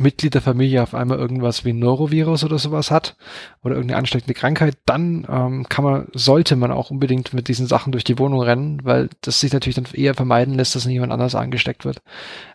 Mitglied 0.00 0.34
der 0.34 0.40
Familie 0.40 0.82
auf 0.82 0.94
einmal 0.94 1.18
irgendwas 1.18 1.64
wie 1.64 1.70
ein 1.70 1.78
Norovirus 1.78 2.44
oder 2.44 2.58
sowas 2.58 2.90
hat 2.90 3.16
oder 3.62 3.74
irgendeine 3.74 3.98
ansteckende 3.98 4.32
Krankheit, 4.32 4.78
dann 4.86 5.26
ähm, 5.28 5.68
kann 5.68 5.84
man, 5.84 6.08
sollte 6.14 6.56
man 6.56 6.72
auch 6.72 6.90
unbedingt 6.90 7.34
mit 7.34 7.48
diesen 7.48 7.66
Sachen 7.66 7.92
durch 7.92 8.04
die 8.04 8.18
Wohnung 8.18 8.40
rennen, 8.40 8.80
weil 8.84 9.10
das 9.20 9.40
sich 9.40 9.52
natürlich 9.52 9.76
dann 9.76 9.86
eher 9.92 10.14
vermeiden 10.14 10.54
lässt, 10.54 10.74
dass 10.74 10.86
jemand 10.86 11.12
anders 11.12 11.34
angesteckt 11.34 11.84
wird. 11.84 12.00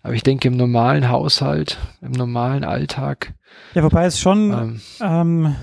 Aber 0.01 0.13
ich 0.13 0.23
denke, 0.23 0.47
im 0.47 0.57
normalen 0.57 1.09
Haushalt, 1.09 1.77
im 2.01 2.11
normalen 2.11 2.63
Alltag, 2.63 3.33
Ja, 3.75 3.83
wobei 3.83 4.05
es 4.05 4.19
schon 4.19 4.51
ähm, 4.51 4.81
ähm, 4.99 5.55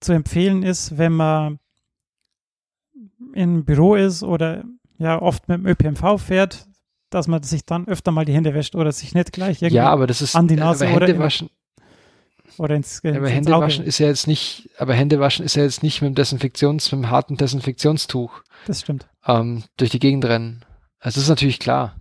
zu 0.00 0.12
empfehlen 0.12 0.62
ist, 0.62 0.98
wenn 0.98 1.12
man 1.12 1.58
im 3.34 3.64
Büro 3.64 3.96
ist 3.96 4.22
oder 4.22 4.64
ja 4.98 5.20
oft 5.20 5.48
mit 5.48 5.58
dem 5.58 5.66
ÖPNV 5.66 6.20
fährt, 6.20 6.66
dass 7.14 7.28
man 7.28 7.42
sich 7.42 7.64
dann 7.64 7.86
öfter 7.88 8.10
mal 8.12 8.24
die 8.24 8.32
Hände 8.34 8.54
wäscht 8.54 8.74
oder 8.74 8.92
sich 8.92 9.14
nicht 9.14 9.32
gleich 9.32 9.62
irgendwie 9.62 9.76
ja, 9.76 9.88
aber 9.88 10.06
das 10.06 10.22
ist 10.22 10.34
an 10.36 10.48
die 10.48 10.56
Nase 10.56 10.86
aber 10.86 10.96
oder 10.96 11.06
Hände 11.06 11.20
waschen. 11.20 11.50
Oder 12.58 12.74
ins, 12.76 12.98
ins 13.00 13.16
aber 13.16 13.28
Hände 13.30 13.52
waschen 13.52 13.84
ist 13.84 13.98
ja 13.98 14.06
jetzt 14.08 14.26
nicht, 14.26 14.68
aber 14.78 14.92
Hände 14.94 15.18
waschen 15.20 15.44
ist 15.44 15.56
ja 15.56 15.62
jetzt 15.62 15.82
nicht 15.82 16.02
mit 16.02 16.10
dem 16.10 16.14
Desinfektions, 16.14 16.92
mit 16.92 17.02
dem 17.02 17.10
harten 17.10 17.36
Desinfektionstuch 17.36 18.42
Das 18.66 18.80
stimmt. 18.82 19.08
ähm, 19.26 19.64
durch 19.78 19.90
die 19.90 19.98
Gegend 19.98 20.24
rennen. 20.26 20.64
Also 20.98 21.16
das 21.16 21.24
ist 21.24 21.28
natürlich 21.30 21.58
klar. 21.58 21.96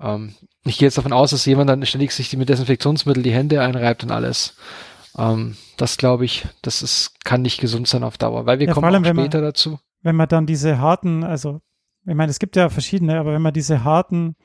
Ähm, 0.00 0.34
ich 0.64 0.78
gehe 0.78 0.86
jetzt 0.86 0.96
davon 0.98 1.12
aus, 1.12 1.30
dass 1.30 1.44
jemand 1.46 1.68
dann 1.68 1.84
ständig 1.84 2.12
sich 2.12 2.34
mit 2.36 2.48
Desinfektionsmittel 2.48 3.22
die 3.22 3.32
Hände 3.32 3.60
einreibt 3.60 4.02
und 4.02 4.10
alles. 4.10 4.56
Ähm, 5.18 5.56
das 5.76 5.96
glaube 5.98 6.24
ich, 6.24 6.46
das 6.62 6.82
ist, 6.82 7.22
kann 7.24 7.42
nicht 7.42 7.60
gesund 7.60 7.86
sein 7.86 8.02
auf 8.02 8.16
Dauer, 8.16 8.46
weil 8.46 8.58
wir 8.60 8.66
Ja, 8.66 8.74
vor 8.74 8.82
kommen 8.82 8.94
allem, 8.94 9.04
wenn 9.04 9.16
man- 9.16 9.24
später 9.26 9.42
dazu. 9.42 9.78
Wenn 10.02 10.16
man 10.16 10.28
dann 10.28 10.46
diese 10.46 10.78
harten, 10.78 11.22
also 11.24 11.60
ich 12.06 12.14
meine, 12.14 12.30
es 12.30 12.38
gibt 12.38 12.56
ja 12.56 12.68
verschiedene, 12.68 13.18
aber 13.18 13.32
wenn 13.32 13.42
man 13.42 13.52
diese 13.52 13.84
harten 13.84 14.36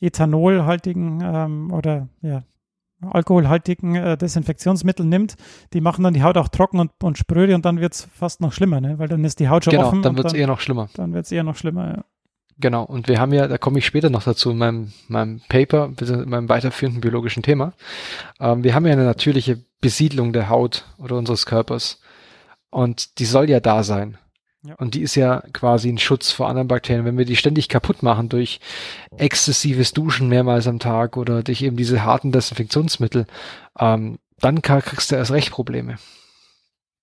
ethanolhaltigen 0.00 1.20
ähm, 1.24 1.72
oder 1.72 2.08
ja, 2.22 2.44
alkoholhaltigen 3.00 3.94
äh, 3.94 4.16
Desinfektionsmittel 4.16 5.04
nimmt, 5.06 5.36
die 5.72 5.80
machen 5.80 6.04
dann 6.04 6.14
die 6.14 6.22
Haut 6.22 6.36
auch 6.36 6.48
trocken 6.48 6.80
und, 6.80 6.90
und 7.02 7.18
spröde 7.18 7.54
und 7.54 7.64
dann 7.64 7.80
wird 7.80 7.94
es 7.94 8.08
fast 8.12 8.40
noch 8.40 8.52
schlimmer, 8.52 8.80
ne? 8.80 8.98
weil 8.98 9.08
dann 9.08 9.24
ist 9.24 9.40
die 9.40 9.48
Haut 9.48 9.64
schon 9.64 9.72
Genau, 9.72 9.88
offen 9.88 10.02
dann 10.02 10.10
und 10.10 10.16
wird 10.18 10.26
es 10.26 10.32
dann, 10.32 10.40
eher 10.40 10.46
noch 10.46 10.60
schlimmer. 10.60 10.88
dann 10.94 11.12
wird's 11.14 11.32
eher 11.32 11.44
noch 11.44 11.56
schlimmer. 11.56 11.88
Ja. 11.96 12.04
Genau, 12.60 12.82
und 12.82 13.06
wir 13.06 13.20
haben 13.20 13.32
ja, 13.32 13.46
da 13.46 13.56
komme 13.56 13.78
ich 13.78 13.86
später 13.86 14.10
noch 14.10 14.24
dazu 14.24 14.50
in 14.50 14.58
meinem, 14.58 14.92
meinem 15.06 15.40
Paper, 15.48 15.92
in 16.00 16.28
meinem 16.28 16.48
weiterführenden 16.48 17.00
biologischen 17.00 17.44
Thema. 17.44 17.72
Ähm, 18.40 18.64
wir 18.64 18.74
haben 18.74 18.84
ja 18.84 18.92
eine 18.92 19.04
natürliche 19.04 19.64
Besiedlung 19.80 20.32
der 20.32 20.48
Haut 20.48 20.84
oder 20.98 21.16
unseres 21.16 21.46
Körpers. 21.46 22.00
Und 22.70 23.20
die 23.20 23.24
soll 23.26 23.48
ja 23.48 23.60
da 23.60 23.84
sein. 23.84 24.18
Ja. 24.68 24.74
Und 24.74 24.94
die 24.94 25.00
ist 25.00 25.14
ja 25.14 25.40
quasi 25.54 25.88
ein 25.88 25.96
Schutz 25.96 26.30
vor 26.30 26.46
anderen 26.46 26.68
Bakterien. 26.68 27.06
Wenn 27.06 27.16
wir 27.16 27.24
die 27.24 27.36
ständig 27.36 27.70
kaputt 27.70 28.02
machen 28.02 28.28
durch 28.28 28.60
exzessives 29.16 29.94
Duschen 29.94 30.28
mehrmals 30.28 30.66
am 30.66 30.78
Tag 30.78 31.16
oder 31.16 31.42
durch 31.42 31.62
eben 31.62 31.78
diese 31.78 32.04
harten 32.04 32.32
Desinfektionsmittel, 32.32 33.26
ähm, 33.78 34.18
dann 34.40 34.60
kriegst 34.60 35.10
du 35.10 35.16
erst 35.16 35.30
recht 35.30 35.52
Probleme. 35.52 35.96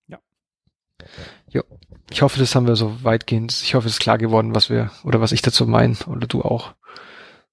Ja. 0.08 0.20
Jo. 1.50 1.64
Ich 2.12 2.22
hoffe, 2.22 2.38
das 2.38 2.54
haben 2.54 2.68
wir 2.68 2.76
so 2.76 3.04
weitgehend, 3.04 3.52
ich 3.52 3.74
hoffe, 3.74 3.88
es 3.88 3.94
ist 3.94 4.00
klar 4.00 4.20
geworden, 4.20 4.54
was 4.54 4.70
wir, 4.70 4.92
oder 5.04 5.20
was 5.20 5.32
ich 5.32 5.42
dazu 5.42 5.66
meine, 5.66 5.96
oder 6.06 6.28
du 6.28 6.44
auch 6.44 6.76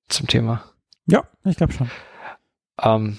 zum 0.08 0.26
Thema. 0.26 0.62
ja, 1.06 1.24
ich 1.44 1.56
glaube 1.56 1.72
schon. 1.72 1.90
Ähm, 2.82 3.18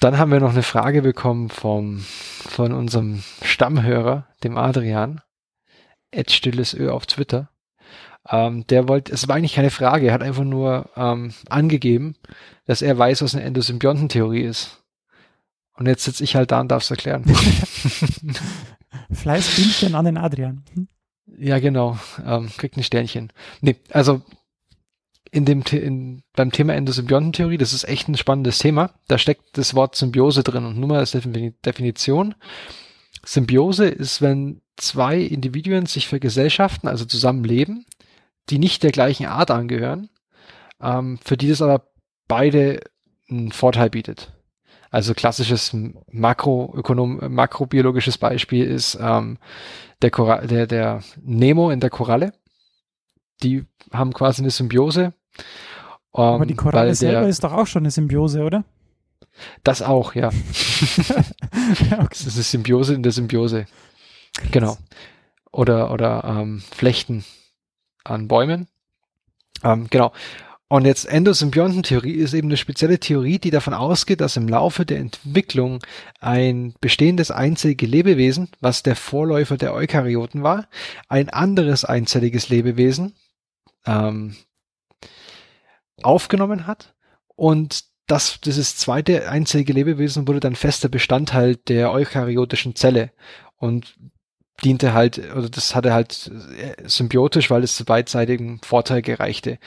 dann 0.00 0.18
haben 0.18 0.32
wir 0.32 0.40
noch 0.40 0.50
eine 0.50 0.64
Frage 0.64 1.02
bekommen 1.02 1.50
vom, 1.50 2.00
von 2.00 2.72
unserem 2.72 3.22
Stammhörer, 3.42 4.26
dem 4.42 4.58
Adrian, 4.58 5.22
Stilles 6.28 6.74
Ö 6.74 6.90
auf 6.90 7.06
Twitter. 7.06 7.50
Ähm, 8.28 8.66
der 8.66 8.88
wollte, 8.88 9.12
es 9.12 9.28
war 9.28 9.36
eigentlich 9.36 9.54
keine 9.54 9.70
Frage, 9.70 10.08
er 10.08 10.12
hat 10.14 10.22
einfach 10.22 10.44
nur 10.44 10.90
ähm, 10.96 11.32
angegeben, 11.48 12.16
dass 12.64 12.82
er 12.82 12.98
weiß, 12.98 13.22
was 13.22 13.34
eine 13.34 13.44
Endosymbiontentheorie 13.44 14.42
ist. 14.42 14.82
Und 15.74 15.86
jetzt 15.86 16.04
sitze 16.04 16.24
ich 16.24 16.34
halt 16.34 16.50
da 16.50 16.60
und 16.60 16.68
darf 16.68 16.82
es 16.82 16.90
erklären. 16.90 17.24
Fleißbienchen 19.12 19.94
an 19.94 20.06
den 20.06 20.16
Adrian. 20.16 20.64
Hm? 20.74 20.88
Ja, 21.38 21.58
genau. 21.58 21.98
Ähm, 22.24 22.50
kriegt 22.56 22.76
ein 22.76 22.82
Sternchen. 22.82 23.32
Nee, 23.60 23.76
also 23.90 24.22
in 25.30 25.44
dem 25.44 25.62
in, 25.70 26.22
beim 26.34 26.50
Thema 26.50 26.74
Endosymbiontentheorie, 26.74 27.58
das 27.58 27.72
ist 27.72 27.84
echt 27.84 28.08
ein 28.08 28.16
spannendes 28.16 28.58
Thema. 28.58 28.94
Da 29.08 29.18
steckt 29.18 29.58
das 29.58 29.74
Wort 29.74 29.96
Symbiose 29.96 30.42
drin 30.42 30.64
und 30.64 30.92
als 30.92 31.14
Defini- 31.14 31.54
Definition. 31.64 32.34
Symbiose 33.24 33.86
ist, 33.88 34.22
wenn 34.22 34.60
zwei 34.76 35.18
Individuen 35.18 35.86
sich 35.86 36.08
vergesellschaften, 36.08 36.88
also 36.88 37.04
zusammenleben, 37.04 37.86
die 38.50 38.58
nicht 38.58 38.82
der 38.82 38.92
gleichen 38.92 39.26
Art 39.26 39.50
angehören, 39.50 40.08
ähm, 40.80 41.18
für 41.24 41.36
die 41.36 41.48
das 41.48 41.62
aber 41.62 41.88
beide 42.28 42.80
einen 43.28 43.52
Vorteil 43.52 43.90
bietet. 43.90 44.32
Also 44.90 45.14
klassisches 45.14 45.76
Makroökonom, 46.10 47.20
makrobiologisches 47.28 48.18
Beispiel 48.18 48.64
ist 48.64 48.96
ähm, 49.00 49.38
der, 50.02 50.10
Kora 50.10 50.46
der, 50.46 50.66
der 50.66 51.02
Nemo 51.22 51.70
in 51.70 51.80
der 51.80 51.90
Koralle. 51.90 52.32
Die 53.42 53.64
haben 53.92 54.12
quasi 54.12 54.42
eine 54.42 54.50
Symbiose. 54.50 55.12
Ähm, 56.14 56.24
Aber 56.24 56.46
die 56.46 56.54
Koralle 56.54 56.88
weil 56.88 56.94
selber 56.94 57.20
der, 57.20 57.28
ist 57.28 57.44
doch 57.44 57.52
auch 57.52 57.66
schon 57.66 57.82
eine 57.82 57.90
Symbiose, 57.90 58.42
oder? 58.42 58.64
Das 59.64 59.82
auch, 59.82 60.14
ja. 60.14 60.28
okay. 60.28 62.06
Das 62.08 62.26
ist 62.26 62.36
eine 62.36 62.42
Symbiose 62.42 62.94
in 62.94 63.02
der 63.02 63.12
Symbiose. 63.12 63.66
Genau. 64.50 64.76
Oder, 65.52 65.90
oder 65.90 66.24
ähm, 66.24 66.62
Flechten 66.74 67.24
an 68.04 68.28
Bäumen. 68.28 68.68
Ähm, 69.64 69.88
genau. 69.90 70.12
Und 70.68 70.84
jetzt 70.84 71.04
Endosymbiontentheorie 71.04 72.14
ist 72.14 72.34
eben 72.34 72.48
eine 72.48 72.56
spezielle 72.56 72.98
Theorie, 72.98 73.38
die 73.38 73.50
davon 73.50 73.72
ausgeht, 73.72 74.20
dass 74.20 74.36
im 74.36 74.48
Laufe 74.48 74.84
der 74.84 74.98
Entwicklung 74.98 75.78
ein 76.18 76.74
bestehendes 76.80 77.30
einzellige 77.30 77.86
Lebewesen, 77.86 78.48
was 78.60 78.82
der 78.82 78.96
Vorläufer 78.96 79.56
der 79.56 79.72
Eukaryoten 79.72 80.42
war, 80.42 80.66
ein 81.08 81.28
anderes 81.28 81.84
einzelliges 81.84 82.48
Lebewesen 82.48 83.14
ähm, 83.86 84.34
aufgenommen 86.02 86.66
hat 86.66 86.94
und 87.36 87.84
das, 88.06 88.40
dieses 88.40 88.76
zweite 88.76 89.28
einzellige 89.28 89.72
Lebewesen 89.72 90.28
wurde 90.28 90.40
dann 90.40 90.54
fester 90.54 90.88
Bestandteil 90.88 91.56
der 91.56 91.92
eukaryotischen 91.92 92.76
Zelle 92.76 93.10
und 93.56 93.96
diente 94.64 94.94
halt, 94.94 95.18
oder 95.34 95.50
das 95.50 95.74
hatte 95.74 95.92
halt 95.92 96.30
äh, 96.56 96.88
symbiotisch, 96.88 97.50
weil 97.50 97.62
es 97.62 97.76
zu 97.76 97.84
beidseitigen 97.84 98.60
Vorteil 98.62 99.02
gereichte. 99.02 99.58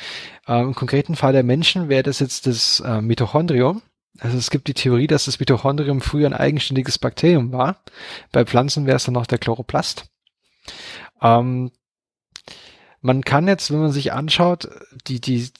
Ähm, 0.47 0.69
Im 0.69 0.75
konkreten 0.75 1.15
Fall 1.15 1.33
der 1.33 1.43
Menschen 1.43 1.89
wäre 1.89 2.03
das 2.03 2.19
jetzt 2.19 2.47
das 2.47 2.79
äh, 2.79 3.01
Mitochondrium. 3.01 3.81
Also 4.19 4.37
es 4.37 4.49
gibt 4.49 4.67
die 4.67 4.73
Theorie, 4.73 5.07
dass 5.07 5.25
das 5.25 5.39
Mitochondrium 5.39 6.01
früher 6.01 6.27
ein 6.27 6.33
eigenständiges 6.33 6.97
Bakterium 6.97 7.51
war. 7.51 7.83
Bei 8.31 8.45
Pflanzen 8.45 8.85
wäre 8.85 8.97
es 8.97 9.03
dann 9.03 9.13
noch 9.13 9.27
der 9.27 9.37
Chloroplast. 9.37 10.05
Ähm, 11.21 11.71
man 13.01 13.23
kann 13.23 13.47
jetzt, 13.47 13.71
wenn 13.71 13.79
man 13.79 13.91
sich 13.91 14.11
anschaut, 14.11 14.69
die, 15.07 15.21
die, 15.21 15.51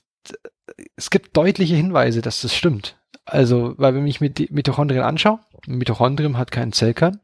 es 0.95 1.09
gibt 1.09 1.35
deutliche 1.35 1.75
Hinweise, 1.75 2.21
dass 2.21 2.41
das 2.41 2.55
stimmt. 2.55 2.97
Also, 3.25 3.73
weil 3.77 3.95
wenn 3.95 4.07
ich 4.07 4.21
mir 4.21 4.29
die 4.29 4.49
Mitochondrien 4.51 5.03
anschaue, 5.03 5.39
ein 5.67 5.77
Mitochondrium 5.77 6.37
hat 6.37 6.51
keinen 6.51 6.73
Zellkern. 6.73 7.19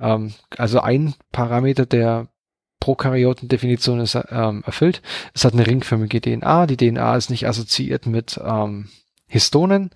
Ähm, 0.00 0.34
also 0.56 0.80
ein 0.80 1.14
Parameter 1.32 1.86
der 1.86 2.28
Prokaryotendefinition 2.80 4.00
ist 4.00 4.16
ähm, 4.30 4.62
erfüllt. 4.64 5.02
Es 5.34 5.44
hat 5.44 5.52
eine 5.52 5.66
ringförmige 5.66 6.20
DNA. 6.20 6.66
Die 6.66 6.76
DNA 6.76 7.16
ist 7.16 7.30
nicht 7.30 7.46
assoziiert 7.46 8.06
mit 8.06 8.40
ähm, 8.42 8.88
Histonen. 9.26 9.90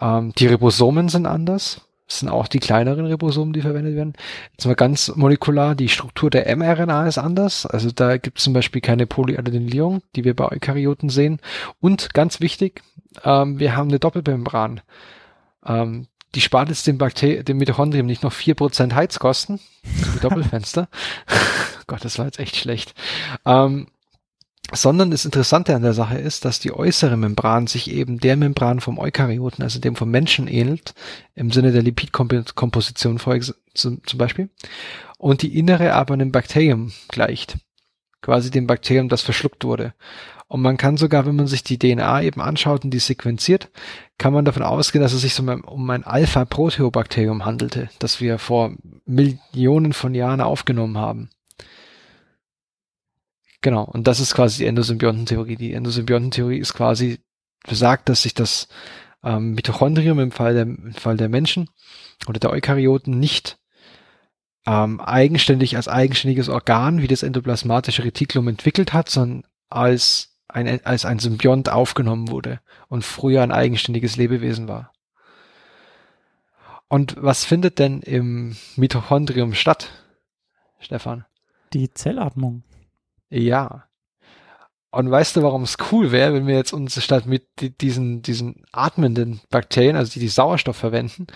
Ähm, 0.00 0.32
die 0.36 0.46
Ribosomen 0.46 1.08
sind 1.08 1.26
anders. 1.26 1.82
Das 2.10 2.18
sind 2.18 2.28
auch 2.28 2.48
die 2.48 2.58
kleineren 2.58 3.06
Ribosomen, 3.06 3.52
die 3.52 3.60
verwendet 3.60 3.94
werden. 3.94 4.14
Jetzt 4.50 4.66
mal 4.66 4.74
ganz 4.74 5.14
molekular, 5.14 5.76
die 5.76 5.88
Struktur 5.88 6.28
der 6.28 6.56
mRNA 6.56 7.06
ist 7.06 7.18
anders. 7.18 7.66
Also 7.66 7.92
da 7.92 8.16
gibt 8.16 8.38
es 8.38 8.44
zum 8.44 8.52
Beispiel 8.52 8.80
keine 8.80 9.06
Polyadenylierung, 9.06 10.02
die 10.16 10.24
wir 10.24 10.34
bei 10.34 10.50
Eukaryoten 10.50 11.08
sehen. 11.08 11.38
Und 11.78 12.12
ganz 12.12 12.40
wichtig, 12.40 12.82
ähm, 13.22 13.60
wir 13.60 13.76
haben 13.76 13.90
eine 13.90 14.00
Doppelmembran. 14.00 14.80
Ähm, 15.64 16.08
die 16.34 16.40
spart 16.40 16.68
jetzt 16.68 16.88
dem, 16.88 16.98
Bakter 16.98 17.44
dem 17.44 17.58
Mitochondrium 17.58 18.06
nicht 18.06 18.24
noch 18.24 18.32
4% 18.32 18.92
Heizkosten. 18.92 19.60
Die 19.84 20.20
Doppelfenster. 20.20 20.88
Gott, 21.86 22.04
das 22.04 22.18
war 22.18 22.26
jetzt 22.26 22.40
echt 22.40 22.56
schlecht. 22.56 22.92
Ähm, 23.46 23.86
sondern 24.72 25.10
das 25.10 25.24
Interessante 25.24 25.74
an 25.74 25.82
der 25.82 25.94
Sache 25.94 26.18
ist, 26.18 26.44
dass 26.44 26.60
die 26.60 26.72
äußere 26.72 27.16
Membran 27.16 27.66
sich 27.66 27.90
eben 27.90 28.20
der 28.20 28.36
Membran 28.36 28.80
vom 28.80 28.98
Eukaryoten, 28.98 29.62
also 29.62 29.80
dem 29.80 29.96
vom 29.96 30.10
Menschen 30.10 30.46
ähnelt, 30.46 30.94
im 31.34 31.50
Sinne 31.50 31.72
der 31.72 31.82
Lipidkomposition 31.82 33.18
zum 33.74 34.18
Beispiel, 34.18 34.48
und 35.18 35.42
die 35.42 35.58
innere 35.58 35.94
aber 35.94 36.14
einem 36.14 36.32
Bakterium 36.32 36.92
gleicht. 37.08 37.58
Quasi 38.22 38.50
dem 38.50 38.66
Bakterium, 38.66 39.08
das 39.08 39.22
verschluckt 39.22 39.64
wurde. 39.64 39.94
Und 40.46 40.62
man 40.62 40.76
kann 40.76 40.96
sogar, 40.96 41.26
wenn 41.26 41.36
man 41.36 41.46
sich 41.46 41.62
die 41.62 41.78
DNA 41.78 42.22
eben 42.22 42.40
anschaut 42.40 42.84
und 42.84 42.90
die 42.90 42.98
sequenziert, 42.98 43.70
kann 44.18 44.32
man 44.32 44.44
davon 44.44 44.64
ausgehen, 44.64 45.00
dass 45.00 45.12
es 45.12 45.20
sich 45.20 45.38
um 45.38 45.90
ein 45.90 46.04
Alpha-Proteobakterium 46.04 47.44
handelte, 47.44 47.88
das 48.00 48.20
wir 48.20 48.38
vor 48.38 48.72
Millionen 49.06 49.92
von 49.92 50.12
Jahren 50.12 50.40
aufgenommen 50.40 50.98
haben. 50.98 51.30
Genau, 53.62 53.84
und 53.84 54.06
das 54.06 54.20
ist 54.20 54.34
quasi 54.34 54.58
die 54.58 54.66
Endosymbiontentheorie. 54.66 55.56
Die 55.56 55.74
Endosymbiontentheorie 55.74 56.58
ist 56.58 56.74
quasi 56.74 57.20
besagt, 57.66 58.08
dass 58.08 58.22
sich 58.22 58.34
das 58.34 58.68
ähm, 59.22 59.52
Mitochondrium 59.52 60.18
im 60.18 60.30
Fall, 60.30 60.54
der, 60.54 60.62
im 60.62 60.94
Fall 60.94 61.16
der 61.16 61.28
Menschen 61.28 61.68
oder 62.26 62.40
der 62.40 62.50
Eukaryoten 62.50 63.18
nicht 63.18 63.58
ähm, 64.66 65.00
eigenständig 65.00 65.76
als 65.76 65.88
eigenständiges 65.88 66.48
Organ 66.48 67.02
wie 67.02 67.08
das 67.08 67.22
endoplasmatische 67.22 68.04
Retikulum 68.04 68.48
entwickelt 68.48 68.92
hat, 68.92 69.10
sondern 69.10 69.44
als 69.68 70.36
ein, 70.48 70.84
als 70.84 71.04
ein 71.04 71.18
Symbiont 71.18 71.68
aufgenommen 71.68 72.28
wurde 72.28 72.60
und 72.88 73.04
früher 73.04 73.42
ein 73.42 73.52
eigenständiges 73.52 74.16
Lebewesen 74.16 74.68
war. 74.68 74.92
Und 76.88 77.14
was 77.18 77.44
findet 77.44 77.78
denn 77.78 78.00
im 78.00 78.56
Mitochondrium 78.76 79.54
statt, 79.54 79.90
Stefan? 80.80 81.24
Die 81.72 81.92
Zellatmung. 81.92 82.64
Ja. 83.30 83.84
Und 84.92 85.08
weißt 85.08 85.36
du, 85.36 85.42
warum 85.42 85.62
es 85.62 85.76
cool 85.92 86.10
wäre, 86.10 86.34
wenn 86.34 86.48
wir 86.48 86.56
jetzt 86.56 86.72
uns 86.72 87.00
statt 87.02 87.24
mit 87.24 87.46
diesen, 87.80 88.22
diesen 88.22 88.64
atmenden 88.72 89.40
Bakterien, 89.48 89.94
also 89.94 90.12
die, 90.12 90.18
die 90.18 90.28
Sauerstoff 90.28 90.76
verwenden, 90.76 91.28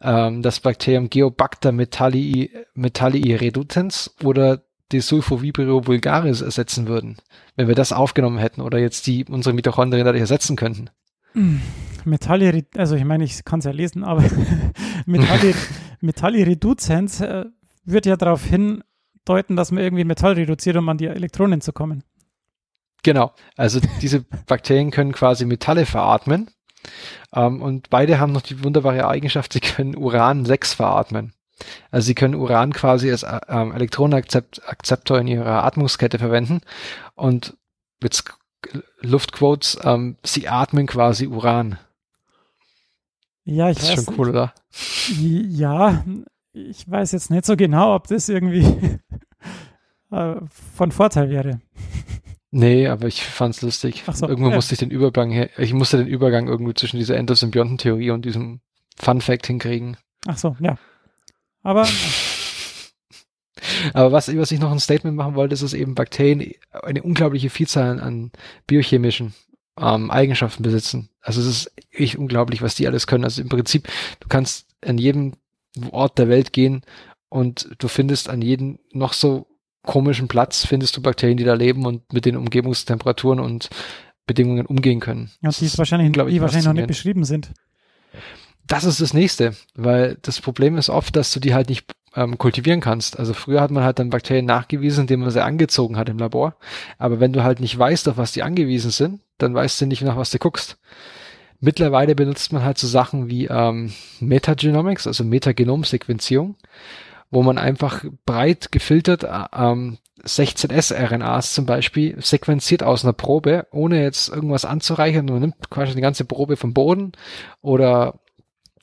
ähm, 0.00 0.40
das 0.40 0.60
Bakterium 0.60 1.10
Geobacter 1.10 1.72
metallii, 1.72 2.50
metallii 2.74 3.34
redutens 3.34 4.14
oder 4.24 4.62
die 4.92 5.00
Sulfovibrio 5.00 5.86
vulgaris 5.86 6.40
ersetzen 6.40 6.86
würden, 6.86 7.16
wenn 7.56 7.68
wir 7.68 7.74
das 7.74 7.92
aufgenommen 7.92 8.38
hätten 8.38 8.62
oder 8.62 8.78
jetzt 8.78 9.06
die 9.06 9.24
unsere 9.26 9.54
Mitochondrien 9.54 10.04
dadurch 10.04 10.20
ersetzen 10.20 10.56
könnten. 10.56 10.88
Metalli, 12.04 12.64
also 12.76 12.96
ich 12.96 13.04
meine, 13.04 13.24
ich 13.24 13.44
kann 13.44 13.60
es 13.60 13.64
ja 13.64 13.70
lesen, 13.72 14.04
aber 14.04 14.24
Metalli, 15.06 15.54
Metallireduzens 16.00 17.20
äh, 17.20 17.44
wird 17.84 18.06
ja 18.06 18.16
darauf 18.16 18.42
hindeuten, 19.26 19.56
dass 19.56 19.70
man 19.70 19.82
irgendwie 19.82 20.04
Metall 20.04 20.34
reduziert, 20.34 20.76
um 20.76 20.88
an 20.88 20.98
die 20.98 21.06
Elektronen 21.06 21.60
zu 21.60 21.72
kommen. 21.72 22.04
Genau, 23.02 23.32
also 23.56 23.80
diese 24.00 24.20
Bakterien 24.46 24.90
können 24.90 25.12
quasi 25.12 25.44
Metalle 25.44 25.86
veratmen 25.86 26.50
ähm, 27.34 27.62
und 27.62 27.90
beide 27.90 28.20
haben 28.20 28.32
noch 28.32 28.42
die 28.42 28.62
wunderbare 28.62 29.08
Eigenschaft, 29.08 29.52
sie 29.52 29.60
können 29.60 29.96
Uran 29.96 30.44
6 30.44 30.74
veratmen. 30.74 31.32
Also 31.90 32.06
sie 32.06 32.14
können 32.14 32.34
Uran 32.34 32.72
quasi 32.72 33.10
als 33.10 33.22
äh, 33.22 33.40
ähm, 33.48 33.72
Elektronenakzeptor 33.72 35.18
in 35.18 35.26
ihrer 35.26 35.64
Atmungskette 35.64 36.18
verwenden 36.18 36.60
und 37.14 37.56
jetzt 38.02 38.24
Luftquotes, 39.00 39.78
ähm, 39.82 40.16
sie 40.24 40.48
atmen 40.48 40.86
quasi 40.86 41.26
Uran. 41.26 41.78
Ja, 43.44 43.70
ich 43.70 43.78
das 43.78 43.90
weiß. 43.90 43.98
ist 43.98 44.04
schon 44.04 44.18
cool, 44.18 44.30
oder? 44.30 44.54
Ja, 45.18 46.04
ich 46.52 46.88
weiß 46.88 47.12
jetzt 47.12 47.30
nicht 47.30 47.46
so 47.46 47.56
genau, 47.56 47.94
ob 47.94 48.06
das 48.06 48.28
irgendwie 48.28 48.98
äh, 50.12 50.36
von 50.74 50.92
Vorteil 50.92 51.30
wäre. 51.30 51.60
Nee, 52.50 52.86
aber 52.86 53.08
ich 53.08 53.22
fand's 53.24 53.62
lustig. 53.62 54.04
So, 54.12 54.28
Irgendwo 54.28 54.50
ja. 54.50 54.56
musste 54.56 54.74
ich 54.74 54.78
den 54.78 54.90
Übergang, 54.90 55.30
her- 55.30 55.50
ich 55.58 55.72
musste 55.72 55.96
den 55.98 56.06
Übergang 56.06 56.48
irgendwie 56.48 56.74
zwischen 56.74 56.98
dieser 56.98 57.16
Endosymbiontentheorie 57.16 58.10
und 58.10 58.24
diesem 58.24 58.60
Fun 58.98 59.20
Fact 59.22 59.46
hinkriegen. 59.46 59.96
Ach 60.26 60.36
so, 60.36 60.54
ja. 60.60 60.76
Aber 61.62 61.86
Aber 63.94 64.12
was, 64.12 64.34
was 64.36 64.50
ich 64.52 64.60
noch 64.60 64.72
ein 64.72 64.80
Statement 64.80 65.16
machen 65.16 65.34
wollte, 65.34 65.54
ist, 65.54 65.62
dass 65.62 65.74
eben 65.74 65.94
Bakterien 65.94 66.52
eine 66.70 67.02
unglaubliche 67.02 67.50
Vielzahl 67.50 67.90
an, 67.90 68.00
an 68.00 68.30
biochemischen 68.66 69.34
ähm, 69.78 70.10
Eigenschaften 70.10 70.62
besitzen. 70.62 71.08
Also 71.20 71.40
es 71.40 71.46
ist 71.46 71.72
echt 71.90 72.16
unglaublich, 72.16 72.60
was 72.62 72.74
die 72.74 72.86
alles 72.86 73.06
können. 73.06 73.24
Also 73.24 73.40
im 73.40 73.48
Prinzip, 73.48 73.88
du 74.20 74.28
kannst 74.28 74.66
an 74.84 74.98
jedem 74.98 75.34
Ort 75.90 76.18
der 76.18 76.28
Welt 76.28 76.52
gehen 76.52 76.82
und 77.28 77.68
du 77.78 77.88
findest 77.88 78.28
an 78.28 78.42
jedem 78.42 78.78
noch 78.92 79.12
so 79.12 79.46
komischen 79.82 80.28
Platz, 80.28 80.64
findest 80.66 80.96
du 80.96 81.02
Bakterien, 81.02 81.36
die 81.36 81.44
da 81.44 81.54
leben 81.54 81.86
und 81.86 82.12
mit 82.12 82.24
den 82.24 82.36
Umgebungstemperaturen 82.36 83.40
und 83.40 83.70
Bedingungen 84.26 84.66
umgehen 84.66 85.00
können. 85.00 85.30
ja, 85.40 85.48
Das 85.48 85.58
die, 85.58 85.66
ist 85.66 85.78
wahrscheinlich, 85.78 86.12
die 86.12 86.40
wahrscheinlich 86.40 86.66
noch 86.66 86.72
nicht 86.72 86.86
beschrieben 86.86 87.24
sind. 87.24 87.50
Das 88.66 88.84
ist 88.84 89.00
das 89.00 89.12
nächste, 89.12 89.54
weil 89.74 90.16
das 90.22 90.40
Problem 90.40 90.76
ist 90.76 90.88
oft, 90.88 91.16
dass 91.16 91.32
du 91.32 91.40
die 91.40 91.52
halt 91.52 91.68
nicht 91.68 91.84
ähm, 92.14 92.38
kultivieren 92.38 92.80
kannst. 92.80 93.18
Also 93.18 93.34
früher 93.34 93.60
hat 93.60 93.70
man 93.70 93.82
halt 93.82 93.98
dann 93.98 94.10
Bakterien 94.10 94.46
nachgewiesen, 94.46 95.02
indem 95.02 95.20
man 95.20 95.30
sie 95.30 95.42
angezogen 95.42 95.96
hat 95.96 96.08
im 96.08 96.18
Labor. 96.18 96.56
Aber 96.98 97.20
wenn 97.20 97.32
du 97.32 97.42
halt 97.42 97.60
nicht 97.60 97.76
weißt, 97.76 98.08
auf 98.08 98.16
was 98.16 98.32
die 98.32 98.42
angewiesen 98.42 98.90
sind, 98.90 99.20
dann 99.38 99.54
weißt 99.54 99.80
du 99.80 99.86
nicht, 99.86 100.02
nach 100.02 100.16
was 100.16 100.30
du 100.30 100.38
guckst. 100.38 100.78
Mittlerweile 101.60 102.14
benutzt 102.14 102.52
man 102.52 102.64
halt 102.64 102.78
so 102.78 102.86
Sachen 102.86 103.28
wie 103.28 103.46
ähm, 103.46 103.92
Metagenomics, 104.20 105.06
also 105.06 105.24
Metagenomsequenzierung, 105.24 106.56
wo 107.32 107.42
man 107.42 107.58
einfach 107.58 108.04
breit 108.26 108.70
gefiltert 108.70 109.24
äh, 109.24 109.46
ähm, 109.52 109.98
16S-RNAs 110.22 111.54
zum 111.54 111.66
Beispiel 111.66 112.20
sequenziert 112.22 112.84
aus 112.84 113.04
einer 113.04 113.14
Probe, 113.14 113.66
ohne 113.72 114.00
jetzt 114.00 114.28
irgendwas 114.28 114.64
anzureichern. 114.64 115.24
Man 115.26 115.40
nimmt 115.40 115.70
quasi 115.70 115.96
die 115.96 116.00
ganze 116.00 116.24
Probe 116.24 116.56
vom 116.56 116.74
Boden 116.74 117.12
oder 117.60 118.20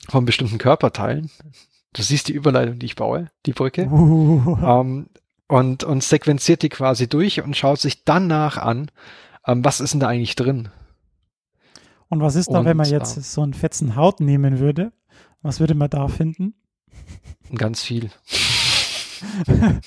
von 0.08 0.26
bestimmten 0.26 0.58
Körperteilen. 0.58 1.30
Du 1.94 2.02
siehst 2.02 2.28
die 2.28 2.34
Überleitung, 2.34 2.78
die 2.78 2.86
ich 2.86 2.96
baue, 2.96 3.30
die 3.46 3.52
Brücke. 3.52 3.86
Uh, 3.86 4.58
Ähm, 4.62 5.06
und, 5.48 5.82
und 5.82 6.04
sequenziert 6.04 6.62
die 6.62 6.68
quasi 6.68 7.08
durch 7.08 7.42
und 7.42 7.56
schaut 7.56 7.80
sich 7.80 8.04
danach 8.04 8.56
an, 8.56 8.90
ähm, 9.46 9.64
was 9.64 9.80
ist 9.80 9.92
denn 9.92 10.00
da 10.00 10.08
eigentlich 10.08 10.36
drin. 10.36 10.68
und 12.08 12.20
was 12.20 12.36
ist 12.36 12.50
da, 12.50 12.64
wenn 12.64 12.76
man 12.76 12.86
und, 12.86 12.92
jetzt 12.92 13.16
äh, 13.16 13.20
so 13.20 13.42
einen 13.42 13.54
fetzen 13.54 13.96
Haut 13.96 14.20
nehmen 14.20 14.58
würde? 14.58 14.92
Was 15.42 15.58
würde 15.58 15.74
man 15.74 15.90
da 15.90 16.06
finden? 16.08 16.54
Ganz 17.54 17.82
viel. 17.82 18.10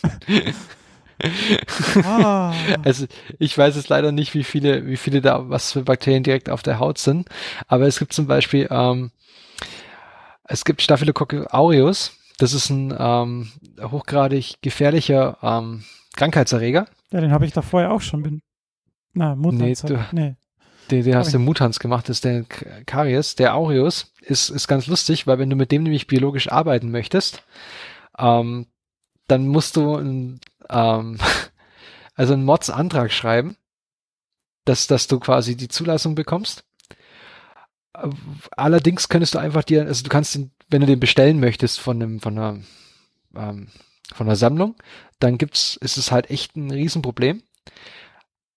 Ah, 2.04 2.54
Also 2.84 3.06
ich 3.40 3.58
weiß 3.58 3.76
jetzt 3.76 3.90
leider 3.90 4.12
nicht, 4.12 4.34
wie 4.34 4.44
viele, 4.44 4.86
wie 4.88 4.98
viele 4.98 5.22
da, 5.22 5.50
was 5.50 5.72
für 5.72 5.84
Bakterien 5.84 6.24
direkt 6.24 6.50
auf 6.50 6.64
der 6.64 6.80
Haut 6.80 6.98
sind. 6.98 7.30
Aber 7.68 7.88
es 7.88 8.00
gibt 8.00 8.14
zum 8.14 8.28
Beispiel, 8.28 8.68
ähm, 8.70 9.12
es 10.44 10.66
gibt 10.66 10.82
Staphylococcus 10.82 11.48
aureus. 11.48 12.18
Das 12.40 12.54
ist 12.54 12.70
ein 12.72 12.94
ähm, 12.98 13.52
hochgradig 13.82 14.56
gefährlicher 14.62 15.38
ähm, 15.42 15.84
Krankheitserreger. 16.16 16.88
ja, 17.12 17.22
den 17.22 17.32
habe 17.32 17.46
ich 17.46 17.54
da 17.54 17.62
vorher 17.62 17.92
auch 17.92 18.02
schon. 18.02 18.24
Bin, 18.24 18.42
na, 19.14 19.36
Mutter. 19.36 19.58
Nee, 19.58 19.76
Nee, 19.82 19.88
du- 19.88 20.06
nee. 20.12 20.36
Den, 20.92 21.04
den 21.04 21.16
hast 21.16 21.34
du 21.34 21.40
Mutans 21.40 21.80
gemacht, 21.80 22.10
das 22.10 22.18
ist 22.18 22.26
der 22.26 22.44
K- 22.44 22.66
Karies. 22.86 23.36
Der 23.36 23.56
Aureus 23.56 24.12
ist, 24.22 24.50
ist 24.50 24.68
ganz 24.68 24.88
lustig, 24.88 25.28
weil 25.28 25.40
wenn 25.40 25.50
du 25.50 25.56
mit 25.56 25.72
dem 25.72 25.84
nämlich 25.84 26.08
biologisch 26.08 26.52
arbeiten 26.52 26.92
möchtest, 26.92 27.44
ähm, 28.18 28.68
dann 29.28 29.48
musst 29.48 29.76
du 29.78 29.96
ein, 29.96 30.40
ähm, 30.70 31.18
also 32.16 32.34
einen 32.34 32.44
Mods-Antrag 32.46 33.12
schreiben, 33.12 33.56
dass, 34.66 34.88
dass 34.88 35.08
du 35.08 35.20
quasi 35.20 35.56
die 35.56 35.68
Zulassung 35.68 36.16
bekommst. 36.16 36.64
Allerdings 38.58 39.08
könntest 39.08 39.36
du 39.36 39.40
einfach 39.40 39.64
dir, 39.64 39.86
also 39.86 40.04
du 40.04 40.10
kannst 40.10 40.34
den, 40.36 40.52
wenn 40.70 40.82
du 40.82 40.88
den 40.88 41.00
bestellen 41.00 41.40
möchtest 41.40 41.80
von 41.80 42.02
einem, 42.02 42.20
von 42.20 42.38
einer, 42.38 42.60
ähm, 43.36 43.68
von 44.14 44.28
einer 44.28 44.36
Sammlung, 44.36 44.76
dann 45.20 45.38
gibt's, 45.38 45.76
ist 45.78 45.98
es 45.98 46.12
halt 46.12 46.30
echt 46.32 46.56
ein 46.56 46.72
Riesenproblem. 46.72 47.44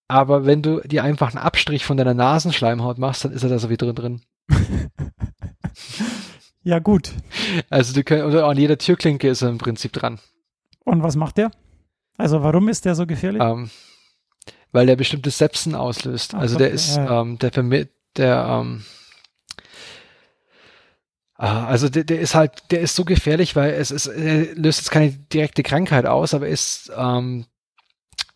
Aber 0.09 0.46
wenn 0.46 0.62
du 0.62 0.80
dir 0.80 1.02
einfach 1.02 1.28
einen 1.34 1.44
Abstrich 1.44 1.84
von 1.84 1.96
deiner 1.96 2.14
Nasenschleimhaut 2.14 2.98
machst, 2.98 3.24
dann 3.24 3.32
ist 3.32 3.42
er 3.42 3.48
da 3.48 3.59
so 3.59 3.70
wie 3.70 3.76
drin 3.76 3.94
drin. 3.94 4.22
Ja, 6.62 6.80
gut. 6.80 7.12
Also 7.70 7.94
du 7.94 8.02
könnt, 8.02 8.24
oder 8.24 8.46
an 8.48 8.57
jeder 8.59 8.76
Türklinke 8.76 9.28
ist 9.28 9.40
er 9.40 9.50
im 9.50 9.59
Prinzip 9.59 9.92
dran. 9.92 10.18
Und 10.84 11.00
was 11.00 11.14
macht 11.14 11.36
der? 11.38 11.52
Also, 12.18 12.42
warum 12.42 12.68
ist 12.68 12.84
der 12.84 12.96
so 12.96 13.07
gefährlich? 13.07 13.40
Ähm, 13.40 13.70
weil 14.72 14.86
der 14.86 14.96
bestimmte 14.96 15.30
Sepsen 15.30 15.76
auslöst. 15.76 16.34
Ach 16.34 16.40
also 16.40 16.59
der 16.59 16.70
ist, 16.72 16.96
ja, 16.96 17.04
ja. 17.04 17.20
ähm, 17.20 17.38
der 17.38 17.52
vermi- 17.52 17.86
der, 18.16 18.46
ähm, 18.48 18.84
ah, 21.36 21.66
also 21.66 21.88
der, 21.88 22.02
der 22.02 22.18
ist 22.18 22.34
halt, 22.34 22.64
der 22.72 22.80
ist 22.80 22.96
so 22.96 23.04
gefährlich, 23.04 23.54
weil 23.54 23.72
es 23.74 23.92
ist, 23.92 24.07
er 24.09 24.52
löst 24.57 24.80
jetzt 24.80 24.90
keine 24.90 25.11
direkte 25.12 25.62
Krankheit 25.62 26.04
aus, 26.07 26.34
aber 26.34 26.48
ist, 26.48 26.90
ähm, 26.96 27.46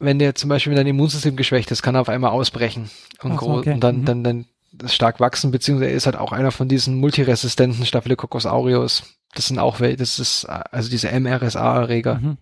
wenn 0.01 0.19
der 0.19 0.35
zum 0.35 0.49
Beispiel, 0.49 0.75
dein 0.75 0.87
Immunsystem 0.87 1.37
geschwächt 1.37 1.71
ist, 1.71 1.83
kann 1.83 1.95
er 1.95 2.01
auf 2.01 2.09
einmal 2.09 2.31
ausbrechen 2.31 2.91
und, 3.23 3.39
so, 3.39 3.59
okay. 3.59 3.75
und 3.75 3.81
dann, 3.81 4.01
Mhm. 4.01 4.05
dann, 4.05 4.25
dann 4.25 4.45
stark 4.87 5.21
wachsen, 5.21 5.51
beziehungsweise 5.51 5.91
er 5.91 5.97
ist 5.97 6.07
halt 6.07 6.17
auch 6.17 6.33
einer 6.33 6.51
von 6.51 6.69
diesen 6.69 6.97
multiresistenten 6.97 7.85
Staphylococcus 7.87 8.47
aureus. 8.47 9.03
Das 9.35 9.47
sind 9.47 9.59
auch, 9.59 9.79
das 9.79 10.19
ist, 10.19 10.45
also 10.47 10.91
diese 10.91 11.09
MRSA-Erreger. 11.09 12.17
Mhm. 12.17 12.37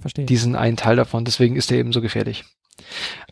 Verstehe. 0.00 0.24
Die 0.24 0.36
sind 0.36 0.56
ein 0.56 0.76
Teil 0.76 0.96
davon, 0.96 1.24
deswegen 1.24 1.56
ist 1.56 1.70
er 1.70 1.78
eben 1.78 1.92
so 1.92 2.00
gefährlich. 2.00 2.44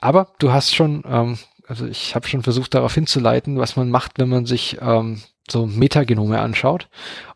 Aber 0.01 0.33
du 0.39 0.53
hast 0.53 0.75
schon, 0.75 1.03
ähm, 1.07 1.39
also 1.67 1.87
ich 1.87 2.15
habe 2.15 2.29
schon 2.29 2.43
versucht 2.43 2.75
darauf 2.75 2.95
hinzuleiten, 2.95 3.59
was 3.59 3.77
man 3.77 3.91
macht, 3.91 4.19
wenn 4.19 4.29
man 4.29 4.47
sich 4.47 4.79
ähm, 4.81 5.23
so 5.51 5.67
Metagenome 5.67 6.41
anschaut. 6.41 6.89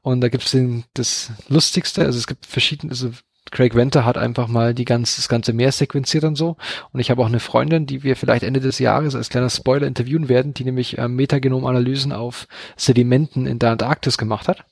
Und 0.03 0.21
da 0.21 0.29
gibt 0.29 0.45
es 0.45 0.57
das 0.95 1.33
Lustigste, 1.49 2.05
also 2.05 2.19
es 2.19 2.27
gibt 2.27 2.47
verschiedene, 2.47 2.91
also 2.93 3.11
Craig 3.53 3.75
Venter 3.77 4.05
hat 4.05 4.19
einfach 4.19 4.49
mal 4.49 4.75
die 4.75 4.85
ganz, 4.85 5.17
das 5.17 5.29
ganze 5.29 5.53
Meer 5.53 5.71
sequenziert 5.71 6.25
und 6.25 6.37
so. 6.37 6.57
Und 6.91 7.01
ich 7.01 7.11
habe 7.11 7.23
auch 7.23 7.27
eine 7.27 7.39
Freundin, 7.39 7.87
die 7.87 8.03
wir 8.03 8.17
vielleicht 8.17 8.43
Ende 8.43 8.61
des 8.61 8.79
Jahres 8.79 9.15
als 9.15 9.29
kleiner 9.29 9.51
Spoiler 9.51 9.87
interviewen 9.87 10.29
werden, 10.29 10.55
die 10.55 10.65
nämlich 10.65 10.99
ähm, 10.99 11.15
Metagenomanalysen 11.15 12.13
auf 12.13 12.49
Sedimenten 12.77 13.47
in 13.47 13.59
der 13.59 13.73
Antarktis 13.73 14.19
gemacht 14.19 14.49
hat. 14.49 14.65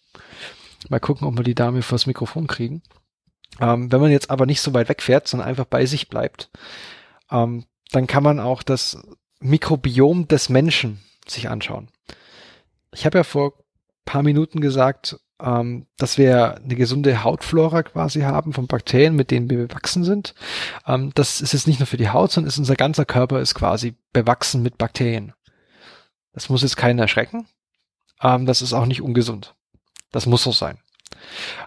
Mal 0.89 0.99
gucken, 0.99 1.29
ob 1.29 1.37
wir 1.37 1.45
die 1.45 1.55
Dame 1.55 1.83
vors 1.83 2.07
Mikrofon 2.07 2.47
kriegen. 2.47 2.83
Ähm, 3.61 3.93
wenn 3.93 4.01
man 4.01 4.11
jetzt 4.11 4.31
aber 4.31 4.47
nicht 4.47 4.63
so 4.63 4.73
weit 4.73 4.89
wegfährt, 4.89 5.29
sondern 5.29 5.49
einfach 5.49 5.67
bei 5.67 5.85
sich 5.85 6.09
bleibt, 6.09 6.51
ähm, 7.31 7.65
dann 7.93 8.07
kann 8.07 8.23
man 8.23 8.41
auch 8.41 8.63
das 8.63 9.03
Mikrobiom 9.41 10.27
des 10.27 10.49
Menschen 10.49 11.01
sich 11.29 11.51
anschauen. 11.51 11.91
Ich 12.93 13.05
habe 13.05 13.19
ja 13.19 13.25
vor 13.25 13.53
paar 14.07 14.23
Minuten 14.23 14.61
gesagt, 14.61 15.21
ähm, 15.43 15.87
dass 15.97 16.19
wir 16.19 16.57
eine 16.57 16.75
gesunde 16.75 17.25
Hautflora 17.25 17.83
quasi 17.83 18.21
haben 18.21 18.53
von 18.53 18.67
Bakterien, 18.67 19.17
mit 19.17 19.31
denen 19.31 19.51
wir 19.51 19.67
bewachsen 19.67 20.05
sind. 20.05 20.35
Ähm, 20.87 21.13
das 21.15 21.41
ist 21.41 21.53
jetzt 21.53 21.67
nicht 21.67 21.81
nur 21.81 21.87
für 21.87 21.97
die 21.97 22.11
Haut, 22.11 22.33
sondern 22.33 22.49
ist 22.49 22.59
unser 22.59 22.77
ganzer 22.77 23.05
Körper 23.05 23.41
ist 23.41 23.55
quasi 23.55 23.97
bewachsen 24.13 24.63
mit 24.63 24.79
Bakterien. 24.79 25.33
Das 26.33 26.49
muss 26.49 26.63
jetzt 26.63 26.77
keinen 26.77 26.99
erschrecken. 26.99 27.47
Ähm, 28.23 28.47
das 28.47 28.63
ist 28.63 28.73
auch 28.73 28.87
nicht 28.87 29.03
ungesund. 29.03 29.55
Das 30.13 30.27
muss 30.27 30.43
so 30.43 30.53
sein. 30.53 30.79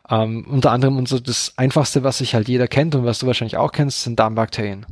Ähm, 0.10 0.46
unter 0.50 0.72
anderem 0.72 0.98
unser, 0.98 1.22
das 1.22 1.54
einfachste, 1.58 2.04
was 2.04 2.18
sich 2.18 2.36
halt 2.36 2.48
jeder 2.48 2.68
kennt 2.68 2.96
und 2.96 3.06
was 3.06 3.20
du 3.20 3.28
wahrscheinlich 3.28 3.58
auch 3.58 3.72
kennst, 3.72 4.04
sind 4.04 4.20
Darmbakterien. 4.20 4.86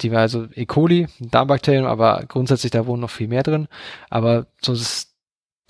die 0.00 0.10
war 0.10 0.20
also 0.20 0.46
E. 0.54 0.66
coli, 0.66 1.08
Darmbakterien, 1.20 1.84
aber 1.86 2.24
grundsätzlich 2.26 2.72
da 2.72 2.86
wohnen 2.86 3.02
noch 3.02 3.10
viel 3.10 3.28
mehr 3.28 3.42
drin. 3.42 3.68
Aber 4.08 4.46
so 4.62 4.72
das 4.72 5.09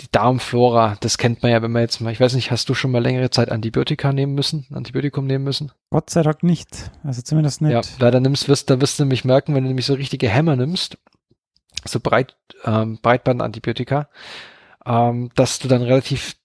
die 0.00 0.10
Darmflora, 0.10 0.96
das 1.00 1.18
kennt 1.18 1.42
man 1.42 1.52
ja, 1.52 1.62
wenn 1.62 1.70
man 1.70 1.82
jetzt 1.82 2.00
mal, 2.00 2.12
ich 2.12 2.20
weiß 2.20 2.34
nicht, 2.34 2.50
hast 2.50 2.68
du 2.68 2.74
schon 2.74 2.90
mal 2.90 3.02
längere 3.02 3.30
Zeit 3.30 3.50
Antibiotika 3.50 4.12
nehmen 4.12 4.34
müssen, 4.34 4.66
Antibiotikum 4.72 5.26
nehmen 5.26 5.44
müssen? 5.44 5.72
Gott 5.90 6.10
sei 6.10 6.22
Dank 6.22 6.42
nicht. 6.42 6.90
Also 7.04 7.22
zumindest 7.22 7.60
nicht. 7.60 7.72
Ja, 7.72 7.82
leider 7.98 8.20
nimmst, 8.20 8.48
wirst, 8.48 8.70
da 8.70 8.80
wirst 8.80 8.98
du 8.98 9.04
nämlich 9.04 9.24
merken, 9.24 9.54
wenn 9.54 9.64
du 9.64 9.68
nämlich 9.68 9.86
so 9.86 9.94
richtige 9.94 10.28
Hämmer 10.28 10.56
nimmst, 10.56 10.98
so 11.84 12.00
breit, 12.00 12.36
ähm, 12.64 12.98
Breitbandantibiotika, 13.02 14.08
ähm, 14.86 15.30
dass 15.34 15.58
du 15.58 15.68
dann 15.68 15.82
relativ 15.82 16.36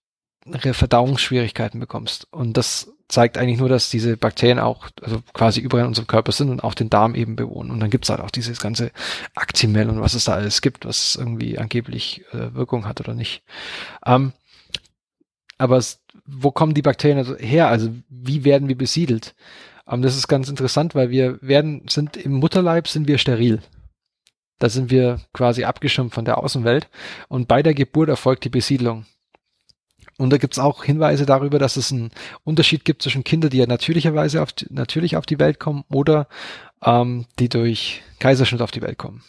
Verdauungsschwierigkeiten 0.46 1.80
bekommst. 1.80 2.28
Und 2.32 2.58
das 2.58 2.92
zeigt 3.08 3.38
eigentlich 3.38 3.60
nur, 3.60 3.70
dass 3.70 3.90
diese 3.90 4.18
Bakterien 4.18 4.60
auch 4.60 4.90
also 5.02 5.22
quasi 5.34 5.60
überall 5.60 5.84
in 5.84 5.90
unserem 5.90 6.08
Körper 6.08 6.32
sind 6.32 6.50
und 6.50 6.64
auch 6.64 6.74
den 6.74 6.90
Darm 6.90 7.16
eben 7.16 7.36
bewohnen. 7.36 7.72
Und 7.72 7.80
dann 7.80 7.90
gibt's 7.90 8.10
halt 8.10 8.20
auch 8.20 8.32
dieses 8.32 8.60
ganze 8.60 8.92
Actimel 9.36 9.90
und 9.90 10.02
was 10.02 10.14
es 10.14 10.26
da 10.26 10.34
alles 10.34 10.62
gibt, 10.62 10.86
was 10.86 11.16
irgendwie 11.16 11.58
angeblich 11.58 12.24
äh, 12.32 12.54
Wirkung 12.54 12.88
hat 12.88 13.00
oder 13.00 13.14
nicht. 13.14 13.44
Ähm, 14.06 14.34
aber 15.58 15.78
es, 15.78 16.04
wo 16.26 16.52
kommen 16.52 16.74
die 16.74 16.82
Bakterien 16.82 17.18
also 17.18 17.36
her? 17.38 17.68
Also 17.68 17.90
wie 18.10 18.44
werden 18.44 18.68
wir 18.68 18.78
besiedelt? 18.78 19.36
Ähm, 19.88 20.02
das 20.02 20.18
ist 20.18 20.28
ganz 20.28 20.50
interessant, 20.50 20.96
weil 20.96 21.10
wir 21.10 21.42
werden, 21.42 21.86
sind 21.88 22.18
im 22.18 22.34
Mutterleib 22.34 22.88
sind 22.88 23.08
wir 23.08 23.18
steril. 23.18 23.62
Da 24.60 24.70
sind 24.70 24.90
wir 24.90 25.20
quasi 25.34 25.64
abgeschirmt 25.64 26.14
von 26.14 26.26
der 26.26 26.38
Außenwelt 26.38 26.90
und 27.28 27.48
bei 27.48 27.62
der 27.62 27.74
Geburt 27.74 28.10
erfolgt 28.10 28.46
die 28.46 28.50
Besiedlung. 28.50 29.06
Und 30.18 30.30
da 30.30 30.38
gibt's 30.38 30.60
auch 30.60 30.84
Hinweise 30.84 31.26
darüber, 31.26 31.60
dass 31.60 31.76
es 31.76 31.92
einen 31.92 32.12
Unterschied 32.44 32.86
gibt 32.86 33.02
zwischen 33.02 33.24
Kindern, 33.24 33.50
die 33.50 33.58
ja 33.58 33.68
natürlicherweise 33.68 34.42
auf 34.42 34.54
die, 34.54 34.68
natürlich 34.70 35.18
auf 35.18 35.26
die 35.26 35.40
Welt 35.40 35.60
kommen 35.60 35.84
oder 35.90 36.28
ähm, 36.84 37.26
die 37.40 37.50
durch 37.50 38.02
Kaiserschnitt 38.20 38.62
auf 38.62 38.72
die 38.72 38.82
Welt 38.82 38.98
kommen. 38.98 39.24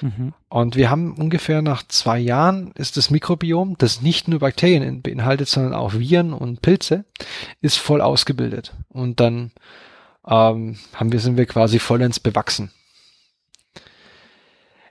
Mhm. 0.00 0.34
Und 0.48 0.76
wir 0.76 0.90
haben 0.90 1.14
ungefähr 1.14 1.62
nach 1.62 1.82
zwei 1.88 2.18
Jahren 2.18 2.72
ist 2.76 2.96
das 2.96 3.10
Mikrobiom, 3.10 3.76
das 3.78 4.02
nicht 4.02 4.28
nur 4.28 4.40
Bakterien 4.40 5.02
beinhaltet, 5.02 5.48
sondern 5.48 5.74
auch 5.74 5.94
Viren 5.94 6.32
und 6.32 6.62
Pilze, 6.62 7.04
ist 7.60 7.78
voll 7.78 8.00
ausgebildet. 8.00 8.74
Und 8.88 9.20
dann 9.20 9.52
ähm, 10.26 10.76
haben 10.94 11.12
wir, 11.12 11.20
sind 11.20 11.36
wir 11.36 11.46
quasi 11.46 11.78
vollends 11.78 12.20
bewachsen. 12.20 12.70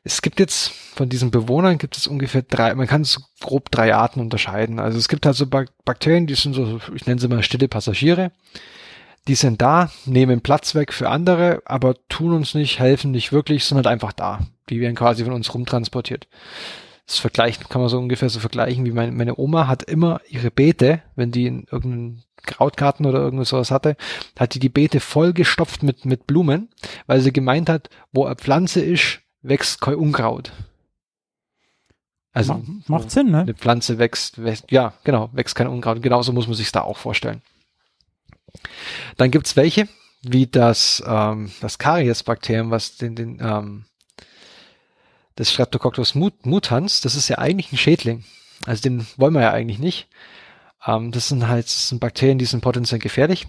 Es 0.07 0.21
gibt 0.21 0.39
jetzt 0.39 0.69
von 0.69 1.09
diesen 1.09 1.31
Bewohnern 1.31 1.77
gibt 1.77 1.97
es 1.97 2.07
ungefähr 2.07 2.41
drei, 2.41 2.73
man 2.75 2.87
kann 2.87 3.01
es 3.01 3.21
grob 3.41 3.69
drei 3.71 3.93
Arten 3.93 4.21
unterscheiden. 4.21 4.79
Also 4.79 4.97
es 4.97 5.09
gibt 5.09 5.25
halt 5.25 5.35
so 5.35 5.45
Bakterien, 5.47 6.27
die 6.27 6.35
sind 6.35 6.53
so, 6.53 6.79
ich 6.95 7.05
nenne 7.05 7.19
sie 7.19 7.27
mal 7.27 7.43
stille 7.43 7.67
Passagiere. 7.67 8.31
Die 9.27 9.35
sind 9.35 9.61
da, 9.61 9.91
nehmen 10.05 10.39
Platz 10.39 10.75
weg 10.75 10.93
für 10.93 11.09
andere, 11.09 11.61
aber 11.65 11.95
tun 12.07 12.31
uns 12.31 12.53
nicht, 12.53 12.79
helfen 12.79 13.11
nicht 13.11 13.33
wirklich, 13.33 13.65
sind 13.65 13.75
halt 13.75 13.87
einfach 13.87 14.13
da. 14.13 14.39
Die 14.69 14.79
werden 14.79 14.95
quasi 14.95 15.25
von 15.25 15.33
uns 15.33 15.53
rumtransportiert. 15.53 16.29
Das 17.05 17.19
vergleichen 17.19 17.65
kann 17.67 17.81
man 17.81 17.89
so 17.89 17.97
ungefähr 17.97 18.29
so 18.29 18.39
vergleichen, 18.39 18.85
wie 18.85 18.91
meine, 18.91 19.11
meine 19.11 19.37
Oma 19.37 19.67
hat 19.67 19.83
immer 19.83 20.21
ihre 20.29 20.51
Beete, 20.51 21.01
wenn 21.17 21.31
die 21.31 21.47
in 21.47 21.67
irgendeinen 21.69 22.23
Krautgarten 22.43 23.05
oder 23.05 23.19
irgendwas 23.19 23.49
sowas 23.49 23.71
hatte, 23.71 23.97
hat 24.39 24.53
die 24.53 24.59
die 24.59 24.69
Beete 24.69 25.01
vollgestopft 25.01 25.83
mit, 25.83 26.05
mit 26.05 26.27
Blumen, 26.27 26.69
weil 27.07 27.19
sie 27.19 27.33
gemeint 27.33 27.67
hat, 27.67 27.89
wo 28.13 28.23
eine 28.23 28.35
Pflanze 28.37 28.79
ist, 28.79 29.19
wächst 29.41 29.81
kein 29.81 29.95
Unkraut. 29.95 30.51
Also 32.33 32.53
Ma 32.53 32.63
macht 32.87 33.11
Sinn, 33.11 33.31
ne? 33.31 33.41
Eine 33.41 33.53
Pflanze 33.55 33.97
wächst, 33.97 34.43
wächst, 34.43 34.71
ja, 34.71 34.93
genau, 35.03 35.29
wächst 35.33 35.55
kein 35.55 35.67
Unkraut. 35.67 36.01
Genauso 36.01 36.33
muss 36.33 36.47
man 36.47 36.55
sich 36.55 36.71
da 36.71 36.81
auch 36.81 36.97
vorstellen. 36.97 37.41
Dann 39.17 39.31
gibt's 39.31 39.55
welche, 39.55 39.87
wie 40.21 40.47
das, 40.47 41.03
ähm, 41.05 41.51
das 41.61 41.79
Karies-Bakterium, 41.79 42.69
was 42.69 42.97
den, 42.97 43.15
den, 43.15 43.39
ähm, 43.41 43.85
das 45.35 45.51
Streptococcus 45.51 46.15
mut 46.15 46.45
mutans, 46.45 47.01
das 47.01 47.15
ist 47.15 47.27
ja 47.27 47.37
eigentlich 47.37 47.71
ein 47.71 47.77
Schädling. 47.77 48.23
Also 48.65 48.81
den 48.81 49.07
wollen 49.17 49.33
wir 49.33 49.41
ja 49.41 49.51
eigentlich 49.51 49.79
nicht. 49.79 50.07
Ähm, 50.85 51.11
das 51.11 51.29
sind 51.29 51.47
halt 51.47 51.65
das 51.65 51.89
sind 51.89 51.99
Bakterien, 51.99 52.39
die 52.39 52.45
sind 52.45 52.61
potenziell 52.61 52.99
gefährlich, 52.99 53.47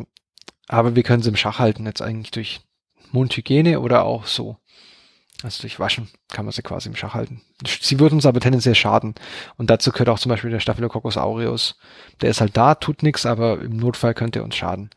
aber 0.66 0.96
wir 0.96 1.02
können 1.02 1.22
sie 1.22 1.30
im 1.30 1.36
Schach 1.36 1.58
halten, 1.58 1.86
jetzt 1.86 2.02
eigentlich 2.02 2.30
durch 2.30 2.60
Mundhygiene 3.12 3.80
oder 3.80 4.04
auch 4.04 4.26
so. 4.26 4.56
Also 5.42 5.60
durch 5.60 5.78
Waschen 5.78 6.08
kann 6.28 6.44
man 6.44 6.52
sie 6.52 6.62
quasi 6.62 6.88
im 6.88 6.96
Schach 6.96 7.14
halten. 7.14 7.42
Sie 7.64 8.00
würden 8.00 8.16
uns 8.16 8.26
aber 8.26 8.40
tendenziell 8.40 8.74
schaden. 8.74 9.14
Und 9.56 9.70
dazu 9.70 9.92
gehört 9.92 10.08
auch 10.08 10.18
zum 10.18 10.30
Beispiel 10.30 10.50
der 10.50 10.58
Staphylococcus 10.58 11.16
aureus. 11.16 11.76
Der 12.20 12.30
ist 12.30 12.40
halt 12.40 12.56
da, 12.56 12.74
tut 12.74 13.04
nichts, 13.04 13.24
aber 13.24 13.60
im 13.60 13.76
Notfall 13.76 14.14
könnte 14.14 14.40
er 14.40 14.44
uns 14.44 14.56
schaden. 14.56 14.90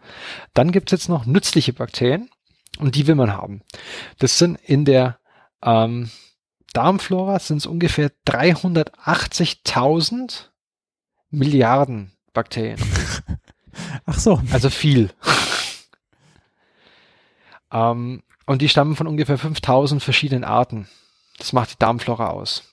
Dann 0.55 0.71
gibt's 0.71 0.91
jetzt 0.91 1.09
noch 1.09 1.27
nützliche 1.27 1.73
Bakterien 1.73 2.31
und 2.79 2.95
die 2.95 3.05
will 3.05 3.13
man 3.13 3.33
haben. 3.33 3.61
Das 4.17 4.39
sind 4.39 4.57
in 4.63 4.83
der 4.83 5.19
ähm, 5.61 6.09
Darmflora 6.73 7.37
sind 7.39 7.57
es 7.57 7.67
ungefähr 7.67 8.11
380.000 8.27 10.45
Milliarden 11.29 12.13
Bakterien. 12.33 12.79
Ach 14.05 14.17
so. 14.17 14.41
Also 14.51 14.69
viel. 14.69 15.11
ähm, 17.71 18.23
und 18.45 18.61
die 18.61 18.69
stammen 18.69 18.95
von 18.95 19.07
ungefähr 19.07 19.37
5000 19.37 20.01
verschiedenen 20.01 20.43
Arten. 20.43 20.87
Das 21.37 21.53
macht 21.53 21.71
die 21.71 21.79
Darmflora 21.79 22.29
aus. 22.29 22.63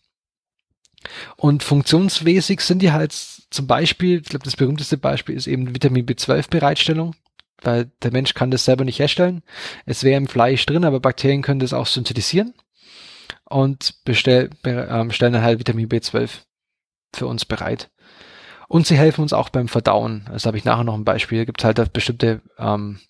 Und 1.37 1.63
funktionsmäßig 1.63 2.61
sind 2.61 2.81
die 2.81 2.93
halt 2.93 3.13
zum 3.13 3.67
Beispiel, 3.67 4.21
ich 4.21 4.29
glaube, 4.29 4.45
das 4.45 4.57
berühmteste 4.57 4.99
Beispiel 4.99 5.37
ist 5.37 5.47
eben 5.47 5.75
Vitamin 5.75 6.07
B12-Bereitstellung, 6.07 7.15
weil 7.63 7.91
der 8.03 8.13
Mensch 8.13 8.35
kann 8.35 8.51
das 8.51 8.65
selber 8.65 8.85
nicht 8.85 8.99
herstellen. 8.99 9.43
Es 9.87 10.05
wäre 10.05 10.19
im 10.19 10.29
Fleisch 10.29 10.67
drin, 10.67 10.85
aber 10.85 11.01
Bakterien 11.01 11.43
können 11.43 11.61
das 11.61 11.73
auch 11.73 11.87
synthetisieren 11.87 12.55
und 13.45 14.05
bestell, 14.05 14.51
äh, 14.65 15.11
stellen 15.11 15.33
dann 15.33 15.43
halt 15.43 15.59
Vitamin 15.59 15.89
B12 15.89 16.31
für 17.15 17.27
uns 17.27 17.45
bereit. 17.45 17.91
Und 18.69 18.87
sie 18.87 18.99
helfen 18.99 19.23
uns 19.23 19.33
auch 19.33 19.49
beim 19.49 19.69
Verdauen. 19.69 20.29
Das 20.31 20.45
habe 20.45 20.59
ich 20.59 20.65
nachher 20.65 20.85
noch 20.85 20.95
ein 20.95 21.05
Beispiel. 21.05 21.47
Gibt 21.47 21.65
halt 21.65 21.93
bestimmte 21.95 22.43
ähm, 22.59 23.01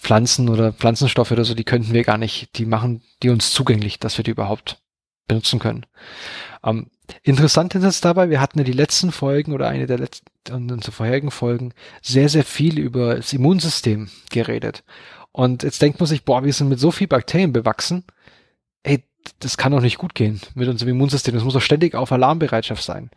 Pflanzen 0.00 0.48
oder 0.48 0.72
Pflanzenstoffe 0.72 1.30
oder 1.30 1.44
so, 1.44 1.54
die 1.54 1.64
könnten 1.64 1.92
wir 1.92 2.04
gar 2.04 2.18
nicht, 2.18 2.56
die 2.58 2.66
machen 2.66 3.02
die 3.22 3.28
uns 3.28 3.52
zugänglich, 3.52 3.98
dass 3.98 4.16
wir 4.16 4.24
die 4.24 4.30
überhaupt 4.30 4.82
benutzen 5.28 5.58
können. 5.58 5.86
Ähm, 6.64 6.90
interessant 7.22 7.74
ist 7.74 7.84
es 7.84 8.00
dabei, 8.00 8.30
wir 8.30 8.40
hatten 8.40 8.58
ja 8.58 8.64
die 8.64 8.72
letzten 8.72 9.12
Folgen 9.12 9.52
oder 9.52 9.68
eine 9.68 9.86
der 9.86 9.98
letzten, 9.98 10.70
unsere 10.70 10.92
vorherigen 10.92 11.30
Folgen 11.30 11.72
sehr, 12.02 12.28
sehr 12.28 12.44
viel 12.44 12.78
über 12.78 13.16
das 13.16 13.32
Immunsystem 13.32 14.08
geredet. 14.30 14.84
Und 15.32 15.62
jetzt 15.62 15.82
denkt 15.82 16.00
man 16.00 16.06
sich, 16.06 16.24
boah, 16.24 16.44
wir 16.44 16.52
sind 16.52 16.68
mit 16.68 16.80
so 16.80 16.90
viel 16.90 17.06
Bakterien 17.06 17.52
bewachsen. 17.52 18.04
Ey, 18.82 19.04
das 19.38 19.56
kann 19.56 19.72
doch 19.72 19.82
nicht 19.82 19.98
gut 19.98 20.14
gehen 20.14 20.40
mit 20.54 20.68
unserem 20.68 20.90
Immunsystem. 20.92 21.34
Das 21.34 21.44
muss 21.44 21.54
doch 21.54 21.60
ständig 21.60 21.94
auf 21.94 22.10
Alarmbereitschaft 22.10 22.82
sein 22.82 23.10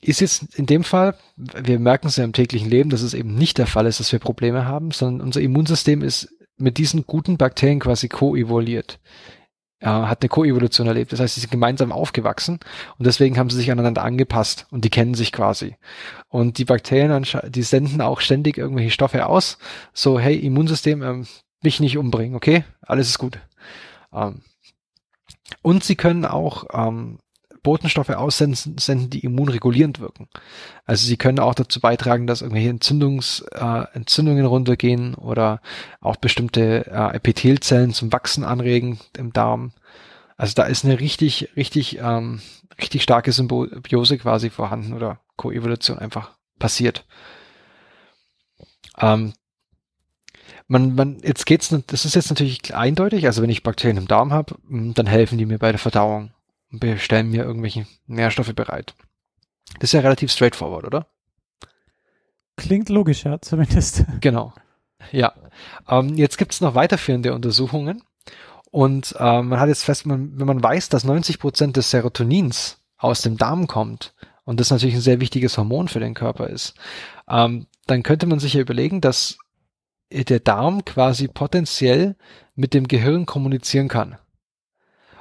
ist 0.00 0.20
jetzt 0.20 0.54
in 0.54 0.66
dem 0.66 0.84
Fall, 0.84 1.14
wir 1.36 1.78
merken 1.78 2.06
es 2.06 2.16
ja 2.16 2.24
im 2.24 2.32
täglichen 2.32 2.70
Leben, 2.70 2.90
dass 2.90 3.02
es 3.02 3.14
eben 3.14 3.34
nicht 3.34 3.58
der 3.58 3.66
Fall 3.66 3.86
ist, 3.86 4.00
dass 4.00 4.12
wir 4.12 4.18
Probleme 4.18 4.64
haben, 4.64 4.90
sondern 4.90 5.26
unser 5.26 5.40
Immunsystem 5.40 6.02
ist 6.02 6.34
mit 6.56 6.78
diesen 6.78 7.06
guten 7.06 7.36
Bakterien 7.36 7.80
quasi 7.80 8.08
co-evoluiert. 8.08 8.98
Ja, 9.82 10.08
hat 10.08 10.20
eine 10.20 10.28
Koevolution 10.28 10.86
erlebt. 10.86 11.12
Das 11.12 11.20
heißt, 11.20 11.34
sie 11.34 11.40
sind 11.40 11.50
gemeinsam 11.50 11.90
aufgewachsen 11.90 12.60
und 12.98 13.06
deswegen 13.06 13.38
haben 13.38 13.48
sie 13.48 13.56
sich 13.56 13.70
aneinander 13.70 14.02
angepasst 14.02 14.66
und 14.70 14.84
die 14.84 14.90
kennen 14.90 15.14
sich 15.14 15.32
quasi. 15.32 15.76
Und 16.28 16.58
die 16.58 16.66
Bakterien, 16.66 17.26
die 17.48 17.62
senden 17.62 18.02
auch 18.02 18.20
ständig 18.20 18.58
irgendwelche 18.58 18.90
Stoffe 18.90 19.24
aus. 19.24 19.56
So, 19.94 20.18
hey, 20.18 20.36
Immunsystem, 20.36 21.02
ähm, 21.02 21.26
mich 21.62 21.80
nicht 21.80 21.96
umbringen, 21.96 22.36
okay? 22.36 22.64
Alles 22.82 23.08
ist 23.08 23.18
gut. 23.18 23.38
Ähm, 24.12 24.42
und 25.62 25.82
sie 25.82 25.96
können 25.96 26.26
auch 26.26 26.66
ähm, 26.72 27.18
Botenstoffe 27.62 28.10
aussenden, 28.10 29.10
die 29.10 29.20
immunregulierend 29.20 30.00
wirken. 30.00 30.28
Also 30.86 31.06
sie 31.06 31.16
können 31.16 31.38
auch 31.38 31.54
dazu 31.54 31.80
beitragen, 31.80 32.26
dass 32.26 32.42
irgendwelche 32.42 32.70
Entzündungs, 32.70 33.44
äh, 33.52 33.84
Entzündungen 33.92 34.46
runtergehen 34.46 35.14
oder 35.14 35.60
auch 36.00 36.16
bestimmte 36.16 36.86
äh, 36.86 37.16
Epithelzellen 37.16 37.92
zum 37.92 38.12
Wachsen 38.12 38.44
anregen 38.44 38.98
im 39.16 39.32
Darm. 39.32 39.72
Also 40.36 40.54
da 40.54 40.64
ist 40.64 40.84
eine 40.84 41.00
richtig, 41.00 41.50
richtig, 41.56 41.98
ähm, 41.98 42.40
richtig 42.80 43.02
starke 43.02 43.32
Symbiose 43.32 44.18
quasi 44.18 44.50
vorhanden 44.50 44.94
oder 44.94 45.20
Koevolution 45.36 45.98
einfach 45.98 46.32
passiert. 46.58 47.04
Ähm, 48.98 49.34
man, 50.66 50.94
man, 50.94 51.18
jetzt 51.22 51.46
geht's, 51.46 51.74
das 51.86 52.04
ist 52.04 52.14
jetzt 52.14 52.30
natürlich 52.30 52.74
eindeutig, 52.74 53.26
also 53.26 53.42
wenn 53.42 53.50
ich 53.50 53.62
Bakterien 53.62 53.96
im 53.96 54.06
Darm 54.06 54.32
habe, 54.32 54.54
dann 54.68 55.06
helfen 55.06 55.36
die 55.36 55.46
mir 55.46 55.58
bei 55.58 55.72
der 55.72 55.78
Verdauung 55.78 56.30
und 56.72 57.00
stellen 57.00 57.30
mir 57.30 57.44
irgendwelche 57.44 57.86
Nährstoffe 58.06 58.54
bereit. 58.54 58.94
Das 59.74 59.90
ist 59.90 59.92
ja 59.92 60.00
relativ 60.00 60.32
straightforward, 60.32 60.84
oder? 60.84 61.06
Klingt 62.56 62.88
logisch, 62.88 63.24
ja, 63.24 63.40
zumindest. 63.40 64.04
Genau. 64.20 64.52
Ja. 65.12 65.32
Ähm, 65.88 66.14
jetzt 66.16 66.36
gibt 66.36 66.52
es 66.52 66.60
noch 66.60 66.74
weiterführende 66.74 67.34
Untersuchungen. 67.34 68.02
Und 68.70 69.14
ähm, 69.18 69.48
man 69.48 69.58
hat 69.58 69.68
jetzt 69.68 69.84
fest, 69.84 70.06
man, 70.06 70.38
wenn 70.38 70.46
man 70.46 70.62
weiß, 70.62 70.90
dass 70.90 71.04
90 71.04 71.38
Prozent 71.38 71.76
des 71.76 71.90
Serotonins 71.90 72.78
aus 72.98 73.22
dem 73.22 73.36
Darm 73.36 73.66
kommt 73.66 74.14
und 74.44 74.60
das 74.60 74.70
natürlich 74.70 74.94
ein 74.94 75.00
sehr 75.00 75.20
wichtiges 75.20 75.58
Hormon 75.58 75.88
für 75.88 76.00
den 76.00 76.14
Körper 76.14 76.48
ist, 76.48 76.74
ähm, 77.28 77.66
dann 77.86 78.02
könnte 78.02 78.26
man 78.26 78.38
sich 78.38 78.54
ja 78.54 78.60
überlegen, 78.60 79.00
dass 79.00 79.38
der 80.12 80.40
Darm 80.40 80.84
quasi 80.84 81.28
potenziell 81.28 82.16
mit 82.54 82.74
dem 82.74 82.86
Gehirn 82.88 83.26
kommunizieren 83.26 83.88
kann. 83.88 84.18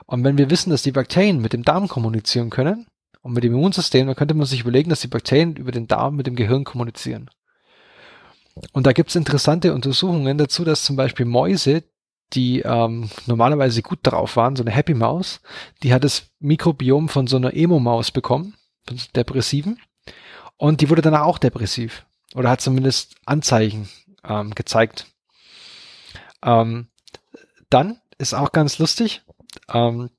Und 0.09 0.23
wenn 0.23 0.39
wir 0.39 0.49
wissen, 0.49 0.71
dass 0.71 0.81
die 0.81 0.91
Bakterien 0.91 1.39
mit 1.39 1.53
dem 1.53 1.63
Darm 1.63 1.87
kommunizieren 1.87 2.49
können 2.49 2.87
und 3.21 3.33
mit 3.33 3.43
dem 3.43 3.53
Immunsystem, 3.53 4.07
dann 4.07 4.15
könnte 4.15 4.33
man 4.33 4.47
sich 4.47 4.61
überlegen, 4.61 4.89
dass 4.89 5.01
die 5.01 5.07
Bakterien 5.07 5.55
über 5.55 5.71
den 5.71 5.87
Darm 5.87 6.15
mit 6.15 6.25
dem 6.25 6.35
Gehirn 6.35 6.63
kommunizieren. 6.63 7.29
Und 8.71 8.87
da 8.87 8.91
gibt 8.91 9.09
es 9.09 9.15
interessante 9.15 9.71
Untersuchungen 9.71 10.39
dazu, 10.39 10.65
dass 10.65 10.83
zum 10.83 10.95
Beispiel 10.95 11.27
Mäuse, 11.27 11.83
die 12.33 12.61
ähm, 12.61 13.11
normalerweise 13.27 13.83
gut 13.83 13.99
drauf 14.01 14.35
waren, 14.35 14.55
so 14.55 14.63
eine 14.63 14.71
Happy 14.71 14.95
Maus, 14.95 15.41
die 15.83 15.93
hat 15.93 16.03
das 16.03 16.23
Mikrobiom 16.39 17.07
von 17.07 17.27
so 17.27 17.37
einer 17.37 17.53
Emo-Maus 17.53 18.09
bekommen, 18.09 18.55
von 18.87 18.97
so 18.97 19.05
Depressiven, 19.15 19.79
und 20.57 20.81
die 20.81 20.89
wurde 20.89 21.03
danach 21.03 21.21
auch 21.21 21.37
depressiv. 21.37 22.07
Oder 22.33 22.49
hat 22.49 22.61
zumindest 22.61 23.13
Anzeichen 23.27 23.87
ähm, 24.23 24.55
gezeigt. 24.55 25.05
Ähm, 26.43 26.87
dann 27.69 28.01
ist 28.17 28.33
auch 28.33 28.51
ganz 28.51 28.79
lustig, 28.79 29.21
ähm, 29.71 30.09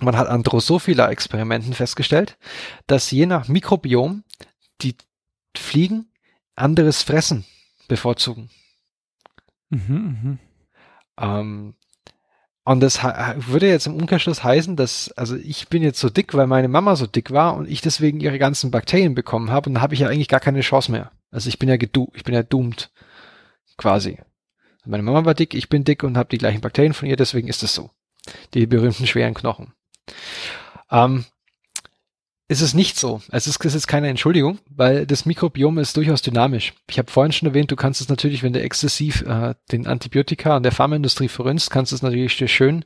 man 0.00 0.16
hat 0.16 0.28
an 0.28 0.42
Drosophila-Experimenten 0.42 1.72
festgestellt, 1.72 2.36
dass 2.86 3.10
je 3.10 3.26
nach 3.26 3.48
Mikrobiom 3.48 4.24
die 4.82 4.96
Fliegen 5.56 6.10
anderes 6.54 7.02
Fressen 7.02 7.44
bevorzugen. 7.88 8.50
Mhm, 9.70 10.18
mhm. 10.22 10.38
Ähm, 11.18 11.74
und 12.64 12.80
das 12.80 13.02
würde 13.04 13.68
jetzt 13.68 13.86
im 13.86 13.94
Umkehrschluss 13.94 14.42
heißen, 14.42 14.74
dass, 14.74 15.12
also 15.12 15.36
ich 15.36 15.68
bin 15.68 15.82
jetzt 15.82 16.00
so 16.00 16.10
dick, 16.10 16.34
weil 16.34 16.48
meine 16.48 16.68
Mama 16.68 16.96
so 16.96 17.06
dick 17.06 17.30
war 17.30 17.54
und 17.54 17.70
ich 17.70 17.80
deswegen 17.80 18.20
ihre 18.20 18.38
ganzen 18.38 18.72
Bakterien 18.72 19.14
bekommen 19.14 19.50
habe 19.50 19.70
und 19.70 19.74
dann 19.74 19.82
habe 19.82 19.94
ich 19.94 20.00
ja 20.00 20.08
eigentlich 20.08 20.28
gar 20.28 20.40
keine 20.40 20.62
Chance 20.62 20.90
mehr. 20.90 21.12
Also 21.30 21.48
ich 21.48 21.58
bin 21.58 21.68
ja 21.68 21.76
gedu 21.76 22.10
ich 22.14 22.24
bin 22.24 22.34
ja 22.34 22.42
doomed. 22.42 22.90
Quasi. 23.76 24.18
Meine 24.84 25.02
Mama 25.02 25.24
war 25.24 25.34
dick, 25.34 25.54
ich 25.54 25.68
bin 25.68 25.84
dick 25.84 26.02
und 26.02 26.16
habe 26.16 26.28
die 26.30 26.38
gleichen 26.38 26.60
Bakterien 26.60 26.94
von 26.94 27.08
ihr, 27.08 27.16
deswegen 27.16 27.48
ist 27.48 27.62
es 27.62 27.74
so. 27.74 27.90
Die 28.54 28.66
berühmten 28.66 29.06
schweren 29.06 29.34
Knochen. 29.34 29.72
Ähm, 30.90 31.24
ist 32.48 32.60
es 32.60 32.74
nicht 32.74 32.96
so. 32.96 33.20
Es 33.30 33.48
ist, 33.48 33.64
es 33.64 33.74
ist 33.74 33.88
keine 33.88 34.08
Entschuldigung, 34.08 34.58
weil 34.70 35.04
das 35.04 35.26
Mikrobiom 35.26 35.78
ist 35.78 35.96
durchaus 35.96 36.22
dynamisch. 36.22 36.74
Ich 36.88 36.98
habe 36.98 37.10
vorhin 37.10 37.32
schon 37.32 37.48
erwähnt, 37.48 37.72
du 37.72 37.76
kannst 37.76 38.00
es 38.00 38.08
natürlich, 38.08 38.44
wenn 38.44 38.52
du 38.52 38.62
exzessiv 38.62 39.22
äh, 39.22 39.54
den 39.72 39.88
Antibiotika 39.88 40.56
und 40.56 40.62
der 40.62 40.70
Pharmaindustrie 40.70 41.28
verrünnst, 41.28 41.70
kannst 41.70 41.90
du 41.90 41.96
es 41.96 42.02
natürlich 42.02 42.36
schön 42.52 42.84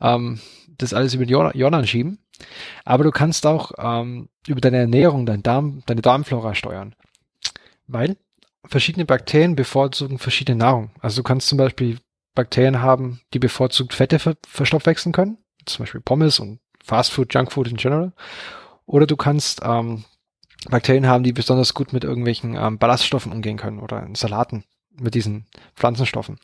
ähm, 0.00 0.40
das 0.78 0.94
alles 0.94 1.14
über 1.14 1.26
den 1.26 1.52
Jordan 1.54 1.86
schieben. 1.86 2.18
Aber 2.84 3.02
du 3.04 3.10
kannst 3.10 3.46
auch 3.46 3.72
ähm, 3.78 4.28
über 4.46 4.60
deine 4.60 4.78
Ernährung, 4.78 5.26
dein 5.26 5.42
Darm, 5.42 5.82
deine 5.86 6.02
Darmflora 6.02 6.54
steuern. 6.54 6.94
Weil 7.86 8.16
verschiedene 8.64 9.04
Bakterien 9.04 9.56
bevorzugen 9.56 10.18
verschiedene 10.18 10.58
Nahrung. 10.58 10.90
Also 11.00 11.16
du 11.16 11.22
kannst 11.24 11.48
zum 11.48 11.58
Beispiel 11.58 11.98
Bakterien 12.38 12.80
haben, 12.80 13.20
die 13.34 13.40
bevorzugt 13.40 13.94
Fette 13.94 14.20
ver 14.20 14.36
verstoffwechseln 14.46 15.12
können, 15.12 15.38
zum 15.66 15.82
Beispiel 15.82 16.00
Pommes 16.00 16.38
und 16.38 16.60
Fastfood, 16.84 17.34
Junkfood 17.34 17.66
in 17.66 17.76
general. 17.76 18.12
Oder 18.86 19.08
du 19.08 19.16
kannst 19.16 19.60
ähm, 19.64 20.04
Bakterien 20.70 21.08
haben, 21.08 21.24
die 21.24 21.32
besonders 21.32 21.74
gut 21.74 21.92
mit 21.92 22.04
irgendwelchen 22.04 22.54
ähm, 22.54 22.78
Ballaststoffen 22.78 23.32
umgehen 23.32 23.56
können 23.56 23.80
oder 23.80 24.04
in 24.04 24.14
Salaten 24.14 24.62
mit 25.00 25.16
diesen 25.16 25.46
Pflanzenstoffen. 25.74 26.38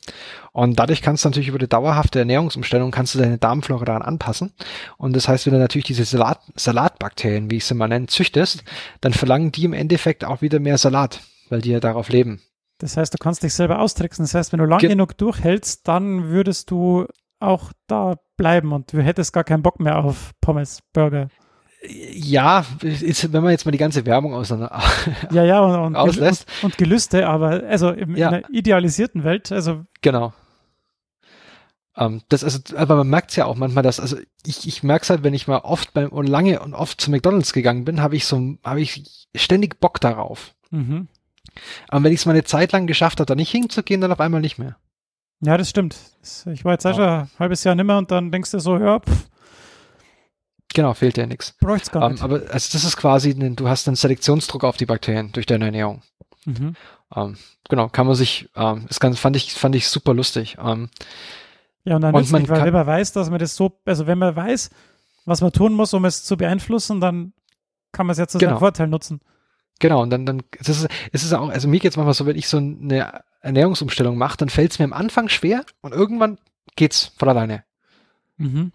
Und 0.51 0.79
dadurch 0.79 1.01
kannst 1.01 1.23
du 1.23 1.29
natürlich 1.29 1.47
über 1.47 1.59
die 1.59 1.69
dauerhafte 1.69 2.19
Ernährungsumstellung 2.19 2.91
kannst 2.91 3.15
du 3.15 3.19
deine 3.19 3.37
Darmflora 3.37 3.85
daran 3.85 4.01
anpassen. 4.01 4.51
Und 4.97 5.15
das 5.15 5.29
heißt, 5.29 5.45
wenn 5.45 5.53
du 5.53 5.59
natürlich 5.59 5.87
diese 5.87 6.03
Salat, 6.03 6.41
Salatbakterien, 6.55 7.49
wie 7.49 7.55
ich 7.55 7.65
sie 7.65 7.73
mal 7.73 7.87
nenne, 7.87 8.07
züchtest, 8.07 8.65
dann 8.99 9.13
verlangen 9.13 9.53
die 9.53 9.63
im 9.63 9.73
Endeffekt 9.73 10.25
auch 10.25 10.41
wieder 10.41 10.59
mehr 10.59 10.77
Salat, 10.77 11.21
weil 11.47 11.61
die 11.61 11.71
ja 11.71 11.79
darauf 11.79 12.09
leben. 12.09 12.41
Das 12.77 12.97
heißt, 12.97 13.13
du 13.13 13.17
kannst 13.17 13.43
dich 13.43 13.53
selber 13.53 13.79
austricksen. 13.79 14.25
Das 14.25 14.33
heißt, 14.33 14.51
wenn 14.51 14.59
du 14.59 14.65
lang 14.65 14.79
Ge 14.79 14.89
genug 14.89 15.17
durchhältst, 15.17 15.87
dann 15.87 16.29
würdest 16.29 16.71
du 16.71 17.07
auch 17.39 17.71
da 17.87 18.15
bleiben 18.37 18.73
und 18.73 18.91
du 18.91 19.01
hättest 19.01 19.33
gar 19.33 19.43
keinen 19.43 19.63
Bock 19.63 19.79
mehr 19.79 20.03
auf 20.03 20.31
Pommes, 20.41 20.79
Burger 20.93 21.29
ja, 21.87 22.65
ist, 22.81 23.31
wenn 23.31 23.43
man 23.43 23.51
jetzt 23.51 23.65
mal 23.65 23.71
die 23.71 23.77
ganze 23.77 24.05
Werbung 24.05 24.33
auseinander 24.33 24.81
ja, 25.31 25.43
ja, 25.43 25.59
und, 25.61 25.75
und, 25.75 25.95
auslässt. 25.95 26.47
Und, 26.61 26.65
und, 26.65 26.77
Gelüste, 26.77 27.27
aber 27.27 27.63
also 27.67 27.91
im, 27.91 28.15
ja. 28.15 28.29
in 28.29 28.33
einer 28.35 28.49
idealisierten 28.49 29.23
Welt, 29.23 29.51
also. 29.51 29.85
Genau. 30.01 30.33
Um, 31.97 32.05
ähm, 32.05 32.21
das, 32.27 32.43
also, 32.43 32.59
aber 32.75 32.97
man 32.97 33.07
merkt 33.07 33.29
es 33.29 33.37
ja 33.37 33.45
auch 33.45 33.55
manchmal, 33.55 33.83
dass, 33.83 34.01
also 34.01 34.17
ich, 34.45 34.67
ich 34.67 34.83
merke 34.83 35.03
es 35.03 35.09
halt, 35.09 35.23
wenn 35.23 35.33
ich 35.33 35.47
mal 35.47 35.59
oft 35.59 35.93
beim 35.93 36.09
und 36.09 36.27
lange 36.27 36.59
und 36.59 36.73
oft 36.73 36.99
zu 36.99 37.09
McDonalds 37.09 37.53
gegangen 37.53 37.85
bin, 37.85 38.01
habe 38.01 38.17
ich 38.17 38.25
so, 38.25 38.57
habe 38.63 38.81
ich 38.81 39.27
ständig 39.33 39.79
Bock 39.79 40.01
darauf. 40.01 40.55
Mhm. 40.71 41.07
Aber 41.87 42.03
wenn 42.03 42.13
ich 42.13 42.19
es 42.19 42.25
mal 42.25 42.33
eine 42.33 42.43
Zeit 42.43 42.71
lang 42.71 42.87
geschafft 42.87 43.19
habe, 43.19 43.27
da 43.27 43.35
nicht 43.35 43.51
hinzugehen, 43.51 44.01
dann 44.01 44.11
auf 44.11 44.19
einmal 44.19 44.41
nicht 44.41 44.57
mehr. 44.57 44.77
Ja, 45.41 45.57
das 45.57 45.69
stimmt. 45.69 45.97
Ich 46.51 46.63
war 46.63 46.73
jetzt 46.73 46.83
schon 46.83 46.99
ein 46.99 47.29
halbes 47.39 47.63
Jahr 47.63 47.75
nimmer 47.75 47.97
und 47.97 48.11
dann 48.11 48.31
denkst 48.31 48.51
du 48.51 48.59
so, 48.59 48.77
ja, 48.77 48.99
pff, 48.99 49.27
Genau, 50.75 50.93
fehlt 50.93 51.15
dir 51.15 51.25
nichts. 51.25 51.53
Bräucht's 51.61 51.89
gar 51.89 52.09
nicht. 52.09 52.21
Um, 52.21 52.25
aber 52.25 52.51
also 52.51 52.69
das 52.73 52.83
ist 52.83 52.97
quasi, 52.97 53.33
du 53.33 53.69
hast 53.69 53.87
einen 53.87 53.95
Selektionsdruck 53.95 54.65
auf 54.65 54.75
die 54.75 54.85
Bakterien 54.85 55.31
durch 55.31 55.45
deine 55.45 55.65
Ernährung. 55.65 56.01
Mhm. 56.43 56.75
Um, 57.09 57.37
genau, 57.69 57.87
kann 57.87 58.05
man 58.05 58.15
sich, 58.15 58.49
um, 58.55 58.85
das 58.85 58.99
ganz, 58.99 59.17
fand 59.17 59.37
ich, 59.37 59.53
fand 59.53 59.73
ich 59.75 59.87
super 59.87 60.13
lustig. 60.13 60.57
ja, 60.57 60.63
und 60.73 60.89
dann 61.85 62.13
und 62.13 62.29
man 62.29 62.41
nicht, 62.41 62.51
weil 62.51 62.65
wenn 62.65 62.73
man 62.73 62.85
weiß, 62.85 63.13
dass 63.13 63.29
man 63.29 63.39
das 63.39 63.55
so, 63.55 63.79
also 63.85 64.05
wenn 64.05 64.17
man 64.17 64.35
weiß, 64.35 64.69
was 65.23 65.39
man 65.39 65.53
tun 65.53 65.73
muss, 65.73 65.93
um 65.93 66.03
es 66.03 66.25
zu 66.25 66.35
beeinflussen, 66.35 66.99
dann 66.99 67.31
kann 67.93 68.05
man 68.05 68.11
es 68.11 68.17
ja 68.17 68.27
zu 68.27 68.37
genau. 68.37 68.51
seinem 68.51 68.59
Vorteil 68.59 68.87
nutzen. 68.87 69.21
Genau, 69.79 70.01
und 70.01 70.09
dann, 70.09 70.25
dann, 70.25 70.43
das 70.57 70.69
ist, 70.69 70.87
es 71.11 71.23
ist 71.23 71.33
auch, 71.33 71.49
also 71.49 71.67
mir 71.67 71.79
geht's 71.79 71.97
manchmal 71.97 72.13
so, 72.13 72.25
wenn 72.25 72.37
ich 72.37 72.47
so 72.47 72.57
eine 72.57 73.21
Ernährungsumstellung 73.41 74.17
mache, 74.17 74.37
dann 74.37 74.49
fällt 74.49 74.71
es 74.71 74.79
mir 74.79 74.85
am 74.85 74.93
Anfang 74.93 75.29
schwer 75.29 75.65
und 75.81 75.93
irgendwann 75.93 76.37
geht's 76.75 77.11
von 77.17 77.29
alleine. 77.29 77.63
Mhm. 78.37 78.71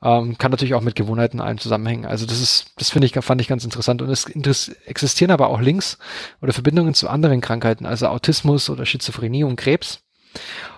Ähm, 0.00 0.38
kann 0.38 0.52
natürlich 0.52 0.74
auch 0.74 0.82
mit 0.82 0.94
Gewohnheiten 0.94 1.40
allen 1.40 1.58
zusammenhängen. 1.58 2.06
Also 2.06 2.24
das 2.24 2.40
ist, 2.40 2.72
das 2.76 2.90
finde 2.90 3.06
ich, 3.06 3.14
fand 3.14 3.40
ich 3.40 3.48
ganz 3.48 3.64
interessant. 3.64 4.00
Und 4.00 4.10
es 4.10 4.68
existieren 4.86 5.32
aber 5.32 5.48
auch 5.48 5.60
Links 5.60 5.98
oder 6.40 6.52
Verbindungen 6.52 6.94
zu 6.94 7.08
anderen 7.08 7.40
Krankheiten, 7.40 7.84
also 7.84 8.06
Autismus 8.06 8.70
oder 8.70 8.86
Schizophrenie 8.86 9.42
und 9.42 9.56
Krebs. 9.56 10.04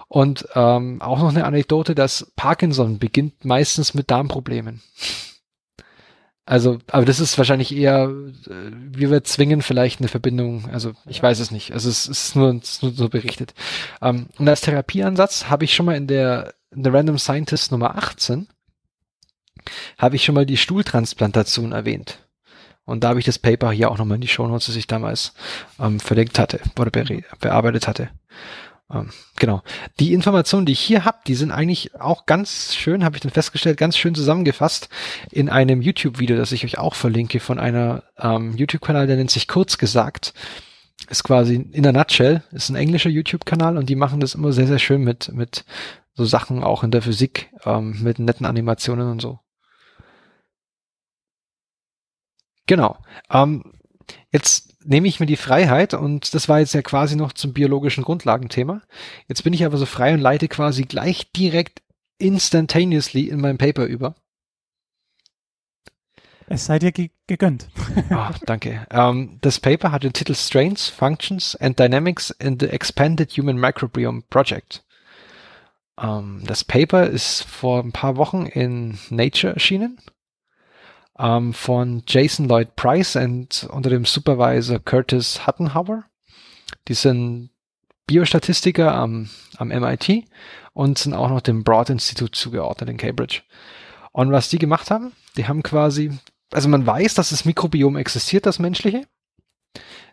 Und 0.08 0.48
ähm, 0.54 1.02
auch 1.02 1.18
noch 1.18 1.28
eine 1.28 1.44
Anekdote, 1.44 1.94
dass 1.94 2.32
Parkinson 2.34 2.98
beginnt 2.98 3.44
meistens 3.44 3.94
mit 3.94 4.10
Darmproblemen. 4.10 4.80
Also, 6.46 6.78
aber 6.88 7.04
das 7.04 7.20
ist 7.20 7.38
wahrscheinlich 7.38 7.74
eher, 7.74 8.10
äh, 8.48 8.70
wir 8.72 9.22
zwingen 9.24 9.62
vielleicht 9.62 10.00
eine 10.00 10.08
Verbindung, 10.08 10.68
also 10.70 10.92
ich 11.06 11.22
weiß 11.22 11.38
es 11.38 11.50
nicht. 11.50 11.72
Also 11.72 11.88
es, 11.88 12.08
es 12.08 12.28
ist, 12.28 12.36
nur, 12.36 12.54
es 12.54 12.70
ist 12.70 12.82
nur 12.82 12.92
so 12.92 13.08
berichtet. 13.08 13.54
Ähm, 14.02 14.26
und 14.38 14.48
als 14.48 14.62
Therapieansatz 14.62 15.48
habe 15.48 15.64
ich 15.64 15.74
schon 15.74 15.86
mal 15.86 15.96
in 15.96 16.06
der, 16.06 16.54
in 16.70 16.82
der 16.82 16.92
Random 16.92 17.18
Scientist 17.18 17.70
Nummer 17.70 17.96
18 17.96 18.48
habe 19.98 20.16
ich 20.16 20.24
schon 20.24 20.34
mal 20.34 20.46
die 20.46 20.56
Stuhltransplantation 20.56 21.72
erwähnt. 21.72 22.18
Und 22.84 23.04
da 23.04 23.10
habe 23.10 23.20
ich 23.20 23.26
das 23.26 23.38
Paper 23.38 23.70
hier 23.70 23.90
auch 23.90 23.98
nochmal 23.98 24.16
in 24.16 24.22
die 24.22 24.28
Shownotes, 24.28 24.66
das 24.66 24.76
ich 24.76 24.86
damals 24.86 25.34
ähm, 25.78 26.00
verlinkt 26.00 26.38
hatte 26.38 26.60
oder 26.78 26.90
be 26.90 27.22
bearbeitet 27.38 27.86
hatte. 27.86 28.10
Ähm, 28.92 29.10
genau. 29.36 29.62
Die 30.00 30.12
Informationen, 30.12 30.66
die 30.66 30.72
ich 30.72 30.80
hier 30.80 31.04
habe, 31.04 31.18
die 31.26 31.34
sind 31.34 31.50
eigentlich 31.50 31.94
auch 31.94 32.26
ganz 32.26 32.74
schön, 32.74 33.04
habe 33.04 33.16
ich 33.16 33.22
dann 33.22 33.30
festgestellt, 33.30 33.78
ganz 33.78 33.96
schön 33.96 34.14
zusammengefasst 34.14 34.88
in 35.30 35.48
einem 35.48 35.80
YouTube-Video, 35.80 36.36
das 36.36 36.52
ich 36.52 36.64
euch 36.64 36.78
auch 36.78 36.94
verlinke 36.94 37.40
von 37.40 37.58
einer 37.58 38.02
ähm, 38.18 38.56
YouTube-Kanal, 38.56 39.06
der 39.06 39.16
nennt 39.16 39.30
sich 39.30 39.48
Kurz 39.48 39.78
gesagt. 39.78 40.34
Ist 41.08 41.24
quasi 41.24 41.54
in 41.54 41.82
der 41.82 41.92
Nutshell, 41.92 42.42
ist 42.52 42.68
ein 42.68 42.76
englischer 42.76 43.10
YouTube-Kanal 43.10 43.78
und 43.78 43.88
die 43.88 43.96
machen 43.96 44.20
das 44.20 44.34
immer 44.34 44.52
sehr, 44.52 44.66
sehr 44.66 44.78
schön 44.78 45.02
mit, 45.02 45.32
mit 45.32 45.64
so 46.14 46.24
Sachen 46.24 46.62
auch 46.62 46.84
in 46.84 46.90
der 46.90 47.02
Physik, 47.02 47.50
ähm, 47.64 48.02
mit 48.02 48.18
netten 48.18 48.46
Animationen 48.46 49.10
und 49.10 49.22
so. 49.22 49.38
Genau. 52.66 52.98
Ähm, 53.30 53.72
jetzt 54.30 54.69
nehme 54.84 55.08
ich 55.08 55.20
mir 55.20 55.26
die 55.26 55.36
Freiheit 55.36 55.94
und 55.94 56.34
das 56.34 56.48
war 56.48 56.60
jetzt 56.60 56.74
ja 56.74 56.82
quasi 56.82 57.16
noch 57.16 57.32
zum 57.32 57.52
biologischen 57.52 58.04
Grundlagenthema. 58.04 58.82
Jetzt 59.28 59.44
bin 59.44 59.52
ich 59.52 59.64
aber 59.64 59.76
so 59.76 59.86
frei 59.86 60.14
und 60.14 60.20
leite 60.20 60.48
quasi 60.48 60.84
gleich 60.84 61.32
direkt 61.32 61.82
instantaneously 62.18 63.28
in 63.28 63.40
mein 63.40 63.58
Paper 63.58 63.84
über. 63.84 64.14
Es 66.46 66.66
sei 66.66 66.80
dir 66.80 66.90
ge 66.90 67.10
gegönnt. 67.28 67.68
oh, 68.10 68.28
danke. 68.46 68.86
Um, 68.92 68.98
ähm, 68.98 69.38
das 69.40 69.60
Paper 69.60 69.92
hat 69.92 70.02
den 70.02 70.12
Titel 70.12 70.34
Strains, 70.34 70.88
Functions 70.88 71.54
and 71.54 71.78
Dynamics 71.78 72.30
in 72.40 72.58
the 72.58 72.66
Expanded 72.66 73.30
Human 73.36 73.56
Microbiome 73.56 74.22
Project. 74.28 74.84
Um, 75.96 76.40
ähm, 76.40 76.42
das 76.46 76.64
Paper 76.64 77.06
ist 77.06 77.42
vor 77.42 77.84
ein 77.84 77.92
paar 77.92 78.16
Wochen 78.16 78.46
in 78.46 78.98
Nature 79.10 79.52
erschienen 79.52 79.98
ähm, 81.20 81.52
von 81.52 82.02
Jason 82.06 82.48
Lloyd 82.48 82.74
Price 82.76 83.16
und 83.16 83.68
unter 83.70 83.90
dem 83.90 84.04
Supervisor 84.04 84.78
Curtis 84.78 85.46
Huttenhauer. 85.46 86.04
Die 86.88 86.94
sind 86.94 87.50
Biostatistiker 88.06 88.94
am, 88.94 89.28
am 89.56 89.68
MIT 89.68 90.24
und 90.72 90.98
sind 90.98 91.14
auch 91.14 91.28
noch 91.28 91.40
dem 91.40 91.62
Broad 91.62 91.90
Institute 91.90 92.32
zugeordnet 92.32 92.88
in 92.88 92.96
Cambridge. 92.96 93.42
Und 94.12 94.32
was 94.32 94.48
die 94.48 94.58
gemacht 94.58 94.90
haben, 94.90 95.12
die 95.36 95.46
haben 95.46 95.62
quasi, 95.62 96.18
also 96.52 96.68
man 96.68 96.86
weiß, 96.86 97.14
dass 97.14 97.30
das 97.30 97.44
Mikrobiom 97.44 97.96
existiert, 97.96 98.46
das 98.46 98.58
menschliche. 98.58 99.06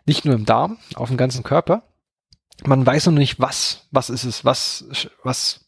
Nicht 0.06 0.24
nur 0.24 0.34
im 0.34 0.44
Darm, 0.44 0.78
auf 0.94 1.08
dem 1.08 1.16
ganzen 1.16 1.42
Körper. 1.42 1.82
Man 2.64 2.84
weiß 2.84 3.06
noch 3.06 3.14
nicht, 3.14 3.40
was, 3.40 3.86
was 3.90 4.10
ist 4.10 4.24
es, 4.24 4.44
was, 4.44 5.08
was 5.22 5.67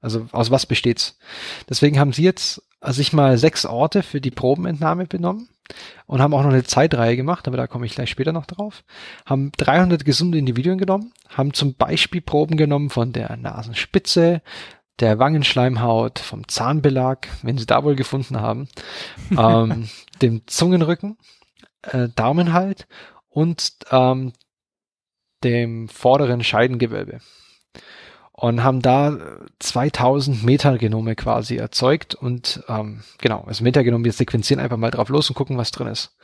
Also 0.00 0.26
aus 0.32 0.50
was 0.50 0.66
besteht's? 0.66 1.18
Deswegen 1.68 1.98
haben 1.98 2.12
sie 2.12 2.22
jetzt 2.22 2.62
sich 2.82 3.12
mal 3.12 3.36
sechs 3.36 3.66
Orte 3.66 4.02
für 4.02 4.20
die 4.20 4.30
Probenentnahme 4.30 5.06
benommen 5.06 5.48
und 6.06 6.20
haben 6.20 6.34
auch 6.34 6.42
noch 6.42 6.50
eine 6.50 6.64
Zeitreihe 6.64 7.16
gemacht, 7.16 7.46
aber 7.46 7.56
da 7.56 7.66
komme 7.66 7.86
ich 7.86 7.94
gleich 7.94 8.10
später 8.10 8.32
noch 8.32 8.46
drauf. 8.46 8.82
Haben 9.26 9.52
300 9.58 10.04
gesunde 10.04 10.38
Individuen 10.38 10.78
genommen, 10.78 11.12
haben 11.28 11.52
zum 11.52 11.74
Beispiel 11.74 12.22
Proben 12.22 12.56
genommen 12.56 12.90
von 12.90 13.12
der 13.12 13.36
Nasenspitze, 13.36 14.42
der 14.98 15.18
Wangenschleimhaut, 15.18 16.18
vom 16.18 16.48
Zahnbelag, 16.48 17.28
wenn 17.42 17.58
sie 17.58 17.66
da 17.66 17.84
wohl 17.84 17.96
gefunden 17.96 18.40
haben, 18.40 18.68
ähm, 19.30 19.88
dem 20.22 20.46
Zungenrücken, 20.46 21.18
äh, 21.82 22.08
Daumenhalt 22.08 22.86
und 23.28 23.72
ähm, 23.90 24.32
dem 25.42 25.88
vorderen 25.88 26.42
Scheidengewölbe 26.42 27.20
und 28.40 28.64
haben 28.64 28.80
da 28.80 29.18
2000 29.58 30.42
Metagenome 30.44 31.14
quasi 31.14 31.56
erzeugt 31.56 32.14
und 32.14 32.64
ähm, 32.68 33.02
genau, 33.18 33.44
also 33.46 33.62
Metagenom, 33.62 34.02
wir 34.02 34.14
sequenzieren 34.14 34.64
einfach 34.64 34.78
mal 34.78 34.90
drauf 34.90 35.10
los 35.10 35.28
und 35.28 35.36
gucken, 35.36 35.58
was 35.58 35.72
drin 35.72 35.88
ist. 35.88 36.16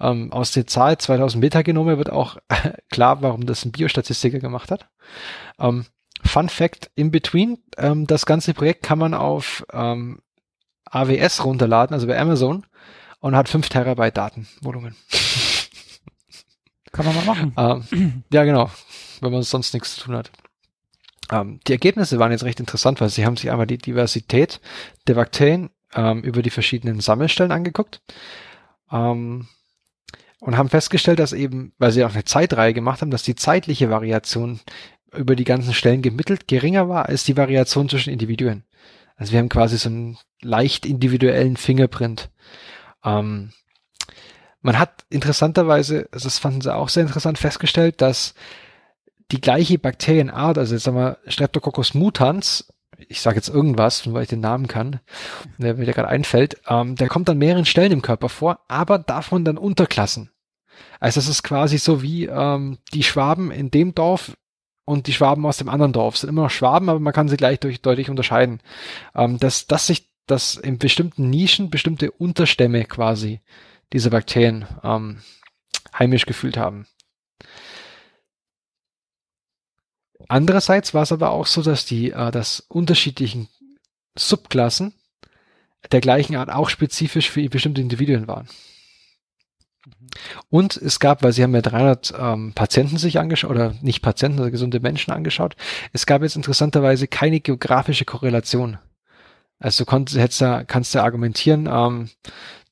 Ähm, 0.00 0.32
aus 0.32 0.50
der 0.50 0.66
Zahl 0.66 0.98
2000 0.98 1.40
Metagenome 1.40 1.96
wird 1.96 2.10
auch 2.10 2.38
klar, 2.90 3.22
warum 3.22 3.46
das 3.46 3.64
ein 3.64 3.70
Biostatistiker 3.70 4.40
gemacht 4.40 4.72
hat. 4.72 4.88
Ähm, 5.60 5.86
Fun 6.24 6.48
Fact 6.48 6.90
in 6.96 7.12
between, 7.12 7.58
ähm, 7.78 8.04
das 8.08 8.26
ganze 8.26 8.52
Projekt 8.52 8.82
kann 8.82 8.98
man 8.98 9.14
auf 9.14 9.64
ähm, 9.72 10.22
AWS 10.86 11.44
runterladen, 11.44 11.94
also 11.94 12.08
bei 12.08 12.18
Amazon, 12.18 12.66
und 13.20 13.36
hat 13.36 13.48
5 13.48 13.68
Terabyte 13.68 14.16
Datenvolumen. 14.16 14.96
Kann 16.90 17.06
man 17.06 17.14
mal 17.14 17.24
machen. 17.24 17.52
Ähm, 17.56 18.24
ja, 18.32 18.42
genau, 18.42 18.70
wenn 19.20 19.30
man 19.30 19.44
sonst 19.44 19.72
nichts 19.72 19.94
zu 19.94 20.00
tun 20.00 20.16
hat. 20.16 20.32
Ähm, 21.30 21.60
die 21.66 21.72
Ergebnisse 21.72 22.18
waren 22.18 22.32
jetzt 22.32 22.44
recht 22.44 22.60
interessant, 22.60 23.00
weil 23.00 23.08
sie 23.08 23.24
haben 23.24 23.36
sich 23.36 23.50
einmal 23.50 23.66
die 23.66 23.78
Diversität 23.78 24.60
der 25.06 25.14
Bakterien 25.14 25.70
ähm, 25.94 26.22
über 26.22 26.42
die 26.42 26.50
verschiedenen 26.50 27.00
Sammelstellen 27.00 27.52
angeguckt 27.52 28.02
ähm, 28.90 29.48
und 30.40 30.56
haben 30.56 30.68
festgestellt, 30.68 31.18
dass 31.18 31.32
eben, 31.32 31.72
weil 31.78 31.92
sie 31.92 32.04
auch 32.04 32.12
eine 32.12 32.24
Zeitreihe 32.24 32.74
gemacht 32.74 33.00
haben, 33.00 33.10
dass 33.10 33.22
die 33.22 33.34
zeitliche 33.34 33.90
Variation 33.90 34.60
über 35.14 35.36
die 35.36 35.44
ganzen 35.44 35.74
Stellen 35.74 36.02
gemittelt 36.02 36.46
geringer 36.48 36.88
war 36.88 37.06
als 37.08 37.24
die 37.24 37.36
Variation 37.36 37.88
zwischen 37.88 38.12
Individuen. 38.12 38.64
Also 39.16 39.32
wir 39.32 39.40
haben 39.40 39.48
quasi 39.48 39.76
so 39.76 39.88
einen 39.88 40.18
leicht 40.40 40.86
individuellen 40.86 41.56
Fingerprint. 41.56 42.30
Ähm, 43.04 43.52
man 44.62 44.78
hat 44.78 45.04
interessanterweise, 45.10 46.08
also 46.12 46.24
das 46.26 46.38
fanden 46.38 46.60
sie 46.60 46.74
auch 46.74 46.88
sehr 46.88 47.02
interessant, 47.02 47.38
festgestellt, 47.38 48.00
dass 48.00 48.34
die 49.32 49.40
gleiche 49.40 49.78
Bakterienart, 49.78 50.58
also 50.58 50.74
jetzt 50.74 50.84
sagen 50.84 50.96
wir 50.96 51.18
Streptococcus 51.26 51.94
mutans, 51.94 52.72
ich 53.08 53.20
sage 53.20 53.36
jetzt 53.36 53.48
irgendwas, 53.48 54.12
weil 54.12 54.24
ich 54.24 54.28
den 54.28 54.40
Namen 54.40 54.66
kann, 54.66 55.00
der 55.58 55.74
mir 55.74 55.86
gerade 55.86 56.08
einfällt, 56.08 56.60
ähm, 56.68 56.96
der 56.96 57.08
kommt 57.08 57.30
an 57.30 57.38
mehreren 57.38 57.64
Stellen 57.64 57.92
im 57.92 58.02
Körper 58.02 58.28
vor, 58.28 58.60
aber 58.68 58.98
davon 58.98 59.44
dann 59.44 59.58
Unterklassen. 59.58 60.30
Also 60.98 61.20
es 61.20 61.28
ist 61.28 61.42
quasi 61.42 61.78
so 61.78 62.02
wie 62.02 62.26
ähm, 62.26 62.78
die 62.92 63.02
Schwaben 63.02 63.50
in 63.50 63.70
dem 63.70 63.94
Dorf 63.94 64.36
und 64.84 65.06
die 65.06 65.12
Schwaben 65.12 65.46
aus 65.46 65.56
dem 65.56 65.68
anderen 65.68 65.92
Dorf. 65.92 66.16
Sind 66.16 66.30
immer 66.30 66.42
noch 66.42 66.50
Schwaben, 66.50 66.88
aber 66.88 67.00
man 67.00 67.12
kann 67.12 67.28
sie 67.28 67.36
gleich 67.36 67.60
durch, 67.60 67.80
deutlich 67.80 68.10
unterscheiden. 68.10 68.60
Ähm, 69.14 69.38
dass, 69.38 69.66
dass 69.66 69.86
sich 69.86 70.10
dass 70.26 70.56
in 70.56 70.78
bestimmten 70.78 71.28
Nischen 71.28 71.70
bestimmte 71.70 72.12
Unterstämme 72.12 72.84
quasi 72.84 73.40
diese 73.92 74.10
Bakterien 74.10 74.64
ähm, 74.84 75.22
heimisch 75.98 76.24
gefühlt 76.24 76.56
haben. 76.56 76.86
Andererseits 80.30 80.94
war 80.94 81.02
es 81.02 81.10
aber 81.10 81.30
auch 81.30 81.46
so, 81.46 81.60
dass 81.60 81.86
die, 81.86 82.12
äh, 82.12 82.30
dass 82.30 82.60
unterschiedlichen 82.68 83.48
Subklassen 84.16 84.94
der 85.90 86.00
gleichen 86.00 86.36
Art 86.36 86.50
auch 86.50 86.70
spezifisch 86.70 87.28
für 87.28 87.48
bestimmte 87.48 87.80
Individuen 87.80 88.28
waren. 88.28 88.48
Und 90.48 90.76
es 90.76 91.00
gab, 91.00 91.24
weil 91.24 91.32
sie 91.32 91.42
haben 91.42 91.54
ja 91.54 91.62
300 91.62 92.14
ähm, 92.16 92.52
Patienten 92.54 92.96
sich 92.96 93.18
angeschaut, 93.18 93.50
oder 93.50 93.74
nicht 93.82 94.02
Patienten, 94.02 94.36
sondern 94.36 94.52
gesunde 94.52 94.78
Menschen 94.78 95.12
angeschaut, 95.12 95.56
es 95.92 96.06
gab 96.06 96.22
jetzt 96.22 96.36
interessanterweise 96.36 97.08
keine 97.08 97.40
geografische 97.40 98.04
Korrelation. 98.04 98.78
Also 99.58 99.82
du 99.82 99.90
konntest, 99.90 100.16
hättest 100.16 100.42
da, 100.42 100.62
kannst 100.62 100.94
du 100.94 101.02
argumentieren, 101.02 101.68
ähm, 101.68 102.08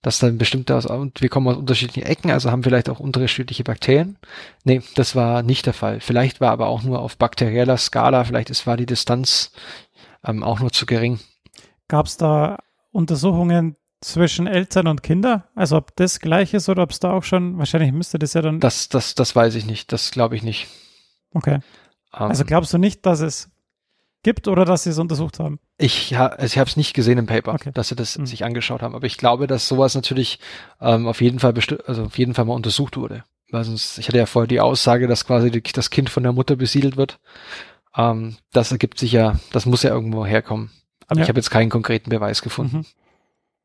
dass 0.03 0.19
dann 0.21 0.39
bestimmte 0.39 0.77
aus, 0.77 0.87
und 0.87 1.21
wir 1.21 1.29
kommen 1.29 1.49
aus 1.49 1.57
unterschiedlichen 1.57 2.07
Ecken, 2.07 2.31
also 2.31 2.51
haben 2.51 2.63
vielleicht 2.63 2.89
auch 2.89 3.01
unterschiedliche 3.01 3.65
Bakterien. 3.65 4.17
Nee, 4.65 4.83
das 4.95 5.17
war 5.17 5.43
nicht 5.43 5.67
der 5.67 5.73
Fall. 5.73 6.01
Vielleicht 6.01 6.41
war 6.41 6.53
aber 6.53 6.69
auch 6.69 6.83
nur 6.83 7.01
auf 7.01 7.17
bakterieller 7.17 7.77
Skala, 7.77 8.25
vielleicht 8.25 8.51
ist, 8.51 8.67
war 8.67 8.77
die 8.77 8.87
Distanz 8.87 9.53
ähm, 10.25 10.43
auch 10.43 10.61
nur 10.61 10.73
zu 10.73 10.87
gering. 10.87 11.19
Gab 11.89 12.07
es 12.07 12.17
da 12.17 12.59
Untersuchungen 12.93 13.77
zwischen 14.01 14.47
Eltern 14.47 14.87
und 14.87 15.03
Kinder? 15.03 15.49
Also 15.55 15.77
ob 15.77 15.97
das 15.97 16.21
gleich 16.21 16.55
ist 16.55 16.69
oder 16.69 16.85
ob 16.85 16.91
es 16.91 17.01
da 17.01 17.13
auch 17.13 17.25
schon, 17.25 17.59
wahrscheinlich 17.59 17.93
müsste 17.93 18.19
das 18.19 18.35
ja 18.35 18.43
dann. 18.43 18.61
Das, 18.61 18.89
das, 18.89 19.15
das 19.15 19.35
weiß 19.35 19.57
ich 19.57 19.67
nicht, 19.67 19.93
das 19.93 20.13
glaube 20.13 20.37
ich 20.37 20.43
nicht. 20.43 20.69
Okay. 21.35 21.55
Ähm, 22.15 22.29
also 22.29 22.45
glaubst 22.45 22.73
du 22.73 22.79
nicht, 22.79 23.05
dass 23.05 23.21
es 23.21 23.51
gibt 24.29 24.47
oder 24.47 24.67
dass 24.67 24.83
sie 24.83 24.91
es 24.91 24.99
untersucht 24.99 25.39
haben? 25.39 25.59
Ich, 25.79 26.11
ja, 26.11 26.27
also 26.27 26.45
ich 26.45 26.59
habe 26.59 26.69
es 26.69 26.77
nicht 26.77 26.93
gesehen 26.93 27.17
im 27.17 27.25
Paper, 27.25 27.55
okay. 27.55 27.71
dass 27.73 27.89
sie 27.89 27.97
das 27.97 28.19
mhm. 28.19 28.27
sich 28.27 28.45
angeschaut 28.45 28.83
haben. 28.83 28.95
Aber 28.95 29.07
ich 29.07 29.17
glaube, 29.17 29.47
dass 29.47 29.67
sowas 29.67 29.95
natürlich 29.95 30.39
ähm, 30.83 31.07
auf 31.07 31.23
jeden 31.23 31.39
Fall 31.39 31.55
also 31.87 32.05
auf 32.05 32.19
jeden 32.19 32.35
Fall 32.35 32.45
mal 32.45 32.53
untersucht 32.53 32.99
wurde. 32.99 33.25
Weil 33.51 33.65
sonst, 33.65 33.97
ich 33.97 34.07
hatte 34.07 34.19
ja 34.19 34.27
vorher 34.27 34.47
die 34.47 34.61
Aussage, 34.61 35.07
dass 35.07 35.27
quasi 35.27 35.51
die, 35.51 35.63
das 35.63 35.89
Kind 35.89 36.11
von 36.11 36.25
der 36.25 36.33
Mutter 36.33 36.57
besiedelt 36.57 36.99
wird. 36.99 37.21
Ähm, 37.97 38.37
das 38.53 38.71
ergibt 38.71 38.99
sich 38.99 39.13
ja, 39.13 39.41
das 39.53 39.65
muss 39.65 39.83
ja 39.83 39.95
irgendwo 39.95 40.27
herkommen. 40.27 40.73
Aber 41.07 41.21
ja. 41.21 41.23
ich 41.23 41.31
habe 41.31 41.39
jetzt 41.39 41.51
keinen 41.51 41.71
konkreten 41.71 42.11
Beweis 42.11 42.43
gefunden. 42.43 42.77
Mhm. 42.77 42.87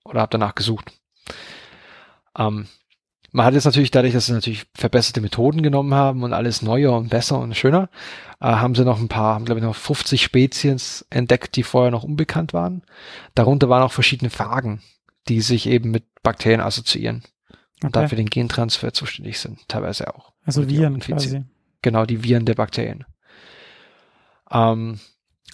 Oder 0.05 0.22
habe 0.22 0.32
danach 0.32 0.55
gesucht. 0.55 0.93
Ähm, 2.38 2.68
man 3.34 3.48
hat 3.48 3.56
jetzt 3.56 3.66
natürlich 3.66 3.92
dadurch, 3.92 4.14
dass 4.14 4.28
sie 4.28 4.34
natürlich 4.34 4.68
verbesserte 4.76 5.20
Methoden 5.20 5.64
genommen 5.64 5.94
haben 5.96 6.24
und 6.24 6.34
alles 6.34 6.62
neuer 6.62 6.96
und 6.96 7.10
besser 7.10 7.40
und 7.40 7.58
schöner, 7.58 7.90
äh, 8.40 8.46
haben 8.46 8.76
sie 8.76 8.86
noch 8.86 9.00
ein 9.00 9.08
paar, 9.08 9.34
haben 9.34 9.46
glaube 9.46 9.60
ich 9.60 9.66
noch 9.66 9.76
50 9.76 10.22
Spezies 10.22 11.06
entdeckt, 11.10 11.56
die 11.56 11.64
vorher 11.64 11.92
noch 11.92 12.04
unbekannt 12.04 12.54
waren. 12.54 12.84
Darunter 13.34 13.70
waren 13.70 13.82
auch 13.82 13.92
verschiedene 13.92 14.30
Phagen, 14.30 14.82
die 15.28 15.42
sich 15.42 15.68
eben 15.68 15.90
mit 15.90 16.06
Bakterien 16.22 16.62
assoziieren 16.62 17.24
und 17.82 17.90
okay. 17.90 18.04
dafür 18.04 18.16
den 18.18 18.30
Gentransfer 18.30 18.94
zuständig 18.94 19.40
sind, 19.40 19.68
teilweise 19.68 20.14
auch. 20.14 20.32
Also 20.46 20.70
Viren 20.70 21.00
quasi. 21.00 21.44
Genau, 21.82 22.06
die 22.06 22.24
Viren 22.24 22.46
der 22.46 22.56
Bakterien. 22.56 23.04
Ähm, 24.52 25.00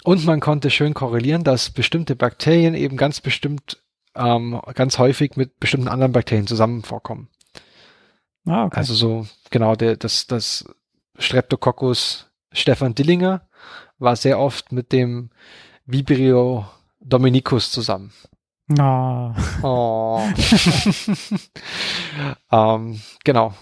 und 0.04 0.24
man 0.26 0.40
konnte 0.40 0.68
schön 0.68 0.92
korrelieren, 0.92 1.44
dass 1.44 1.70
bestimmte 1.70 2.14
Bakterien 2.14 2.74
eben 2.74 2.98
ganz 2.98 3.22
bestimmt, 3.22 3.78
ähm, 4.14 4.60
ganz 4.74 4.98
häufig 4.98 5.36
mit 5.36 5.58
bestimmten 5.60 5.88
anderen 5.88 6.12
Bakterien 6.12 6.46
zusammen 6.46 6.82
vorkommen. 6.82 7.28
Ah, 8.46 8.64
okay. 8.64 8.78
Also 8.78 8.94
so, 8.94 9.26
genau, 9.50 9.76
der, 9.76 9.96
das, 9.96 10.26
das 10.26 10.64
Streptococcus 11.18 12.26
Stefan 12.52 12.94
Dillinger 12.94 13.42
war 13.98 14.16
sehr 14.16 14.38
oft 14.38 14.72
mit 14.72 14.92
dem 14.92 15.30
Vibrio 15.86 16.66
Dominicus 17.00 17.70
zusammen. 17.70 18.12
No. 18.68 19.34
Oh. 19.62 20.22
ähm, 22.52 23.00
genau. 23.24 23.54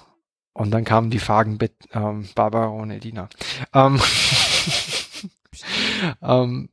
Und 0.52 0.70
dann 0.72 0.84
kamen 0.84 1.10
die 1.10 1.18
Fragen 1.18 1.59
ähm, 1.92 2.28
Barbara 2.34 2.66
und 2.66 2.90
Edina. 2.90 3.28
Ähm, 3.72 4.00
ähm, 6.22 6.68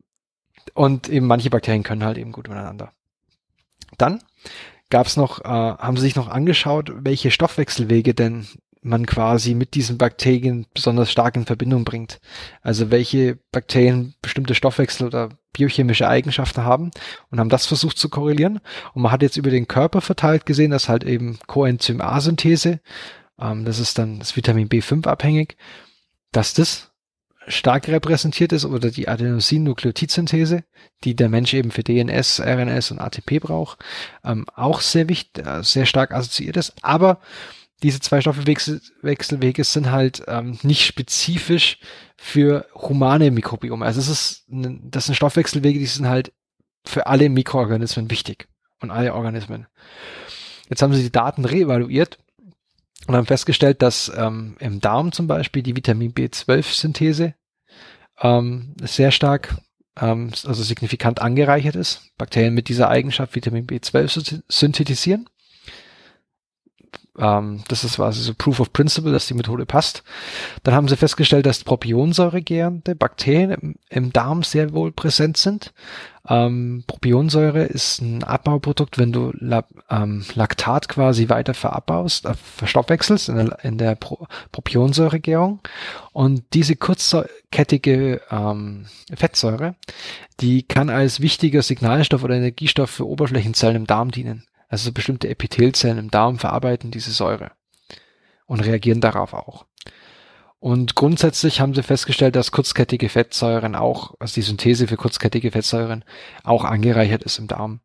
und 0.73 1.07
eben 1.07 1.27
manche 1.27 1.49
Bakterien 1.49 1.83
können 1.83 2.03
halt 2.03 2.17
eben 2.17 2.31
gut 2.31 2.49
miteinander. 2.49 2.91
Dann 3.97 4.21
gab 4.95 5.07
es 5.07 5.17
noch, 5.17 5.43
äh, 5.43 5.49
haben 5.49 5.97
sie 5.97 6.03
sich 6.03 6.15
noch 6.15 6.29
angeschaut, 6.29 6.89
welche 6.99 7.29
Stoffwechselwege 7.29 8.13
denn 8.13 8.47
man 8.81 9.05
quasi 9.05 9.53
mit 9.53 9.73
diesen 9.73 9.97
Bakterien 9.97 10.67
besonders 10.73 11.11
stark 11.11 11.35
in 11.35 11.45
Verbindung 11.45 11.83
bringt. 11.83 12.21
Also 12.61 12.91
welche 12.91 13.37
Bakterien 13.51 14.13
bestimmte 14.21 14.55
Stoffwechsel 14.55 15.05
oder 15.05 15.31
biochemische 15.51 16.07
Eigenschaften 16.07 16.63
haben 16.63 16.91
und 17.29 17.41
haben 17.41 17.49
das 17.49 17.65
versucht 17.65 17.97
zu 17.97 18.07
korrelieren. 18.07 18.61
Und 18.93 19.01
man 19.01 19.11
hat 19.11 19.21
jetzt 19.21 19.35
über 19.35 19.49
den 19.49 19.67
Körper 19.67 19.99
verteilt 19.99 20.45
gesehen, 20.45 20.71
dass 20.71 20.87
halt 20.87 21.03
eben 21.03 21.39
Coenzym 21.45 21.99
A-Synthese, 21.99 22.79
ähm, 23.37 23.65
das 23.65 23.79
ist 23.79 23.97
dann 23.97 24.19
das 24.19 24.37
Vitamin 24.37 24.69
B5 24.69 25.07
abhängig, 25.07 25.57
dass 26.31 26.53
das 26.53 26.93
stark 27.47 27.87
repräsentiert 27.87 28.51
ist 28.51 28.65
oder 28.65 28.91
die 28.91 29.07
Adenosin-Nukleotidsynthese, 29.07 30.63
die 31.03 31.15
der 31.15 31.29
Mensch 31.29 31.53
eben 31.53 31.71
für 31.71 31.83
DNS, 31.83 32.39
RNS 32.39 32.91
und 32.91 32.99
ATP 32.99 33.39
braucht, 33.39 33.79
ähm, 34.23 34.45
auch 34.55 34.81
sehr 34.81 35.09
wichtig, 35.09 35.45
äh, 35.45 35.63
sehr 35.63 35.85
stark 35.85 36.11
assoziiert 36.11 36.57
ist. 36.57 36.73
Aber 36.81 37.19
diese 37.83 37.99
zwei 37.99 38.21
Stoffwechselwege 38.21 39.63
sind 39.63 39.91
halt 39.91 40.23
ähm, 40.27 40.57
nicht 40.63 40.85
spezifisch 40.85 41.77
für 42.17 42.65
humane 42.73 43.31
Mikrobiome. 43.31 43.85
Also 43.85 43.99
es 43.99 44.07
ist, 44.07 44.45
das 44.47 45.05
sind 45.05 45.15
Stoffwechselwege, 45.15 45.79
die 45.79 45.85
sind 45.85 46.07
halt 46.07 46.31
für 46.85 47.07
alle 47.07 47.29
Mikroorganismen 47.29 48.09
wichtig 48.09 48.47
und 48.81 48.91
alle 48.91 49.13
Organismen. 49.13 49.67
Jetzt 50.69 50.81
haben 50.81 50.93
sie 50.93 51.03
die 51.03 51.11
Daten 51.11 51.45
reevaluiert 51.45 52.17
und 53.07 53.15
haben 53.15 53.25
festgestellt, 53.25 53.81
dass 53.81 54.11
ähm, 54.15 54.55
im 54.59 54.81
Darm 54.81 55.11
zum 55.11 55.27
Beispiel 55.27 55.63
die 55.63 55.75
Vitamin 55.75 56.13
B12-Synthese 56.13 57.35
ähm, 58.21 58.73
sehr 58.81 59.11
stark 59.11 59.55
ähm, 59.99 60.31
also 60.45 60.63
signifikant 60.63 61.21
angereichert 61.21 61.75
ist. 61.75 62.11
Bakterien 62.17 62.53
mit 62.53 62.69
dieser 62.69 62.89
Eigenschaft 62.89 63.35
Vitamin 63.35 63.67
B12 63.67 64.41
synthetisieren. 64.47 65.29
Ähm, 67.17 67.63
das 67.67 67.83
ist 67.83 67.95
quasi 67.95 68.21
so 68.21 68.33
Proof 68.33 68.59
of 68.59 68.73
Principle, 68.73 69.11
dass 69.11 69.27
die 69.27 69.33
Methode 69.33 69.65
passt. 69.65 70.03
Dann 70.63 70.73
haben 70.73 70.87
sie 70.87 70.97
festgestellt, 70.97 71.45
dass 71.45 71.63
propionsäuregärende 71.63 72.95
Bakterien 72.95 73.51
im, 73.51 73.75
im, 73.89 74.13
Darm 74.13 74.43
sehr 74.43 74.73
wohl 74.73 74.91
präsent 74.91 75.37
sind. 75.37 75.73
Ähm, 76.27 76.83
Propionsäure 76.87 77.63
ist 77.63 78.01
ein 78.01 78.23
Abbauprodukt, 78.23 78.97
wenn 78.97 79.11
du 79.11 79.31
La 79.39 79.63
ähm, 79.89 80.25
Laktat 80.33 80.89
quasi 80.89 81.29
weiter 81.29 81.53
verabbaust, 81.53 82.25
äh, 82.25 82.33
verstoffwechselst 82.33 83.29
in 83.29 83.35
der, 83.35 83.63
in 83.63 83.77
der 83.77 83.95
Pro 83.95 84.27
Propionsäuregärung. 84.51 85.59
Und 86.13 86.43
diese 86.53 86.75
kurzkettige 86.75 88.21
ähm, 88.31 88.87
Fettsäure, 89.15 89.75
die 90.39 90.63
kann 90.63 90.89
als 90.89 91.19
wichtiger 91.21 91.61
Signalstoff 91.61 92.23
oder 92.23 92.35
Energiestoff 92.35 92.89
für 92.89 93.07
Oberflächenzellen 93.07 93.75
im 93.75 93.87
Darm 93.87 94.11
dienen. 94.11 94.45
Also 94.67 94.91
bestimmte 94.91 95.29
Epithelzellen 95.29 95.97
im 95.97 96.11
Darm 96.11 96.39
verarbeiten 96.39 96.91
diese 96.91 97.11
Säure 97.11 97.51
und 98.45 98.61
reagieren 98.61 99.01
darauf 99.01 99.33
auch. 99.33 99.65
Und 100.59 100.95
grundsätzlich 100.95 101.61
haben 101.61 101.75
sie 101.75 101.83
festgestellt, 101.83 102.35
dass 102.35 102.51
kurzkettige 102.51 103.09
Fettsäuren 103.09 103.75
auch, 103.75 104.15
also 104.19 104.33
die 104.35 104.41
Synthese 104.41 104.87
für 104.87 104.97
kurzkettige 104.97 105.51
Fettsäuren 105.51 106.03
auch 106.43 106.63
angereichert 106.63 107.23
ist 107.23 107.37
im 107.37 107.47
Darm. 107.47 107.81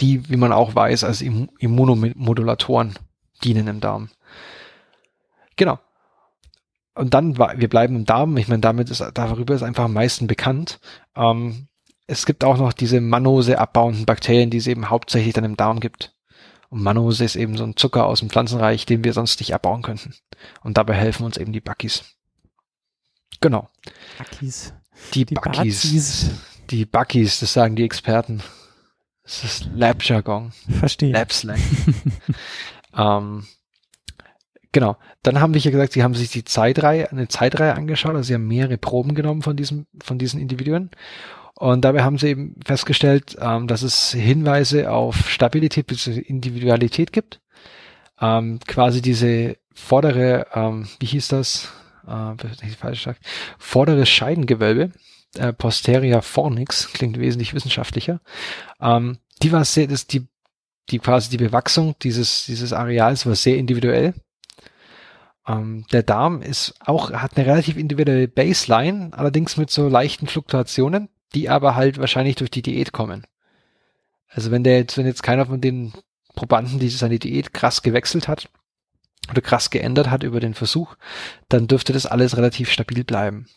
Die, 0.00 0.28
wie 0.28 0.36
man 0.36 0.52
auch 0.52 0.74
weiß, 0.74 1.04
als 1.04 1.22
Immunomodulatoren 1.22 2.98
dienen 3.42 3.66
im 3.68 3.80
Darm. 3.80 4.10
Genau. 5.56 5.78
Und 6.94 7.14
dann, 7.14 7.36
wir 7.38 7.68
bleiben 7.68 7.96
im 7.96 8.04
Darm. 8.04 8.36
Ich 8.36 8.48
meine, 8.48 8.60
damit 8.60 8.90
ist, 8.90 9.02
darüber 9.14 9.54
ist 9.54 9.62
einfach 9.62 9.84
am 9.84 9.94
meisten 9.94 10.26
bekannt. 10.26 10.80
Ähm, 11.16 11.68
es 12.06 12.26
gibt 12.26 12.44
auch 12.44 12.58
noch 12.58 12.72
diese 12.72 13.00
Mannose 13.00 13.58
abbauenden 13.58 14.06
Bakterien, 14.06 14.50
die 14.50 14.58
es 14.58 14.66
eben 14.66 14.90
hauptsächlich 14.90 15.32
dann 15.32 15.44
im 15.44 15.56
Darm 15.56 15.80
gibt. 15.80 16.14
Und 16.68 16.82
Mannose 16.82 17.24
ist 17.24 17.36
eben 17.36 17.56
so 17.56 17.64
ein 17.64 17.76
Zucker 17.76 18.06
aus 18.06 18.20
dem 18.20 18.30
Pflanzenreich, 18.30 18.84
den 18.84 19.04
wir 19.04 19.12
sonst 19.12 19.40
nicht 19.40 19.54
abbauen 19.54 19.82
könnten. 19.82 20.14
Und 20.62 20.76
dabei 20.76 20.94
helfen 20.94 21.24
uns 21.24 21.36
eben 21.36 21.52
die 21.52 21.60
Buckys. 21.60 22.04
Genau. 23.40 23.68
Buckys. 24.18 24.74
Die, 25.14 25.24
die 25.24 25.34
Buckys. 25.34 26.30
Die 26.70 26.84
Buckys, 26.84 27.40
das 27.40 27.52
sagen 27.52 27.76
die 27.76 27.84
Experten. 27.84 28.42
Das 29.22 29.44
ist 29.44 29.68
Lab-Jargon. 29.74 30.52
Verstehe. 30.78 31.12
Lab-Slang. 31.12 31.60
ähm, 32.96 33.46
genau. 34.72 34.96
Dann 35.22 35.40
haben 35.40 35.54
wir 35.54 35.60
hier 35.60 35.72
gesagt, 35.72 35.92
sie 35.92 36.02
haben 36.02 36.14
sich 36.14 36.30
die 36.30 36.44
Zeitreihe, 36.44 37.10
eine 37.10 37.28
Zeitreihe 37.28 37.74
angeschaut, 37.74 38.14
also 38.14 38.26
sie 38.26 38.34
haben 38.34 38.46
mehrere 38.46 38.78
Proben 38.78 39.14
genommen 39.14 39.42
von 39.42 39.56
diesem, 39.56 39.86
von 40.02 40.18
diesen 40.18 40.40
Individuen 40.40 40.90
und 41.56 41.84
dabei 41.84 42.02
haben 42.02 42.18
sie 42.18 42.28
eben 42.28 42.56
festgestellt, 42.64 43.36
ähm, 43.40 43.68
dass 43.68 43.82
es 43.82 44.10
Hinweise 44.10 44.90
auf 44.90 45.30
Stabilität 45.30 45.86
bzw. 45.86 46.20
Individualität 46.20 47.12
gibt. 47.12 47.40
Ähm, 48.20 48.58
quasi 48.66 49.02
diese 49.02 49.56
vordere, 49.72 50.46
ähm, 50.54 50.88
wie 50.98 51.06
hieß 51.06 51.28
das? 51.28 51.72
Äh, 52.06 52.36
falsch 52.76 53.04
gesagt, 53.04 53.24
vorderes 53.58 54.08
Scheidengewölbe, 54.08 54.90
äh, 55.36 55.52
Posteria 55.52 56.20
fornix, 56.20 56.92
klingt 56.92 57.18
wesentlich 57.18 57.54
wissenschaftlicher. 57.54 58.20
Ähm, 58.80 59.18
die 59.42 59.52
war 59.52 59.64
sehr, 59.64 59.86
das, 59.86 60.06
die, 60.06 60.26
die 60.90 60.98
quasi 60.98 61.30
die 61.30 61.42
Bewachsung 61.42 61.94
dieses, 62.02 62.46
dieses 62.46 62.72
Areals 62.72 63.26
war 63.26 63.34
sehr 63.36 63.56
individuell. 63.56 64.14
Ähm, 65.46 65.86
der 65.92 66.02
Darm 66.02 66.42
ist 66.42 66.74
auch, 66.80 67.10
hat 67.12 67.36
eine 67.36 67.46
relativ 67.46 67.76
individuelle 67.76 68.28
Baseline, 68.28 69.10
allerdings 69.12 69.56
mit 69.56 69.70
so 69.70 69.88
leichten 69.88 70.26
Fluktuationen 70.26 71.08
die 71.34 71.48
aber 71.48 71.74
halt 71.74 71.98
wahrscheinlich 71.98 72.36
durch 72.36 72.50
die 72.50 72.62
Diät 72.62 72.92
kommen. 72.92 73.26
Also 74.28 74.50
wenn 74.50 74.64
der 74.64 74.78
jetzt, 74.78 74.96
wenn 74.96 75.06
jetzt 75.06 75.22
keiner 75.22 75.46
von 75.46 75.60
den 75.60 75.92
Probanden, 76.34 76.78
die 76.78 76.88
seine 76.88 77.18
Diät 77.18 77.52
krass 77.52 77.82
gewechselt 77.82 78.28
hat 78.28 78.48
oder 79.30 79.40
krass 79.40 79.70
geändert 79.70 80.10
hat 80.10 80.22
über 80.22 80.40
den 80.40 80.54
Versuch, 80.54 80.96
dann 81.48 81.68
dürfte 81.68 81.92
das 81.92 82.06
alles 82.06 82.36
relativ 82.36 82.70
stabil 82.70 83.04
bleiben. 83.04 83.48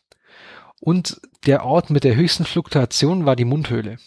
Und 0.79 1.19
der 1.45 1.65
Ort 1.65 1.89
mit 1.89 2.03
der 2.03 2.15
höchsten 2.15 2.45
Fluktuation 2.45 3.25
war 3.25 3.35
die 3.35 3.45
Mundhöhle. 3.45 3.97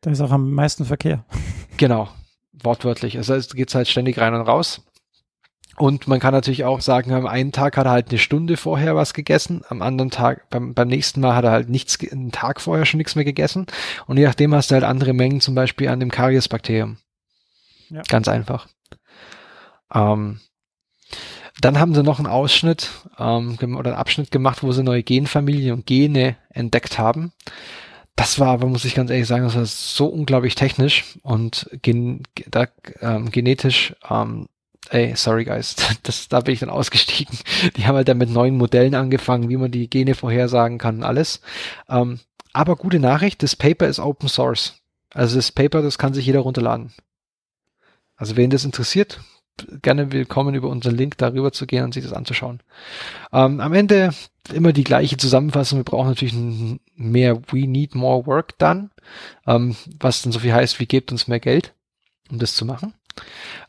Da 0.00 0.10
ist 0.10 0.20
auch 0.22 0.30
am 0.30 0.52
meisten 0.52 0.86
Verkehr. 0.86 1.24
Genau, 1.76 2.08
wortwörtlich. 2.52 3.18
Also 3.18 3.34
es 3.34 3.54
geht 3.54 3.74
halt 3.74 3.88
ständig 3.88 4.18
rein 4.18 4.34
und 4.34 4.40
raus. 4.40 4.82
Und 5.80 6.06
man 6.06 6.20
kann 6.20 6.34
natürlich 6.34 6.66
auch 6.66 6.82
sagen, 6.82 7.10
am 7.14 7.26
einen 7.26 7.52
Tag 7.52 7.78
hat 7.78 7.86
er 7.86 7.92
halt 7.92 8.10
eine 8.10 8.18
Stunde 8.18 8.58
vorher 8.58 8.96
was 8.96 9.14
gegessen, 9.14 9.62
am 9.70 9.80
anderen 9.80 10.10
Tag, 10.10 10.50
beim, 10.50 10.74
beim 10.74 10.88
nächsten 10.88 11.22
Mal 11.22 11.34
hat 11.34 11.44
er 11.44 11.52
halt 11.52 11.70
nichts, 11.70 11.98
einen 12.12 12.32
Tag 12.32 12.60
vorher 12.60 12.84
schon 12.84 12.98
nichts 12.98 13.14
mehr 13.14 13.24
gegessen. 13.24 13.64
Und 14.06 14.18
je 14.18 14.26
nachdem 14.26 14.54
hast 14.54 14.70
du 14.70 14.74
halt 14.74 14.84
andere 14.84 15.14
Mengen, 15.14 15.40
zum 15.40 15.54
Beispiel 15.54 15.88
an 15.88 15.98
dem 15.98 16.10
Kariesbakterium. 16.10 16.98
Ja. 17.88 18.02
Ganz 18.08 18.28
einfach. 18.28 18.68
Ähm, 19.94 20.40
dann 21.62 21.78
haben 21.80 21.94
sie 21.94 22.02
noch 22.02 22.18
einen 22.18 22.28
Ausschnitt 22.28 22.90
ähm, 23.18 23.56
oder 23.74 23.92
einen 23.92 24.00
Abschnitt 24.00 24.30
gemacht, 24.30 24.62
wo 24.62 24.72
sie 24.72 24.82
neue 24.82 25.02
Genfamilien 25.02 25.76
und 25.76 25.86
Gene 25.86 26.36
entdeckt 26.50 26.98
haben. 26.98 27.32
Das 28.16 28.38
war 28.38 28.48
aber, 28.48 28.66
muss 28.66 28.84
ich 28.84 28.94
ganz 28.94 29.10
ehrlich 29.10 29.26
sagen, 29.26 29.44
das 29.44 29.56
war 29.56 29.64
so 29.64 30.08
unglaublich 30.08 30.56
technisch 30.56 31.18
und 31.22 31.70
gen, 31.80 32.24
da, 32.50 32.66
ähm, 33.00 33.30
genetisch 33.30 33.94
ähm, 34.10 34.46
ey, 34.88 35.14
sorry 35.16 35.44
guys, 35.44 35.76
das, 36.02 36.28
da 36.28 36.40
bin 36.40 36.54
ich 36.54 36.60
dann 36.60 36.70
ausgestiegen. 36.70 37.38
Die 37.76 37.86
haben 37.86 37.96
halt 37.96 38.08
dann 38.08 38.18
mit 38.18 38.30
neuen 38.30 38.56
Modellen 38.56 38.94
angefangen, 38.94 39.48
wie 39.48 39.56
man 39.56 39.70
die 39.70 39.90
Gene 39.90 40.14
vorhersagen 40.14 40.78
kann 40.78 40.98
und 40.98 41.04
alles. 41.04 41.40
Ähm, 41.88 42.20
aber 42.52 42.76
gute 42.76 42.98
Nachricht, 42.98 43.42
das 43.42 43.56
Paper 43.56 43.86
ist 43.86 44.00
Open 44.00 44.28
Source. 44.28 44.80
Also 45.12 45.36
das 45.36 45.52
Paper, 45.52 45.82
das 45.82 45.98
kann 45.98 46.14
sich 46.14 46.26
jeder 46.26 46.40
runterladen. 46.40 46.92
Also 48.16 48.36
wen 48.36 48.50
das 48.50 48.64
interessiert, 48.64 49.20
gerne 49.82 50.12
willkommen 50.12 50.54
über 50.54 50.68
unseren 50.68 50.96
Link 50.96 51.18
darüber 51.18 51.52
zu 51.52 51.66
gehen 51.66 51.84
und 51.84 51.94
sich 51.94 52.04
das 52.04 52.12
anzuschauen. 52.12 52.62
Ähm, 53.32 53.60
am 53.60 53.72
Ende 53.72 54.10
immer 54.52 54.72
die 54.72 54.84
gleiche 54.84 55.16
Zusammenfassung. 55.16 55.78
Wir 55.78 55.84
brauchen 55.84 56.08
natürlich 56.08 56.34
mehr 56.94 57.40
We 57.52 57.66
need 57.66 57.94
more 57.94 58.26
work 58.26 58.58
done, 58.58 58.90
ähm, 59.46 59.76
was 59.98 60.22
dann 60.22 60.32
so 60.32 60.40
viel 60.40 60.52
heißt, 60.52 60.80
wie 60.80 60.86
gebt 60.86 61.12
uns 61.12 61.28
mehr 61.28 61.40
Geld, 61.40 61.74
um 62.30 62.38
das 62.38 62.54
zu 62.54 62.64
machen. 62.64 62.94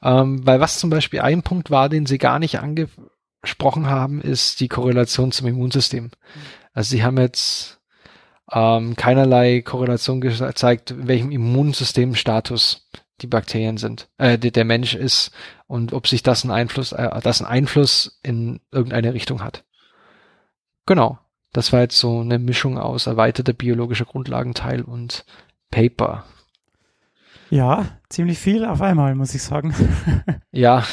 Ähm, 0.02 0.46
weil 0.46 0.60
was 0.60 0.80
zum 0.80 0.90
Beispiel 0.90 1.22
ein 1.22 1.44
Punkt 1.44 1.72
war, 1.72 1.90
den 1.90 2.06
sie 2.06 2.18
gar 2.18 2.40
nicht 2.40 2.60
angesprochen 2.60 3.90
haben, 3.90 4.22
ist 4.22 4.60
die 4.60 4.68
Korrelation 4.68 5.32
zum 5.32 5.48
Immunsystem. 5.48 6.12
Also 6.74 6.92
sie 6.92 7.04
haben 7.04 7.18
jetzt 7.18 7.80
ähm, 8.52 8.96
keinerlei 8.96 9.62
Korrelation 9.62 10.22
gezeigt, 10.22 10.92
in 10.92 11.08
welchem 11.08 11.32
Immunsystemstatus 11.32 12.88
die 13.22 13.28
Bakterien 13.28 13.78
sind, 13.78 14.10
äh, 14.18 14.38
der, 14.38 14.52
der 14.52 14.66
Mensch 14.66 14.96
ist 14.96 15.32
und 15.68 15.94
ob 15.94 16.08
sich 16.08 16.24
das 16.24 16.44
einen 16.44 16.52
Einfluss, 16.52 16.92
äh, 16.92 17.22
das 17.22 17.42
einen 17.42 17.52
Einfluss 17.52 18.20
in 18.24 18.60
irgendeine 18.72 19.14
Richtung 19.14 19.44
hat. 19.44 19.64
Genau. 20.86 21.20
Das 21.54 21.74
war 21.74 21.82
jetzt 21.82 21.98
so 21.98 22.22
eine 22.22 22.40
Mischung 22.40 22.78
aus 22.78 23.08
erweiterter 23.08 23.52
biologischer 23.54 24.06
Grundlagenteil 24.06 24.84
und 24.84 25.26
Paper. 25.70 26.24
Ja, 27.52 27.86
ziemlich 28.08 28.40
viel 28.40 28.64
auf 28.64 28.82
einmal, 28.82 29.14
muss 29.14 29.36
ich 29.36 29.44
sagen. 29.44 29.76
ja, 30.52 30.86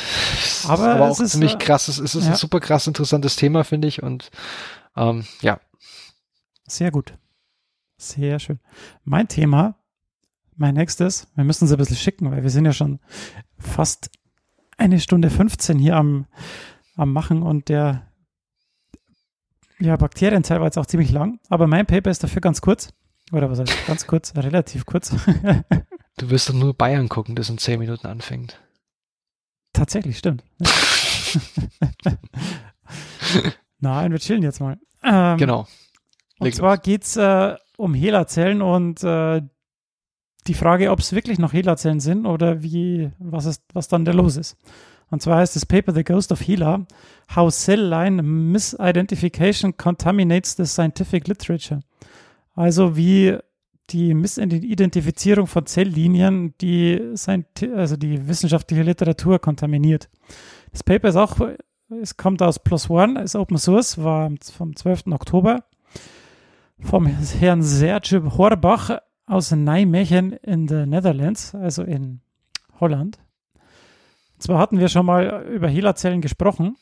aber, 0.66 0.94
aber 0.96 1.08
auch 1.08 1.20
ist, 1.20 1.30
ziemlich 1.30 1.54
äh, 1.54 1.58
krass. 1.58 1.86
Es 1.86 2.00
ist 2.00 2.14
ja. 2.16 2.32
ein 2.32 2.34
super 2.34 2.58
krass 2.58 2.88
interessantes 2.88 3.36
Thema, 3.36 3.62
finde 3.62 3.86
ich. 3.86 4.02
Und 4.02 4.32
ähm, 4.96 5.24
ja. 5.40 5.60
Sehr 6.66 6.90
gut. 6.90 7.16
Sehr 7.96 8.40
schön. 8.40 8.58
Mein 9.04 9.28
Thema, 9.28 9.76
mein 10.56 10.74
nächstes, 10.74 11.28
wir 11.36 11.44
müssen 11.44 11.66
es 11.66 11.70
ein 11.70 11.78
bisschen 11.78 11.96
schicken, 11.96 12.28
weil 12.32 12.42
wir 12.42 12.50
sind 12.50 12.64
ja 12.64 12.72
schon 12.72 12.98
fast 13.56 14.10
eine 14.76 14.98
Stunde 14.98 15.30
15 15.30 15.78
hier 15.78 15.94
am, 15.94 16.26
am 16.96 17.12
Machen 17.12 17.44
und 17.44 17.68
der 17.68 18.10
ja, 19.78 19.96
Bakterienteil 19.96 20.58
war 20.58 20.66
jetzt 20.66 20.78
auch 20.78 20.86
ziemlich 20.86 21.12
lang, 21.12 21.38
aber 21.48 21.68
mein 21.68 21.86
Paper 21.86 22.10
ist 22.10 22.24
dafür 22.24 22.40
ganz 22.40 22.60
kurz. 22.60 22.92
Oder 23.30 23.48
was 23.48 23.60
heißt 23.60 23.86
ganz 23.86 24.08
kurz? 24.08 24.34
Relativ 24.34 24.86
kurz. 24.86 25.14
Du 26.18 26.30
wirst 26.30 26.48
doch 26.48 26.54
nur 26.54 26.74
Bayern 26.74 27.08
gucken, 27.08 27.36
das 27.36 27.48
in 27.48 27.58
zehn 27.58 27.78
Minuten 27.78 28.06
anfängt. 28.08 28.60
Tatsächlich, 29.72 30.18
stimmt. 30.18 30.42
Nein, 33.78 34.10
wir 34.10 34.18
chillen 34.18 34.42
jetzt 34.42 34.60
mal. 34.60 34.78
Ähm, 35.04 35.38
genau. 35.38 35.68
Leg 36.40 36.52
und 36.52 36.54
zwar 36.54 36.78
geht 36.78 37.04
es 37.04 37.16
äh, 37.16 37.54
um 37.76 37.94
Hela-Zellen 37.94 38.62
und 38.62 39.04
äh, 39.04 39.42
die 40.48 40.54
Frage, 40.54 40.90
ob 40.90 40.98
es 40.98 41.12
wirklich 41.12 41.38
noch 41.38 41.52
Hela-Zellen 41.52 42.00
sind 42.00 42.26
oder 42.26 42.64
wie, 42.64 43.12
was, 43.18 43.44
ist, 43.46 43.62
was 43.72 43.86
dann 43.86 44.04
da 44.04 44.10
los 44.10 44.36
ist. 44.36 44.56
Und 45.10 45.22
zwar 45.22 45.38
heißt 45.38 45.54
das 45.54 45.66
Paper 45.66 45.94
The 45.94 46.02
Ghost 46.04 46.32
of 46.32 46.40
Hela, 46.40 46.84
How 47.34 47.54
Cell 47.54 47.88
Line 47.88 48.22
Misidentification 48.22 49.76
Contaminates 49.76 50.56
the 50.56 50.66
Scientific 50.66 51.28
Literature. 51.28 51.80
Also 52.54 52.96
wie 52.96 53.38
die 53.90 54.14
Missidentifizierung 54.14 55.46
von 55.46 55.66
Zelllinien, 55.66 56.54
die 56.60 57.10
sein, 57.14 57.46
also 57.74 57.96
die 57.96 58.28
wissenschaftliche 58.28 58.82
Literatur 58.82 59.38
kontaminiert. 59.38 60.08
Das 60.72 60.82
Paper 60.82 61.08
ist 61.08 61.16
auch, 61.16 61.36
es 62.02 62.16
kommt 62.16 62.42
aus 62.42 62.58
Plus 62.58 62.90
One, 62.90 63.20
ist 63.22 63.36
Open 63.36 63.56
Source, 63.58 63.98
war 63.98 64.30
vom 64.56 64.76
12. 64.76 65.06
Oktober. 65.08 65.64
vom 66.80 67.06
Herrn 67.06 67.62
Serge 67.62 68.22
Horbach 68.36 69.00
aus 69.26 69.50
Nijmegen 69.50 70.32
in 70.32 70.66
den 70.66 70.90
Netherlands, 70.90 71.54
also 71.54 71.82
in 71.82 72.20
Holland. 72.80 73.18
Und 74.34 74.42
zwar 74.42 74.58
hatten 74.58 74.78
wir 74.78 74.88
schon 74.88 75.06
mal 75.06 75.44
über 75.48 75.68
HeLa-Zellen 75.68 76.20
gesprochen. 76.20 76.76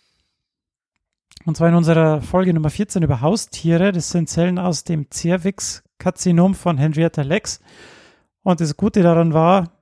Und 1.45 1.57
zwar 1.57 1.69
in 1.69 1.74
unserer 1.74 2.20
Folge 2.20 2.53
Nummer 2.53 2.70
14 2.70 3.03
über 3.03 3.20
Haustiere. 3.20 3.93
Das 3.93 4.11
sind 4.11 4.28
Zellen 4.28 4.59
aus 4.59 4.85
dem 4.85 5.09
Cervix-Karzinom 5.97 6.55
von 6.55 6.78
Henrietta 6.78 7.23
Lex. 7.23 7.60
Und 8.43 8.60
das 8.60 8.77
Gute 8.77 9.02
daran 9.02 9.32
war, 9.32 9.73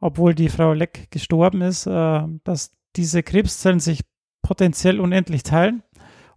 obwohl 0.00 0.34
die 0.34 0.48
Frau 0.48 0.72
Leck 0.72 1.10
gestorben 1.10 1.62
ist, 1.62 1.86
äh, 1.86 2.22
dass 2.44 2.72
diese 2.96 3.22
Krebszellen 3.22 3.80
sich 3.80 4.02
potenziell 4.42 5.00
unendlich 5.00 5.42
teilen. 5.42 5.82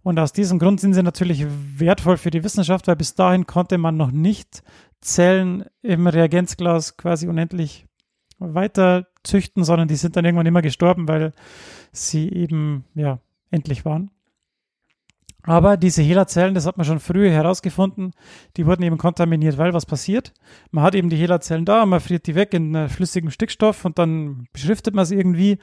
Und 0.02 0.18
aus 0.18 0.32
diesem 0.32 0.58
Grund 0.58 0.80
sind 0.80 0.94
sie 0.94 1.02
natürlich 1.02 1.46
wertvoll 1.76 2.16
für 2.16 2.30
die 2.30 2.42
Wissenschaft, 2.42 2.88
weil 2.88 2.96
bis 2.96 3.14
dahin 3.14 3.46
konnte 3.46 3.78
man 3.78 3.96
noch 3.96 4.10
nicht 4.10 4.62
Zellen 5.00 5.64
im 5.82 6.06
Reagenzglas 6.06 6.96
quasi 6.96 7.28
unendlich 7.28 7.86
weiter 8.38 9.06
züchten, 9.22 9.62
sondern 9.62 9.86
die 9.86 9.94
sind 9.94 10.16
dann 10.16 10.24
irgendwann 10.24 10.46
immer 10.46 10.62
gestorben, 10.62 11.06
weil 11.06 11.32
sie 11.92 12.28
eben, 12.32 12.84
ja, 12.94 13.20
endlich 13.50 13.84
waren. 13.84 14.10
Aber 15.44 15.76
diese 15.76 16.02
HeLa-Zellen, 16.02 16.54
das 16.54 16.66
hat 16.66 16.76
man 16.76 16.86
schon 16.86 17.00
früher 17.00 17.30
herausgefunden, 17.30 18.12
die 18.56 18.66
wurden 18.66 18.84
eben 18.84 18.98
kontaminiert, 18.98 19.58
weil 19.58 19.74
was 19.74 19.86
passiert? 19.86 20.32
Man 20.70 20.84
hat 20.84 20.94
eben 20.94 21.10
die 21.10 21.16
HeLa-Zellen 21.16 21.64
da, 21.64 21.84
man 21.84 22.00
friert 22.00 22.26
die 22.26 22.34
weg 22.34 22.54
in 22.54 22.88
flüssigem 22.88 23.30
Stickstoff 23.30 23.84
und 23.84 23.98
dann 23.98 24.46
beschriftet 24.52 24.94
man 24.94 25.02
es 25.02 25.10
irgendwie 25.10 25.58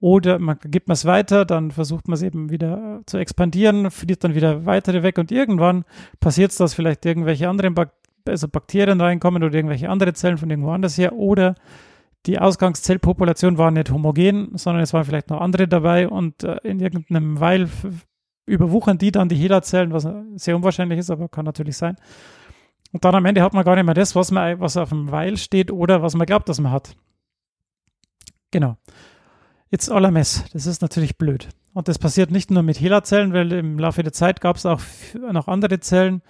oder 0.00 0.38
man 0.38 0.58
gibt 0.64 0.88
es 0.88 1.04
weiter, 1.04 1.44
dann 1.44 1.70
versucht 1.70 2.08
man 2.08 2.14
es 2.14 2.22
eben 2.22 2.50
wieder 2.50 3.02
zu 3.06 3.18
expandieren, 3.18 3.90
friert 3.90 4.24
dann 4.24 4.34
wieder 4.34 4.64
weitere 4.64 5.02
weg 5.02 5.18
und 5.18 5.32
irgendwann 5.32 5.84
passiert 6.20 6.52
es, 6.52 6.56
dass 6.56 6.74
vielleicht 6.74 7.04
irgendwelche 7.04 7.48
anderen 7.48 7.74
Bak 7.74 7.92
also 8.26 8.46
Bakterien 8.46 9.00
reinkommen 9.00 9.42
oder 9.42 9.54
irgendwelche 9.54 9.88
andere 9.88 10.12
Zellen 10.12 10.38
von 10.38 10.50
irgendwo 10.50 10.70
anders 10.70 10.98
her 10.98 11.14
oder 11.14 11.54
die 12.26 12.38
Ausgangszellpopulation 12.38 13.58
war 13.58 13.70
nicht 13.70 13.90
homogen, 13.90 14.50
sondern 14.54 14.82
es 14.82 14.92
waren 14.92 15.04
vielleicht 15.04 15.30
noch 15.30 15.40
andere 15.40 15.66
dabei 15.66 16.08
und 16.08 16.44
äh, 16.44 16.58
in 16.62 16.80
irgendeinem 16.80 17.40
Weil 17.40 17.68
überwuchern 18.48 18.98
die 18.98 19.12
dann 19.12 19.28
die 19.28 19.36
HeLa-Zellen, 19.36 19.92
was 19.92 20.08
sehr 20.36 20.56
unwahrscheinlich 20.56 20.98
ist, 20.98 21.10
aber 21.10 21.28
kann 21.28 21.44
natürlich 21.44 21.76
sein. 21.76 21.96
Und 22.92 23.04
dann 23.04 23.14
am 23.14 23.24
Ende 23.26 23.42
hat 23.42 23.52
man 23.52 23.64
gar 23.64 23.76
nicht 23.76 23.84
mehr 23.84 23.94
das, 23.94 24.14
was, 24.14 24.30
man, 24.30 24.58
was 24.60 24.76
auf 24.76 24.88
dem 24.88 25.10
Weil 25.10 25.36
steht 25.36 25.70
oder 25.70 26.02
was 26.02 26.14
man 26.14 26.26
glaubt, 26.26 26.48
dass 26.48 26.60
man 26.60 26.72
hat. 26.72 26.96
Genau. 28.50 28.76
It's 29.70 29.90
all 29.90 30.06
a 30.06 30.10
mess. 30.10 30.44
Das 30.52 30.66
ist 30.66 30.80
natürlich 30.80 31.18
blöd. 31.18 31.48
Und 31.74 31.88
das 31.88 31.98
passiert 31.98 32.30
nicht 32.30 32.50
nur 32.50 32.62
mit 32.62 32.80
HeLa-Zellen, 32.80 33.34
weil 33.34 33.52
im 33.52 33.78
Laufe 33.78 34.02
der 34.02 34.12
Zeit 34.12 34.40
gab 34.40 34.56
es 34.56 34.64
auch 34.64 34.80
noch 35.14 35.48
andere 35.48 35.80
Zellen. 35.80 36.22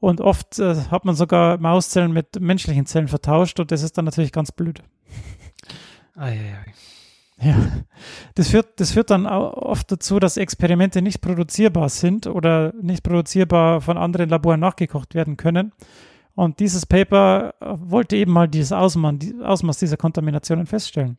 Und 0.00 0.20
oft 0.20 0.58
äh, 0.58 0.76
hat 0.90 1.04
man 1.04 1.14
sogar 1.14 1.58
Mauszellen 1.58 2.12
mit 2.12 2.40
menschlichen 2.40 2.86
Zellen 2.86 3.08
vertauscht 3.08 3.58
und 3.60 3.72
das 3.72 3.82
ist 3.82 3.98
dann 3.98 4.04
natürlich 4.04 4.32
ganz 4.32 4.52
blöd. 4.52 4.82
Ei, 6.14 6.30
ei, 6.30 6.56
ei. 6.66 6.74
Ja, 7.40 7.56
das 8.34 8.48
führt, 8.48 8.80
das 8.80 8.92
führt 8.92 9.10
dann 9.10 9.26
oft 9.26 9.92
dazu, 9.92 10.18
dass 10.18 10.36
Experimente 10.36 11.02
nicht 11.02 11.20
produzierbar 11.20 11.88
sind 11.88 12.26
oder 12.26 12.72
nicht 12.80 13.04
produzierbar 13.04 13.80
von 13.80 13.96
anderen 13.96 14.28
Laboren 14.28 14.58
nachgekocht 14.60 15.14
werden 15.14 15.36
können. 15.36 15.72
Und 16.34 16.60
dieses 16.60 16.86
Paper 16.86 17.54
äh, 17.60 17.74
wollte 17.78 18.16
eben 18.16 18.32
mal 18.32 18.48
dieses 18.48 18.72
Ausmaß, 18.72 19.78
dieser 19.78 19.96
Kontaminationen 19.96 20.66
feststellen. 20.66 21.18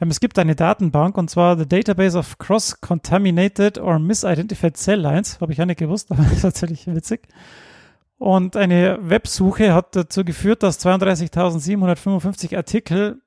Ähm, 0.00 0.10
es 0.10 0.20
gibt 0.20 0.38
eine 0.38 0.54
Datenbank 0.54 1.16
und 1.16 1.30
zwar 1.30 1.56
the 1.56 1.66
Database 1.66 2.18
of 2.18 2.38
Cross-Contaminated 2.38 3.78
or 3.78 3.98
Misidentified 3.98 4.76
Cell 4.76 5.00
Lines. 5.00 5.40
Habe 5.40 5.52
ich 5.52 5.58
ja 5.58 5.66
nicht 5.66 5.78
gewusst, 5.78 6.10
aber 6.10 6.22
ist 6.32 6.44
natürlich 6.44 6.86
witzig. 6.86 7.28
Und 8.18 8.56
eine 8.56 8.98
Websuche 9.02 9.74
hat 9.74 9.94
dazu 9.94 10.24
geführt, 10.24 10.62
dass 10.62 10.84
32.755 10.84 12.56
Artikel 12.56 13.20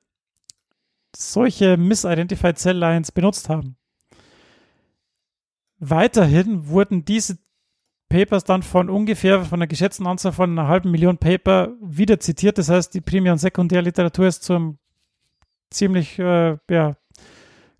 solche 1.16 1.76
Misidentified 1.76 2.58
Cell 2.58 2.76
Lines 2.76 3.12
benutzt 3.12 3.48
haben. 3.48 3.76
Weiterhin 5.78 6.68
wurden 6.68 7.04
diese 7.04 7.38
Papers 8.10 8.44
dann 8.44 8.62
von 8.62 8.90
ungefähr 8.90 9.44
von 9.44 9.58
einer 9.58 9.66
geschätzten 9.66 10.06
Anzahl 10.06 10.32
von 10.32 10.50
einer 10.50 10.68
halben 10.68 10.90
Million 10.90 11.16
Paper 11.16 11.72
wieder 11.80 12.20
zitiert. 12.20 12.58
Das 12.58 12.68
heißt, 12.68 12.92
die 12.92 13.00
Primär- 13.00 13.32
und 13.32 13.38
Sekundärliteratur 13.38 14.26
ist 14.26 14.42
zum 14.42 14.78
ziemlich 15.70 16.18
äh, 16.18 16.58
ja, 16.68 16.96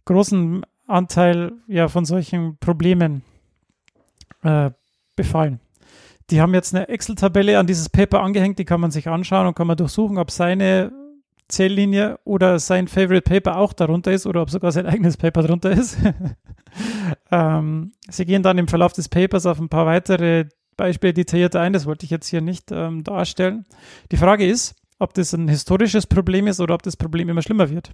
großen 0.04 0.64
Anteil 0.86 1.52
ja, 1.66 1.88
von 1.88 2.04
solchen 2.04 2.58
Problemen 2.58 3.22
äh, 4.42 4.70
befallen. 5.16 5.60
Die 6.30 6.40
haben 6.40 6.54
jetzt 6.54 6.74
eine 6.74 6.88
Excel-Tabelle 6.88 7.58
an 7.58 7.66
dieses 7.66 7.88
Paper 7.88 8.20
angehängt, 8.20 8.60
die 8.60 8.64
kann 8.64 8.80
man 8.80 8.92
sich 8.92 9.08
anschauen 9.08 9.48
und 9.48 9.54
kann 9.54 9.66
man 9.66 9.76
durchsuchen, 9.76 10.16
ob 10.16 10.30
seine 10.30 10.92
Zelllinie 11.50 12.18
oder 12.24 12.58
sein 12.58 12.88
Favorite 12.88 13.22
Paper 13.22 13.56
auch 13.56 13.72
darunter 13.72 14.12
ist 14.12 14.26
oder 14.26 14.42
ob 14.42 14.50
sogar 14.50 14.72
sein 14.72 14.86
eigenes 14.86 15.16
Paper 15.16 15.42
darunter 15.42 15.70
ist. 15.70 15.98
ähm, 17.30 17.92
sie 18.08 18.24
gehen 18.24 18.42
dann 18.42 18.58
im 18.58 18.68
Verlauf 18.68 18.92
des 18.92 19.08
Papers 19.08 19.46
auf 19.46 19.60
ein 19.60 19.68
paar 19.68 19.86
weitere 19.86 20.46
Beispiele 20.76 21.12
detaillierter 21.12 21.60
ein. 21.60 21.72
Das 21.72 21.86
wollte 21.86 22.04
ich 22.04 22.10
jetzt 22.10 22.28
hier 22.28 22.40
nicht 22.40 22.70
ähm, 22.72 23.04
darstellen. 23.04 23.66
Die 24.12 24.16
Frage 24.16 24.46
ist, 24.46 24.74
ob 24.98 25.14
das 25.14 25.32
ein 25.32 25.48
historisches 25.48 26.06
Problem 26.06 26.46
ist 26.46 26.60
oder 26.60 26.74
ob 26.74 26.82
das 26.82 26.96
Problem 26.96 27.28
immer 27.28 27.42
schlimmer 27.42 27.70
wird. 27.70 27.92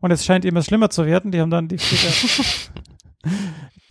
Und 0.00 0.10
es 0.10 0.24
scheint 0.24 0.44
immer 0.44 0.62
schlimmer 0.62 0.90
zu 0.90 1.06
werden. 1.06 1.32
Die 1.32 1.40
haben 1.40 1.50
dann 1.50 1.68
die 1.68 1.78
Figur, 1.78 2.10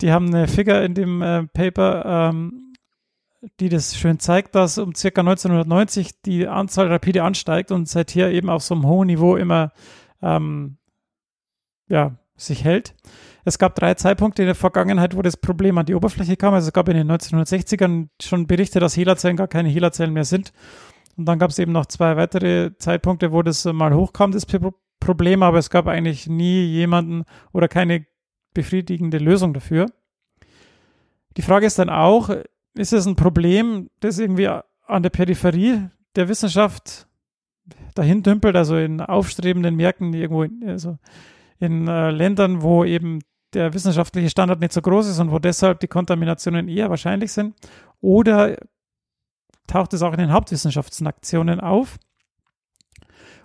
die 0.00 0.10
haben 0.10 0.34
eine 0.34 0.48
Figur 0.48 0.80
in 0.82 0.94
dem 0.94 1.22
äh, 1.22 1.46
Paper, 1.46 2.30
ähm, 2.30 2.67
die 3.60 3.68
das 3.68 3.96
schön 3.96 4.18
zeigt, 4.18 4.54
dass 4.54 4.78
um 4.78 4.94
circa 4.94 5.20
1990 5.20 6.22
die 6.22 6.46
Anzahl 6.48 6.88
rapide 6.88 7.22
ansteigt 7.22 7.70
und 7.70 7.88
seither 7.88 8.30
eben 8.32 8.50
auf 8.50 8.62
so 8.62 8.74
einem 8.74 8.86
hohen 8.86 9.06
Niveau 9.06 9.36
immer 9.36 9.72
ähm, 10.22 10.78
ja, 11.88 12.16
sich 12.36 12.64
hält. 12.64 12.94
Es 13.44 13.58
gab 13.58 13.74
drei 13.76 13.94
Zeitpunkte 13.94 14.42
in 14.42 14.46
der 14.46 14.54
Vergangenheit, 14.54 15.16
wo 15.16 15.22
das 15.22 15.36
Problem 15.36 15.78
an 15.78 15.86
die 15.86 15.94
Oberfläche 15.94 16.36
kam. 16.36 16.54
Also 16.54 16.68
es 16.68 16.72
gab 16.72 16.88
in 16.88 16.96
den 16.96 17.10
1960ern 17.10 18.08
schon 18.20 18.46
Berichte, 18.46 18.80
dass 18.80 18.96
HeLa-Zellen 18.96 19.36
gar 19.36 19.48
keine 19.48 19.68
HeLa-Zellen 19.68 20.12
mehr 20.12 20.24
sind. 20.24 20.52
Und 21.16 21.24
dann 21.26 21.38
gab 21.38 21.50
es 21.50 21.58
eben 21.58 21.72
noch 21.72 21.86
zwei 21.86 22.16
weitere 22.16 22.76
Zeitpunkte, 22.76 23.32
wo 23.32 23.42
das 23.42 23.64
mal 23.64 23.94
hochkam, 23.94 24.32
das 24.32 24.46
Problem, 25.00 25.42
aber 25.42 25.58
es 25.58 25.70
gab 25.70 25.86
eigentlich 25.86 26.26
nie 26.26 26.64
jemanden 26.64 27.24
oder 27.52 27.68
keine 27.68 28.06
befriedigende 28.54 29.18
Lösung 29.18 29.54
dafür. 29.54 29.86
Die 31.36 31.42
Frage 31.42 31.66
ist 31.66 31.78
dann 31.78 31.90
auch, 31.90 32.30
ist 32.78 32.92
es 32.92 33.06
ein 33.06 33.16
Problem, 33.16 33.90
das 34.00 34.18
irgendwie 34.18 34.48
an 34.48 35.02
der 35.02 35.10
Peripherie 35.10 35.90
der 36.14 36.28
Wissenschaft 36.28 37.08
dahin 37.94 38.22
dümpelt, 38.22 38.54
also 38.54 38.76
in 38.76 39.00
aufstrebenden 39.00 39.74
Märkten 39.74 40.14
irgendwo, 40.14 40.44
in, 40.44 40.68
also 40.68 40.96
in 41.58 41.88
äh, 41.88 42.10
Ländern, 42.10 42.62
wo 42.62 42.84
eben 42.84 43.18
der 43.52 43.74
wissenschaftliche 43.74 44.30
Standard 44.30 44.60
nicht 44.60 44.72
so 44.72 44.80
groß 44.80 45.08
ist 45.08 45.18
und 45.18 45.32
wo 45.32 45.40
deshalb 45.40 45.80
die 45.80 45.88
Kontaminationen 45.88 46.68
eher 46.68 46.88
wahrscheinlich 46.88 47.32
sind? 47.32 47.56
Oder 48.00 48.56
taucht 49.66 49.92
es 49.92 50.02
auch 50.02 50.12
in 50.12 50.18
den 50.18 50.32
Hauptwissenschaftsnationen 50.32 51.60
auf? 51.60 51.98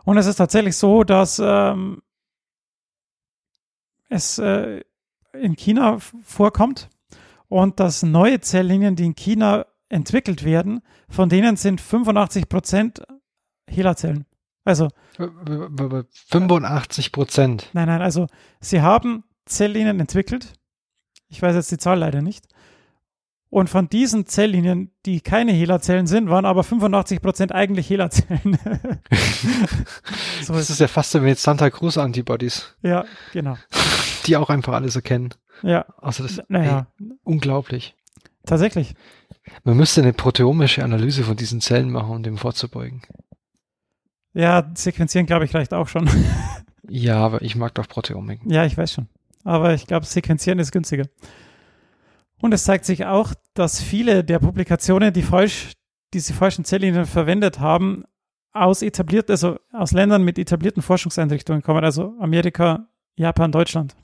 Und 0.05 0.17
es 0.17 0.27
ist 0.27 0.35
tatsächlich 0.35 0.77
so, 0.77 1.03
dass 1.03 1.41
ähm, 1.43 2.01
es 4.09 4.37
äh, 4.37 4.81
in 5.33 5.55
China 5.55 5.97
vorkommt 5.99 6.89
und 7.47 7.79
dass 7.79 8.03
neue 8.03 8.41
Zelllinien, 8.41 8.95
die 8.95 9.05
in 9.05 9.15
China 9.15 9.65
entwickelt 9.89 10.43
werden, 10.43 10.81
von 11.09 11.29
denen 11.29 11.55
sind 11.55 11.79
85 11.79 12.49
Prozent 12.49 13.03
HeLa-Zellen. 13.69 14.25
Also 14.65 14.89
85 15.17 17.11
Prozent. 17.11 17.69
Nein, 17.73 17.87
nein, 17.87 18.01
also 18.01 18.27
sie 18.59 18.81
haben 18.81 19.23
Zelllinien 19.45 19.99
entwickelt. 19.99 20.53
Ich 21.27 21.41
weiß 21.41 21.55
jetzt 21.55 21.71
die 21.71 21.77
Zahl 21.77 21.99
leider 21.99 22.21
nicht. 22.21 22.47
Und 23.49 23.69
von 23.69 23.87
diesen 23.87 24.25
Zelllinien, 24.25 24.91
die 25.05 25.21
keine 25.21 25.51
HeLa-Zellen 25.51 26.07
sind, 26.07 26.27
waren 26.27 26.45
aber 26.45 26.63
85 26.63 27.21
Prozent 27.21 27.51
eigentlich 27.51 27.87
HeLa-Zellen. 27.87 28.57
so 30.41 30.53
das 30.53 30.71
ist 30.71 30.79
ja 30.79 30.87
fast 30.87 31.11
so 31.11 31.21
wie 31.21 31.25
mit 31.25 31.37
Santa 31.37 31.69
Cruz 31.69 31.97
Antibodies. 31.97 32.73
Ja, 32.81 33.05
genau. 33.31 33.57
Die 34.25 34.37
auch 34.37 34.49
einfach 34.49 34.73
alle 34.73 34.89
so 34.89 35.01
kennen. 35.01 35.35
Ja. 35.63 35.85
Also 35.97 36.23
das 36.23 36.41
naja. 36.49 36.87
ey, 36.99 37.07
unglaublich. 37.23 37.95
Tatsächlich. 38.45 38.93
Man 39.63 39.77
müsste 39.77 40.01
eine 40.01 40.13
proteomische 40.13 40.83
Analyse 40.83 41.23
von 41.23 41.35
diesen 41.35 41.61
Zellen 41.61 41.89
machen, 41.89 42.11
um 42.11 42.23
dem 42.23 42.37
vorzubeugen. 42.37 43.01
Ja, 44.33 44.71
sequenzieren, 44.75 45.25
glaube 45.25 45.45
ich, 45.45 45.53
reicht 45.53 45.73
auch 45.73 45.87
schon. 45.87 46.09
ja, 46.87 47.17
aber 47.17 47.41
ich 47.41 47.55
mag 47.55 47.73
doch 47.75 47.87
Proteomik. 47.87 48.41
Ja, 48.45 48.65
ich 48.65 48.77
weiß 48.77 48.93
schon. 48.93 49.07
Aber 49.43 49.73
ich 49.73 49.87
glaube, 49.87 50.05
sequenzieren 50.05 50.59
ist 50.59 50.71
günstiger. 50.71 51.05
Und 52.41 52.53
es 52.53 52.63
zeigt 52.63 52.85
sich 52.85 53.05
auch, 53.05 53.33
dass 53.53 53.81
viele 53.81 54.23
der 54.23 54.39
Publikationen, 54.39 55.13
die 55.13 55.21
falsch, 55.21 55.73
diese 56.13 56.33
falschen 56.33 56.65
Zelllinien 56.65 57.05
verwendet 57.05 57.59
haben, 57.59 58.03
aus 58.51 58.81
etabliert, 58.81 59.29
also 59.29 59.57
aus 59.71 59.91
Ländern 59.91 60.23
mit 60.23 60.37
etablierten 60.37 60.81
Forschungseinrichtungen 60.81 61.61
kommen, 61.61 61.83
also 61.83 62.15
Amerika, 62.19 62.87
Japan, 63.15 63.51
Deutschland. 63.51 63.95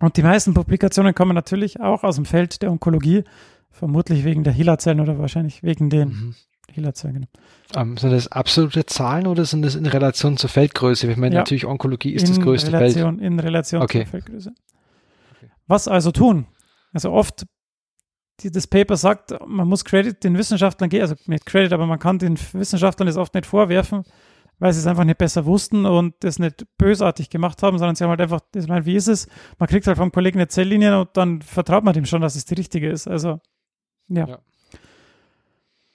Und 0.00 0.16
die 0.16 0.22
meisten 0.22 0.54
Publikationen 0.54 1.14
kommen 1.14 1.34
natürlich 1.34 1.80
auch 1.80 2.02
aus 2.02 2.16
dem 2.16 2.24
Feld 2.24 2.62
der 2.62 2.70
Onkologie, 2.70 3.24
Vermutlich 3.72 4.24
wegen 4.24 4.42
der 4.42 4.52
HeLa-Zellen 4.52 4.98
oder 4.98 5.18
wahrscheinlich 5.20 5.62
wegen 5.62 5.90
den 5.90 6.08
Mhm. 6.08 6.34
HeLa-Zellen. 6.72 7.14
Genau. 7.14 7.80
Ähm, 7.80 7.96
sind 7.96 8.10
das 8.10 8.26
absolute 8.26 8.84
Zahlen 8.84 9.28
oder 9.28 9.44
sind 9.44 9.62
das 9.62 9.76
in 9.76 9.86
Relation 9.86 10.36
zur 10.36 10.50
Feldgröße? 10.50 11.08
Ich 11.08 11.16
meine, 11.16 11.36
Ja. 11.36 11.40
natürlich 11.42 11.66
Onkologie 11.66 12.10
ist 12.12 12.28
das 12.28 12.36
in 12.38 12.42
größte 12.42 12.72
Feld. 12.72 12.82
Relation, 12.96 13.18
In 13.20 13.38
Relation 13.38 13.80
Okay. 13.82 14.00
zur 14.00 14.06
Feldgröße. 14.10 14.52
Was 15.68 15.86
also 15.86 16.10
tun? 16.10 16.46
Also 16.92 17.12
oft, 17.12 17.46
die, 18.40 18.50
das 18.50 18.66
Paper 18.66 18.96
sagt, 18.96 19.34
man 19.46 19.68
muss 19.68 19.84
Credit 19.84 20.22
den 20.24 20.36
Wissenschaftlern 20.36 20.90
geben, 20.90 21.02
also 21.02 21.14
nicht 21.26 21.46
Credit, 21.46 21.72
aber 21.72 21.86
man 21.86 22.00
kann 22.00 22.18
den 22.18 22.36
Wissenschaftlern 22.52 23.06
das 23.06 23.16
oft 23.16 23.34
nicht 23.34 23.46
vorwerfen, 23.46 24.02
weil 24.60 24.72
sie 24.72 24.78
es 24.78 24.86
einfach 24.86 25.04
nicht 25.04 25.18
besser 25.18 25.46
wussten 25.46 25.86
und 25.86 26.14
das 26.20 26.38
nicht 26.38 26.66
bösartig 26.78 27.30
gemacht 27.30 27.62
haben, 27.62 27.78
sondern 27.78 27.96
sie 27.96 28.04
haben 28.04 28.10
halt 28.10 28.20
einfach, 28.20 28.40
das 28.52 28.68
meine, 28.68 28.86
wie 28.86 28.94
ist 28.94 29.08
es? 29.08 29.26
Man 29.58 29.68
kriegt 29.68 29.86
halt 29.86 29.96
vom 29.96 30.12
Kollegen 30.12 30.38
eine 30.38 30.48
Zelllinie 30.48 31.00
und 31.00 31.16
dann 31.16 31.42
vertraut 31.42 31.82
man 31.82 31.94
dem 31.94 32.04
schon, 32.04 32.20
dass 32.20 32.36
es 32.36 32.44
die 32.44 32.54
richtige 32.54 32.88
ist. 32.88 33.08
Also, 33.08 33.40
ja. 34.08 34.28
Ja. 34.28 34.38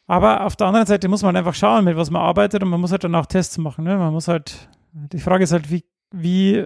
Aber 0.07 0.45
auf 0.45 0.55
der 0.55 0.67
anderen 0.67 0.85
Seite 0.85 1.07
muss 1.07 1.23
man 1.23 1.35
einfach 1.35 1.55
schauen, 1.55 1.85
mit 1.85 1.95
was 1.95 2.11
man 2.11 2.21
arbeitet 2.21 2.63
und 2.63 2.69
man 2.69 2.81
muss 2.81 2.91
halt 2.91 3.03
dann 3.03 3.15
auch 3.15 3.25
Tests 3.27 3.57
machen. 3.57 3.85
Ne? 3.85 3.97
Man 3.97 4.13
muss 4.13 4.27
halt, 4.27 4.69
die 4.91 5.19
Frage 5.19 5.43
ist 5.43 5.51
halt, 5.51 5.71
wie, 5.71 5.83
wie 6.11 6.65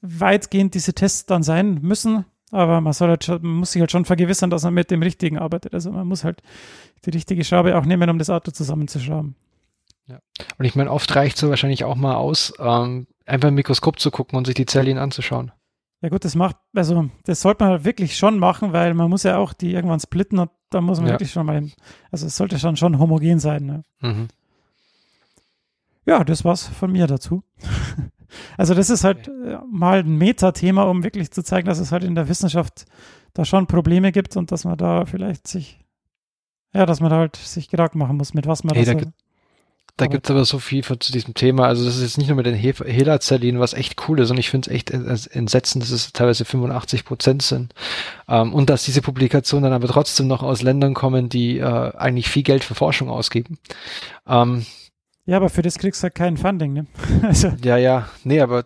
weitgehend 0.00 0.74
diese 0.74 0.94
Tests 0.94 1.26
dann 1.26 1.42
sein 1.42 1.80
müssen. 1.82 2.24
Aber 2.50 2.80
man 2.80 2.92
soll 2.92 3.08
halt 3.10 3.24
schon, 3.24 3.42
man 3.42 3.56
muss 3.58 3.72
sich 3.72 3.80
halt 3.80 3.92
schon 3.92 4.04
vergewissern, 4.04 4.50
dass 4.50 4.64
man 4.64 4.74
mit 4.74 4.90
dem 4.90 5.02
Richtigen 5.02 5.38
arbeitet. 5.38 5.74
Also 5.74 5.90
man 5.92 6.06
muss 6.06 6.24
halt 6.24 6.42
die 7.04 7.10
richtige 7.10 7.44
Schraube 7.44 7.76
auch 7.76 7.84
nehmen, 7.84 8.08
um 8.10 8.18
das 8.18 8.30
Auto 8.30 8.50
zusammenzuschrauben. 8.50 9.36
Und 10.58 10.64
ich 10.64 10.74
meine, 10.74 10.90
oft 10.90 11.14
reicht 11.16 11.36
so 11.36 11.48
wahrscheinlich 11.50 11.84
auch 11.84 11.96
mal 11.96 12.14
aus, 12.16 12.52
ähm, 12.58 13.06
einfach 13.26 13.48
im 13.48 13.54
Mikroskop 13.54 13.98
zu 14.00 14.10
gucken 14.10 14.36
und 14.38 14.46
sich 14.46 14.54
die 14.54 14.66
Zelllinien 14.66 15.02
anzuschauen. 15.02 15.52
Ja 16.00 16.08
gut, 16.10 16.24
das 16.24 16.34
macht, 16.36 16.56
also 16.76 17.10
das 17.24 17.40
sollte 17.40 17.64
man 17.64 17.72
halt 17.72 17.84
wirklich 17.84 18.16
schon 18.16 18.38
machen, 18.38 18.72
weil 18.72 18.94
man 18.94 19.10
muss 19.10 19.24
ja 19.24 19.36
auch 19.38 19.52
die 19.52 19.72
irgendwann 19.72 19.98
splitten 20.00 20.38
und 20.38 20.50
da 20.70 20.80
muss 20.80 20.98
man 20.98 21.08
Ja. 21.08 21.14
wirklich 21.14 21.32
schon 21.32 21.44
mal, 21.46 21.56
hin- 21.56 21.72
also 22.12 22.26
es 22.26 22.36
sollte 22.36 22.58
schon, 22.58 22.76
schon 22.76 22.98
homogen 23.00 23.40
sein. 23.40 23.66
Ne? 23.66 23.82
Mhm. 24.00 24.28
Ja, 26.06 26.24
das 26.24 26.44
war's 26.44 26.66
von 26.66 26.92
mir 26.92 27.06
dazu. 27.06 27.42
also 28.56 28.74
das 28.74 28.90
ist 28.90 29.04
halt 29.04 29.28
äh, 29.28 29.58
mal 29.70 29.98
ein 30.00 30.16
Metathema, 30.16 30.84
um 30.84 31.02
wirklich 31.04 31.30
zu 31.30 31.42
zeigen, 31.42 31.66
dass 31.66 31.78
es 31.78 31.92
halt 31.92 32.04
in 32.04 32.14
der 32.14 32.28
Wissenschaft 32.28 32.86
da 33.34 33.44
schon 33.44 33.66
Probleme 33.66 34.12
gibt 34.12 34.36
und 34.36 34.52
dass 34.52 34.64
man 34.64 34.78
da 34.78 35.04
vielleicht 35.04 35.46
sich, 35.48 35.80
ja, 36.72 36.86
dass 36.86 37.00
man 37.00 37.10
da 37.10 37.16
halt 37.16 37.36
sich 37.36 37.68
Gedanken 37.68 37.98
machen 37.98 38.16
muss, 38.16 38.34
mit 38.34 38.46
was 38.46 38.64
man 38.64 38.74
Hey, 38.76 38.84
das 38.84 38.96
da 38.96 39.10
so, 40.04 40.10
gibt- 40.10 40.28
Da 40.28 40.34
Aber- 40.34 40.44
so 40.44 40.58
viel 40.58 40.82
von, 40.82 41.00
zu 41.00 41.12
diesem 41.12 41.34
Thema. 41.34 41.66
Also 41.66 41.84
das 41.84 41.96
ist 41.96 42.02
jetzt 42.02 42.18
nicht 42.18 42.28
nur 42.28 42.36
mit 42.36 42.46
den 42.46 42.54
He- 42.54 42.72
HeLa-Zellinen, 42.72 43.60
was 43.60 43.74
echt 43.74 44.08
cool 44.08 44.20
ist. 44.20 44.30
Und 44.30 44.38
ich 44.38 44.50
finde 44.50 44.70
es 44.70 44.74
echt 44.76 44.90
entsetzend, 44.90 45.82
dass 45.82 45.90
es 45.90 46.12
teilweise 46.12 46.44
85 46.44 47.04
Prozent 47.04 47.42
sind. 47.42 47.74
Ähm, 48.28 48.52
und 48.54 48.70
dass 48.70 48.84
diese 48.84 49.02
Publikationen 49.02 49.64
dann 49.64 49.72
aber 49.72 49.88
trotzdem 49.88 50.26
noch 50.26 50.42
aus 50.42 50.62
Ländern 50.62 50.94
kommen, 50.94 51.28
die 51.28 51.58
äh, 51.58 51.62
eigentlich 51.96 52.28
viel 52.28 52.42
Geld 52.42 52.64
für 52.64 52.74
Forschung 52.74 53.08
ausgeben. 53.10 53.58
Ähm, 54.26 54.64
Ja, 55.26 55.36
aber 55.36 55.48
für 55.50 55.62
das 55.62 55.78
kriegst 55.78 56.00
du 56.00 56.04
halt 56.04 56.14
kein 56.14 56.36
Funding, 56.36 56.72
ne? 56.72 56.86
Also, 57.22 57.52
ja, 57.62 57.76
ja, 57.76 58.08
nee, 58.24 58.40
aber 58.40 58.64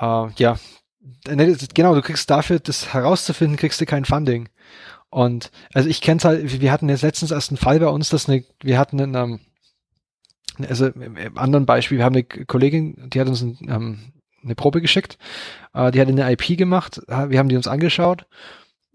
äh, 0.00 0.26
ja, 0.36 0.56
genau, 1.24 1.94
du 1.94 2.02
kriegst 2.02 2.28
dafür, 2.30 2.58
das 2.60 2.92
herauszufinden, 2.92 3.56
kriegst 3.56 3.80
du 3.80 3.86
kein 3.86 4.04
Funding. 4.04 4.48
Und 5.10 5.50
also 5.72 5.88
ich 5.88 6.00
kenne 6.00 6.18
es 6.18 6.24
halt, 6.24 6.60
wir 6.60 6.72
hatten 6.72 6.88
jetzt 6.88 7.02
letztens 7.02 7.30
erst 7.30 7.50
einen 7.50 7.56
Fall 7.58 7.78
bei 7.78 7.86
uns, 7.88 8.08
dass 8.08 8.28
eine, 8.28 8.44
wir 8.62 8.78
hatten 8.78 9.00
einen, 9.00 9.14
ähm, 9.14 9.40
also 10.68 10.86
im, 10.86 11.16
im 11.16 11.38
anderen 11.38 11.66
Beispiel, 11.66 11.98
wir 11.98 12.04
haben 12.04 12.14
eine 12.14 12.24
Kollegin, 12.24 13.10
die 13.10 13.20
hat 13.20 13.28
uns 13.28 13.42
ein, 13.42 13.58
ähm, 13.68 14.12
eine 14.42 14.54
Probe 14.54 14.80
geschickt, 14.80 15.18
äh, 15.72 15.90
die 15.90 16.00
hat 16.00 16.08
eine 16.08 16.30
IP 16.32 16.56
gemacht, 16.56 17.00
äh, 17.08 17.30
wir 17.30 17.38
haben 17.38 17.48
die 17.48 17.56
uns 17.56 17.66
angeschaut 17.66 18.26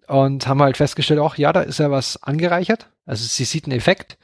und 0.08 0.48
haben 0.48 0.62
halt 0.62 0.78
festgestellt, 0.78 1.20
auch 1.20 1.36
ja, 1.36 1.54
da 1.54 1.62
ist 1.62 1.80
ja 1.80 1.92
was 1.92 2.22
angereichert, 2.22 2.90
also 3.06 3.26
sie 3.26 3.46
sieht 3.46 3.66
einen 3.66 3.78
Effekt, 3.78 4.18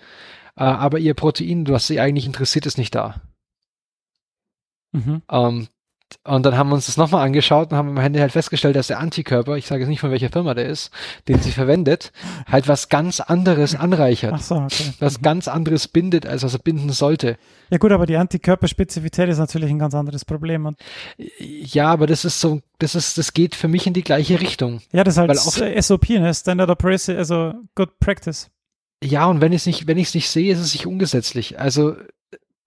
äh, 0.55 0.63
aber 0.63 0.99
ihr 0.99 1.13
Protein, 1.13 1.67
was 1.67 1.87
sie 1.87 1.99
eigentlich 1.99 2.25
interessiert, 2.25 2.65
ist 2.65 2.77
nicht 2.77 2.95
da. 2.95 3.21
mhm. 4.91 5.21
Ähm, 5.29 5.67
und 6.23 6.45
dann 6.45 6.57
haben 6.57 6.69
wir 6.69 6.75
uns 6.75 6.85
das 6.85 6.97
nochmal 6.97 7.25
angeschaut 7.25 7.71
und 7.71 7.77
haben 7.77 7.89
am 7.89 7.97
Ende 7.97 8.21
halt 8.21 8.31
festgestellt, 8.31 8.75
dass 8.75 8.87
der 8.87 8.99
Antikörper, 8.99 9.57
ich 9.57 9.67
sage 9.67 9.81
jetzt 9.81 9.89
nicht 9.89 9.99
von 9.99 10.11
welcher 10.11 10.29
Firma 10.29 10.53
der 10.53 10.67
ist, 10.67 10.91
den 11.27 11.39
sie 11.39 11.51
verwendet, 11.51 12.11
halt 12.47 12.67
was 12.67 12.89
ganz 12.89 13.19
anderes 13.19 13.75
anreichert. 13.75 14.33
Ach 14.35 14.41
so, 14.41 14.55
okay. 14.55 14.93
Was 14.99 15.21
ganz 15.21 15.47
anderes 15.47 15.87
bindet, 15.87 16.25
als 16.25 16.43
was 16.43 16.53
er 16.53 16.59
binden 16.59 16.91
sollte. 16.91 17.37
Ja 17.69 17.77
gut, 17.77 17.91
aber 17.91 18.05
die 18.05 18.17
Antikörperspezifität 18.17 19.29
ist 19.29 19.39
natürlich 19.39 19.69
ein 19.69 19.79
ganz 19.79 19.95
anderes 19.95 20.25
Problem. 20.25 20.65
Und 20.65 20.77
Ja, 21.39 21.87
aber 21.87 22.07
das 22.07 22.23
ist 22.23 22.39
so, 22.39 22.61
das 22.79 22.95
ist, 22.95 23.17
das 23.17 23.33
geht 23.33 23.55
für 23.55 23.67
mich 23.67 23.87
in 23.87 23.93
die 23.93 24.03
gleiche 24.03 24.39
Richtung. 24.39 24.81
ja, 24.91 25.03
das 25.03 25.15
ist 25.15 25.17
halt 25.17 25.29
Weil 25.29 25.81
SOP, 25.81 26.09
ne? 26.09 26.33
Standard 26.33 26.69
Operation, 26.69 27.17
also 27.17 27.53
Good 27.75 27.99
Practice. 27.99 28.49
Ja, 29.03 29.25
und 29.25 29.41
wenn 29.41 29.51
ich 29.51 29.61
es 29.61 29.65
nicht, 29.65 29.87
wenn 29.87 29.97
ich 29.97 30.07
es 30.07 30.15
nicht 30.15 30.29
sehe, 30.29 30.53
ist 30.53 30.59
es 30.59 30.73
nicht 30.73 30.87
ungesetzlich. 30.87 31.59
Also, 31.59 31.95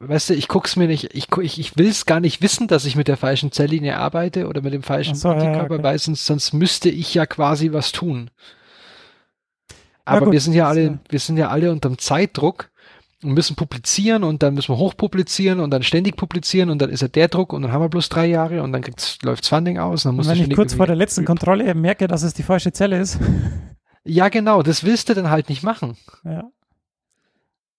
weißt 0.00 0.30
du, 0.30 0.34
ich 0.34 0.48
guck's 0.48 0.76
mir 0.76 0.86
nicht, 0.86 1.14
ich, 1.14 1.28
ich, 1.40 1.58
ich 1.58 1.76
will 1.76 1.88
es 1.88 2.06
gar 2.06 2.20
nicht 2.20 2.40
wissen, 2.40 2.68
dass 2.68 2.84
ich 2.84 2.96
mit 2.96 3.08
der 3.08 3.16
falschen 3.16 3.52
Zelllinie 3.52 3.98
arbeite 3.98 4.46
oder 4.46 4.62
mit 4.62 4.72
dem 4.72 4.82
falschen 4.82 5.14
so, 5.14 5.28
ja, 5.28 5.34
ja, 5.34 5.40
Antikörper, 5.40 5.74
okay. 5.74 5.84
weil 5.84 5.98
sonst, 5.98 6.26
sonst 6.26 6.52
müsste 6.52 6.88
ich 6.88 7.14
ja 7.14 7.26
quasi 7.26 7.72
was 7.72 7.92
tun. 7.92 8.30
Aber 10.04 10.26
gut, 10.26 10.32
wir 10.32 10.40
sind 10.40 10.54
ja 10.54 10.68
alle, 10.68 10.82
ja. 10.82 10.98
wir 11.08 11.18
sind 11.18 11.36
ja 11.36 11.48
alle 11.48 11.70
unterm 11.70 11.98
Zeitdruck 11.98 12.70
und 13.22 13.32
müssen 13.32 13.56
publizieren 13.56 14.22
und 14.22 14.42
dann 14.42 14.54
müssen 14.54 14.72
wir 14.72 14.78
hochpublizieren 14.78 15.60
und 15.60 15.70
dann 15.70 15.82
ständig 15.82 16.16
publizieren 16.16 16.70
und 16.70 16.80
dann 16.80 16.90
ist 16.90 17.02
ja 17.02 17.08
der 17.08 17.28
Druck 17.28 17.52
und 17.52 17.62
dann 17.62 17.72
haben 17.72 17.82
wir 17.82 17.88
bloß 17.88 18.08
drei 18.08 18.26
Jahre 18.26 18.62
und 18.62 18.72
dann 18.72 18.82
kriegt's, 18.82 19.18
läuft's 19.22 19.48
Funding 19.48 19.78
aus 19.78 20.06
und 20.06 20.10
dann 20.10 20.20
Und 20.20 20.26
muss 20.26 20.28
wenn 20.28 20.50
ich 20.50 20.56
kurz 20.56 20.74
vor 20.74 20.86
der 20.86 20.96
letzten 20.96 21.24
Kontrolle 21.24 21.74
merke, 21.74 22.06
dass 22.06 22.22
es 22.22 22.32
die 22.32 22.44
falsche 22.44 22.72
Zelle 22.72 22.98
ist. 22.98 23.18
Ja, 24.04 24.30
genau, 24.30 24.62
das 24.62 24.84
willst 24.84 25.10
du 25.10 25.14
dann 25.14 25.28
halt 25.28 25.50
nicht 25.50 25.62
machen. 25.62 25.98
ja. 26.24 26.44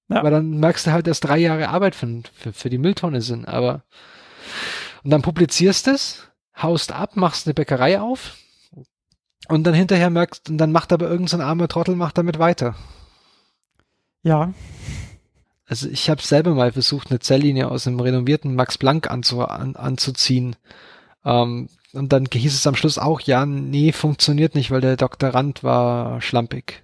Ja. 0.09 0.17
Aber 0.17 0.31
dann 0.31 0.59
merkst 0.59 0.87
du 0.87 0.91
halt, 0.91 1.07
dass 1.07 1.19
drei 1.19 1.37
Jahre 1.37 1.69
Arbeit 1.69 1.95
für, 1.95 2.23
für, 2.33 2.51
für 2.51 2.69
die 2.69 2.77
Mülltonne 2.77 3.21
sind. 3.21 3.47
Aber 3.47 3.83
und 5.03 5.11
dann 5.11 5.21
publizierst 5.21 5.87
es, 5.87 6.27
haust 6.57 6.91
ab, 6.91 7.15
machst 7.15 7.47
eine 7.47 7.53
Bäckerei 7.53 8.01
auf 8.01 8.35
und 9.47 9.63
dann 9.63 9.73
hinterher 9.73 10.09
merkst, 10.09 10.49
und 10.49 10.57
dann 10.57 10.71
macht 10.71 10.91
aber 10.91 11.05
irgendein 11.05 11.27
so 11.27 11.37
ein 11.37 11.41
armer 11.41 11.67
Trottel 11.67 11.95
macht 11.95 12.17
damit 12.17 12.39
weiter. 12.39 12.75
Ja, 14.21 14.53
Also 15.65 15.87
ich 15.87 16.09
habe 16.09 16.21
selber 16.21 16.53
mal 16.55 16.71
versucht, 16.71 17.09
eine 17.09 17.19
Zelllinie 17.19 17.69
aus 17.69 17.87
einem 17.87 17.99
renovierten 17.99 18.55
Max 18.55 18.77
Planck 18.77 19.09
anzu, 19.09 19.41
an, 19.45 19.75
anzuziehen. 19.75 20.55
Ähm, 21.23 21.69
und 21.93 22.11
dann 22.11 22.25
hieß 22.31 22.53
es 22.53 22.67
am 22.67 22.75
Schluss 22.75 22.97
auch, 22.97 23.21
ja, 23.21 23.45
nee, 23.45 23.91
funktioniert 23.91 24.55
nicht, 24.55 24.71
weil 24.71 24.81
der 24.81 24.97
Doktorand 24.97 25.63
war 25.63 26.21
schlampig. 26.21 26.83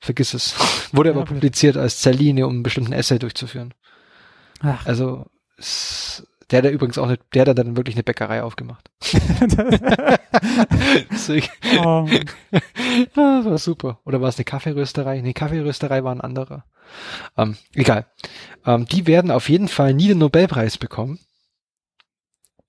Vergiss 0.00 0.34
es. 0.34 0.54
Wurde 0.92 1.10
Ja, 1.10 1.10
aber 1.10 1.24
blöd. 1.24 1.24
publiziert 1.24 1.76
als 1.76 2.00
Zelllinie, 2.00 2.46
um 2.46 2.54
einen 2.54 2.62
bestimmten 2.62 2.92
Essay 2.92 3.18
durchzuführen. 3.18 3.74
Ach. 4.60 4.84
Also 4.86 5.26
es, 5.58 6.26
der 6.50 6.58
hat 6.58 6.64
da 6.66 6.70
übrigens 6.70 6.98
auch 6.98 7.06
eine, 7.06 7.18
der 7.32 7.42
hat 7.42 7.48
da 7.48 7.54
dann 7.54 7.76
wirklich 7.76 7.96
eine 7.96 8.02
Bäckerei 8.02 8.42
aufgemacht. 8.42 8.90
Deswegen, 11.10 11.48
oh, 11.84 12.08
das 13.14 13.44
war 13.44 13.58
super. 13.58 14.00
Oder 14.04 14.20
war 14.20 14.28
es 14.28 14.36
eine 14.36 14.44
Kaffeerösterei? 14.44 15.20
Nee, 15.20 15.32
Kaffeerösterei 15.32 16.04
war 16.04 16.14
ein 16.14 16.20
anderer. 16.20 16.64
Ähm, 17.36 17.56
egal. 17.74 18.06
Ähm, 18.66 18.86
die 18.86 19.06
werden 19.06 19.30
auf 19.30 19.48
jeden 19.48 19.68
Fall 19.68 19.94
nie 19.94 20.08
den 20.08 20.18
Nobelpreis 20.18 20.78
bekommen. 20.78 21.18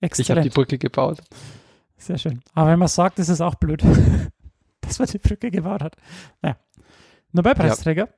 die 0.00 0.06
exzellent. 0.22 0.54
Brücke 0.54 0.78
gebaut. 0.78 1.20
Sehr 1.96 2.18
schön. 2.18 2.42
Aber 2.54 2.70
wenn 2.70 2.78
man 2.78 2.88
sagt, 2.88 3.18
ist 3.18 3.28
es 3.28 3.40
auch 3.40 3.54
blöd, 3.56 3.82
dass 4.80 4.98
man 4.98 5.08
die 5.08 5.18
Brücke 5.18 5.50
gebaut 5.50 5.82
hat. 5.82 5.96
Naja. 6.42 6.56
Nobelpreisträger. 7.36 8.08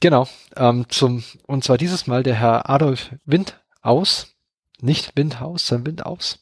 Genau. 0.00 0.26
Ähm, 0.56 0.86
zum, 0.88 1.22
und 1.46 1.64
zwar 1.64 1.78
dieses 1.78 2.06
Mal 2.06 2.22
der 2.22 2.34
Herr 2.34 2.68
Adolf 2.68 3.10
Windaus. 3.24 4.34
Nicht 4.80 5.16
Windhaus, 5.16 5.66
sondern 5.66 5.86
Windaus. 5.86 6.40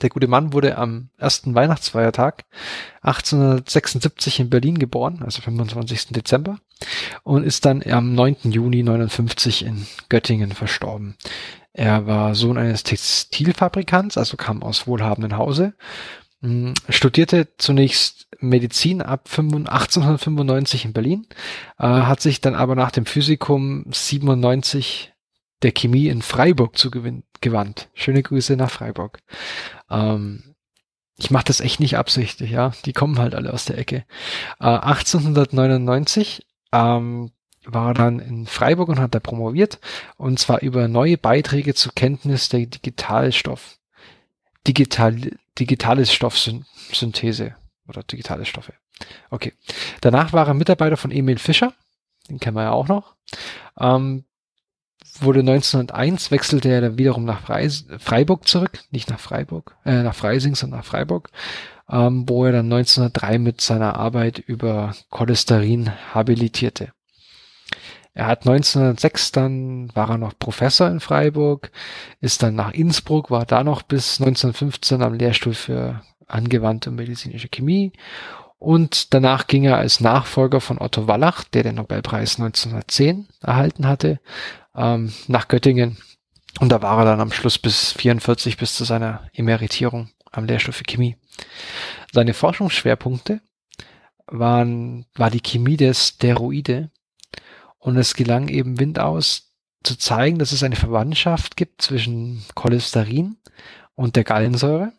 Der 0.00 0.08
gute 0.08 0.28
Mann 0.28 0.52
wurde 0.52 0.78
am 0.78 1.10
ersten 1.18 1.54
Weihnachtsfeiertag 1.54 2.44
1876 3.02 4.40
in 4.40 4.50
Berlin 4.50 4.78
geboren, 4.78 5.20
also 5.22 5.42
25. 5.42 6.08
Dezember, 6.08 6.58
und 7.22 7.44
ist 7.44 7.66
dann 7.66 7.82
am 7.82 8.14
9. 8.14 8.36
Juni 8.44 8.82
59 8.82 9.64
in 9.66 9.86
Göttingen 10.08 10.52
verstorben. 10.52 11.16
Er 11.72 12.06
war 12.06 12.34
Sohn 12.34 12.56
eines 12.56 12.82
Textilfabrikants, 12.82 14.16
also 14.16 14.36
kam 14.36 14.62
aus 14.62 14.86
wohlhabenden 14.86 15.36
Hause, 15.36 15.74
studierte 16.88 17.48
zunächst 17.58 18.28
Medizin 18.40 19.02
ab 19.02 19.28
25 19.28 19.70
1895 19.70 20.84
in 20.86 20.92
Berlin, 20.92 21.26
äh, 21.78 21.86
hat 21.86 22.20
sich 22.20 22.40
dann 22.40 22.54
aber 22.54 22.74
nach 22.74 22.90
dem 22.90 23.04
Physikum 23.04 23.84
97 23.90 25.12
der 25.62 25.72
Chemie 25.72 26.08
in 26.08 26.22
Freiburg 26.22 26.78
zugewandt. 26.78 27.90
Schöne 27.92 28.22
Grüße 28.22 28.56
nach 28.56 28.70
Freiburg. 28.70 29.20
Ähm, 29.90 30.54
ich 31.18 31.30
mache 31.30 31.44
das 31.44 31.60
echt 31.60 31.80
nicht 31.80 31.98
absichtlich, 31.98 32.50
ja. 32.50 32.72
Die 32.86 32.94
kommen 32.94 33.18
halt 33.18 33.34
alle 33.34 33.52
aus 33.52 33.66
der 33.66 33.76
Ecke. 33.76 34.06
Äh, 34.58 34.64
1899 34.64 36.46
ähm, 36.72 37.30
war 37.66 37.88
er 37.88 37.94
dann 37.94 38.18
in 38.20 38.46
Freiburg 38.46 38.88
und 38.88 38.98
hat 38.98 39.14
da 39.14 39.20
promoviert 39.20 39.80
und 40.16 40.38
zwar 40.38 40.62
über 40.62 40.88
neue 40.88 41.18
Beiträge 41.18 41.74
zur 41.74 41.92
Kenntnis 41.92 42.48
der 42.48 42.64
Digitalstoff, 42.64 43.76
digital, 44.66 45.16
digitales 45.58 46.12
Stoffsynthese 46.12 47.56
oder 47.88 48.02
digitale 48.02 48.44
Stoffe. 48.44 48.74
Okay. 49.30 49.54
Danach 50.00 50.32
war 50.32 50.46
er 50.46 50.54
Mitarbeiter 50.54 50.96
von 50.96 51.10
Emil 51.10 51.38
Fischer, 51.38 51.72
den 52.28 52.38
kennen 52.38 52.56
wir 52.56 52.64
ja 52.64 52.72
auch 52.72 52.88
noch. 52.88 53.14
Ähm, 53.78 54.24
wurde 55.20 55.40
1901, 55.40 56.30
wechselte 56.30 56.68
er 56.68 56.80
dann 56.80 56.98
wiederum 56.98 57.24
nach 57.24 57.40
Freis 57.40 57.86
Freiburg 57.98 58.46
zurück, 58.46 58.80
nicht 58.90 59.10
nach 59.10 59.20
Freiburg, 59.20 59.76
äh, 59.84 60.02
nach 60.02 60.14
Freising, 60.14 60.54
sondern 60.54 60.80
nach 60.80 60.86
Freiburg, 60.86 61.30
ähm, 61.90 62.28
wo 62.28 62.44
er 62.44 62.52
dann 62.52 62.66
1903 62.66 63.38
mit 63.38 63.60
seiner 63.60 63.96
Arbeit 63.96 64.38
über 64.38 64.94
Cholesterin 65.10 65.90
habilitierte. 66.14 66.92
Er 68.12 68.26
hat 68.26 68.46
1906 68.46 69.32
dann, 69.32 69.94
war 69.94 70.10
er 70.10 70.18
noch 70.18 70.38
Professor 70.38 70.88
in 70.88 71.00
Freiburg, 71.00 71.70
ist 72.20 72.42
dann 72.42 72.54
nach 72.54 72.72
Innsbruck, 72.72 73.30
war 73.30 73.46
da 73.46 73.62
noch 73.62 73.82
bis 73.82 74.20
1915 74.20 75.02
am 75.02 75.14
Lehrstuhl 75.14 75.54
für 75.54 76.02
angewandte 76.26 76.90
medizinische 76.90 77.48
Chemie 77.48 77.92
und 78.60 79.14
danach 79.14 79.46
ging 79.46 79.64
er 79.64 79.78
als 79.78 80.00
Nachfolger 80.00 80.60
von 80.60 80.78
Otto 80.78 81.08
Wallach, 81.08 81.44
der 81.44 81.62
den 81.62 81.76
Nobelpreis 81.76 82.38
1910 82.38 83.26
erhalten 83.40 83.86
hatte, 83.86 84.20
ähm, 84.76 85.14
nach 85.28 85.48
Göttingen. 85.48 85.96
Und 86.60 86.70
da 86.70 86.82
war 86.82 86.98
er 86.98 87.06
dann 87.06 87.20
am 87.20 87.32
Schluss 87.32 87.58
bis 87.58 87.92
44, 87.92 88.58
bis 88.58 88.74
zu 88.74 88.84
seiner 88.84 89.30
Emeritierung 89.32 90.10
am 90.30 90.44
Lehrstuhl 90.44 90.74
für 90.74 90.84
Chemie. 90.84 91.16
Seine 92.12 92.34
Forschungsschwerpunkte 92.34 93.40
waren, 94.26 95.06
war 95.14 95.30
die 95.30 95.40
Chemie 95.40 95.78
der 95.78 95.94
Steroide. 95.94 96.90
Und 97.80 97.96
es 97.96 98.14
gelang 98.14 98.48
eben 98.48 98.78
Windaus 98.78 99.50
zu 99.82 99.96
zeigen, 99.96 100.38
dass 100.38 100.52
es 100.52 100.62
eine 100.62 100.76
Verwandtschaft 100.76 101.56
gibt 101.56 101.82
zwischen 101.82 102.44
Cholesterin 102.54 103.36
und 103.94 104.16
der 104.16 104.24
Gallensäure. 104.24 104.92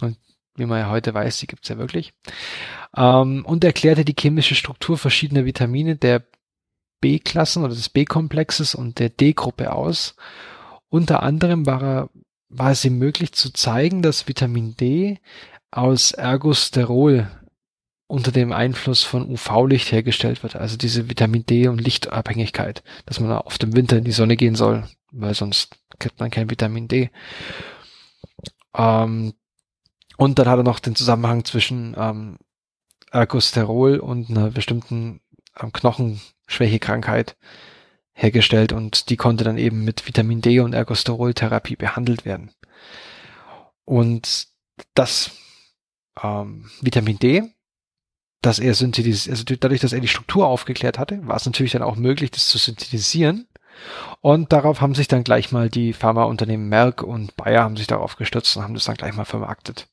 Und 0.00 0.16
wie 0.54 0.66
man 0.66 0.80
ja 0.80 0.90
heute 0.90 1.12
weiß, 1.12 1.38
die 1.38 1.46
gibt's 1.46 1.68
ja 1.68 1.78
wirklich. 1.78 2.14
Ähm, 2.96 3.44
und 3.44 3.64
erklärte 3.64 4.04
die 4.04 4.16
chemische 4.18 4.54
Struktur 4.54 4.96
verschiedener 4.96 5.44
Vitamine 5.44 5.96
der 5.96 6.24
B-Klassen 7.00 7.64
oder 7.64 7.74
des 7.74 7.88
B-Komplexes 7.88 8.74
und 8.74 8.98
der 8.98 9.10
D-Gruppe 9.10 9.72
aus. 9.72 10.14
Unter 10.88 11.22
anderem 11.22 11.66
war, 11.66 11.82
er, 11.82 12.10
war 12.48 12.70
es 12.70 12.84
ihm 12.84 12.98
möglich 12.98 13.32
zu 13.32 13.52
zeigen, 13.52 14.02
dass 14.02 14.28
Vitamin 14.28 14.76
D 14.76 15.18
aus 15.70 16.12
Ergosterol 16.12 17.28
unter 18.08 18.30
dem 18.30 18.52
Einfluss 18.52 19.02
von 19.02 19.28
UV-Licht 19.28 19.90
hergestellt 19.90 20.42
wird. 20.42 20.56
Also 20.56 20.76
diese 20.76 21.08
Vitamin 21.08 21.44
D 21.44 21.68
und 21.68 21.80
Lichtabhängigkeit, 21.80 22.82
dass 23.04 23.20
man 23.20 23.32
oft 23.32 23.62
im 23.64 23.74
Winter 23.74 23.98
in 23.98 24.04
die 24.04 24.12
Sonne 24.12 24.36
gehen 24.36 24.54
soll, 24.54 24.84
weil 25.10 25.34
sonst 25.34 25.76
kriegt 25.98 26.20
man 26.20 26.30
kein 26.30 26.50
Vitamin 26.50 26.88
D. 26.88 27.10
Ähm, 28.74 29.34
und 30.16 30.38
dann 30.38 30.48
hat 30.48 30.58
er 30.58 30.62
noch 30.62 30.78
den 30.78 30.94
Zusammenhang 30.94 31.44
zwischen 31.44 31.94
ähm, 31.98 32.38
Ergosterol 33.10 33.98
und 33.98 34.30
einer 34.30 34.50
bestimmten 34.50 35.20
ähm, 35.60 35.72
Knochenschwächekrankheit 35.72 37.36
hergestellt 38.12 38.72
und 38.72 39.10
die 39.10 39.16
konnte 39.16 39.44
dann 39.44 39.58
eben 39.58 39.84
mit 39.84 40.06
Vitamin 40.06 40.40
D 40.40 40.60
und 40.60 40.72
Ergosterol-Therapie 40.72 41.76
behandelt 41.76 42.24
werden. 42.24 42.52
Und 43.84 44.48
das 44.94 45.32
ähm, 46.22 46.70
Vitamin 46.80 47.18
D, 47.18 47.42
dass 48.42 48.58
er 48.58 48.74
synthetisiert, 48.74 49.32
also 49.32 49.44
dadurch, 49.44 49.80
dass 49.80 49.92
er 49.92 50.00
die 50.00 50.08
Struktur 50.08 50.46
aufgeklärt 50.46 50.98
hatte, 50.98 51.26
war 51.26 51.36
es 51.36 51.46
natürlich 51.46 51.72
dann 51.72 51.82
auch 51.82 51.96
möglich, 51.96 52.30
das 52.30 52.48
zu 52.48 52.58
synthetisieren. 52.58 53.48
Und 54.20 54.52
darauf 54.52 54.80
haben 54.80 54.94
sich 54.94 55.08
dann 55.08 55.24
gleich 55.24 55.52
mal 55.52 55.68
die 55.68 55.92
Pharmaunternehmen 55.92 56.68
Merck 56.68 57.02
und 57.02 57.36
Bayer 57.36 57.62
haben 57.62 57.76
sich 57.76 57.86
darauf 57.86 58.16
gestützt 58.16 58.56
und 58.56 58.62
haben 58.62 58.74
das 58.74 58.84
dann 58.84 58.96
gleich 58.96 59.14
mal 59.14 59.24
vermarktet. 59.24 59.88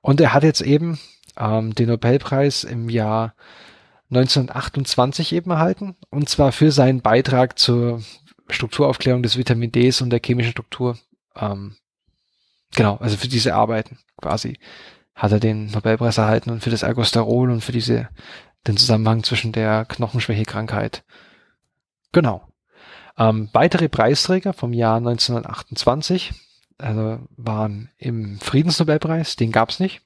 Und 0.00 0.20
er 0.20 0.32
hat 0.32 0.42
jetzt 0.42 0.60
eben 0.60 0.98
ähm, 1.38 1.74
den 1.74 1.88
Nobelpreis 1.88 2.64
im 2.64 2.88
Jahr 2.88 3.34
1928 4.10 5.32
eben 5.32 5.50
erhalten. 5.50 5.96
Und 6.10 6.28
zwar 6.28 6.52
für 6.52 6.72
seinen 6.72 7.02
Beitrag 7.02 7.58
zur 7.58 8.02
Strukturaufklärung 8.48 9.22
des 9.22 9.36
Vitamin 9.36 9.70
Ds 9.72 10.00
und 10.00 10.10
der 10.10 10.20
chemischen 10.24 10.52
Struktur. 10.52 10.98
Ähm, 11.36 11.76
genau, 12.74 12.96
also 12.96 13.16
für 13.16 13.28
diese 13.28 13.54
Arbeiten 13.54 13.98
quasi 14.16 14.58
hat 15.18 15.32
er 15.32 15.40
den 15.40 15.66
Nobelpreis 15.66 16.16
erhalten 16.16 16.50
und 16.50 16.62
für 16.62 16.70
das 16.70 16.84
Ergosterol 16.84 17.50
und 17.50 17.60
für 17.60 17.72
diese, 17.72 18.08
den 18.66 18.76
Zusammenhang 18.76 19.24
zwischen 19.24 19.52
der 19.52 19.84
Knochenschwächekrankheit. 19.84 21.04
Genau. 22.12 22.48
Ähm, 23.18 23.50
weitere 23.52 23.88
Preisträger 23.88 24.52
vom 24.52 24.72
Jahr 24.72 24.96
1928 24.96 26.32
also 26.78 27.18
waren 27.36 27.90
im 27.98 28.38
Friedensnobelpreis, 28.38 29.34
den 29.34 29.50
gab's 29.50 29.80
nicht. 29.80 30.00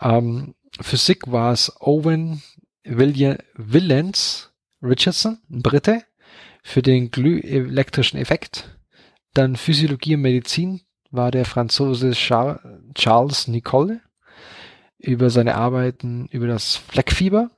Ähm, 0.00 0.54
Physik 0.80 1.30
war 1.30 1.52
es 1.52 1.72
Owen 1.80 2.42
Willens 2.84 4.52
Richardson, 4.80 5.38
ein 5.50 5.62
Brite, 5.62 6.04
für 6.62 6.82
den 6.82 7.10
glühelektrischen 7.10 8.18
Effekt. 8.18 8.78
Dann 9.34 9.56
Physiologie 9.56 10.14
und 10.14 10.22
Medizin 10.22 10.82
war 11.10 11.30
der 11.30 11.44
Franzose 11.44 12.12
Charles 12.12 13.48
Nicole 13.48 14.00
über 14.98 15.30
seine 15.30 15.54
Arbeiten 15.54 16.26
über 16.30 16.46
das 16.46 16.76
Fleckfieber. 16.76 17.50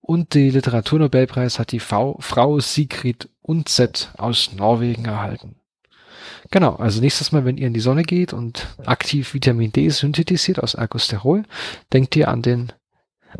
Und 0.00 0.34
die 0.34 0.50
Literaturnobelpreis 0.50 1.58
hat 1.58 1.72
die 1.72 1.80
v 1.80 2.16
Frau 2.20 2.60
Sigrid 2.60 3.28
Undset 3.42 4.10
aus 4.16 4.52
Norwegen 4.52 5.04
erhalten. 5.04 5.56
Genau, 6.50 6.76
also 6.76 7.00
nächstes 7.00 7.32
Mal, 7.32 7.44
wenn 7.44 7.56
ihr 7.56 7.66
in 7.66 7.74
die 7.74 7.80
Sonne 7.80 8.04
geht 8.04 8.32
und 8.32 8.68
aktiv 8.84 9.34
Vitamin 9.34 9.72
D 9.72 9.88
synthetisiert 9.88 10.62
aus 10.62 10.76
Alkosterol, 10.76 11.42
denkt 11.92 12.14
ihr 12.14 12.28
an 12.28 12.42
den 12.42 12.72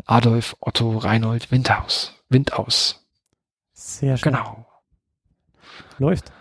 Adolf 0.05 0.57
Otto 0.59 0.97
Reinhold 0.97 1.51
Windhaus. 1.51 2.13
Windaus. 2.29 3.05
Sehr 3.73 4.17
schön. 4.17 4.33
Genau. 4.33 4.67
Läuft. 5.97 6.31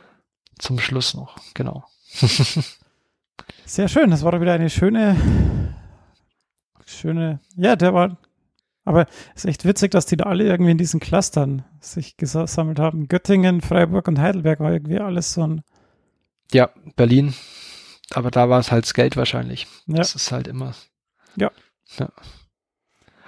Zum 0.59 0.81
Schluss 0.81 1.15
noch, 1.15 1.37
genau. 1.55 1.85
Sehr 3.65 3.89
schön. 3.89 4.11
Das 4.11 4.25
war 4.25 4.33
doch 4.33 4.41
wieder 4.41 4.55
eine 4.55 4.71
schöne, 4.71 5.17
schöne, 6.87 7.41
ja, 7.57 7.77
der 7.77 7.95
war, 7.95 8.17
aber 8.85 9.07
es 9.35 9.45
ist 9.45 9.51
echt 9.51 9.65
witzig, 9.65 9.91
dass 9.91 10.07
die 10.07 10.17
da 10.17 10.25
alle 10.25 10.45
irgendwie 10.45 10.71
in 10.71 10.79
diesen 10.79 11.01
Clustern 11.01 11.65
sich 11.81 12.17
gesammelt 12.17 12.79
haben. 12.79 13.09
Göttingen, 13.09 13.61
Freiburg 13.61 14.07
und 14.07 14.21
Heidelberg 14.21 14.61
war 14.61 14.73
irgendwie 14.73 15.01
alles 15.01 15.33
so 15.33 15.47
ein 15.47 15.63
ja, 16.53 16.71
Berlin. 16.95 17.35
Aber 18.13 18.31
da 18.31 18.49
war 18.49 18.61
es 18.61 18.71
halt 18.71 18.85
das 18.85 18.95
Geld 18.95 19.17
wahrscheinlich. 19.17 19.67
Ja. 19.87 19.97
Das 19.97 20.15
ist 20.15 20.31
halt 20.31 20.47
immer. 20.47 20.75
Ja. 21.37 21.51
ja. 21.99 22.09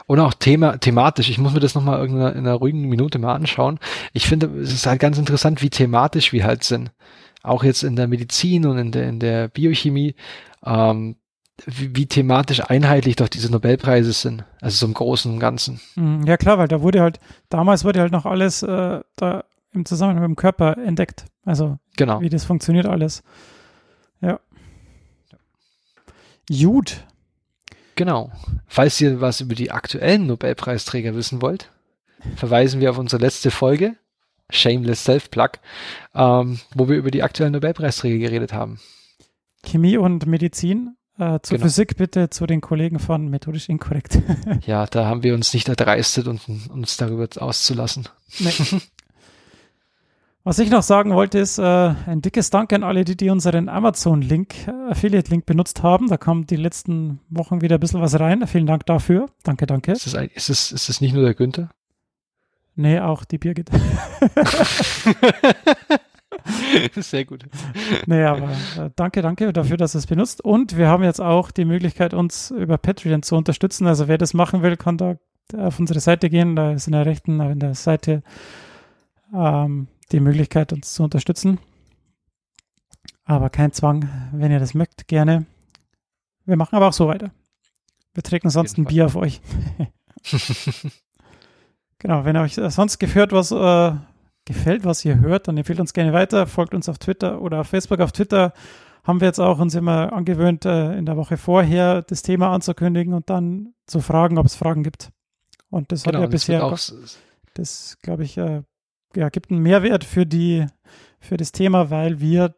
Und 0.06 0.20
auch 0.20 0.32
Thema, 0.34 0.78
thematisch. 0.78 1.28
Ich 1.28 1.38
muss 1.38 1.52
mir 1.52 1.60
das 1.60 1.74
nochmal 1.74 2.06
in 2.06 2.20
einer 2.22 2.54
ruhigen 2.54 2.82
Minute 2.88 3.18
mal 3.18 3.34
anschauen. 3.34 3.80
Ich 4.12 4.26
finde, 4.26 4.46
es 4.60 4.72
ist 4.72 4.86
halt 4.86 5.00
ganz 5.00 5.18
interessant, 5.18 5.60
wie 5.60 5.70
thematisch 5.70 6.32
wir 6.32 6.44
halt 6.44 6.62
sind. 6.62 6.92
Auch 7.42 7.64
jetzt 7.64 7.82
in 7.82 7.96
der 7.96 8.08
Medizin 8.08 8.66
und 8.66 8.78
in 8.78 8.92
der, 8.92 9.08
in 9.08 9.20
der 9.20 9.48
Biochemie, 9.48 10.14
ähm, 10.64 11.16
wie, 11.66 11.94
wie 11.94 12.06
thematisch 12.06 12.60
einheitlich 12.60 13.16
doch 13.16 13.28
diese 13.28 13.50
Nobelpreise 13.50 14.12
sind. 14.12 14.44
Also 14.60 14.76
so 14.78 14.86
im 14.86 14.94
Großen 14.94 15.32
und 15.32 15.40
Ganzen. 15.40 15.80
Mhm. 15.96 16.24
Ja 16.24 16.36
klar, 16.36 16.58
weil 16.58 16.68
da 16.68 16.82
wurde 16.82 17.00
halt, 17.00 17.20
damals 17.48 17.84
wurde 17.84 18.00
halt 18.00 18.12
noch 18.12 18.26
alles 18.26 18.62
äh, 18.62 19.00
da 19.16 19.44
im 19.72 19.84
Zusammenhang 19.84 20.22
mit 20.22 20.28
dem 20.28 20.36
Körper 20.36 20.78
entdeckt. 20.78 21.24
Also 21.44 21.78
genau. 21.96 22.20
wie 22.20 22.28
das 22.28 22.44
funktioniert 22.44 22.86
alles. 22.86 23.22
Ja. 24.20 24.40
Gut. 26.48 27.04
Genau. 27.96 28.30
Falls 28.66 29.00
ihr 29.00 29.20
was 29.20 29.40
über 29.40 29.54
die 29.54 29.70
aktuellen 29.70 30.26
Nobelpreisträger 30.26 31.14
wissen 31.14 31.42
wollt, 31.42 31.70
verweisen 32.36 32.80
wir 32.80 32.90
auf 32.90 32.98
unsere 32.98 33.20
letzte 33.20 33.50
Folge, 33.50 33.96
Shameless 34.50 35.04
Self-Plug, 35.04 35.50
ähm, 36.14 36.58
wo 36.74 36.88
wir 36.88 36.96
über 36.96 37.10
die 37.10 37.22
aktuellen 37.22 37.52
Nobelpreisträger 37.52 38.18
geredet 38.18 38.52
haben. 38.52 38.80
Chemie 39.64 39.96
und 39.96 40.26
Medizin. 40.26 40.94
Äh, 41.18 41.40
zur 41.42 41.56
Genau. 41.58 41.66
Physik 41.66 41.96
bitte 41.96 42.30
zu 42.30 42.46
den 42.46 42.60
Kollegen 42.60 43.00
von 43.00 43.28
Methodisch 43.28 43.68
Inkorrekt. 43.68 44.20
Ja, 44.66 44.86
da 44.86 45.06
haben 45.06 45.22
wir 45.24 45.34
uns 45.34 45.52
nicht 45.52 45.68
erdreistet, 45.68 46.28
und, 46.28 46.40
uns 46.70 46.96
darüber 46.96 47.26
auszulassen. 47.42 48.08
Nee. 48.38 48.52
Was 50.44 50.58
ich 50.60 50.70
noch 50.70 50.82
sagen 50.82 51.12
wollte, 51.12 51.38
ist 51.40 51.58
äh, 51.58 51.62
ein 51.62 52.22
dickes 52.22 52.48
Dank 52.48 52.72
an 52.72 52.82
alle, 52.82 53.04
die, 53.04 53.16
die 53.16 53.28
unseren 53.28 53.68
Amazon-Link, 53.68 54.68
äh, 54.68 54.90
Affiliate-Link 54.92 55.44
benutzt 55.44 55.82
haben. 55.82 56.08
Da 56.08 56.16
kam 56.16 56.46
die 56.46 56.56
letzten 56.56 57.20
Wochen 57.28 57.60
wieder 57.60 57.76
ein 57.76 57.80
bisschen 57.80 58.00
was 58.00 58.18
rein. 58.18 58.46
Vielen 58.46 58.66
Dank 58.66 58.86
dafür. 58.86 59.26
Danke, 59.42 59.66
danke. 59.66 59.92
Ist 59.92 60.14
ein, 60.14 60.30
ist 60.34 60.48
ist 60.48 61.00
nicht 61.02 61.12
nur 61.12 61.24
der 61.24 61.34
Günther? 61.34 61.68
Nee, 62.78 63.00
auch 63.00 63.24
die 63.24 63.38
Birgit. 63.38 63.70
Sehr 66.94 67.24
gut. 67.24 67.44
nee, 68.06 68.22
aber 68.22 68.52
äh, 68.76 68.90
danke, 68.94 69.20
danke 69.20 69.52
dafür, 69.52 69.76
dass 69.76 69.96
ihr 69.96 69.98
es 69.98 70.06
benutzt. 70.06 70.44
Und 70.44 70.76
wir 70.76 70.86
haben 70.86 71.02
jetzt 71.02 71.20
auch 71.20 71.50
die 71.50 71.64
Möglichkeit, 71.64 72.14
uns 72.14 72.52
über 72.52 72.78
Patreon 72.78 73.24
zu 73.24 73.34
unterstützen. 73.34 73.88
Also 73.88 74.06
wer 74.06 74.16
das 74.16 74.32
machen 74.32 74.62
will, 74.62 74.76
kann 74.76 74.96
da 74.96 75.16
auf 75.56 75.80
unsere 75.80 75.98
Seite 75.98 76.30
gehen. 76.30 76.54
Da 76.54 76.70
ist 76.70 76.86
in 76.86 76.92
der 76.92 77.04
rechten, 77.04 77.40
in 77.40 77.58
der 77.58 77.74
Seite 77.74 78.22
ähm, 79.34 79.88
die 80.12 80.20
Möglichkeit, 80.20 80.72
uns 80.72 80.92
zu 80.92 81.02
unterstützen. 81.02 81.58
Aber 83.24 83.50
kein 83.50 83.72
Zwang, 83.72 84.08
wenn 84.32 84.52
ihr 84.52 84.60
das 84.60 84.74
mögt, 84.74 85.08
gerne. 85.08 85.46
Wir 86.44 86.56
machen 86.56 86.76
aber 86.76 86.86
auch 86.86 86.92
so 86.92 87.08
weiter. 87.08 87.32
Wir 88.14 88.22
trinken 88.22 88.50
sonst 88.50 88.78
ein 88.78 88.84
Fall. 88.84 88.92
Bier 88.92 89.06
auf 89.06 89.16
euch. 89.16 89.40
genau, 91.98 92.24
wenn 92.24 92.36
euch 92.36 92.54
sonst 92.54 92.98
gefällt, 92.98 93.32
was 93.32 93.50
äh, 93.50 93.92
gefällt, 94.44 94.84
was 94.84 95.04
ihr 95.04 95.20
hört, 95.20 95.46
dann 95.46 95.56
empfehlt 95.56 95.78
uns 95.80 95.92
gerne 95.92 96.12
weiter, 96.12 96.46
folgt 96.46 96.74
uns 96.74 96.88
auf 96.88 96.98
Twitter 96.98 97.40
oder 97.42 97.60
auf 97.60 97.68
Facebook. 97.68 98.00
Auf 98.00 98.12
Twitter 98.12 98.52
haben 99.04 99.20
wir 99.20 99.28
jetzt 99.28 99.40
auch 99.40 99.58
uns 99.58 99.74
immer 99.74 100.12
angewöhnt, 100.12 100.64
äh, 100.64 100.96
in 100.96 101.06
der 101.06 101.16
Woche 101.16 101.36
vorher 101.36 102.02
das 102.02 102.22
Thema 102.22 102.52
anzukündigen 102.52 103.14
und 103.14 103.30
dann 103.30 103.74
zu 103.86 104.00
fragen, 104.00 104.38
ob 104.38 104.46
es 104.46 104.54
Fragen 104.54 104.82
gibt. 104.82 105.10
Und 105.70 105.92
das 105.92 106.02
Genau, 106.02 106.18
hat 106.18 106.22
ja 106.22 106.28
bisher, 106.28 106.64
auch, 106.64 106.70
das, 106.72 107.18
das 107.54 107.98
glaube 108.02 108.24
ich, 108.24 108.38
äh, 108.38 108.62
ja, 109.14 109.28
gibt 109.28 109.50
einen 109.50 109.62
Mehrwert 109.62 110.04
für 110.04 110.26
die, 110.26 110.66
für 111.20 111.36
das 111.36 111.52
Thema, 111.52 111.90
weil 111.90 112.20
wir 112.20 112.54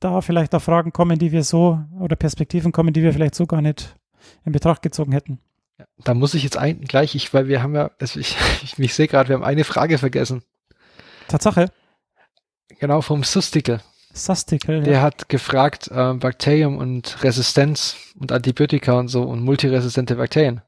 da 0.00 0.20
vielleicht 0.20 0.54
auf 0.54 0.62
Fragen 0.64 0.92
kommen, 0.92 1.18
die 1.18 1.32
wir 1.32 1.42
so, 1.42 1.80
oder 1.98 2.16
Perspektiven 2.16 2.72
kommen, 2.72 2.92
die 2.92 3.02
wir 3.02 3.12
vielleicht 3.12 3.34
so 3.34 3.46
gar 3.46 3.60
nicht 3.60 3.96
in 4.44 4.52
Betracht 4.52 4.82
gezogen 4.82 5.12
hätten. 5.12 5.40
Da 6.04 6.14
muss 6.14 6.34
ich 6.34 6.42
jetzt 6.42 6.56
ein, 6.56 6.82
gleich, 6.82 7.14
ich, 7.14 7.32
weil 7.34 7.48
wir 7.48 7.62
haben 7.62 7.74
ja, 7.74 7.90
also 7.98 8.20
ich, 8.20 8.36
ich, 8.62 8.78
ich 8.78 8.94
sehe 8.94 9.08
gerade, 9.08 9.28
wir 9.28 9.36
haben 9.36 9.44
eine 9.44 9.64
Frage 9.64 9.98
vergessen. 9.98 10.42
Tatsache, 11.28 11.70
Genau, 12.78 13.00
vom 13.00 13.24
Sustikel. 13.24 13.80
Sastikel, 14.12 14.82
Der 14.82 14.94
ja. 14.94 15.02
hat 15.02 15.28
gefragt, 15.28 15.88
äh, 15.88 16.14
Bakterium 16.14 16.78
und 16.78 17.22
Resistenz 17.22 17.96
und 18.18 18.32
Antibiotika 18.32 18.98
und 18.98 19.08
so 19.08 19.22
und 19.22 19.42
multiresistente 19.42 20.16
Bakterien. 20.16 20.62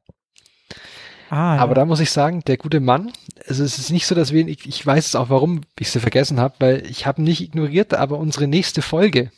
Ah, 1.31 1.57
Aber 1.59 1.73
ja. 1.73 1.75
da 1.77 1.85
muss 1.85 2.01
ich 2.01 2.11
sagen, 2.11 2.43
der 2.47 2.57
gute 2.57 2.81
Mann, 2.81 3.13
also 3.47 3.63
es 3.63 3.79
ist 3.79 3.91
nicht 3.91 4.07
so, 4.07 4.15
dass 4.15 4.33
wir, 4.33 4.47
ich, 4.47 4.67
ich 4.67 4.85
weiß 4.85 5.07
es 5.07 5.15
auch, 5.15 5.31
warum 5.31 5.63
ich 5.79 5.91
sie 5.91 6.01
vergessen 6.01 6.41
habe, 6.41 6.55
weil 6.59 6.87
ich 6.87 7.07
habe 7.07 7.23
nicht 7.23 7.41
ignoriert, 7.41 7.95
aber 7.95 8.19
unsere 8.19 8.49
nächste 8.49 8.83
Folge 8.83 9.31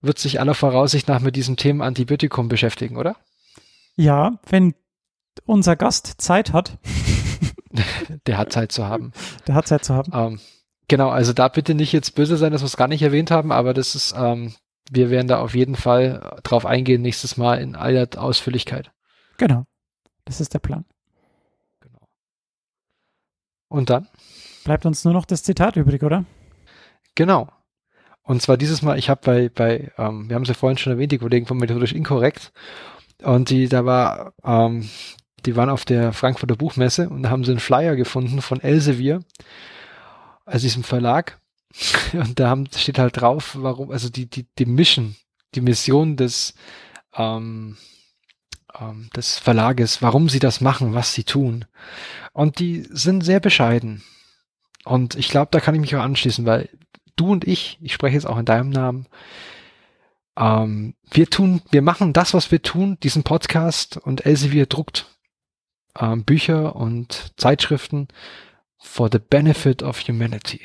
wird 0.00 0.18
sich 0.18 0.40
aller 0.40 0.54
Voraussicht 0.54 1.08
nach 1.08 1.20
mit 1.20 1.36
diesem 1.36 1.56
Thema 1.56 1.84
Antibiotikum 1.84 2.48
beschäftigen, 2.48 2.96
oder? 2.96 3.16
Ja, 4.00 4.38
wenn 4.48 4.74
unser 5.46 5.76
Gast 5.76 6.20
Zeit 6.20 6.52
hat, 6.52 6.78
Der 8.26 8.36
hat 8.38 8.52
Zeit 8.52 8.72
zu 8.72 8.86
haben. 8.86 9.12
der 9.46 9.54
hat 9.54 9.68
Zeit 9.68 9.84
zu 9.84 9.94
haben. 9.94 10.12
Ähm, 10.14 10.40
genau, 10.88 11.10
also 11.10 11.32
da 11.32 11.48
bitte 11.48 11.74
nicht 11.74 11.92
jetzt 11.92 12.14
böse 12.14 12.36
sein, 12.36 12.52
dass 12.52 12.62
wir 12.62 12.66
es 12.66 12.76
gar 12.76 12.88
nicht 12.88 13.02
erwähnt 13.02 13.30
haben, 13.30 13.52
aber 13.52 13.74
das 13.74 13.94
ist, 13.94 14.14
ähm, 14.16 14.54
wir 14.90 15.10
werden 15.10 15.28
da 15.28 15.40
auf 15.40 15.54
jeden 15.54 15.76
Fall 15.76 16.40
drauf 16.42 16.66
eingehen 16.66 17.02
nächstes 17.02 17.36
Mal 17.36 17.60
in 17.60 17.76
aller 17.76 18.08
Ausführlichkeit. 18.16 18.90
Genau. 19.36 19.64
Das 20.24 20.40
ist 20.40 20.52
der 20.52 20.58
Plan. 20.58 20.84
Genau. 21.80 22.00
Und 23.68 23.90
dann? 23.90 24.08
Bleibt 24.64 24.84
uns 24.84 25.04
nur 25.04 25.14
noch 25.14 25.24
das 25.24 25.42
Zitat 25.42 25.76
übrig, 25.76 26.02
oder? 26.02 26.24
Genau. 27.14 27.48
Und 28.22 28.42
zwar 28.42 28.56
dieses 28.56 28.82
Mal, 28.82 28.98
ich 28.98 29.08
habe 29.08 29.20
bei, 29.24 29.48
bei 29.48 29.92
ähm, 29.96 30.28
wir 30.28 30.34
haben 30.34 30.42
es 30.42 30.48
ja 30.48 30.54
vorhin 30.54 30.76
schon 30.78 30.92
erwähnt, 30.92 31.12
die 31.12 31.18
Kollegen 31.18 31.46
von 31.46 31.56
Methodisch 31.56 31.92
Inkorrekt. 31.92 32.52
Und 33.22 33.50
die, 33.50 33.68
da 33.68 33.84
war, 33.84 34.32
ähm, 34.44 34.88
die 35.46 35.56
waren 35.56 35.70
auf 35.70 35.84
der 35.84 36.12
Frankfurter 36.12 36.56
Buchmesse 36.56 37.08
und 37.08 37.22
da 37.22 37.30
haben 37.30 37.44
sie 37.44 37.52
einen 37.52 37.60
Flyer 37.60 37.96
gefunden 37.96 38.42
von 38.42 38.60
Elsevier, 38.60 39.22
also 40.44 40.64
diesem 40.64 40.84
Verlag. 40.84 41.38
Und 42.12 42.40
da 42.40 42.48
haben, 42.48 42.66
steht 42.74 42.98
halt 42.98 43.20
drauf, 43.20 43.56
warum, 43.56 43.92
also 43.92 44.08
die, 44.08 44.26
die, 44.28 44.44
die 44.58 44.66
Mission, 44.66 45.14
die 45.54 45.60
Mission 45.60 46.16
des, 46.16 46.54
ähm, 47.14 47.76
ähm, 48.78 49.08
des 49.14 49.38
Verlages, 49.38 50.02
warum 50.02 50.28
sie 50.28 50.40
das 50.40 50.60
machen, 50.60 50.94
was 50.94 51.14
sie 51.14 51.22
tun. 51.22 51.66
Und 52.32 52.58
die 52.58 52.86
sind 52.90 53.22
sehr 53.22 53.38
bescheiden. 53.38 54.02
Und 54.84 55.14
ich 55.14 55.28
glaube, 55.28 55.48
da 55.52 55.60
kann 55.60 55.74
ich 55.74 55.80
mich 55.80 55.94
auch 55.94 56.02
anschließen, 56.02 56.44
weil 56.46 56.68
du 57.16 57.30
und 57.30 57.46
ich, 57.46 57.78
ich 57.80 57.92
spreche 57.92 58.14
jetzt 58.14 58.26
auch 58.26 58.38
in 58.38 58.46
deinem 58.46 58.70
Namen, 58.70 59.06
ähm, 60.40 60.94
wir 61.10 61.28
tun, 61.28 61.62
wir 61.70 61.82
machen 61.82 62.12
das, 62.12 62.34
was 62.34 62.50
wir 62.50 62.62
tun, 62.62 62.98
diesen 63.02 63.22
Podcast 63.22 63.98
und 63.98 64.24
Elsevier 64.26 64.66
druckt 64.66 65.06
ähm, 65.98 66.24
Bücher 66.24 66.74
und 66.76 67.32
Zeitschriften 67.36 68.08
for 68.78 69.08
the 69.12 69.18
benefit 69.18 69.82
of 69.82 70.00
humanity. 70.00 70.60